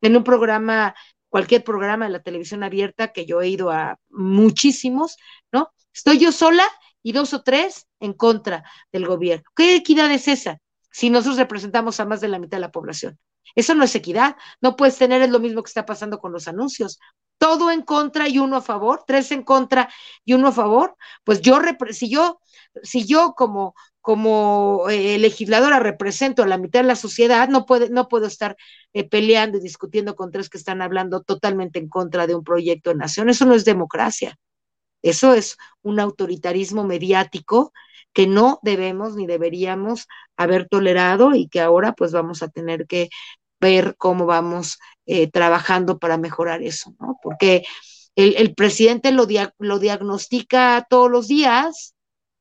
en 0.00 0.16
un 0.16 0.24
programa 0.24 0.94
cualquier 1.28 1.64
programa 1.64 2.06
de 2.06 2.12
la 2.12 2.22
televisión 2.22 2.62
abierta 2.62 3.12
que 3.12 3.26
yo 3.26 3.40
he 3.40 3.48
ido 3.48 3.70
a 3.70 3.98
muchísimos, 4.08 5.16
¿no? 5.52 5.70
Estoy 5.92 6.18
yo 6.18 6.32
sola 6.32 6.64
y 7.02 7.12
dos 7.12 7.34
o 7.34 7.42
tres 7.42 7.86
en 8.00 8.12
contra 8.12 8.64
del 8.92 9.06
gobierno. 9.06 9.44
¿Qué 9.54 9.76
equidad 9.76 10.10
es 10.10 10.28
esa? 10.28 10.58
Si 10.90 11.10
nosotros 11.10 11.36
representamos 11.36 12.00
a 12.00 12.06
más 12.06 12.20
de 12.20 12.28
la 12.28 12.38
mitad 12.38 12.56
de 12.56 12.62
la 12.62 12.70
población. 12.70 13.18
Eso 13.54 13.74
no 13.74 13.84
es 13.84 13.94
equidad. 13.94 14.36
No 14.60 14.76
puedes 14.76 14.96
tener 14.98 15.28
lo 15.30 15.40
mismo 15.40 15.62
que 15.62 15.68
está 15.68 15.86
pasando 15.86 16.18
con 16.18 16.32
los 16.32 16.48
anuncios. 16.48 16.98
Todo 17.38 17.70
en 17.70 17.82
contra 17.82 18.28
y 18.28 18.38
uno 18.38 18.56
a 18.56 18.62
favor, 18.62 19.04
tres 19.06 19.30
en 19.32 19.42
contra 19.44 19.88
y 20.24 20.34
uno 20.34 20.48
a 20.48 20.52
favor. 20.52 20.96
Pues 21.24 21.40
yo, 21.40 21.60
si 21.90 22.08
yo, 22.08 22.40
si 22.82 23.06
yo 23.06 23.34
como, 23.36 23.74
como 24.00 24.86
eh, 24.90 25.18
legisladora 25.18 25.78
represento 25.78 26.42
a 26.42 26.46
la 26.46 26.58
mitad 26.58 26.80
de 26.80 26.86
la 26.86 26.96
sociedad, 26.96 27.48
no, 27.48 27.66
puede, 27.66 27.90
no 27.90 28.08
puedo 28.08 28.26
estar 28.26 28.56
eh, 28.92 29.08
peleando 29.08 29.58
y 29.58 29.60
discutiendo 29.60 30.16
con 30.16 30.30
tres 30.30 30.48
que 30.50 30.58
están 30.58 30.82
hablando 30.82 31.22
totalmente 31.22 31.78
en 31.78 31.88
contra 31.88 32.26
de 32.26 32.34
un 32.34 32.44
proyecto 32.44 32.90
de 32.90 32.96
nación. 32.96 33.28
Eso 33.28 33.46
no 33.46 33.54
es 33.54 33.64
democracia. 33.64 34.36
Eso 35.02 35.34
es 35.34 35.56
un 35.82 36.00
autoritarismo 36.00 36.84
mediático 36.84 37.72
que 38.12 38.26
no 38.26 38.58
debemos 38.62 39.14
ni 39.14 39.26
deberíamos 39.26 40.06
haber 40.36 40.68
tolerado 40.68 41.34
y 41.34 41.48
que 41.48 41.60
ahora 41.60 41.92
pues 41.92 42.12
vamos 42.12 42.42
a 42.42 42.48
tener 42.48 42.86
que 42.86 43.10
ver 43.60 43.96
cómo 43.96 44.26
vamos 44.26 44.78
eh, 45.06 45.30
trabajando 45.30 45.98
para 45.98 46.18
mejorar 46.18 46.62
eso, 46.62 46.94
¿no? 47.00 47.18
Porque 47.22 47.64
el, 48.14 48.54
presidente 48.54 49.12
lo, 49.12 49.26
lo 49.58 49.78
diagnostica 49.78 50.86
todos 50.90 51.10
los 51.10 51.28
días, 51.28 51.94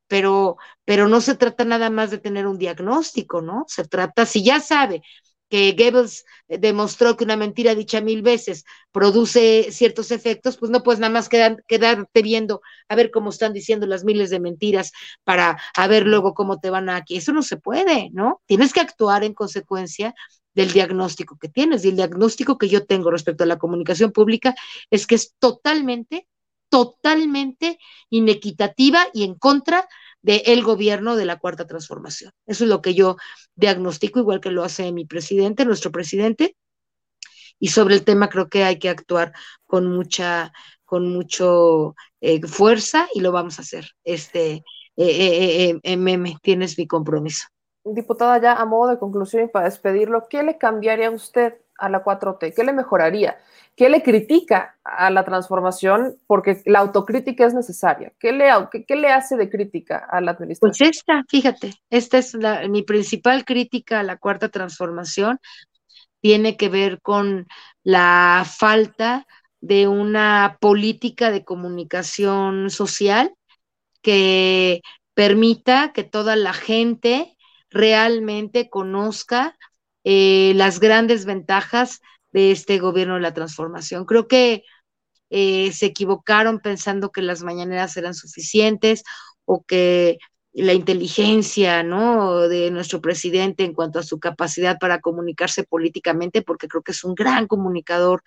pero, 0.08 0.58
pero 0.86 1.08
no 1.08 1.22
se 1.22 1.36
trata 1.36 1.66
nada 1.66 1.90
más 1.90 2.10
de 2.10 2.18
tener 2.18 2.48
un 2.48 2.58
diagnóstico, 2.58 3.42
¿no? 3.42 3.66
Se 3.68 3.84
trata, 3.86 4.26
si 4.26 4.44
ya 4.44 4.60
sabe 4.60 5.02
que 5.50 5.76
Goebbels 5.78 6.26
eh, 6.48 6.58
demostró 6.58 7.16
que 7.16 7.24
una 7.24 7.38
mentira 7.38 7.76
dicha 7.76 8.02
mil 8.02 8.22
veces 8.22 8.66
produce 8.92 9.72
ciertos 9.72 10.12
efectos, 10.12 10.58
pues 10.58 10.72
no 10.72 10.84
puedes 10.84 11.00
nada 11.00 11.14
más 11.14 11.30
quedarte 11.30 12.22
viendo 12.22 12.62
a 12.90 12.96
ver 12.96 13.12
cómo 13.12 13.30
están 13.30 13.54
diciendo 13.54 13.86
las 13.86 14.04
miles 14.04 14.30
de 14.30 14.40
mentiras 14.40 14.92
para 15.24 15.58
a 15.76 15.88
ver 15.88 16.06
luego 16.08 16.34
cómo 16.34 16.60
te 16.60 16.70
van 16.70 16.90
aquí. 16.90 17.18
Eso 17.18 17.34
no 17.34 17.44
se 17.44 17.58
puede, 17.58 18.10
¿no? 18.14 18.42
Tienes 18.46 18.74
que 18.74 18.82
actuar 18.82 19.24
en 19.24 19.34
consecuencia 19.34 20.14
del 20.58 20.74
diagnóstico 20.74 21.38
que 21.38 21.50
tienes. 21.50 21.86
Y 21.86 21.90
el 21.90 21.96
diagnóstico 21.96 22.58
que 22.58 22.68
yo 22.68 22.84
tengo 22.84 23.12
respecto 23.12 23.44
a 23.44 23.48
la 23.48 23.60
comunicación 23.60 24.12
pública 24.12 24.56
es 24.90 25.06
que 25.06 25.14
es 25.14 25.36
totalmente, 25.38 26.28
totalmente 26.68 27.78
inequitativa 28.10 29.08
y 29.14 29.24
en 29.24 29.36
contra 29.36 29.88
del 30.24 30.64
gobierno 30.64 31.16
de 31.16 31.26
la 31.26 31.38
cuarta 31.38 31.68
transformación. 31.68 32.32
Eso 32.48 32.64
es 32.64 32.70
lo 32.72 32.82
que 32.82 32.96
yo 32.96 33.18
diagnostico, 33.56 34.20
igual 34.20 34.42
que 34.42 34.50
lo 34.50 34.64
hace 34.64 34.92
mi 34.92 35.06
presidente, 35.06 35.64
nuestro 35.64 35.92
presidente. 35.92 36.56
Y 37.60 37.68
sobre 37.68 37.94
el 37.94 38.04
tema 38.04 38.28
creo 38.28 38.50
que 38.50 38.64
hay 38.64 38.80
que 38.80 38.90
actuar 38.90 39.34
con 39.68 39.86
mucha, 39.86 40.52
con 40.86 41.08
mucho 41.08 41.96
eh, 42.20 42.42
fuerza 42.48 43.08
y 43.14 43.22
lo 43.22 43.32
vamos 43.32 43.60
a 43.60 43.62
hacer. 43.62 43.92
Este, 44.04 44.64
eh, 44.98 45.70
eh, 45.70 45.80
eh, 45.84 45.98
meme, 45.98 46.38
tienes 46.42 46.80
mi 46.80 46.88
compromiso. 46.88 47.46
Diputada, 47.94 48.40
ya 48.40 48.54
a 48.54 48.66
modo 48.66 48.92
de 48.92 49.00
conclusión 49.00 49.44
y 49.44 49.48
para 49.48 49.66
despedirlo, 49.66 50.28
¿qué 50.30 50.44
le 50.44 50.58
cambiaría 50.58 51.08
a 51.08 51.12
usted 51.12 51.56
a 51.78 51.90
la 51.90 52.04
4T? 52.04 52.54
¿Qué 52.56 52.64
le 52.64 52.74
mejoraría? 52.74 53.38
¿Qué 53.76 53.90
le 53.90 54.02
critica 54.02 54.80
a 54.84 55.12
la 55.12 55.24
transformación? 55.24 56.18
Porque 56.26 56.64
la 56.66 56.80
autocrítica 56.80 57.46
es 57.46 57.54
necesaria. 57.54 58.12
¿Qué 58.20 58.32
le, 58.32 58.50
hace 59.12 59.38
de 59.38 59.50
crítica 59.50 60.08
a 60.10 60.20
la 60.20 60.32
administración? 60.32 60.76
Pues 60.76 60.98
esta, 60.98 61.24
fíjate, 61.30 61.74
esta 61.92 62.18
es 62.18 62.36
mi 62.70 62.82
principal 62.82 63.46
crítica 63.46 64.00
a 64.00 64.04
la 64.04 64.18
cuarta 64.18 64.50
transformación. 64.50 65.40
Tiene 66.22 66.58
que 66.58 66.70
ver 66.70 67.02
con 67.02 67.46
la 67.84 68.44
falta 68.48 69.28
de 69.62 69.88
una 69.88 70.58
política 70.60 71.30
de 71.30 71.46
comunicación 71.46 72.72
social 72.72 73.36
que 74.02 74.82
permita 75.14 75.92
que 75.94 76.04
toda 76.04 76.36
la 76.36 76.54
gente 76.54 77.37
realmente 77.70 78.70
conozca 78.70 79.58
eh, 80.04 80.54
las 80.56 80.80
grandes 80.80 81.26
ventajas 81.26 82.02
de 82.32 82.52
este 82.52 82.80
gobierno 82.80 83.16
de 83.16 83.22
la 83.22 83.34
transformación. 83.34 84.06
Creo 84.06 84.28
que 84.28 84.64
eh, 85.30 85.72
se 85.74 85.88
equivocaron 85.88 86.60
pensando 86.60 87.12
que 87.12 87.22
las 87.22 87.44
mañaneras 87.44 87.98
eran 87.98 88.14
suficientes 88.14 89.04
o 89.46 89.64
que 89.64 90.18
la 90.54 90.74
inteligencia 90.74 91.84
¿no? 91.84 92.48
de 92.48 92.72
nuestro 92.72 93.02
presidente 93.02 93.64
en 93.64 93.74
cuanto 93.74 94.00
a 94.00 94.04
su 94.04 94.20
capacidad 94.20 94.80
para 94.80 95.02
comunicarse 95.02 95.64
políticamente, 95.64 96.42
porque 96.42 96.68
creo 96.68 96.82
que 96.82 96.94
es 96.94 97.04
un 97.04 97.14
gran 97.14 97.48
comunicador 97.48 98.24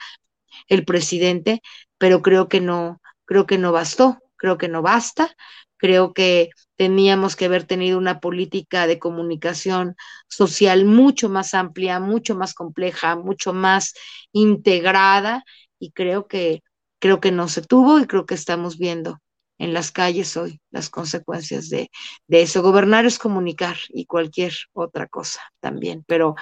el 0.69 0.85
presidente, 0.85 1.63
pero 1.99 2.23
creo 2.23 2.49
que 2.49 2.61
no, 2.61 3.01
creo 3.25 3.47
que 3.47 3.59
no 3.59 3.73
bastó, 3.73 4.19
creo 4.37 4.59
que 4.59 4.69
no 4.69 4.83
basta, 4.83 5.35
creo 5.77 6.13
que 6.13 6.51
teníamos 6.81 7.37
que 7.37 7.45
haber 7.45 7.65
tenido 7.65 7.99
una 7.99 8.21
política 8.21 8.87
de 8.87 8.99
comunicación 8.99 9.97
social 10.29 10.87
mucho 10.87 11.29
más 11.29 11.53
amplia, 11.53 12.01
mucho 12.01 12.35
más 12.35 12.55
compleja, 12.55 13.17
mucho 13.17 13.53
más 13.53 13.93
integrada 14.33 15.45
y 15.79 15.91
creo 15.91 16.27
que 16.27 16.63
creo 16.99 17.21
que 17.21 17.33
no 17.33 17.49
se 17.49 17.61
tuvo 17.61 17.99
y 17.99 18.07
creo 18.07 18.25
que 18.25 18.35
estamos 18.35 18.79
viendo 18.79 19.19
en 19.59 19.75
las 19.75 19.93
calles 19.93 20.39
hoy 20.39 20.63
las 20.71 20.89
consecuencias 20.89 21.69
de, 21.69 21.91
de 22.29 22.41
eso. 22.41 22.63
Gobernar 22.63 23.05
es 23.05 23.19
comunicar 23.19 23.77
y 23.91 24.07
cualquier 24.07 24.55
otra 24.73 25.07
cosa 25.07 25.43
también, 25.61 26.03
pero 26.07 26.35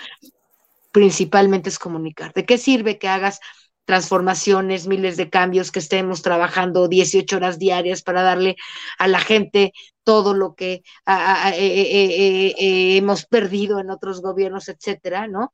principalmente 0.93 1.69
es 1.69 1.81
comunicar. 1.81 2.33
¿De 2.33 2.45
qué 2.45 2.59
sirve 2.59 2.97
que 2.97 3.09
hagas 3.09 3.41
transformaciones, 3.89 4.87
miles 4.87 5.17
de 5.17 5.31
cambios, 5.31 5.73
que 5.73 5.79
estemos 5.79 6.21
trabajando 6.21 6.89
18 6.89 7.37
horas 7.37 7.59
diarias 7.59 8.03
para 8.03 8.23
darle 8.23 8.55
a 8.99 9.09
la 9.09 9.19
gente 9.19 9.73
todo 10.09 10.33
lo 10.33 10.55
que 10.55 10.83
a, 11.05 11.49
a, 11.49 11.51
eh, 11.51 11.59
eh, 11.61 12.55
eh, 12.59 12.97
hemos 12.97 13.27
perdido 13.27 13.79
en 13.79 13.91
otros 13.91 14.23
gobiernos, 14.23 14.71
etcétera, 14.71 15.29
¿no? 15.29 15.53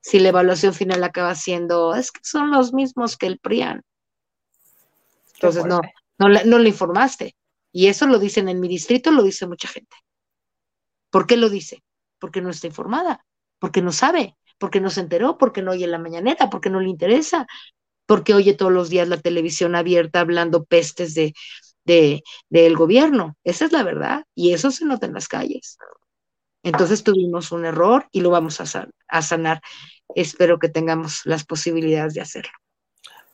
Si 0.00 0.18
la 0.18 0.30
evaluación 0.30 0.74
final 0.74 1.04
acaba 1.04 1.36
siendo, 1.36 1.94
es 1.94 2.10
que 2.10 2.18
son 2.24 2.50
los 2.50 2.72
mismos 2.72 3.16
que 3.16 3.28
el 3.28 3.38
PRIAN. 3.38 3.84
Entonces, 5.34 5.66
no, 5.66 5.82
no, 6.18 6.28
no 6.28 6.58
le 6.58 6.68
informaste. 6.68 7.36
Y 7.70 7.86
eso 7.86 8.08
lo 8.08 8.18
dicen 8.18 8.48
en 8.48 8.58
mi 8.58 8.66
distrito, 8.66 9.12
lo 9.12 9.22
dice 9.22 9.46
mucha 9.46 9.68
gente. 9.68 9.96
¿Por 11.08 11.28
qué 11.28 11.36
lo 11.36 11.48
dice? 11.48 11.84
Porque 12.18 12.42
no 12.42 12.50
está 12.50 12.66
informada, 12.66 13.24
porque 13.60 13.82
no 13.82 13.92
sabe, 13.92 14.36
porque 14.58 14.80
no 14.80 14.90
se 14.90 15.02
enteró, 15.02 15.38
porque 15.38 15.62
no 15.62 15.70
oye 15.70 15.86
la 15.86 16.00
mañanera, 16.00 16.50
porque 16.50 16.70
no 16.70 16.80
le 16.80 16.88
interesa, 16.88 17.46
porque 18.06 18.34
oye 18.34 18.54
todos 18.54 18.72
los 18.72 18.90
días 18.90 19.06
la 19.06 19.20
televisión 19.20 19.76
abierta 19.76 20.18
hablando 20.18 20.64
pestes 20.64 21.14
de, 21.14 21.34
de, 21.84 22.22
del 22.48 22.76
gobierno. 22.76 23.36
Esa 23.44 23.64
es 23.66 23.72
la 23.72 23.82
verdad, 23.82 24.24
y 24.34 24.52
eso 24.52 24.70
se 24.70 24.84
nota 24.84 25.06
en 25.06 25.14
las 25.14 25.28
calles. 25.28 25.78
Entonces 26.62 27.02
tuvimos 27.02 27.50
un 27.52 27.64
error 27.64 28.06
y 28.12 28.20
lo 28.20 28.30
vamos 28.30 28.60
a, 28.60 28.66
san 28.66 28.90
a 29.08 29.22
sanar. 29.22 29.60
Espero 30.14 30.58
que 30.58 30.68
tengamos 30.68 31.22
las 31.24 31.44
posibilidades 31.44 32.14
de 32.14 32.20
hacerlo. 32.20 32.52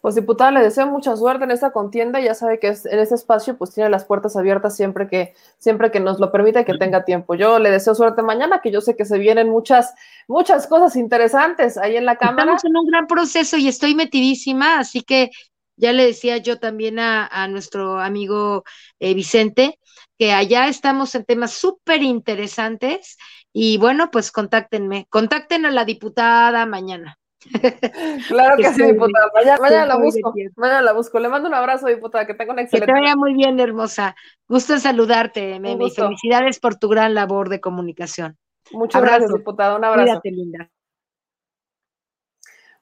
Pues 0.00 0.14
diputada, 0.14 0.52
le 0.52 0.62
deseo 0.62 0.86
mucha 0.86 1.16
suerte 1.16 1.42
en 1.42 1.50
esta 1.50 1.72
contienda. 1.72 2.20
Ya 2.20 2.32
sabe 2.32 2.60
que 2.60 2.68
es, 2.68 2.86
en 2.86 3.00
este 3.00 3.16
espacio 3.16 3.58
pues 3.58 3.72
tiene 3.74 3.90
las 3.90 4.04
puertas 4.04 4.36
abiertas 4.36 4.76
siempre 4.76 5.08
que, 5.08 5.34
siempre 5.58 5.90
que 5.90 5.98
nos 5.98 6.20
lo 6.20 6.30
permita 6.30 6.60
y 6.60 6.64
que 6.64 6.78
tenga 6.78 7.04
tiempo. 7.04 7.34
Yo 7.34 7.58
le 7.58 7.70
deseo 7.70 7.96
suerte 7.96 8.22
mañana, 8.22 8.60
que 8.62 8.70
yo 8.70 8.80
sé 8.80 8.94
que 8.94 9.04
se 9.04 9.18
vienen 9.18 9.50
muchas, 9.50 9.92
muchas 10.28 10.68
cosas 10.68 10.94
interesantes 10.94 11.76
ahí 11.76 11.96
en 11.96 12.06
la 12.06 12.16
Cámara. 12.16 12.42
Estamos 12.42 12.64
en 12.64 12.76
un 12.76 12.86
gran 12.86 13.06
proceso 13.08 13.56
y 13.56 13.66
estoy 13.66 13.96
metidísima, 13.96 14.78
así 14.78 15.02
que 15.02 15.30
ya 15.78 15.92
le 15.92 16.04
decía 16.04 16.36
yo 16.36 16.58
también 16.58 16.98
a, 16.98 17.26
a 17.26 17.48
nuestro 17.48 17.98
amigo 17.98 18.64
eh, 19.00 19.14
Vicente 19.14 19.78
que 20.18 20.32
allá 20.32 20.68
estamos 20.68 21.14
en 21.14 21.24
temas 21.24 21.52
súper 21.52 22.02
interesantes 22.02 23.16
y 23.52 23.78
bueno, 23.78 24.10
pues 24.10 24.30
contáctenme, 24.32 25.06
contacten 25.08 25.64
a 25.64 25.70
la 25.70 25.84
diputada 25.84 26.66
mañana. 26.66 27.18
Claro 28.28 28.56
que, 28.56 28.64
que 28.64 28.74
sí, 28.74 28.82
diputada. 28.82 29.30
Mañana, 29.34 29.58
mañana 29.60 29.86
la 29.86 29.96
busco. 29.96 30.34
Mañana 30.56 30.82
la 30.82 30.92
busco. 30.92 31.18
Le 31.18 31.28
mando 31.28 31.48
un 31.48 31.54
abrazo, 31.54 31.86
diputada. 31.86 32.26
Que 32.26 32.34
tenga 32.34 32.52
una 32.52 32.62
excelente. 32.62 32.86
Que 32.86 32.92
te 32.92 33.00
vaya 33.00 33.16
muy 33.16 33.34
bien, 33.34 33.60
hermosa. 33.60 34.16
Gusto 34.48 34.74
en 34.74 34.80
saludarte, 34.80 35.60
Memi. 35.60 35.90
Felicidades 35.90 36.58
por 36.58 36.76
tu 36.76 36.88
gran 36.88 37.14
labor 37.14 37.48
de 37.48 37.60
comunicación. 37.60 38.36
Muchas 38.72 38.96
abrazo. 38.96 39.18
gracias, 39.20 39.38
diputada. 39.38 39.76
Un 39.76 39.84
abrazo. 39.84 40.20
Cuídate, 40.20 40.30
linda. 40.30 40.70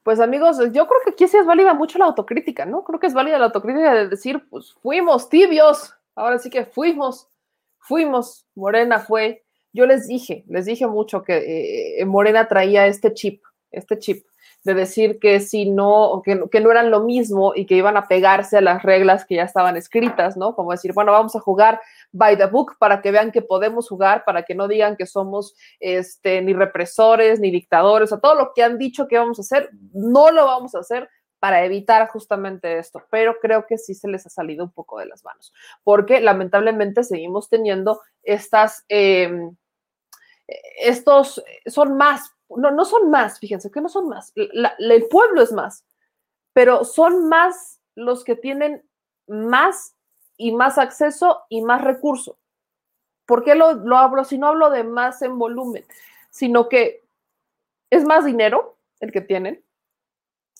Pues 0.06 0.20
amigos, 0.20 0.58
yo 0.72 0.86
creo 0.86 1.00
que 1.04 1.10
aquí 1.10 1.26
sí 1.26 1.36
es 1.36 1.44
válida 1.44 1.74
mucho 1.74 1.98
la 1.98 2.04
autocrítica, 2.04 2.64
¿no? 2.64 2.84
Creo 2.84 3.00
que 3.00 3.08
es 3.08 3.12
válida 3.12 3.40
la 3.40 3.46
autocrítica 3.46 3.92
de 3.92 4.06
decir, 4.06 4.46
pues 4.48 4.72
fuimos 4.74 5.28
tibios. 5.28 5.94
Ahora 6.14 6.38
sí 6.38 6.48
que 6.48 6.64
fuimos, 6.64 7.28
fuimos. 7.80 8.46
Morena 8.54 9.00
fue. 9.00 9.44
Yo 9.72 9.84
les 9.84 10.06
dije, 10.06 10.44
les 10.46 10.64
dije 10.64 10.86
mucho 10.86 11.24
que 11.24 11.98
eh, 11.98 12.04
Morena 12.04 12.46
traía 12.46 12.86
este 12.86 13.12
chip, 13.14 13.42
este 13.72 13.98
chip 13.98 14.24
de 14.66 14.74
decir 14.74 15.18
que 15.18 15.40
si 15.40 15.70
no, 15.70 16.20
que, 16.22 16.42
que, 16.50 16.60
no 16.60 16.70
eran 16.70 16.90
lo 16.90 17.00
mismo 17.00 17.52
y 17.54 17.64
que 17.64 17.76
iban 17.76 17.96
a 17.96 18.06
pegarse 18.06 18.58
a 18.58 18.60
las 18.60 18.82
reglas 18.82 19.24
que 19.24 19.36
ya 19.36 19.44
estaban 19.44 19.76
escritas, 19.76 20.36
¿no? 20.36 20.54
Como 20.54 20.72
decir, 20.72 20.92
bueno, 20.92 21.12
vamos 21.12 21.34
a 21.34 21.40
jugar 21.40 21.80
by 22.12 22.36
the 22.36 22.46
book 22.46 22.76
para 22.78 23.00
que 23.00 23.10
vean 23.10 23.32
que 23.32 23.40
podemos 23.40 23.88
jugar, 23.88 24.24
para 24.24 24.42
que 24.42 24.54
no 24.54 24.68
digan 24.68 24.96
que 24.96 25.06
somos 25.06 25.54
este, 25.80 26.42
ni 26.42 26.52
represores, 26.52 27.40
ni 27.40 27.50
dictadores, 27.50 28.08
o 28.08 28.16
sea, 28.16 28.20
todo 28.20 28.34
lo 28.34 28.52
que 28.54 28.62
han 28.62 28.76
dicho 28.76 29.08
que 29.08 29.16
vamos 29.16 29.38
a 29.38 29.42
hacer, 29.42 29.70
no 29.94 30.30
lo 30.30 30.44
vamos 30.44 30.74
a 30.74 30.80
hacer 30.80 31.08
para 31.38 31.64
evitar 31.64 32.08
justamente 32.08 32.78
esto, 32.78 33.02
pero 33.10 33.38
creo 33.40 33.66
que 33.66 33.78
sí 33.78 33.94
se 33.94 34.08
les 34.08 34.26
ha 34.26 34.30
salido 34.30 34.64
un 34.64 34.72
poco 34.72 34.98
de 34.98 35.06
las 35.06 35.24
manos, 35.24 35.52
porque 35.84 36.20
lamentablemente 36.20 37.04
seguimos 37.04 37.48
teniendo 37.48 38.00
estas, 38.22 38.84
eh, 38.88 39.30
estos, 40.78 41.42
son 41.66 41.96
más 41.96 42.35
no, 42.48 42.70
no 42.70 42.84
son 42.84 43.10
más, 43.10 43.38
fíjense 43.38 43.70
que 43.70 43.80
no 43.80 43.88
son 43.88 44.08
más, 44.08 44.32
el 44.34 45.06
pueblo 45.10 45.42
es 45.42 45.52
más, 45.52 45.84
pero 46.52 46.84
son 46.84 47.28
más 47.28 47.80
los 47.94 48.24
que 48.24 48.36
tienen 48.36 48.84
más 49.26 49.94
y 50.36 50.52
más 50.52 50.78
acceso 50.78 51.42
y 51.48 51.62
más 51.62 51.82
recurso. 51.82 52.38
¿Por 53.26 53.42
qué 53.42 53.54
lo, 53.54 53.72
lo 53.74 53.96
hablo? 53.96 54.24
Si 54.24 54.38
no 54.38 54.48
hablo 54.48 54.70
de 54.70 54.84
más 54.84 55.22
en 55.22 55.38
volumen, 55.38 55.84
sino 56.30 56.68
que 56.68 57.04
es 57.90 58.04
más 58.04 58.24
dinero 58.24 58.78
el 59.00 59.10
que 59.10 59.20
tienen. 59.20 59.64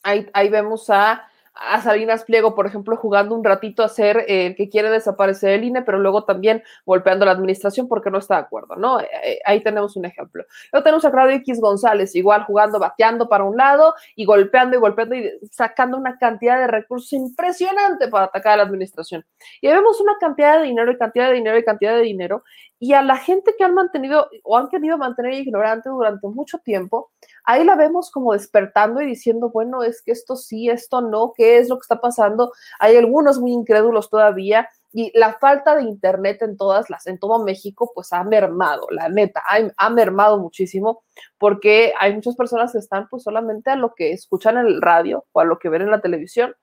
Ahí, 0.02 0.28
ahí 0.32 0.48
vemos 0.48 0.90
a 0.90 1.28
a 1.58 1.80
Salinas 1.80 2.24
Pliego, 2.24 2.54
por 2.54 2.66
ejemplo, 2.66 2.96
jugando 2.96 3.34
un 3.34 3.44
ratito 3.44 3.82
a 3.82 3.88
ser 3.88 4.24
el 4.28 4.54
que 4.54 4.68
quiere 4.68 4.90
desaparecer 4.90 5.50
el 5.50 5.64
INE, 5.64 5.82
pero 5.82 5.98
luego 5.98 6.24
también 6.24 6.62
golpeando 6.84 7.24
a 7.24 7.26
la 7.26 7.32
administración 7.32 7.88
porque 7.88 8.10
no 8.10 8.18
está 8.18 8.36
de 8.36 8.42
acuerdo, 8.42 8.76
¿no? 8.76 8.98
Ahí 9.44 9.62
tenemos 9.62 9.96
un 9.96 10.04
ejemplo. 10.04 10.44
Luego 10.72 10.84
tenemos 10.84 11.04
a 11.04 11.10
Claudio 11.10 11.36
X 11.36 11.60
González, 11.60 12.14
igual 12.14 12.44
jugando, 12.44 12.78
bateando 12.78 13.28
para 13.28 13.44
un 13.44 13.56
lado 13.56 13.94
y 14.14 14.24
golpeando 14.24 14.76
y 14.76 14.80
golpeando 14.80 15.14
y 15.14 15.32
sacando 15.50 15.96
una 15.96 16.18
cantidad 16.18 16.58
de 16.58 16.66
recursos 16.66 17.12
impresionante 17.12 18.08
para 18.08 18.26
atacar 18.26 18.54
a 18.54 18.56
la 18.58 18.62
administración. 18.64 19.24
Y 19.60 19.68
vemos 19.68 20.00
una 20.00 20.16
cantidad 20.20 20.58
de 20.58 20.64
dinero 20.64 20.90
y 20.90 20.98
cantidad 20.98 21.28
de 21.28 21.34
dinero 21.34 21.58
y 21.58 21.64
cantidad 21.64 21.94
de 21.94 22.02
dinero 22.02 22.44
y 22.78 22.92
a 22.92 23.02
la 23.02 23.16
gente 23.16 23.54
que 23.56 23.64
han 23.64 23.74
mantenido 23.74 24.28
o 24.44 24.56
han 24.56 24.68
querido 24.68 24.98
mantener 24.98 25.34
ignorante 25.34 25.88
durante 25.88 26.26
mucho 26.28 26.58
tiempo, 26.58 27.10
ahí 27.44 27.64
la 27.64 27.74
vemos 27.74 28.10
como 28.10 28.32
despertando 28.32 29.00
y 29.00 29.06
diciendo, 29.06 29.50
bueno, 29.50 29.82
es 29.82 30.02
que 30.02 30.12
esto 30.12 30.36
sí, 30.36 30.68
esto 30.68 31.00
no, 31.00 31.32
¿qué 31.34 31.58
es 31.58 31.68
lo 31.68 31.76
que 31.76 31.82
está 31.82 32.00
pasando? 32.00 32.52
Hay 32.78 32.96
algunos 32.96 33.38
muy 33.38 33.52
incrédulos 33.52 34.10
todavía 34.10 34.68
y 34.92 35.10
la 35.14 35.34
falta 35.34 35.76
de 35.76 35.82
internet 35.82 36.42
en 36.42 36.56
todas 36.56 36.88
las, 36.88 37.06
en 37.06 37.18
todo 37.18 37.44
México, 37.44 37.92
pues 37.94 38.12
ha 38.12 38.24
mermado, 38.24 38.86
la 38.90 39.08
neta, 39.08 39.42
ha, 39.76 39.90
mermado 39.90 40.38
muchísimo, 40.38 41.02
porque 41.38 41.92
hay 41.98 42.14
muchas 42.14 42.34
personas 42.34 42.72
que 42.72 42.78
están 42.78 43.06
pues 43.08 43.22
solamente 43.22 43.70
a 43.70 43.76
lo 43.76 43.94
que 43.94 44.12
escuchan 44.12 44.56
en 44.56 44.66
el 44.66 44.80
radio 44.80 45.26
o 45.32 45.40
a 45.40 45.44
lo 45.44 45.58
que 45.58 45.68
ven 45.68 45.82
en 45.82 45.90
la 45.90 46.00
televisión. 46.00 46.54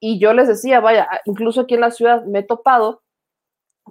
Y 0.00 0.18
yo 0.18 0.32
les 0.32 0.48
decía, 0.48 0.80
vaya, 0.80 1.08
incluso 1.24 1.62
aquí 1.62 1.74
en 1.74 1.80
la 1.80 1.90
ciudad 1.90 2.24
me 2.24 2.40
he 2.40 2.42
topado 2.42 3.02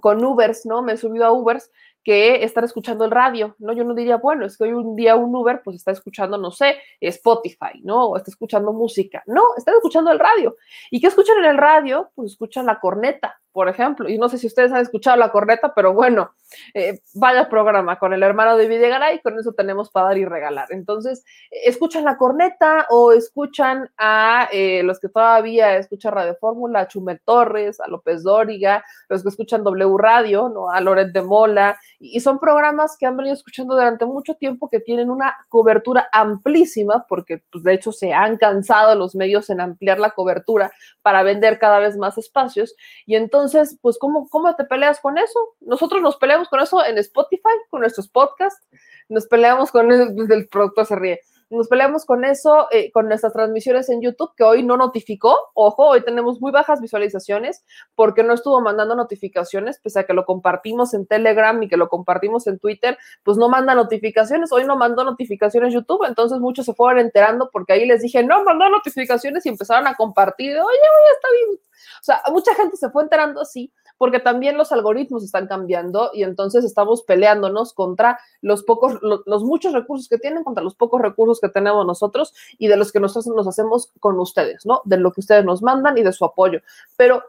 con 0.00 0.24
Ubers, 0.24 0.66
¿no? 0.66 0.82
Me 0.82 0.92
he 0.92 0.96
subido 0.96 1.24
a 1.24 1.32
Ubers 1.32 1.70
que 2.04 2.42
estar 2.42 2.64
escuchando 2.64 3.04
el 3.04 3.10
radio, 3.10 3.54
¿no? 3.58 3.72
Yo 3.72 3.84
no 3.84 3.94
diría, 3.94 4.16
bueno, 4.16 4.46
es 4.46 4.56
que 4.56 4.64
hoy 4.64 4.72
un 4.72 4.96
día 4.96 5.16
un 5.16 5.34
Uber 5.34 5.60
pues 5.62 5.76
está 5.76 5.90
escuchando, 5.90 6.38
no 6.38 6.50
sé, 6.50 6.78
Spotify, 7.00 7.82
¿no? 7.82 8.06
O 8.06 8.16
está 8.16 8.30
escuchando 8.30 8.72
música. 8.72 9.22
No, 9.26 9.42
están 9.56 9.74
escuchando 9.74 10.10
el 10.10 10.18
radio. 10.18 10.56
¿Y 10.90 11.00
qué 11.00 11.08
escuchan 11.08 11.38
en 11.38 11.44
el 11.44 11.58
radio? 11.58 12.10
Pues 12.14 12.32
escuchan 12.32 12.64
la 12.64 12.80
corneta, 12.80 13.38
por 13.52 13.68
ejemplo. 13.68 14.08
Y 14.08 14.18
no 14.18 14.28
sé 14.28 14.38
si 14.38 14.46
ustedes 14.46 14.72
han 14.72 14.82
escuchado 14.82 15.16
la 15.16 15.30
corneta, 15.30 15.74
pero 15.74 15.92
bueno, 15.92 16.32
eh, 16.74 17.00
vaya 17.14 17.48
programa 17.48 17.98
con 17.98 18.12
el 18.12 18.22
hermano 18.22 18.56
de 18.56 18.68
Videgaray, 18.68 19.20
con 19.20 19.38
eso 19.38 19.52
tenemos 19.52 19.90
para 19.90 20.08
dar 20.08 20.18
y 20.18 20.24
regalar. 20.24 20.68
Entonces, 20.70 21.24
escuchan 21.50 22.04
la 22.04 22.16
corneta 22.16 22.86
o 22.90 23.12
escuchan 23.12 23.90
a 23.96 24.48
eh, 24.52 24.82
los 24.82 25.00
que 25.00 25.08
todavía 25.08 25.76
escuchan 25.76 26.14
Radio 26.14 26.36
Fórmula, 26.40 26.80
a 26.80 26.88
Chumel 26.88 27.20
Torres, 27.24 27.80
a 27.80 27.88
López 27.88 28.22
Dóriga, 28.22 28.84
los 29.08 29.22
que 29.22 29.28
escuchan 29.30 29.64
W 29.64 29.96
Radio, 29.98 30.48
¿no? 30.48 30.70
A 30.70 30.80
Loret 30.80 31.12
de 31.12 31.22
Mola, 31.22 31.78
y 31.98 32.20
son 32.20 32.38
programas 32.38 32.96
que 32.96 33.06
han 33.06 33.16
venido 33.16 33.34
escuchando 33.34 33.74
durante 33.74 34.06
mucho 34.06 34.34
tiempo 34.34 34.68
que 34.68 34.80
tienen 34.80 35.10
una 35.10 35.36
cobertura 35.48 36.08
amplísima, 36.12 37.06
porque 37.08 37.42
pues, 37.50 37.64
de 37.64 37.74
hecho 37.74 37.92
se 37.92 38.12
han 38.12 38.36
cansado 38.36 38.94
los 38.94 39.14
medios 39.14 39.50
en 39.50 39.60
ampliar 39.60 39.98
la 39.98 40.10
cobertura 40.10 40.70
para 41.02 41.22
vender 41.22 41.58
cada 41.58 41.78
vez 41.78 41.96
más 41.96 42.18
espacios. 42.18 42.74
Y 43.06 43.16
entonces, 43.16 43.37
pues, 43.80 43.98
¿cómo, 43.98 44.28
cómo 44.28 44.54
te 44.54 44.64
peleas 44.64 45.00
con 45.00 45.18
eso? 45.18 45.54
Nosotros 45.60 46.02
nos 46.02 46.16
peleamos 46.16 46.48
con 46.48 46.60
eso 46.60 46.84
en 46.84 46.98
Spotify, 46.98 47.42
con 47.70 47.80
nuestros 47.80 48.08
podcasts, 48.08 48.66
nos 49.08 49.26
peleamos 49.26 49.70
con 49.70 49.90
el, 49.90 50.16
el 50.30 50.48
productor 50.48 50.86
se 50.86 50.96
ríe 50.96 51.20
nos 51.50 51.68
peleamos 51.68 52.04
con 52.04 52.24
eso, 52.24 52.68
eh, 52.70 52.90
con 52.92 53.08
nuestras 53.08 53.32
transmisiones 53.32 53.88
en 53.88 54.02
YouTube, 54.02 54.34
que 54.36 54.44
hoy 54.44 54.62
no 54.62 54.76
notificó. 54.76 55.36
Ojo, 55.54 55.88
hoy 55.88 56.02
tenemos 56.02 56.40
muy 56.40 56.52
bajas 56.52 56.80
visualizaciones 56.80 57.64
porque 57.94 58.22
no 58.22 58.34
estuvo 58.34 58.60
mandando 58.60 58.94
notificaciones, 58.94 59.80
pese 59.80 60.00
a 60.00 60.04
que 60.04 60.12
lo 60.12 60.24
compartimos 60.24 60.94
en 60.94 61.06
Telegram 61.06 61.62
y 61.62 61.68
que 61.68 61.76
lo 61.76 61.88
compartimos 61.88 62.46
en 62.46 62.58
Twitter, 62.58 62.98
pues 63.22 63.38
no 63.38 63.48
manda 63.48 63.74
notificaciones. 63.74 64.52
Hoy 64.52 64.64
no 64.64 64.76
mandó 64.76 65.04
notificaciones 65.04 65.72
YouTube, 65.72 66.04
entonces 66.06 66.38
muchos 66.38 66.66
se 66.66 66.74
fueron 66.74 67.00
enterando 67.00 67.48
porque 67.52 67.72
ahí 67.72 67.86
les 67.86 68.02
dije, 68.02 68.22
no, 68.22 68.44
mandó 68.44 68.68
notificaciones 68.68 69.46
y 69.46 69.48
empezaron 69.48 69.86
a 69.86 69.94
compartir. 69.94 70.50
Oye, 70.50 70.60
oye, 70.60 71.12
está 71.14 71.28
bien. 71.32 71.60
O 72.00 72.04
sea, 72.04 72.22
mucha 72.30 72.54
gente 72.54 72.76
se 72.76 72.90
fue 72.90 73.02
enterando 73.02 73.40
así 73.40 73.72
porque 73.98 74.20
también 74.20 74.56
los 74.56 74.72
algoritmos 74.72 75.24
están 75.24 75.46
cambiando 75.46 76.10
y 76.14 76.22
entonces 76.22 76.64
estamos 76.64 77.02
peleándonos 77.02 77.74
contra 77.74 78.18
los 78.40 78.62
pocos, 78.62 78.98
los, 79.02 79.44
muchos 79.44 79.72
recursos 79.72 80.08
que 80.08 80.18
tienen, 80.18 80.44
contra 80.44 80.64
los 80.64 80.74
pocos 80.74 81.02
recursos 81.02 81.40
que 81.40 81.48
tenemos 81.48 81.84
nosotros 81.84 82.32
y 82.56 82.68
de 82.68 82.76
los 82.76 82.92
que 82.92 83.00
nosotros 83.00 83.34
nos 83.34 83.48
hacemos 83.48 83.92
con 84.00 84.18
ustedes, 84.18 84.64
¿no? 84.64 84.80
De 84.84 84.96
lo 84.96 85.12
que 85.12 85.20
ustedes 85.20 85.44
nos 85.44 85.62
mandan 85.62 85.98
y 85.98 86.02
de 86.02 86.12
su 86.12 86.24
apoyo. 86.24 86.60
Pero 86.96 87.24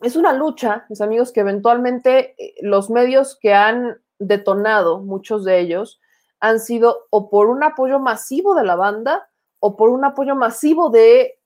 es 0.00 0.16
una 0.16 0.32
lucha, 0.32 0.86
mis 0.88 1.00
amigos, 1.00 1.32
que 1.32 1.40
eventualmente 1.40 2.34
eh, 2.38 2.54
los 2.62 2.90
medios 2.90 3.36
que 3.36 3.54
han 3.54 4.00
detonado, 4.18 5.00
muchos 5.00 5.44
de 5.44 5.60
ellos, 5.60 6.00
han 6.40 6.60
sido 6.60 7.06
o 7.10 7.30
por 7.30 7.48
un 7.48 7.62
apoyo 7.62 7.98
masivo 7.98 8.54
de 8.54 8.64
la 8.64 8.76
banda 8.76 9.28
o 9.58 9.76
por 9.76 9.90
un 9.90 10.04
apoyo 10.04 10.34
masivo 10.34 10.90
de 10.90 11.38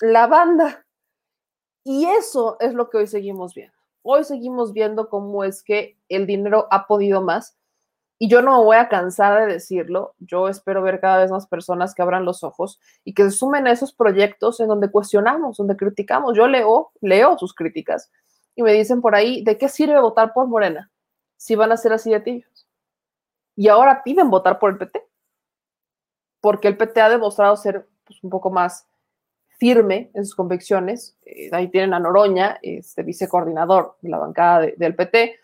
la 0.00 0.26
banda. 0.26 0.84
Y 1.84 2.06
eso 2.06 2.56
es 2.60 2.74
lo 2.74 2.90
que 2.90 2.98
hoy 2.98 3.06
seguimos 3.06 3.54
viendo. 3.54 3.76
Hoy 4.02 4.24
seguimos 4.24 4.72
viendo 4.72 5.08
cómo 5.08 5.44
es 5.44 5.62
que 5.62 5.98
el 6.08 6.26
dinero 6.26 6.66
ha 6.70 6.86
podido 6.86 7.22
más. 7.22 7.56
Y 8.18 8.28
yo 8.28 8.42
no 8.42 8.58
me 8.58 8.64
voy 8.64 8.76
a 8.76 8.88
cansar 8.88 9.40
de 9.40 9.54
decirlo. 9.54 10.14
Yo 10.18 10.48
espero 10.48 10.82
ver 10.82 11.00
cada 11.00 11.18
vez 11.18 11.30
más 11.30 11.46
personas 11.46 11.94
que 11.94 12.02
abran 12.02 12.26
los 12.26 12.44
ojos 12.44 12.78
y 13.02 13.14
que 13.14 13.24
se 13.24 13.30
sumen 13.30 13.66
a 13.66 13.72
esos 13.72 13.94
proyectos 13.94 14.60
en 14.60 14.68
donde 14.68 14.90
cuestionamos, 14.90 15.56
donde 15.56 15.76
criticamos. 15.76 16.36
Yo 16.36 16.46
leo, 16.46 16.92
leo 17.00 17.38
sus 17.38 17.54
críticas 17.54 18.10
y 18.54 18.62
me 18.62 18.72
dicen 18.72 19.00
por 19.00 19.14
ahí, 19.14 19.42
¿de 19.42 19.56
qué 19.56 19.68
sirve 19.70 19.98
votar 20.00 20.34
por 20.34 20.46
Morena 20.46 20.90
si 21.38 21.56
van 21.56 21.72
a 21.72 21.78
ser 21.78 21.94
así 21.94 22.10
de 22.10 22.20
tibios? 22.20 22.68
Y 23.56 23.68
ahora 23.68 24.02
piden 24.02 24.28
votar 24.28 24.58
por 24.58 24.70
el 24.70 24.78
PT. 24.78 25.02
Porque 26.42 26.68
el 26.68 26.76
PT 26.76 27.00
ha 27.00 27.08
demostrado 27.08 27.56
ser 27.56 27.88
pues, 28.04 28.22
un 28.22 28.28
poco 28.28 28.50
más 28.50 28.86
firme 29.60 30.10
en 30.14 30.24
sus 30.24 30.34
convicciones. 30.34 31.16
Eh, 31.24 31.50
ahí 31.52 31.68
tienen 31.68 31.92
a 31.92 32.00
Noroña, 32.00 32.58
este 32.62 33.02
vicecoordinador 33.02 33.96
de 34.00 34.08
la 34.08 34.18
bancada 34.18 34.62
de, 34.62 34.74
del 34.78 34.96
PT, 34.96 35.38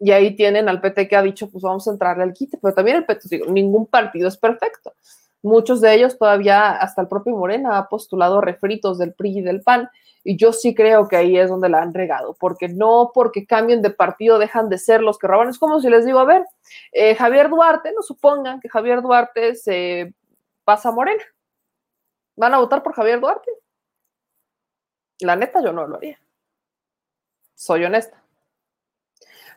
y 0.00 0.10
ahí 0.12 0.34
tienen 0.34 0.68
al 0.68 0.80
PT 0.80 1.06
que 1.06 1.16
ha 1.16 1.22
dicho, 1.22 1.50
pues 1.50 1.62
vamos 1.62 1.86
a 1.86 1.90
entrarle 1.90 2.22
al 2.22 2.32
quite, 2.32 2.58
pero 2.60 2.74
también 2.74 2.96
el 2.96 3.04
PT, 3.04 3.28
digo, 3.30 3.46
ningún 3.46 3.86
partido 3.86 4.26
es 4.28 4.38
perfecto. 4.38 4.94
Muchos 5.42 5.80
de 5.80 5.94
ellos 5.94 6.18
todavía, 6.18 6.70
hasta 6.70 7.02
el 7.02 7.08
propio 7.08 7.36
Morena, 7.36 7.78
ha 7.78 7.88
postulado 7.88 8.40
refritos 8.40 8.98
del 8.98 9.12
PRI 9.12 9.38
y 9.38 9.42
del 9.42 9.60
PAN, 9.60 9.88
y 10.24 10.36
yo 10.36 10.52
sí 10.52 10.74
creo 10.74 11.06
que 11.06 11.16
ahí 11.16 11.36
es 11.36 11.48
donde 11.48 11.68
la 11.68 11.82
han 11.82 11.94
regado, 11.94 12.36
porque 12.40 12.68
no 12.68 13.12
porque 13.14 13.46
cambien 13.46 13.82
de 13.82 13.90
partido 13.90 14.38
dejan 14.38 14.68
de 14.68 14.78
ser 14.78 15.02
los 15.02 15.18
que 15.18 15.26
roban. 15.26 15.48
Es 15.48 15.58
como 15.58 15.80
si 15.80 15.90
les 15.90 16.04
digo, 16.04 16.18
a 16.18 16.24
ver, 16.24 16.44
eh, 16.92 17.14
Javier 17.14 17.48
Duarte, 17.50 17.92
no 17.94 18.02
supongan 18.02 18.60
que 18.60 18.68
Javier 18.68 19.02
Duarte 19.02 19.54
se 19.54 20.14
pasa 20.64 20.88
a 20.88 20.92
Morena. 20.92 21.22
¿Van 22.38 22.54
a 22.54 22.58
votar 22.58 22.84
por 22.84 22.94
Javier 22.94 23.20
Duarte? 23.20 23.50
La 25.20 25.34
neta, 25.34 25.60
yo 25.60 25.72
no 25.72 25.86
lo 25.88 25.96
haría. 25.96 26.20
Soy 27.56 27.84
honesta. 27.84 28.22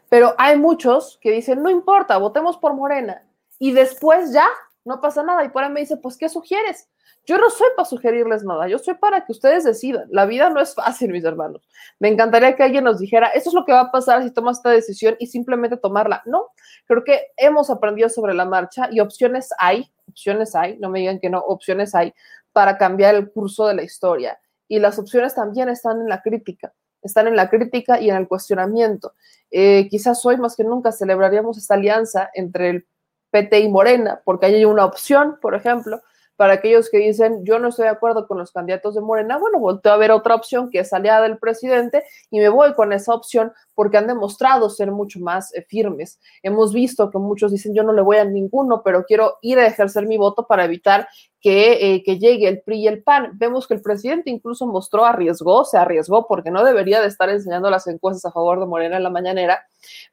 Pero 0.10 0.34
hay 0.40 0.58
muchos 0.58 1.20
que 1.22 1.32
dicen, 1.32 1.62
no 1.62 1.70
importa, 1.70 2.18
votemos 2.18 2.58
por 2.58 2.74
Morena. 2.74 3.24
Y 3.60 3.72
después 3.72 4.34
ya, 4.34 4.48
no 4.84 4.99
pasa 4.99 5.22
nada. 5.22 5.45
Y 5.45 5.49
por 5.49 5.64
ahí 5.64 5.70
me 5.70 5.82
dice, 5.82 5.98
pues, 5.98 6.18
¿qué 6.18 6.28
sugieres? 6.28 6.90
Yo 7.26 7.38
no 7.38 7.52
soy 7.52 7.70
para 7.76 7.88
sugerirles 7.88 8.44
nada, 8.44 8.68
yo 8.68 8.80
soy 8.80 8.95
para 8.95 9.24
que 9.24 9.32
ustedes 9.32 9.64
decidan. 9.64 10.08
La 10.10 10.26
vida 10.26 10.49
no 10.49 10.60
es 10.60 10.74
fácil, 10.74 11.12
mis 11.12 11.24
hermanos. 11.24 11.62
Me 11.99 12.08
encantaría 12.08 12.56
que 12.56 12.64
alguien 12.64 12.84
nos 12.84 12.98
dijera, 12.98 13.28
esto 13.28 13.52
es 13.52 13.53
lo 13.53 13.64
que 13.64 13.74
va 13.74 13.82
a 13.82 13.91
pasar 13.91 14.24
si 14.24 14.32
tomas 14.32 14.58
esta 14.58 14.72
decisión 14.72 15.16
y 15.20 15.28
simplemente 15.28 15.78
tomarla. 15.78 16.24
No, 16.26 16.49
creo 16.88 17.03
que 17.03 17.28
hemos 17.38 17.70
aprendido 17.70 18.10
sobre 18.10 18.34
la 18.34 18.45
marcha 18.45 18.90
y 18.91 19.02
opciones 19.02 19.49
hay, 19.60 19.91
opciones 20.10 20.56
hay, 20.56 20.80
no 20.80 20.90
me 20.90 20.99
digan 20.99 21.20
que 21.20 21.30
no, 21.30 21.40
opciones 21.40 21.94
hay 21.94 22.12
para 22.53 22.78
cambiar 22.78 23.15
el 23.15 23.32
curso 23.32 23.68
de 23.68 23.76
la 23.76 23.84
historia. 23.84 24.40
Y 24.68 24.80
las 24.80 24.99
opciones 24.99 25.36
también 25.36 25.69
están 25.69 26.02
en 26.02 26.07
la 26.07 26.22
crítica, 26.22 26.73
están 27.02 27.28
en 27.28 27.36
la 27.36 27.49
crítica 27.49 27.99
y 27.99 28.10
en 28.10 28.15
el 28.15 28.28
cuestionamiento. 28.28 29.14
Eh, 29.49 29.88
quizás 29.90 30.26
hoy 30.26 30.38
más 30.38 30.56
que 30.56 30.64
nunca 30.64 30.91
celebraríamos 30.91 31.57
esta 31.57 31.73
alianza 31.73 32.30
entre 32.34 32.69
el 32.69 32.88
PT 33.32 33.60
y 33.60 33.69
Morena, 33.69 34.22
porque 34.23 34.45
hay 34.45 34.65
una 34.65 34.86
opción, 34.86 35.38
por 35.41 35.56
ejemplo, 35.56 36.02
para 36.36 36.53
aquellos 36.53 36.90
que 36.90 36.98
dicen, 36.98 37.45
yo 37.45 37.60
no 37.60 37.70
estoy 37.70 37.84
de 37.84 37.91
acuerdo 37.91 38.28
con 38.28 38.38
los 38.38 38.52
candidatos 38.52 38.95
de 38.95 39.02
Morena, 39.02 39.38
bueno, 39.38 39.60
volteo 39.60 39.94
a 39.94 39.98
ver 39.98 40.12
otra 40.12 40.36
opción 40.36 40.70
que 40.70 40.80
es 40.80 40.91
aliada 40.91 41.24
del 41.24 41.38
presidente 41.38 42.03
y 42.30 42.40
me 42.40 42.49
voy 42.49 42.74
con 42.74 42.94
esa 42.94 43.14
opción 43.14 43.53
porque 43.76 43.98
han 43.98 44.08
demostrado 44.08 44.70
ser 44.70 44.91
mucho 44.91 45.20
más 45.20 45.53
eh, 45.53 45.66
firmes. 45.68 46.20
Hemos 46.41 46.74
visto 46.74 47.10
que 47.10 47.18
muchos 47.18 47.52
dicen, 47.52 47.74
yo 47.74 47.84
no 47.84 47.94
le 47.94 48.02
voy 48.02 48.18
a 48.18 48.26
ninguno, 48.26 48.82
pero 48.84 49.06
quiero 49.06 49.38
ir 49.41 49.60
a 49.60 49.68
ejercer 49.68 50.08
mi 50.08 50.18
voto 50.18 50.48
para 50.48 50.66
evitar 50.66 51.08
que, 51.40 51.95
eh, 51.95 52.03
que 52.03 52.20
llegue 52.20 52.48
el 52.48 52.62
PRI 52.62 52.82
y 52.82 52.88
el 52.88 53.03
PAN. 53.03 53.32
Vemos 53.34 53.68
que 53.68 53.74
el 53.74 53.82
presidente 53.82 54.30
incluso 54.30 54.66
mostró, 54.66 55.06
arriesgó, 55.06 55.66
se 55.66 55.78
arriesgó 55.78 56.28
porque 56.28 56.52
no 56.52 56.64
debería 56.64 57.02
de 57.02 57.08
estar 57.08 57.30
enseñando 57.30 57.70
las 57.70 57.88
encuestas 57.88 58.26
a 58.26 58.34
favor 58.34 58.60
de 58.60 58.66
Morena 58.66 58.98
en 58.98 59.03
la 59.03 59.10
mañanera, 59.10 59.66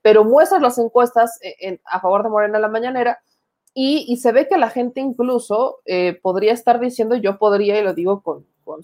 pero 0.02 0.24
muestra 0.24 0.58
las 0.58 0.78
encuestas 0.78 1.38
eh, 1.42 1.78
a 1.84 2.00
favor 2.00 2.22
de 2.22 2.30
Morena 2.30 2.56
en 2.56 2.62
la 2.62 2.68
mañanera 2.68 3.18
y, 3.80 4.16
se 4.16 4.32
ve 4.32 4.48
que 4.48 4.58
la 4.58 4.70
gente 4.70 5.00
incluso 5.00 5.82
eh, 5.84 6.18
podría 6.20 6.52
estar 6.52 6.80
diciendo, 6.80 7.14
yo 7.14 7.38
podría, 7.38 7.78
y 7.78 7.84
lo 7.84 7.94
digo 7.94 8.24
con, 8.24 8.44
con 8.64 8.82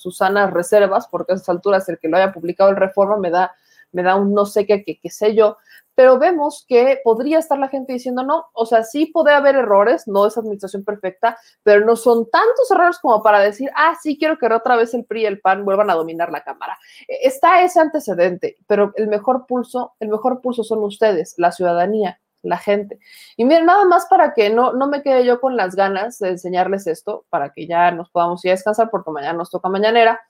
reservas, 0.52 1.08
porque 1.08 1.32
a 1.32 1.34
esas 1.34 1.48
alturas 1.48 1.88
el 1.88 1.98
que 1.98 2.06
lo 2.06 2.16
haya 2.16 2.32
publicado 2.32 2.70
el 2.70 2.76
Reforma 2.76 3.16
me 3.16 3.30
da, 3.30 3.52
me 3.90 4.04
da 4.04 4.14
un 4.14 4.32
no 4.32 4.46
sé 4.46 4.66
qué, 4.66 4.84
qué, 4.84 5.00
qué 5.00 5.10
sé 5.10 5.34
yo, 5.34 5.56
pero 5.96 6.16
vemos 6.20 6.64
que 6.68 7.00
podría 7.02 7.40
estar 7.40 7.58
la 7.58 7.66
gente 7.66 7.92
diciendo, 7.92 8.22
no, 8.22 8.46
o 8.52 8.66
sea, 8.66 8.84
sí 8.84 9.06
puede 9.06 9.32
haber 9.32 9.56
errores, 9.56 10.06
no 10.06 10.26
es 10.26 10.38
administración 10.38 10.84
perfecta, 10.84 11.38
pero 11.64 11.84
no 11.84 11.96
son 11.96 12.30
tantos 12.30 12.70
errores 12.70 13.00
como 13.00 13.20
para 13.20 13.40
decir, 13.40 13.70
ah, 13.74 13.96
sí, 14.00 14.16
quiero 14.16 14.38
que 14.38 14.46
otra 14.46 14.76
vez 14.76 14.94
el 14.94 15.04
PRI 15.06 15.22
y 15.22 15.26
el 15.26 15.40
PAN 15.40 15.64
vuelvan 15.64 15.90
a 15.90 15.94
dominar 15.94 16.30
la 16.30 16.44
Cámara. 16.44 16.78
Está 17.08 17.64
ese 17.64 17.80
antecedente, 17.80 18.58
pero 18.68 18.92
el 18.94 19.08
mejor 19.08 19.46
pulso, 19.46 19.94
el 19.98 20.08
mejor 20.08 20.40
pulso 20.40 20.62
son 20.62 20.84
ustedes, 20.84 21.34
la 21.36 21.50
ciudadanía, 21.50 22.20
la 22.44 22.58
gente. 22.58 22.98
Y 23.36 23.44
miren, 23.44 23.66
nada 23.66 23.84
más 23.84 24.06
para 24.06 24.34
que 24.34 24.50
no, 24.50 24.72
no 24.72 24.86
me 24.86 25.02
quede 25.02 25.24
yo 25.24 25.40
con 25.40 25.56
las 25.56 25.74
ganas 25.74 26.18
de 26.18 26.30
enseñarles 26.30 26.86
esto, 26.86 27.24
para 27.30 27.52
que 27.52 27.66
ya 27.66 27.90
nos 27.90 28.10
podamos 28.10 28.44
ir 28.44 28.50
a 28.50 28.54
descansar, 28.54 28.90
porque 28.90 29.10
mañana 29.10 29.38
nos 29.38 29.50
toca 29.50 29.68
mañanera. 29.68 30.20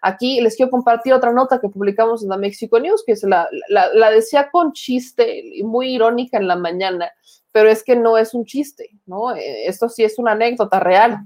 Aquí 0.00 0.40
les 0.40 0.56
quiero 0.56 0.70
compartir 0.70 1.12
otra 1.12 1.32
nota 1.32 1.60
que 1.60 1.68
publicamos 1.68 2.22
en 2.22 2.28
la 2.28 2.36
Mexico 2.36 2.78
News, 2.78 3.02
que 3.04 3.16
se 3.16 3.28
la, 3.28 3.48
la, 3.68 3.92
la 3.92 4.10
decía 4.10 4.50
con 4.50 4.72
chiste, 4.72 5.44
muy 5.64 5.94
irónica 5.94 6.38
en 6.38 6.46
la 6.46 6.56
mañana, 6.56 7.10
pero 7.50 7.68
es 7.68 7.82
que 7.84 7.96
no 7.96 8.18
es 8.18 8.34
un 8.34 8.44
chiste, 8.44 8.90
¿no? 9.06 9.32
Esto 9.32 9.88
sí 9.88 10.04
es 10.04 10.18
una 10.18 10.32
anécdota 10.32 10.80
real. 10.80 11.18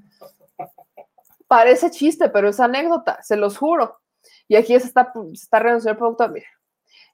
Parece 1.46 1.90
chiste, 1.90 2.28
pero 2.28 2.50
es 2.50 2.60
anécdota, 2.60 3.18
se 3.22 3.36
los 3.36 3.56
juro. 3.56 3.98
Y 4.46 4.56
aquí 4.56 4.74
está, 4.74 5.12
está 5.32 5.58
renunciando 5.58 5.92
el 5.92 5.98
productor. 5.98 6.30
Mira, 6.30 6.46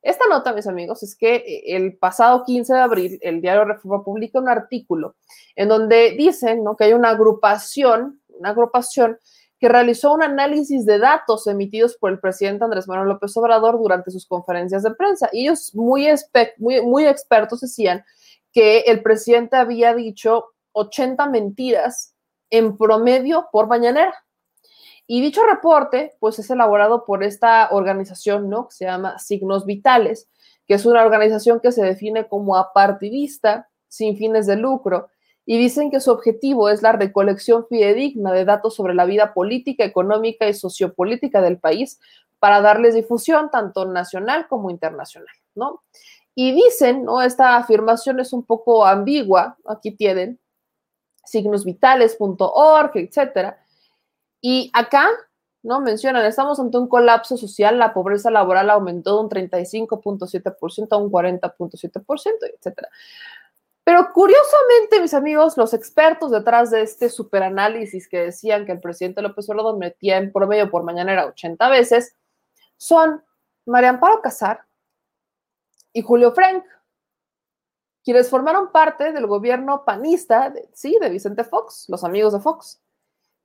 esta 0.05 0.27
nota, 0.29 0.53
mis 0.53 0.67
amigos, 0.67 1.03
es 1.03 1.17
que 1.17 1.37
eh, 1.37 1.77
el 1.77 1.97
pasado 1.97 2.45
15 2.45 2.73
de 2.73 2.79
abril 2.79 3.19
el 3.23 3.41
diario 3.41 3.65
Reforma 3.65 4.05
publica 4.05 4.39
un 4.39 4.49
artículo 4.49 5.17
en 5.57 5.69
donde 5.69 6.13
dicen 6.13 6.63
que 6.77 6.85
hay 6.85 6.93
una 6.93 7.11
agrupación, 7.11 8.21
una 8.29 8.51
agrupación 8.51 9.19
que 9.59 9.69
realizó 9.69 10.13
un 10.13 10.23
análisis 10.23 10.85
de 10.85 10.99
datos 10.99 11.47
emitidos 11.47 11.97
por 11.97 12.11
el 12.11 12.21
presidente 12.21 12.65
Andrés 12.65 12.87
Manuel 12.87 13.09
López 13.09 13.35
Obrador 13.39 13.79
durante 13.79 14.11
sus 14.11 14.27
conferencias 14.27 14.83
de 14.83 14.95
prensa. 14.95 15.31
Y 15.33 15.45
ellos 15.45 15.75
muy, 15.75 16.07
muy, 16.59 16.83
muy 16.83 17.07
expertos 17.07 17.61
decían 17.61 18.05
que 18.53 18.81
el 18.81 19.03
presidente 19.03 19.57
había 19.57 19.95
dicho 19.95 20.53
80 20.73 21.27
mentiras 21.31 22.15
en 22.51 22.77
promedio 22.77 23.49
por 23.51 23.67
mañanera. 23.67 24.15
Y 25.07 25.21
dicho 25.21 25.45
reporte, 25.45 26.17
pues 26.19 26.39
es 26.39 26.51
elaborado 26.51 27.05
por 27.05 27.23
esta 27.23 27.69
organización, 27.71 28.49
¿no? 28.49 28.69
Que 28.69 28.75
se 28.75 28.85
llama 28.87 29.19
Signos 29.19 29.67
Vitales, 29.67 30.29
que 30.67 30.75
es 30.75 30.87
una 30.87 31.05
organización 31.05 31.61
que 31.61 31.73
se 31.73 31.85
define 31.85 32.27
como 32.27 32.57
apartidista, 32.57 33.69
sin 33.89 34.17
fines 34.17 34.47
de 34.47 34.57
lucro, 34.57 35.09
y 35.47 35.59
dicen 35.59 35.91
que 35.91 36.01
su 36.01 36.11
objetivo 36.11 36.71
es 36.71 36.81
la 36.83 36.93
recolección 36.93 37.67
fidedigna 37.69 38.33
de 38.33 38.47
datos 38.47 38.75
sobre 38.75 38.95
la 38.95 39.05
vida 39.05 39.35
política, 39.35 39.85
económica 39.85 40.49
y 40.49 40.55
sociopolítica 40.55 41.43
del 41.43 41.59
país 41.59 42.01
para 42.39 42.61
darles 42.61 42.95
difusión 42.95 43.51
tanto 43.51 43.85
nacional 43.85 44.49
como 44.49 44.71
internacional, 44.71 45.35
¿no? 45.55 45.83
Y 46.35 46.53
dicen, 46.53 47.05
¿no? 47.05 47.23
Esta 47.23 47.57
afirmación 47.57 48.21
es 48.21 48.33
un 48.33 48.45
poco 48.45 48.87
ambigua, 48.87 49.57
aquí 49.67 49.93
tienen 49.93 50.41
signosvitales.org, 51.25 52.91
etcétera. 52.95 53.64
Y 54.47 54.71
acá, 54.75 55.09
¿no? 55.62 55.81
Mencionan, 55.81 56.27
estamos 56.27 56.61
ante 56.61 56.77
un 56.77 56.87
colapso 56.87 57.39
social, 57.39 57.79
la 57.79 57.95
pobreza 57.95 58.31
laboral 58.31 58.69
aumentó 58.69 59.15
de 59.16 59.23
un 59.23 59.31
35.7% 59.31 60.89
a 60.91 60.97
un 60.99 61.11
40.7%, 61.11 62.33
etcétera. 62.55 62.91
Pero 63.85 64.12
curiosamente, 64.12 65.01
mis 65.01 65.15
amigos, 65.15 65.57
los 65.57 65.73
expertos 65.73 66.31
detrás 66.31 66.71
de 66.71 66.83
este 66.83 67.09
superanálisis 67.09 68.07
que 68.07 68.19
decían 68.19 68.66
que 68.66 68.73
el 68.73 68.81
presidente 68.81 69.23
López 69.23 69.49
Obrador 69.49 69.79
metía 69.79 70.19
en 70.19 70.31
promedio 70.31 70.71
por 70.71 70.83
mañanera 70.83 71.25
80 71.25 71.66
veces, 71.71 72.15
son 72.77 73.25
María 73.65 73.89
Amparo 73.89 74.21
Casar 74.21 74.66
y 75.95 76.03
Julio 76.03 76.33
Frank, 76.33 76.65
quienes 78.05 78.29
formaron 78.29 78.71
parte 78.73 79.11
del 79.11 79.27
gobierno 79.27 79.87
panista, 79.87 80.53
sí, 80.75 80.99
de 81.01 81.09
Vicente 81.09 81.45
Fox, 81.45 81.87
los 81.89 82.05
amigos 82.05 82.35
de 82.35 82.41
Fox. 82.41 82.84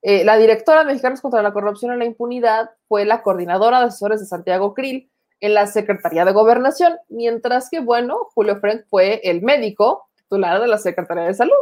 Eh, 0.02 0.24
la 0.24 0.38
directora 0.38 0.80
de 0.80 0.86
Mexicanos 0.86 1.22
contra 1.22 1.42
la 1.42 1.52
Corrupción 1.52 1.94
y 1.94 1.98
la 1.98 2.06
Impunidad 2.06 2.70
fue 2.88 3.06
la 3.06 3.22
coordinadora 3.22 3.80
de 3.80 3.88
asesores 3.88 4.20
de 4.20 4.26
Santiago 4.26 4.74
Krill 4.74 5.12
en 5.42 5.54
la 5.54 5.68
Secretaría 5.68 6.26
de 6.26 6.32
Gobernación, 6.32 6.98
mientras 7.10 7.70
que, 7.70 7.80
bueno, 7.80 8.30
Julio 8.34 8.58
Frank 8.60 8.84
fue 8.90 9.22
el 9.24 9.42
médico 9.42 10.10
titular 10.16 10.62
de 10.62 10.68
la 10.68 10.78
Secretaría 10.78 11.26
de 11.26 11.34
Salud. 11.34 11.54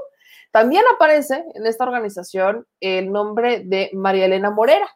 También 0.51 0.83
aparece 0.93 1.45
en 1.55 1.65
esta 1.65 1.83
organización 1.83 2.65
el 2.79 3.11
nombre 3.11 3.61
de 3.65 3.89
María 3.93 4.25
Elena 4.25 4.49
Morera, 4.49 4.87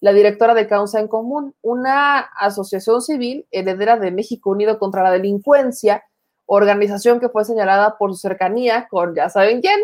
la 0.00 0.12
directora 0.12 0.54
de 0.54 0.68
Causa 0.68 1.00
en 1.00 1.08
Común, 1.08 1.54
una 1.60 2.18
asociación 2.18 3.02
civil 3.02 3.46
heredera 3.50 3.96
de 3.96 4.12
México 4.12 4.50
Unido 4.50 4.78
contra 4.78 5.02
la 5.02 5.10
Delincuencia, 5.10 6.04
organización 6.46 7.20
que 7.20 7.28
fue 7.28 7.44
señalada 7.44 7.96
por 7.98 8.10
su 8.12 8.18
cercanía 8.18 8.86
con, 8.88 9.14
ya 9.14 9.28
saben 9.28 9.60
quién, 9.60 9.80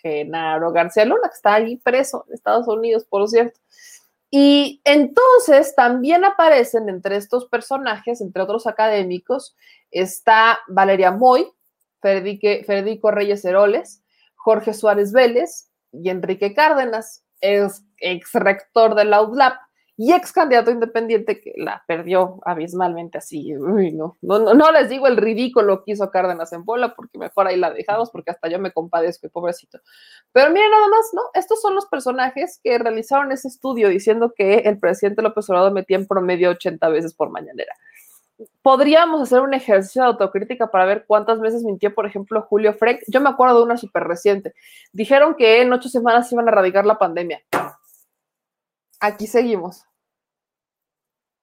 Genaro 0.00 0.72
García 0.72 1.04
Luna, 1.04 1.28
que 1.28 1.34
está 1.34 1.54
allí 1.54 1.76
preso 1.76 2.24
en 2.28 2.34
Estados 2.34 2.66
Unidos, 2.68 3.04
por 3.04 3.28
cierto. 3.28 3.60
Y 4.30 4.80
entonces 4.84 5.74
también 5.74 6.24
aparecen 6.24 6.88
entre 6.88 7.16
estos 7.16 7.46
personajes, 7.46 8.20
entre 8.22 8.42
otros 8.42 8.66
académicos, 8.66 9.54
está 9.90 10.58
Valeria 10.68 11.10
Moy, 11.10 11.46
Federico 12.00 13.10
Reyes 13.10 13.44
Heroles, 13.44 14.02
Jorge 14.34 14.72
Suárez 14.72 15.12
Vélez 15.12 15.68
y 15.92 16.08
Enrique 16.08 16.54
Cárdenas, 16.54 17.24
ex, 17.40 17.84
ex 17.98 18.32
rector 18.32 18.94
de 18.94 19.04
la 19.04 19.20
y 20.02 20.12
ex 20.12 20.32
candidato 20.32 20.72
independiente 20.72 21.40
que 21.40 21.52
la 21.56 21.84
perdió 21.86 22.40
abismalmente 22.44 23.18
así. 23.18 23.52
No, 23.52 24.16
no, 24.20 24.52
no, 24.52 24.72
les 24.72 24.88
digo 24.88 25.06
el 25.06 25.16
ridículo 25.16 25.84
que 25.84 25.92
hizo 25.92 26.10
Cárdenas 26.10 26.52
en 26.52 26.64
bola, 26.64 26.96
porque 26.96 27.18
mejor 27.18 27.46
ahí 27.46 27.56
la 27.56 27.70
dejamos, 27.70 28.10
porque 28.10 28.32
hasta 28.32 28.48
yo 28.48 28.58
me 28.58 28.72
compadezco, 28.72 29.28
pobrecito. 29.28 29.78
Pero 30.32 30.50
miren 30.50 30.72
nada 30.72 30.88
más, 30.88 31.10
¿no? 31.12 31.22
Estos 31.34 31.62
son 31.62 31.76
los 31.76 31.86
personajes 31.86 32.58
que 32.64 32.78
realizaron 32.78 33.30
ese 33.30 33.46
estudio 33.46 33.90
diciendo 33.90 34.32
que 34.36 34.54
el 34.64 34.80
presidente 34.80 35.22
López 35.22 35.48
Obrador 35.48 35.72
metía 35.72 35.98
en 35.98 36.08
promedio 36.08 36.50
80 36.50 36.88
veces 36.88 37.14
por 37.14 37.30
mañanera 37.30 37.72
podríamos 38.60 39.22
hacer 39.22 39.40
un 39.40 39.54
ejercicio 39.54 40.02
de 40.02 40.08
autocrítica 40.08 40.68
para 40.68 40.84
ver 40.84 41.04
cuántas 41.06 41.38
veces 41.38 41.62
mintió, 41.62 41.94
por 41.94 42.06
ejemplo, 42.06 42.42
Julio 42.42 42.74
Frank. 42.74 42.98
Yo 43.06 43.20
me 43.20 43.28
acuerdo 43.28 43.58
de 43.58 43.62
una 43.62 43.76
súper 43.76 44.02
reciente. 44.02 44.52
Dijeron 44.92 45.36
que 45.36 45.62
en 45.62 45.72
ocho 45.72 45.88
semanas 45.88 46.32
iban 46.32 46.48
a 46.48 46.50
erradicar 46.50 46.84
la 46.86 46.98
pandemia. 46.98 47.40
Aquí 48.98 49.28
seguimos. 49.28 49.86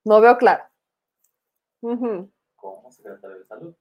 No 0.04 0.20
veo 0.20 0.36
claro. 0.38 0.64
¿Cómo 1.80 2.90
secretario 2.90 3.38
de 3.38 3.46
salud? 3.46 3.74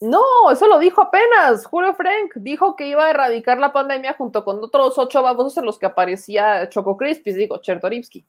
No, 0.00 0.50
eso 0.50 0.66
lo 0.66 0.80
dijo 0.80 1.00
apenas. 1.00 1.64
Julio 1.64 1.94
Frank 1.94 2.32
dijo 2.34 2.74
que 2.74 2.88
iba 2.88 3.06
a 3.06 3.10
erradicar 3.10 3.58
la 3.58 3.72
pandemia 3.72 4.14
junto 4.14 4.44
con 4.44 4.62
otros 4.62 4.98
ocho 4.98 5.22
babosos 5.22 5.58
en 5.58 5.64
los 5.64 5.78
que 5.78 5.86
aparecía 5.86 6.68
Choco 6.68 6.96
Crispis, 6.96 7.36
digo, 7.36 7.58
Chertorivsky. 7.58 8.26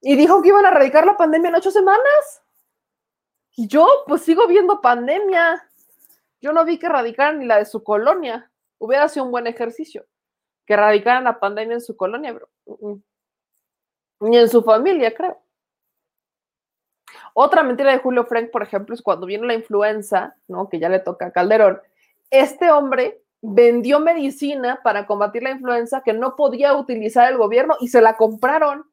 Y 0.00 0.16
dijo 0.16 0.40
que 0.40 0.48
iban 0.48 0.64
a 0.64 0.68
erradicar 0.68 1.04
la 1.04 1.18
pandemia 1.18 1.50
en 1.50 1.56
ocho 1.56 1.70
semanas. 1.70 2.42
Y 3.56 3.68
yo, 3.68 3.86
pues 4.06 4.22
sigo 4.22 4.46
viendo 4.46 4.80
pandemia. 4.80 5.68
Yo 6.40 6.52
no 6.52 6.64
vi 6.64 6.78
que 6.78 6.86
erradicaran 6.86 7.38
ni 7.38 7.44
la 7.44 7.58
de 7.58 7.66
su 7.66 7.84
colonia. 7.84 8.50
Hubiera 8.78 9.10
sido 9.10 9.26
un 9.26 9.32
buen 9.32 9.46
ejercicio. 9.46 10.06
Que 10.64 10.74
erradicaran 10.74 11.24
la 11.24 11.38
pandemia 11.38 11.74
en 11.74 11.80
su 11.82 11.94
colonia, 11.94 12.32
bro. 12.32 12.48
Ni 14.20 14.38
en 14.38 14.48
su 14.48 14.62
familia, 14.62 15.14
creo. 15.14 15.38
Otra 17.34 17.62
mentira 17.62 17.92
de 17.92 17.98
Julio 17.98 18.24
Frank, 18.24 18.50
por 18.50 18.62
ejemplo, 18.62 18.94
es 18.94 19.02
cuando 19.02 19.26
viene 19.26 19.46
la 19.46 19.54
influenza, 19.54 20.36
¿no? 20.48 20.68
Que 20.68 20.78
ya 20.78 20.88
le 20.88 21.00
toca 21.00 21.26
a 21.26 21.30
Calderón. 21.32 21.80
Este 22.30 22.70
hombre 22.70 23.22
vendió 23.42 24.00
medicina 24.00 24.80
para 24.82 25.06
combatir 25.06 25.42
la 25.42 25.50
influenza 25.50 26.02
que 26.02 26.12
no 26.12 26.34
podía 26.34 26.74
utilizar 26.74 27.30
el 27.30 27.38
gobierno 27.38 27.76
y 27.80 27.88
se 27.88 28.00
la 28.00 28.16
compraron 28.16 28.86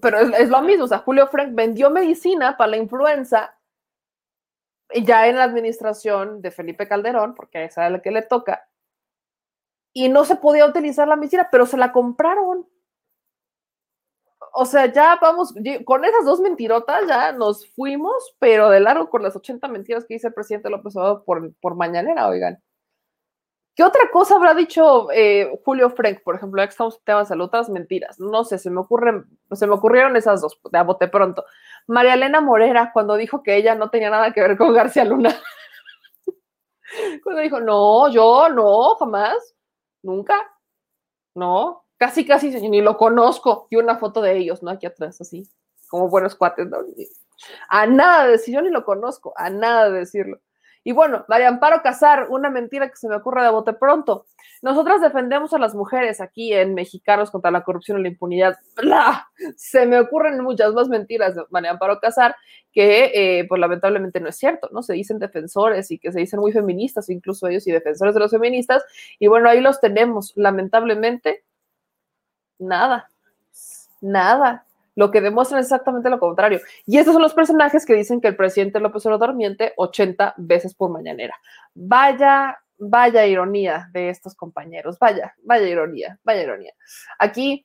pero 0.00 0.18
es, 0.20 0.48
lo 0.48 0.62
mismo, 0.62 0.84
o 0.84 0.88
sea, 0.88 0.98
Julio 0.98 1.26
Frank 1.28 1.54
vendió 1.54 1.90
medicina 1.90 2.56
para 2.56 2.72
la 2.72 2.76
influenza 2.76 3.54
ya 4.94 5.28
en 5.28 5.36
la 5.36 5.44
administración 5.44 6.40
de 6.40 6.50
Felipe 6.50 6.88
Calderón, 6.88 7.34
porque 7.34 7.64
esa 7.64 7.86
es 7.86 7.92
la 7.92 8.00
que 8.00 8.10
le 8.10 8.22
toca, 8.22 8.67
y 9.98 10.08
no 10.08 10.24
se 10.24 10.36
podía 10.36 10.64
utilizar 10.64 11.08
la 11.08 11.16
medicina, 11.16 11.48
pero 11.50 11.66
se 11.66 11.76
la 11.76 11.90
compraron. 11.90 12.68
O 14.54 14.64
sea, 14.64 14.86
ya 14.86 15.18
vamos, 15.20 15.52
con 15.84 16.04
esas 16.04 16.24
dos 16.24 16.40
mentirotas 16.40 17.04
ya 17.08 17.32
nos 17.32 17.68
fuimos, 17.70 18.36
pero 18.38 18.70
de 18.70 18.78
largo 18.78 19.10
con 19.10 19.24
las 19.24 19.34
80 19.34 19.66
mentiras 19.66 20.04
que 20.06 20.14
dice 20.14 20.28
el 20.28 20.34
presidente 20.34 20.70
López 20.70 20.94
Obrador 20.94 21.24
por, 21.24 21.52
por 21.60 21.74
mañanera, 21.74 22.28
oigan. 22.28 22.62
¿Qué 23.74 23.82
otra 23.82 24.08
cosa 24.12 24.36
habrá 24.36 24.54
dicho 24.54 25.10
eh, 25.10 25.50
Julio 25.64 25.90
Frank, 25.90 26.22
por 26.22 26.36
ejemplo, 26.36 26.62
ya 26.62 26.68
que 26.68 26.72
estamos 26.72 26.94
en 26.98 27.04
temas 27.04 27.26
de 27.26 27.34
salud, 27.34 27.46
otras 27.46 27.68
mentiras? 27.68 28.20
No 28.20 28.44
sé, 28.44 28.58
se 28.58 28.70
me 28.70 28.80
ocurren, 28.80 29.24
se 29.50 29.66
me 29.66 29.74
ocurrieron 29.74 30.14
esas 30.14 30.40
dos, 30.40 30.60
de 30.70 30.82
bote 30.82 31.08
pronto. 31.08 31.44
María 31.88 32.14
Elena 32.14 32.40
Morera, 32.40 32.92
cuando 32.92 33.16
dijo 33.16 33.42
que 33.42 33.56
ella 33.56 33.74
no 33.74 33.90
tenía 33.90 34.10
nada 34.10 34.32
que 34.32 34.42
ver 34.42 34.56
con 34.56 34.72
García 34.72 35.04
Luna. 35.04 35.34
cuando 37.24 37.42
dijo, 37.42 37.60
no, 37.60 38.08
yo 38.10 38.48
no, 38.48 38.94
jamás, 38.94 39.56
nunca, 40.02 40.34
no, 41.34 41.84
casi, 41.96 42.26
casi, 42.26 42.50
ni 42.68 42.80
lo 42.80 42.96
conozco. 42.96 43.66
Y 43.70 43.76
una 43.76 43.98
foto 43.98 44.20
de 44.20 44.36
ellos, 44.36 44.62
¿no? 44.62 44.70
Aquí 44.70 44.86
atrás, 44.86 45.20
así, 45.20 45.48
como 45.88 46.08
buenos 46.08 46.34
cuates, 46.34 46.66
¿no? 46.68 46.78
A 47.68 47.86
nada 47.86 48.26
de 48.26 48.32
decir, 48.32 48.54
yo 48.54 48.62
ni 48.62 48.70
lo 48.70 48.84
conozco, 48.84 49.32
a 49.36 49.50
nada 49.50 49.90
de 49.90 50.00
decirlo. 50.00 50.40
Y 50.88 50.92
bueno, 50.92 51.26
María 51.28 51.48
Amparo 51.48 51.82
Casar, 51.82 52.28
una 52.30 52.48
mentira 52.48 52.88
que 52.88 52.96
se 52.96 53.10
me 53.10 53.16
ocurre 53.16 53.42
de 53.42 53.50
bote 53.50 53.74
pronto. 53.74 54.24
Nosotras 54.62 55.02
defendemos 55.02 55.52
a 55.52 55.58
las 55.58 55.74
mujeres 55.74 56.18
aquí 56.18 56.54
en 56.54 56.72
Mexicanos 56.72 57.30
contra 57.30 57.50
la 57.50 57.62
corrupción 57.62 57.98
y 57.98 58.04
la 58.04 58.08
impunidad. 58.08 58.56
¡Bla! 58.74 59.28
Se 59.54 59.84
me 59.84 60.00
ocurren 60.00 60.42
muchas 60.42 60.72
más 60.72 60.88
mentiras 60.88 61.34
de 61.34 61.42
María 61.50 61.72
Amparo 61.72 62.00
Casar 62.00 62.36
que, 62.72 63.12
eh, 63.14 63.44
pues 63.46 63.60
lamentablemente 63.60 64.18
no 64.18 64.30
es 64.30 64.36
cierto, 64.38 64.70
¿no? 64.72 64.82
Se 64.82 64.94
dicen 64.94 65.18
defensores 65.18 65.90
y 65.90 65.98
que 65.98 66.10
se 66.10 66.20
dicen 66.20 66.40
muy 66.40 66.52
feministas, 66.52 67.10
incluso 67.10 67.48
ellos 67.48 67.66
y 67.66 67.72
defensores 67.72 68.14
de 68.14 68.20
los 68.20 68.30
feministas. 68.30 68.82
Y 69.18 69.26
bueno, 69.26 69.50
ahí 69.50 69.60
los 69.60 69.82
tenemos. 69.82 70.32
Lamentablemente, 70.36 71.44
nada, 72.58 73.10
nada 74.00 74.64
lo 74.98 75.12
que 75.12 75.20
demuestran 75.20 75.60
exactamente 75.60 76.10
lo 76.10 76.18
contrario. 76.18 76.60
Y 76.84 76.98
estos 76.98 77.14
son 77.14 77.22
los 77.22 77.32
personajes 77.32 77.86
que 77.86 77.94
dicen 77.94 78.20
que 78.20 78.26
el 78.26 78.34
presidente 78.34 78.80
López 78.80 79.06
Obrador 79.06 79.32
miente 79.32 79.72
80 79.76 80.34
veces 80.38 80.74
por 80.74 80.90
mañanera. 80.90 81.36
Vaya, 81.72 82.58
vaya 82.78 83.24
ironía 83.24 83.88
de 83.92 84.08
estos 84.08 84.34
compañeros, 84.34 84.98
vaya, 84.98 85.36
vaya 85.44 85.68
ironía, 85.68 86.18
vaya 86.24 86.42
ironía. 86.42 86.72
Aquí, 87.16 87.64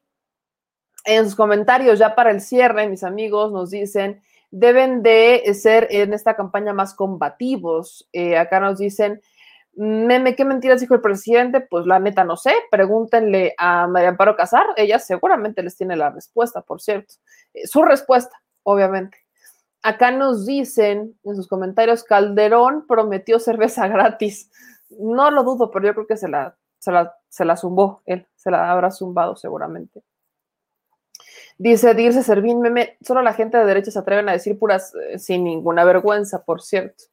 en 1.06 1.26
sus 1.26 1.36
comentarios, 1.36 1.98
ya 1.98 2.14
para 2.14 2.30
el 2.30 2.40
cierre, 2.40 2.88
mis 2.88 3.04
amigos 3.04 3.52
nos 3.52 3.72
dicen, 3.72 4.22
deben 4.52 5.02
de 5.02 5.42
ser 5.56 5.88
en 5.90 6.14
esta 6.14 6.36
campaña 6.36 6.72
más 6.72 6.94
combativos. 6.94 8.08
Eh, 8.14 8.38
acá 8.38 8.60
nos 8.60 8.78
dicen, 8.78 9.24
Meme, 9.76 10.36
¿qué 10.36 10.46
mentiras 10.46 10.82
dijo 10.82 10.94
el 10.94 11.02
presidente? 11.02 11.62
Pues 11.62 11.86
la 11.86 12.00
neta 12.00 12.24
no 12.24 12.38
sé. 12.38 12.54
Pregúntenle 12.70 13.56
a 13.58 13.88
María 13.88 14.10
Amparo 14.10 14.36
Casar. 14.36 14.68
Ella 14.78 15.00
seguramente 15.00 15.64
les 15.64 15.76
tiene 15.76 15.96
la 15.96 16.12
respuesta, 16.12 16.62
por 16.62 16.82
cierto. 16.82 17.16
Eh, 17.54 17.68
su 17.68 17.82
respuesta, 17.82 18.36
obviamente. 18.62 19.18
Acá 19.82 20.12
nos 20.12 20.46
dicen 20.46 21.18
en 21.24 21.36
sus 21.36 21.48
comentarios, 21.48 22.04
Calderón 22.04 22.86
prometió 22.88 23.40
cerveza 23.40 23.88
gratis. 23.90 24.52
No 24.90 25.32
lo 25.32 25.44
dudo, 25.44 25.72
pero 25.72 25.88
yo 25.88 25.94
creo 25.94 26.08
que 26.08 26.18
se 26.18 26.30
la, 26.30 26.56
se 26.78 27.46
la, 27.46 27.58
zumbó 27.58 28.04
él. 28.06 28.28
Se 28.36 28.52
la 28.52 28.72
habrá 28.72 28.92
zumbado 28.92 29.36
seguramente. 29.36 30.04
Dice 31.58 31.94
Dirce 31.96 32.24
Servín, 32.24 32.62
meme, 32.62 32.98
solo 33.02 33.22
la 33.22 33.34
gente 33.34 33.58
de 33.58 33.66
derecha 33.66 33.92
se 33.92 34.00
atreven 34.00 34.28
a 34.30 34.34
decir 34.34 34.58
puras 34.58 34.94
eh, 34.96 35.20
sin 35.20 35.44
ninguna 35.44 35.84
vergüenza, 35.84 36.44
por 36.44 36.62
cierto. 36.62 37.06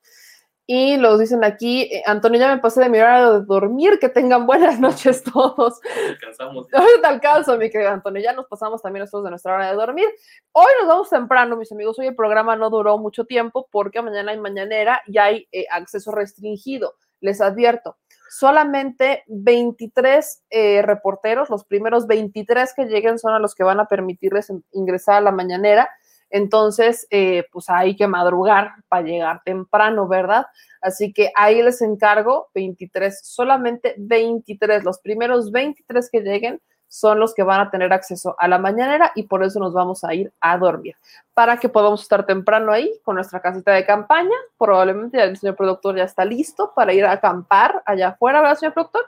Y 0.67 0.97
los 0.99 1.19
dicen 1.19 1.43
aquí, 1.43 1.83
eh, 1.83 2.03
Antonio, 2.07 2.39
ya 2.39 2.55
me 2.55 2.61
pasé 2.61 2.81
de 2.81 2.89
mi 2.89 2.99
hora 2.99 3.33
de 3.33 3.45
dormir, 3.45 3.99
que 3.99 4.09
tengan 4.09 4.47
buenas 4.47 4.79
noches 4.81 5.25
todos. 5.25 5.81
Alcanzamos. 6.09 6.69
Ahorita 6.73 7.09
alcanzo, 7.09 7.57
mi 7.57 7.71
querido 7.71 7.91
Antonio, 7.91 8.23
ya 8.23 8.33
nos 8.33 8.47
pasamos 8.47 8.81
también 8.81 9.01
nosotros 9.01 9.25
de 9.25 9.31
nuestra 9.31 9.55
hora 9.55 9.71
de 9.71 9.75
dormir. 9.75 10.07
Hoy 10.53 10.71
nos 10.81 10.89
vamos 10.89 11.11
temprano, 11.11 11.57
mis 11.57 11.73
amigos, 11.73 11.99
hoy 11.99 12.07
el 12.07 12.15
programa 12.15 12.55
no 12.57 12.71
duró 12.71 12.99
mucho 12.99 13.25
tiempo 13.25 13.69
porque 13.71 14.01
mañana 14.01 14.33
hay 14.33 14.39
mañanera 14.39 15.03
y 15.07 15.19
hay 15.19 15.49
eh, 15.51 15.67
acceso 15.71 16.13
restringido, 16.13 16.95
les 17.21 17.41
advierto. 17.41 17.97
Solamente 18.29 19.25
23 19.27 20.45
eh, 20.51 20.83
reporteros, 20.83 21.51
los 21.51 21.65
primeros 21.65 22.07
23 22.07 22.75
que 22.75 22.85
lleguen 22.85 23.19
son 23.19 23.35
a 23.35 23.41
los 23.41 23.57
que 23.57 23.65
van 23.65 23.81
a 23.81 23.87
permitirles 23.87 24.53
ingresar 24.71 25.17
a 25.17 25.21
la 25.21 25.33
mañanera 25.33 25.91
entonces, 26.31 27.07
eh, 27.11 27.47
pues 27.53 27.69
hay 27.69 27.97
que 27.97 28.07
madrugar 28.07 28.73
para 28.89 29.03
llegar 29.03 29.43
temprano, 29.45 30.07
¿verdad? 30.07 30.47
Así 30.81 31.13
que 31.13 31.33
ahí 31.35 31.63
les 31.63 31.83
encargo 31.83 32.49
23, 32.55 33.21
solamente 33.23 33.95
23, 33.99 34.85
los 34.85 35.01
primeros 35.01 35.51
23 35.51 36.09
que 36.11 36.21
lleguen 36.21 36.61
son 36.87 37.21
los 37.21 37.35
que 37.35 37.45
van 37.45 37.61
a 37.61 37.71
tener 37.71 37.93
acceso 37.93 38.35
a 38.39 38.49
la 38.49 38.59
mañanera 38.59 39.13
y 39.15 39.25
por 39.25 39.45
eso 39.45 39.61
nos 39.61 39.73
vamos 39.73 40.03
a 40.03 40.13
ir 40.13 40.33
a 40.41 40.59
dormir. 40.59 40.97
Para 41.35 41.57
que 41.57 41.69
podamos 41.69 42.03
estar 42.03 42.27
temprano 42.27 42.73
ahí 42.73 43.01
con 43.05 43.15
nuestra 43.15 43.41
casita 43.41 43.73
de 43.73 43.87
campaña, 43.87 44.35
probablemente 44.59 45.19
ya 45.19 45.25
el 45.25 45.37
señor 45.37 45.57
productor 45.57 45.97
ya 45.97 46.05
está 46.05 46.25
listo 46.25 46.73
para 46.75 46.93
ir 46.93 47.05
a 47.05 47.13
acampar 47.13 47.83
allá 47.87 48.09
afuera, 48.09 48.41
¿verdad, 48.41 48.57
señor 48.57 48.75
productor? 48.75 49.07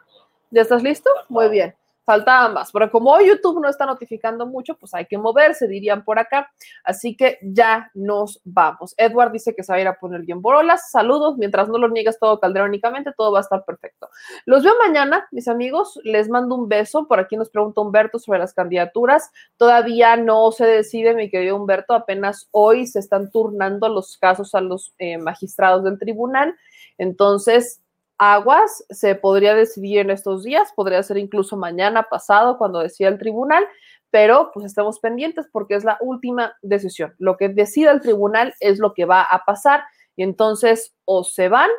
¿Ya 0.50 0.62
estás 0.62 0.82
listo? 0.82 1.10
Muy 1.28 1.48
bien 1.48 1.74
faltaban 2.04 2.54
más, 2.54 2.72
pero 2.72 2.90
como 2.90 3.12
hoy 3.12 3.28
YouTube 3.28 3.60
no 3.60 3.68
está 3.68 3.86
notificando 3.86 4.46
mucho, 4.46 4.76
pues 4.76 4.92
hay 4.94 5.06
que 5.06 5.18
moverse, 5.18 5.68
dirían 5.68 6.04
por 6.04 6.18
acá. 6.18 6.50
Así 6.84 7.16
que 7.16 7.38
ya 7.42 7.90
nos 7.94 8.40
vamos. 8.44 8.94
Edward 8.96 9.32
dice 9.32 9.54
que 9.54 9.62
se 9.62 9.72
va 9.72 9.78
a 9.78 9.80
ir 9.80 9.88
a 9.88 9.98
poner 9.98 10.22
bien 10.22 10.42
borolas. 10.42 10.90
Saludos, 10.90 11.36
mientras 11.38 11.68
no 11.68 11.78
lo 11.78 11.88
niegues 11.88 12.18
todo 12.18 12.40
calderónicamente, 12.40 13.12
todo 13.16 13.32
va 13.32 13.38
a 13.38 13.42
estar 13.42 13.64
perfecto. 13.64 14.08
Los 14.46 14.62
veo 14.62 14.74
mañana, 14.84 15.26
mis 15.30 15.48
amigos. 15.48 15.98
Les 16.04 16.28
mando 16.28 16.54
un 16.54 16.68
beso. 16.68 17.06
Por 17.06 17.20
aquí 17.20 17.36
nos 17.36 17.50
pregunta 17.50 17.80
Humberto 17.80 18.18
sobre 18.18 18.38
las 18.38 18.54
candidaturas. 18.54 19.30
Todavía 19.56 20.16
no 20.16 20.50
se 20.52 20.66
decide, 20.66 21.14
mi 21.14 21.30
querido 21.30 21.56
Humberto. 21.56 21.94
Apenas 21.94 22.48
hoy 22.50 22.86
se 22.86 22.98
están 22.98 23.30
turnando 23.30 23.88
los 23.88 24.16
casos 24.16 24.54
a 24.54 24.60
los 24.60 24.94
eh, 24.98 25.18
magistrados 25.18 25.84
del 25.84 25.98
tribunal. 25.98 26.56
Entonces, 26.98 27.81
aguas 28.22 28.84
se 28.88 29.16
podría 29.16 29.52
decidir 29.52 29.98
en 29.98 30.10
estos 30.10 30.44
días, 30.44 30.72
podría 30.76 31.02
ser 31.02 31.16
incluso 31.16 31.56
mañana 31.56 32.04
pasado 32.04 32.56
cuando 32.56 32.78
decía 32.78 33.08
el 33.08 33.18
tribunal, 33.18 33.66
pero 34.10 34.52
pues 34.54 34.66
estamos 34.66 35.00
pendientes 35.00 35.48
porque 35.50 35.74
es 35.74 35.82
la 35.82 35.98
última 36.00 36.56
decisión. 36.62 37.14
Lo 37.18 37.36
que 37.36 37.48
decida 37.48 37.90
el 37.90 38.00
tribunal 38.00 38.54
es 38.60 38.78
lo 38.78 38.94
que 38.94 39.06
va 39.06 39.22
a 39.22 39.44
pasar 39.44 39.82
y 40.14 40.22
entonces 40.22 40.94
o 41.04 41.24
se 41.24 41.48
van 41.48 41.70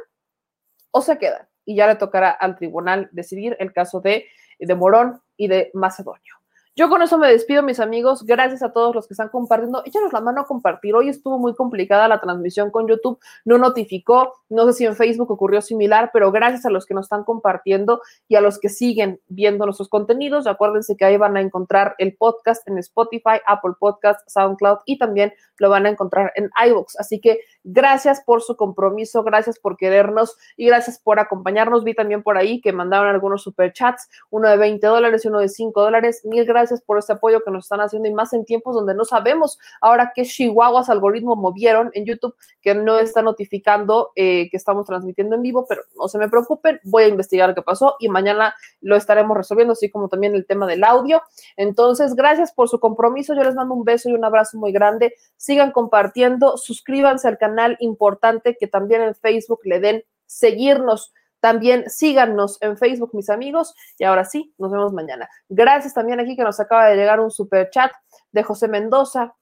o 0.92 1.02
se 1.02 1.18
quedan 1.18 1.48
y 1.64 1.78
ya 1.78 1.88
le 1.88 1.96
tocará 1.96 2.32
al 2.32 2.58
tribunal 2.58 3.08
decidir 3.14 3.56
el 3.60 3.72
caso 3.72 4.02
de, 4.02 4.26
de 4.60 4.76
Morón 4.76 5.22
y 5.38 5.48
de 5.48 5.72
Macedonio. 5.74 6.43
Yo 6.76 6.90
con 6.90 7.04
eso 7.04 7.20
me 7.20 7.28
despido, 7.28 7.62
mis 7.62 7.80
amigos. 7.80 8.24
Gracias 8.24 8.64
a 8.64 8.74
todos 8.74 8.96
los 8.96 9.08
que 9.08 9.14
están 9.14 9.30
compartiendo. 9.30 9.84
Échanos 9.86 10.12
la 10.12 10.22
mano 10.22 10.42
a 10.42 10.46
compartir. 10.46 10.96
Hoy 10.96 11.08
estuvo 11.08 11.38
muy 11.38 11.54
complicada 11.54 12.08
la 12.08 12.20
transmisión 12.20 12.72
con 12.72 12.88
YouTube. 12.88 13.20
No 13.46 13.60
notificó. 13.60 14.34
No 14.50 14.66
sé 14.66 14.74
si 14.74 14.86
en 14.86 14.96
Facebook 14.96 15.30
ocurrió 15.30 15.62
similar, 15.62 16.10
pero 16.12 16.32
gracias 16.32 16.66
a 16.66 16.72
los 16.72 16.88
que 16.88 16.96
nos 16.96 17.06
están 17.06 17.26
compartiendo 17.26 18.02
y 18.28 18.38
a 18.38 18.42
los 18.42 18.60
que 18.60 18.70
siguen 18.70 19.20
viendo 19.28 19.66
nuestros 19.66 19.88
contenidos. 19.88 20.48
Acuérdense 20.48 20.98
que 20.98 21.06
ahí 21.06 21.16
van 21.16 21.38
a 21.38 21.42
encontrar 21.42 21.94
el 22.00 22.16
podcast 22.16 22.68
en 22.68 22.80
Spotify, 22.80 23.40
Apple 23.46 23.74
Podcast, 23.80 24.28
SoundCloud 24.28 24.80
y 24.88 24.98
también 24.98 25.32
lo 25.60 25.70
van 25.70 25.86
a 25.86 25.90
encontrar 25.90 26.34
en 26.36 26.50
iVoox. 26.66 26.96
Así 26.98 27.20
que 27.20 27.42
gracias 27.64 28.24
por 28.26 28.42
su 28.42 28.56
compromiso, 28.58 29.24
gracias 29.24 29.60
por 29.60 29.78
querernos 29.78 30.38
y 30.58 30.66
gracias 30.66 30.98
por 30.98 31.20
acompañarnos. 31.20 31.84
Vi 31.84 31.94
también 31.94 32.24
por 32.24 32.36
ahí 32.36 32.62
que 32.62 32.74
mandaron 32.74 33.10
algunos 33.10 33.44
superchats, 33.44 34.10
uno 34.32 34.50
de 34.50 34.58
20 34.58 34.88
dólares 34.88 35.24
y 35.24 35.28
uno 35.28 35.40
de 35.40 35.50
5 35.50 35.80
dólares. 35.80 36.22
Mil 36.26 36.46
gracias 36.46 36.63
gracias 36.64 36.82
por 36.82 36.98
este 36.98 37.12
apoyo 37.12 37.44
que 37.44 37.52
nos 37.52 37.66
están 37.66 37.82
haciendo 37.82 38.08
y 38.08 38.14
más 38.14 38.32
en 38.32 38.46
tiempos 38.46 38.74
donde 38.74 38.96
no 38.96 39.04
sabemos 39.04 39.60
ahora 39.82 40.14
qué 40.16 40.24
chihuahuas 40.24 40.90
algoritmo 40.90 41.36
movieron 41.36 41.92
en 41.94 42.06
YouTube 42.06 42.36
que 42.62 42.74
no 42.74 43.00
está 43.00 43.22
notificando 43.22 44.12
eh, 44.16 44.50
que 44.50 44.56
estamos 44.56 44.86
transmitiendo 44.86 45.36
en 45.36 45.42
vivo, 45.42 45.66
pero 45.68 45.82
no 45.98 46.08
se 46.08 46.18
me 46.18 46.30
preocupen, 46.30 46.80
voy 46.86 47.04
a 47.04 47.08
investigar 47.10 47.54
qué 47.54 47.62
pasó 47.62 47.98
y 48.00 48.08
mañana 48.08 48.56
lo 48.80 48.96
estaremos 48.96 49.36
resolviendo, 49.36 49.74
así 49.74 49.90
como 49.90 50.08
también 50.08 50.36
el 50.36 50.46
tema 50.46 50.66
del 50.66 50.86
audio. 50.86 51.22
Entonces, 51.58 52.16
gracias 52.16 52.54
por 52.54 52.70
su 52.70 52.80
compromiso, 52.80 53.34
yo 53.34 53.44
les 53.44 53.56
mando 53.56 53.74
un 53.74 53.84
beso 53.84 54.08
y 54.10 54.14
un 54.14 54.24
abrazo 54.24 54.58
muy 54.58 54.72
grande, 54.72 55.16
sigan 55.36 55.72
compartiendo, 55.72 56.56
suscríbanse 56.56 57.28
al 57.28 57.38
canal 57.38 57.76
importante 57.82 58.56
que 58.58 58.68
también 58.68 59.02
en 59.02 59.16
Facebook 59.16 59.60
le 59.66 59.82
den 59.82 60.04
seguirnos 60.26 61.14
también 61.44 61.90
síganos 61.90 62.58
en 62.62 62.78
Facebook, 62.78 63.10
mis 63.12 63.30
amigos. 63.30 63.76
Y 64.00 64.06
ahora 64.06 64.24
sí, 64.24 64.54
nos 64.58 64.72
vemos 64.72 64.94
mañana. 64.94 65.30
Gracias 65.50 65.94
también 65.94 66.22
aquí 66.22 66.38
que 66.38 66.44
nos 66.44 66.58
acaba 66.62 66.86
de 66.88 66.96
llegar 66.96 67.20
un 67.20 67.32
super 67.32 67.70
chat 67.70 67.92
de 68.32 68.44
José 68.44 68.70
Mendoza. 68.70 69.36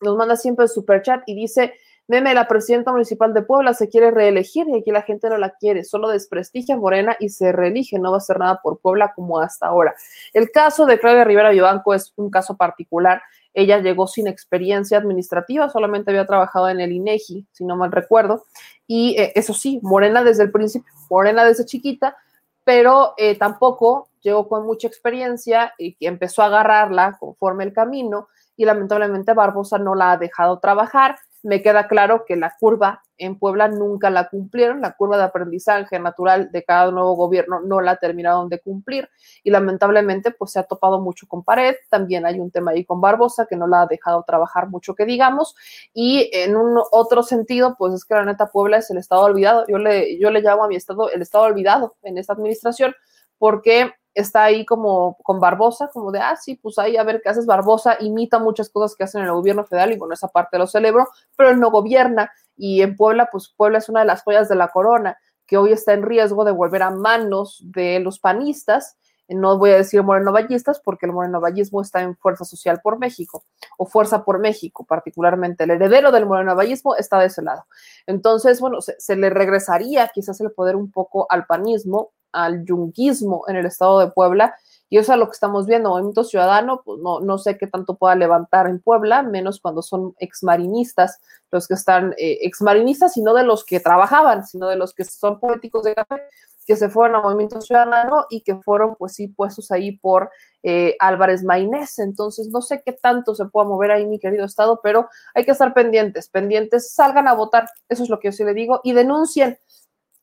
Nos 0.00 0.16
manda 0.16 0.34
siempre 0.34 0.64
el 0.64 0.68
super 0.68 1.02
chat 1.02 1.22
y 1.26 1.36
dice, 1.36 1.74
Meme, 2.08 2.34
la 2.34 2.48
presidenta 2.48 2.90
municipal 2.90 3.32
de 3.32 3.42
Puebla 3.42 3.74
se 3.74 3.88
quiere 3.88 4.10
reelegir 4.10 4.68
y 4.68 4.76
aquí 4.76 4.90
la 4.90 5.02
gente 5.02 5.30
no 5.30 5.38
la 5.38 5.50
quiere, 5.50 5.84
solo 5.84 6.08
desprestigia 6.08 6.76
Morena 6.76 7.16
y 7.20 7.28
se 7.28 7.52
reelige, 7.52 8.00
no 8.00 8.10
va 8.10 8.16
a 8.16 8.18
hacer 8.18 8.40
nada 8.40 8.58
por 8.60 8.80
Puebla 8.80 9.12
como 9.14 9.38
hasta 9.38 9.68
ahora. 9.68 9.94
El 10.32 10.50
caso 10.50 10.84
de 10.84 10.98
Claudia 10.98 11.22
Rivera 11.22 11.50
Vivanco 11.50 11.94
es 11.94 12.12
un 12.16 12.28
caso 12.28 12.56
particular. 12.56 13.22
Ella 13.54 13.78
llegó 13.78 14.06
sin 14.06 14.26
experiencia 14.26 14.98
administrativa, 14.98 15.70
solamente 15.70 16.10
había 16.10 16.26
trabajado 16.26 16.68
en 16.68 16.80
el 16.80 16.92
INEGI, 16.92 17.46
si 17.52 17.64
no 17.64 17.76
mal 17.76 17.92
recuerdo, 17.92 18.44
y 18.86 19.16
eh, 19.18 19.32
eso 19.34 19.54
sí, 19.54 19.78
Morena 19.82 20.22
desde 20.22 20.42
el 20.42 20.50
principio, 20.50 20.92
Morena 21.08 21.44
desde 21.44 21.64
chiquita, 21.64 22.16
pero 22.64 23.14
eh, 23.16 23.36
tampoco 23.36 24.08
llegó 24.20 24.48
con 24.48 24.66
mucha 24.66 24.88
experiencia 24.88 25.72
y 25.78 25.96
empezó 26.00 26.42
a 26.42 26.46
agarrarla 26.46 27.16
conforme 27.20 27.64
el 27.64 27.72
camino 27.72 28.28
y 28.56 28.64
lamentablemente 28.64 29.34
Barbosa 29.34 29.78
no 29.78 29.94
la 29.94 30.12
ha 30.12 30.16
dejado 30.16 30.58
trabajar 30.58 31.16
me 31.44 31.62
queda 31.62 31.86
claro 31.88 32.24
que 32.26 32.36
la 32.36 32.56
curva 32.58 33.02
en 33.18 33.38
Puebla 33.38 33.68
nunca 33.68 34.10
la 34.10 34.28
cumplieron, 34.28 34.80
la 34.80 34.96
curva 34.96 35.18
de 35.18 35.24
aprendizaje 35.24 35.98
natural 36.00 36.50
de 36.50 36.64
cada 36.64 36.90
nuevo 36.90 37.14
gobierno 37.14 37.60
no 37.60 37.80
la 37.80 37.96
terminaron 37.96 38.48
de 38.48 38.60
cumplir 38.60 39.08
y 39.42 39.50
lamentablemente 39.50 40.30
pues 40.32 40.52
se 40.52 40.58
ha 40.58 40.64
topado 40.64 41.00
mucho 41.00 41.28
con 41.28 41.44
pared, 41.44 41.76
también 41.90 42.26
hay 42.26 42.40
un 42.40 42.50
tema 42.50 42.72
ahí 42.72 42.84
con 42.84 43.00
Barbosa 43.00 43.46
que 43.46 43.56
no 43.56 43.66
la 43.66 43.82
ha 43.82 43.86
dejado 43.86 44.24
trabajar 44.26 44.68
mucho 44.68 44.94
que 44.94 45.04
digamos 45.04 45.54
y 45.92 46.30
en 46.32 46.56
un 46.56 46.80
otro 46.90 47.22
sentido 47.22 47.76
pues 47.78 47.92
es 47.92 48.04
que 48.04 48.14
la 48.14 48.24
neta 48.24 48.46
Puebla 48.46 48.78
es 48.78 48.90
el 48.90 48.98
estado 48.98 49.22
olvidado, 49.22 49.66
yo 49.68 49.78
le, 49.78 50.18
yo 50.18 50.30
le 50.30 50.40
llamo 50.40 50.64
a 50.64 50.68
mi 50.68 50.76
estado 50.76 51.10
el 51.10 51.22
estado 51.22 51.44
olvidado 51.44 51.96
en 52.02 52.18
esta 52.18 52.32
administración 52.32 52.94
porque 53.38 53.92
está 54.14 54.44
ahí 54.44 54.64
como 54.64 55.16
con 55.22 55.40
Barbosa, 55.40 55.88
como 55.92 56.12
de, 56.12 56.20
ah, 56.20 56.36
sí, 56.36 56.54
pues 56.56 56.78
ahí 56.78 56.96
a 56.96 57.02
ver 57.02 57.20
qué 57.22 57.28
haces 57.28 57.46
Barbosa, 57.46 57.96
imita 58.00 58.38
muchas 58.38 58.70
cosas 58.70 58.96
que 58.96 59.04
hacen 59.04 59.22
en 59.22 59.26
el 59.26 59.34
gobierno 59.34 59.64
federal 59.64 59.92
y 59.92 59.98
bueno, 59.98 60.14
esa 60.14 60.28
parte 60.28 60.56
lo 60.56 60.66
celebro, 60.66 61.08
pero 61.36 61.50
él 61.50 61.60
no 61.60 61.70
gobierna 61.70 62.30
y 62.56 62.82
en 62.82 62.96
Puebla, 62.96 63.28
pues 63.30 63.52
Puebla 63.56 63.78
es 63.78 63.88
una 63.88 64.00
de 64.00 64.06
las 64.06 64.22
joyas 64.22 64.48
de 64.48 64.54
la 64.54 64.68
corona 64.68 65.18
que 65.46 65.56
hoy 65.56 65.72
está 65.72 65.92
en 65.92 66.02
riesgo 66.02 66.44
de 66.44 66.52
volver 66.52 66.82
a 66.82 66.90
manos 66.90 67.60
de 67.64 68.00
los 68.00 68.18
panistas. 68.18 68.96
No 69.28 69.58
voy 69.58 69.70
a 69.70 69.76
decir 69.76 70.02
morenovallistas 70.02 70.80
porque 70.80 71.06
el 71.06 71.12
morenovallismo 71.12 71.80
está 71.80 72.02
en 72.02 72.16
Fuerza 72.16 72.44
Social 72.44 72.80
por 72.82 72.98
México 72.98 73.44
o 73.78 73.86
Fuerza 73.86 74.22
por 74.22 74.38
México, 74.38 74.84
particularmente 74.84 75.64
el 75.64 75.70
heredero 75.70 76.12
del 76.12 76.26
morenovallismo 76.26 76.94
está 76.96 77.18
de 77.18 77.26
ese 77.26 77.42
lado. 77.42 77.66
Entonces, 78.06 78.60
bueno, 78.60 78.80
se, 78.80 78.98
se 79.00 79.16
le 79.16 79.30
regresaría 79.30 80.08
quizás 80.08 80.40
el 80.40 80.52
poder 80.52 80.76
un 80.76 80.90
poco 80.90 81.26
al 81.30 81.46
panismo 81.46 82.12
al 82.34 82.64
yunguismo 82.64 83.44
en 83.48 83.56
el 83.56 83.66
estado 83.66 84.00
de 84.00 84.08
Puebla. 84.08 84.54
Y 84.90 84.98
eso 84.98 85.12
es 85.12 85.18
lo 85.18 85.26
que 85.26 85.32
estamos 85.32 85.66
viendo. 85.66 85.90
Movimiento 85.90 86.24
Ciudadano, 86.24 86.82
pues 86.84 87.00
no, 87.00 87.20
no 87.20 87.38
sé 87.38 87.56
qué 87.56 87.66
tanto 87.66 87.96
pueda 87.96 88.14
levantar 88.14 88.66
en 88.66 88.80
Puebla, 88.80 89.22
menos 89.22 89.60
cuando 89.60 89.82
son 89.82 90.14
exmarinistas, 90.18 91.20
los 91.50 91.66
que 91.66 91.74
están 91.74 92.12
eh, 92.18 92.38
exmarinistas 92.42 93.16
y 93.16 93.22
no 93.22 93.34
de 93.34 93.44
los 93.44 93.64
que 93.64 93.80
trabajaban, 93.80 94.46
sino 94.46 94.68
de 94.68 94.76
los 94.76 94.92
que 94.92 95.04
son 95.04 95.40
políticos 95.40 95.84
de 95.84 95.94
café, 95.94 96.22
que 96.66 96.76
se 96.76 96.88
fueron 96.88 97.16
a 97.16 97.22
Movimiento 97.22 97.60
Ciudadano 97.60 98.26
y 98.30 98.42
que 98.42 98.56
fueron, 98.56 98.94
pues 98.96 99.14
sí, 99.14 99.28
puestos 99.28 99.70
ahí 99.70 99.96
por 99.98 100.30
eh, 100.62 100.96
Álvarez 101.00 101.42
Maynés. 101.44 101.98
Entonces, 101.98 102.48
no 102.48 102.62
sé 102.62 102.82
qué 102.84 102.92
tanto 102.92 103.34
se 103.34 103.46
pueda 103.46 103.66
mover 103.66 103.90
ahí, 103.90 104.06
mi 104.06 104.18
querido 104.18 104.44
Estado, 104.44 104.80
pero 104.82 105.08
hay 105.34 105.44
que 105.44 105.52
estar 105.52 105.74
pendientes, 105.74 106.28
pendientes, 106.28 106.92
salgan 106.92 107.26
a 107.26 107.34
votar, 107.34 107.68
eso 107.88 108.02
es 108.02 108.08
lo 108.08 108.18
que 108.18 108.28
yo 108.28 108.32
sí 108.32 108.44
le 108.44 108.54
digo, 108.54 108.80
y 108.84 108.92
denuncien 108.92 109.58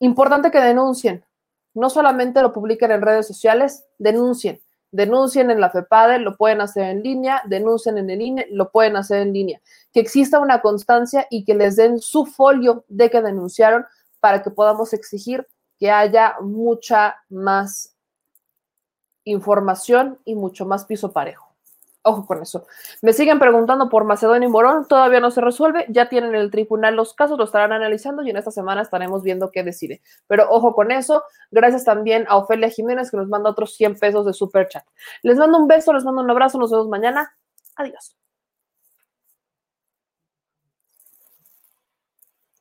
Importante 0.01 0.49
que 0.49 0.59
denuncien. 0.59 1.23
No 1.73 1.89
solamente 1.89 2.41
lo 2.41 2.53
publiquen 2.53 2.91
en 2.91 3.01
redes 3.01 3.27
sociales, 3.27 3.85
denuncien. 3.97 4.61
Denuncien 4.91 5.49
en 5.51 5.61
la 5.61 5.69
FEPADE, 5.69 6.19
lo 6.19 6.35
pueden 6.35 6.59
hacer 6.59 6.83
en 6.83 7.01
línea, 7.01 7.41
denuncien 7.45 7.97
en 7.97 8.09
el 8.09 8.21
INE, 8.21 8.47
lo 8.51 8.71
pueden 8.71 8.97
hacer 8.97 9.21
en 9.21 9.31
línea. 9.31 9.61
Que 9.93 10.01
exista 10.01 10.39
una 10.39 10.61
constancia 10.61 11.27
y 11.29 11.45
que 11.45 11.55
les 11.55 11.77
den 11.77 11.99
su 11.99 12.25
folio 12.25 12.83
de 12.89 13.09
que 13.09 13.21
denunciaron 13.21 13.85
para 14.19 14.43
que 14.43 14.51
podamos 14.51 14.93
exigir 14.93 15.47
que 15.79 15.89
haya 15.89 16.35
mucha 16.41 17.15
más 17.29 17.95
información 19.23 20.19
y 20.25 20.35
mucho 20.35 20.65
más 20.65 20.85
piso 20.85 21.11
parejo. 21.11 21.50
Ojo 22.03 22.25
con 22.25 22.41
eso. 22.41 22.65
Me 23.03 23.13
siguen 23.13 23.37
preguntando 23.37 23.87
por 23.87 24.05
Macedonia 24.05 24.47
y 24.47 24.51
Morón, 24.51 24.87
todavía 24.87 25.19
no 25.19 25.29
se 25.29 25.39
resuelve, 25.39 25.85
ya 25.89 26.09
tienen 26.09 26.33
el 26.33 26.49
tribunal 26.49 26.95
los 26.95 27.13
casos, 27.13 27.37
lo 27.37 27.43
estarán 27.43 27.73
analizando 27.73 28.23
y 28.23 28.31
en 28.31 28.37
esta 28.37 28.49
semana 28.49 28.81
estaremos 28.81 29.21
viendo 29.21 29.51
qué 29.51 29.63
decide. 29.63 30.01
Pero 30.27 30.49
ojo 30.49 30.73
con 30.73 30.91
eso. 30.91 31.23
Gracias 31.51 31.85
también 31.85 32.25
a 32.27 32.37
Ofelia 32.37 32.69
Jiménez 32.69 33.11
que 33.11 33.17
nos 33.17 33.27
manda 33.27 33.51
otros 33.51 33.75
100 33.75 33.99
pesos 33.99 34.25
de 34.25 34.33
super 34.33 34.67
chat. 34.67 34.83
Les 35.21 35.37
mando 35.37 35.59
un 35.59 35.67
beso, 35.67 35.93
les 35.93 36.03
mando 36.03 36.21
un 36.21 36.29
abrazo, 36.31 36.57
nos 36.57 36.71
vemos 36.71 36.87
mañana. 36.87 37.35
Adiós. 37.75 38.15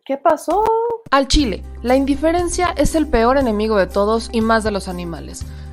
¿Qué 0.05 0.19
pasó? 0.19 0.65
Al 1.11 1.29
Chile, 1.29 1.62
la 1.83 1.95
indiferencia 1.95 2.75
es 2.77 2.95
el 2.95 3.09
peor 3.09 3.39
enemigo 3.39 3.77
de 3.77 3.87
todos 3.87 4.29
y 4.33 4.41
más 4.41 4.65
de 4.65 4.73
los 4.73 4.89
animales. 4.89 5.47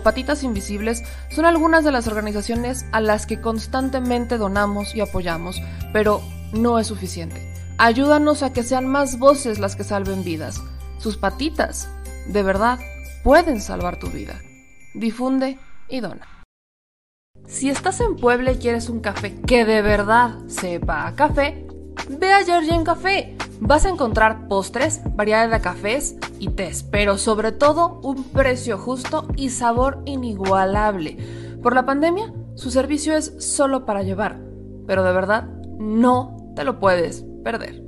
Patitas 0.00 0.42
Invisibles 0.42 1.02
son 1.30 1.44
algunas 1.44 1.84
de 1.84 1.92
las 1.92 2.06
organizaciones 2.06 2.84
a 2.92 3.00
las 3.00 3.26
que 3.26 3.40
constantemente 3.40 4.38
donamos 4.38 4.94
y 4.94 5.00
apoyamos, 5.00 5.60
pero 5.92 6.22
no 6.52 6.78
es 6.78 6.86
suficiente. 6.86 7.54
Ayúdanos 7.78 8.42
a 8.42 8.52
que 8.52 8.62
sean 8.62 8.86
más 8.86 9.18
voces 9.18 9.58
las 9.58 9.76
que 9.76 9.84
salven 9.84 10.24
vidas. 10.24 10.60
Sus 10.98 11.16
patitas, 11.16 11.88
de 12.26 12.42
verdad, 12.42 12.78
pueden 13.22 13.60
salvar 13.60 13.98
tu 13.98 14.08
vida. 14.08 14.40
Difunde 14.94 15.58
y 15.88 16.00
dona. 16.00 16.26
Si 17.46 17.70
estás 17.70 18.00
en 18.00 18.16
Puebla 18.16 18.52
y 18.52 18.58
quieres 18.58 18.88
un 18.88 19.00
café 19.00 19.34
que 19.46 19.64
de 19.64 19.80
verdad 19.80 20.34
sepa 20.48 21.06
a 21.06 21.14
café, 21.14 21.66
ve 22.08 22.32
a 22.32 22.40
en 22.40 22.84
Café. 22.84 23.36
Vas 23.60 23.84
a 23.84 23.88
encontrar 23.88 24.48
postres, 24.48 25.00
variedad 25.14 25.48
de 25.48 25.60
cafés 25.60 26.16
y 26.38 26.48
tés, 26.48 26.82
pero 26.82 27.18
sobre 27.18 27.52
todo 27.52 28.00
un 28.02 28.24
precio 28.24 28.78
justo 28.78 29.26
y 29.36 29.50
sabor 29.50 30.02
inigualable. 30.04 31.16
Por 31.62 31.74
la 31.74 31.86
pandemia, 31.86 32.32
su 32.54 32.70
servicio 32.70 33.16
es 33.16 33.34
solo 33.38 33.84
para 33.84 34.02
llevar, 34.02 34.40
pero 34.86 35.02
de 35.02 35.12
verdad 35.12 35.48
no 35.78 36.52
te 36.54 36.64
lo 36.64 36.78
puedes 36.78 37.24
perder. 37.44 37.87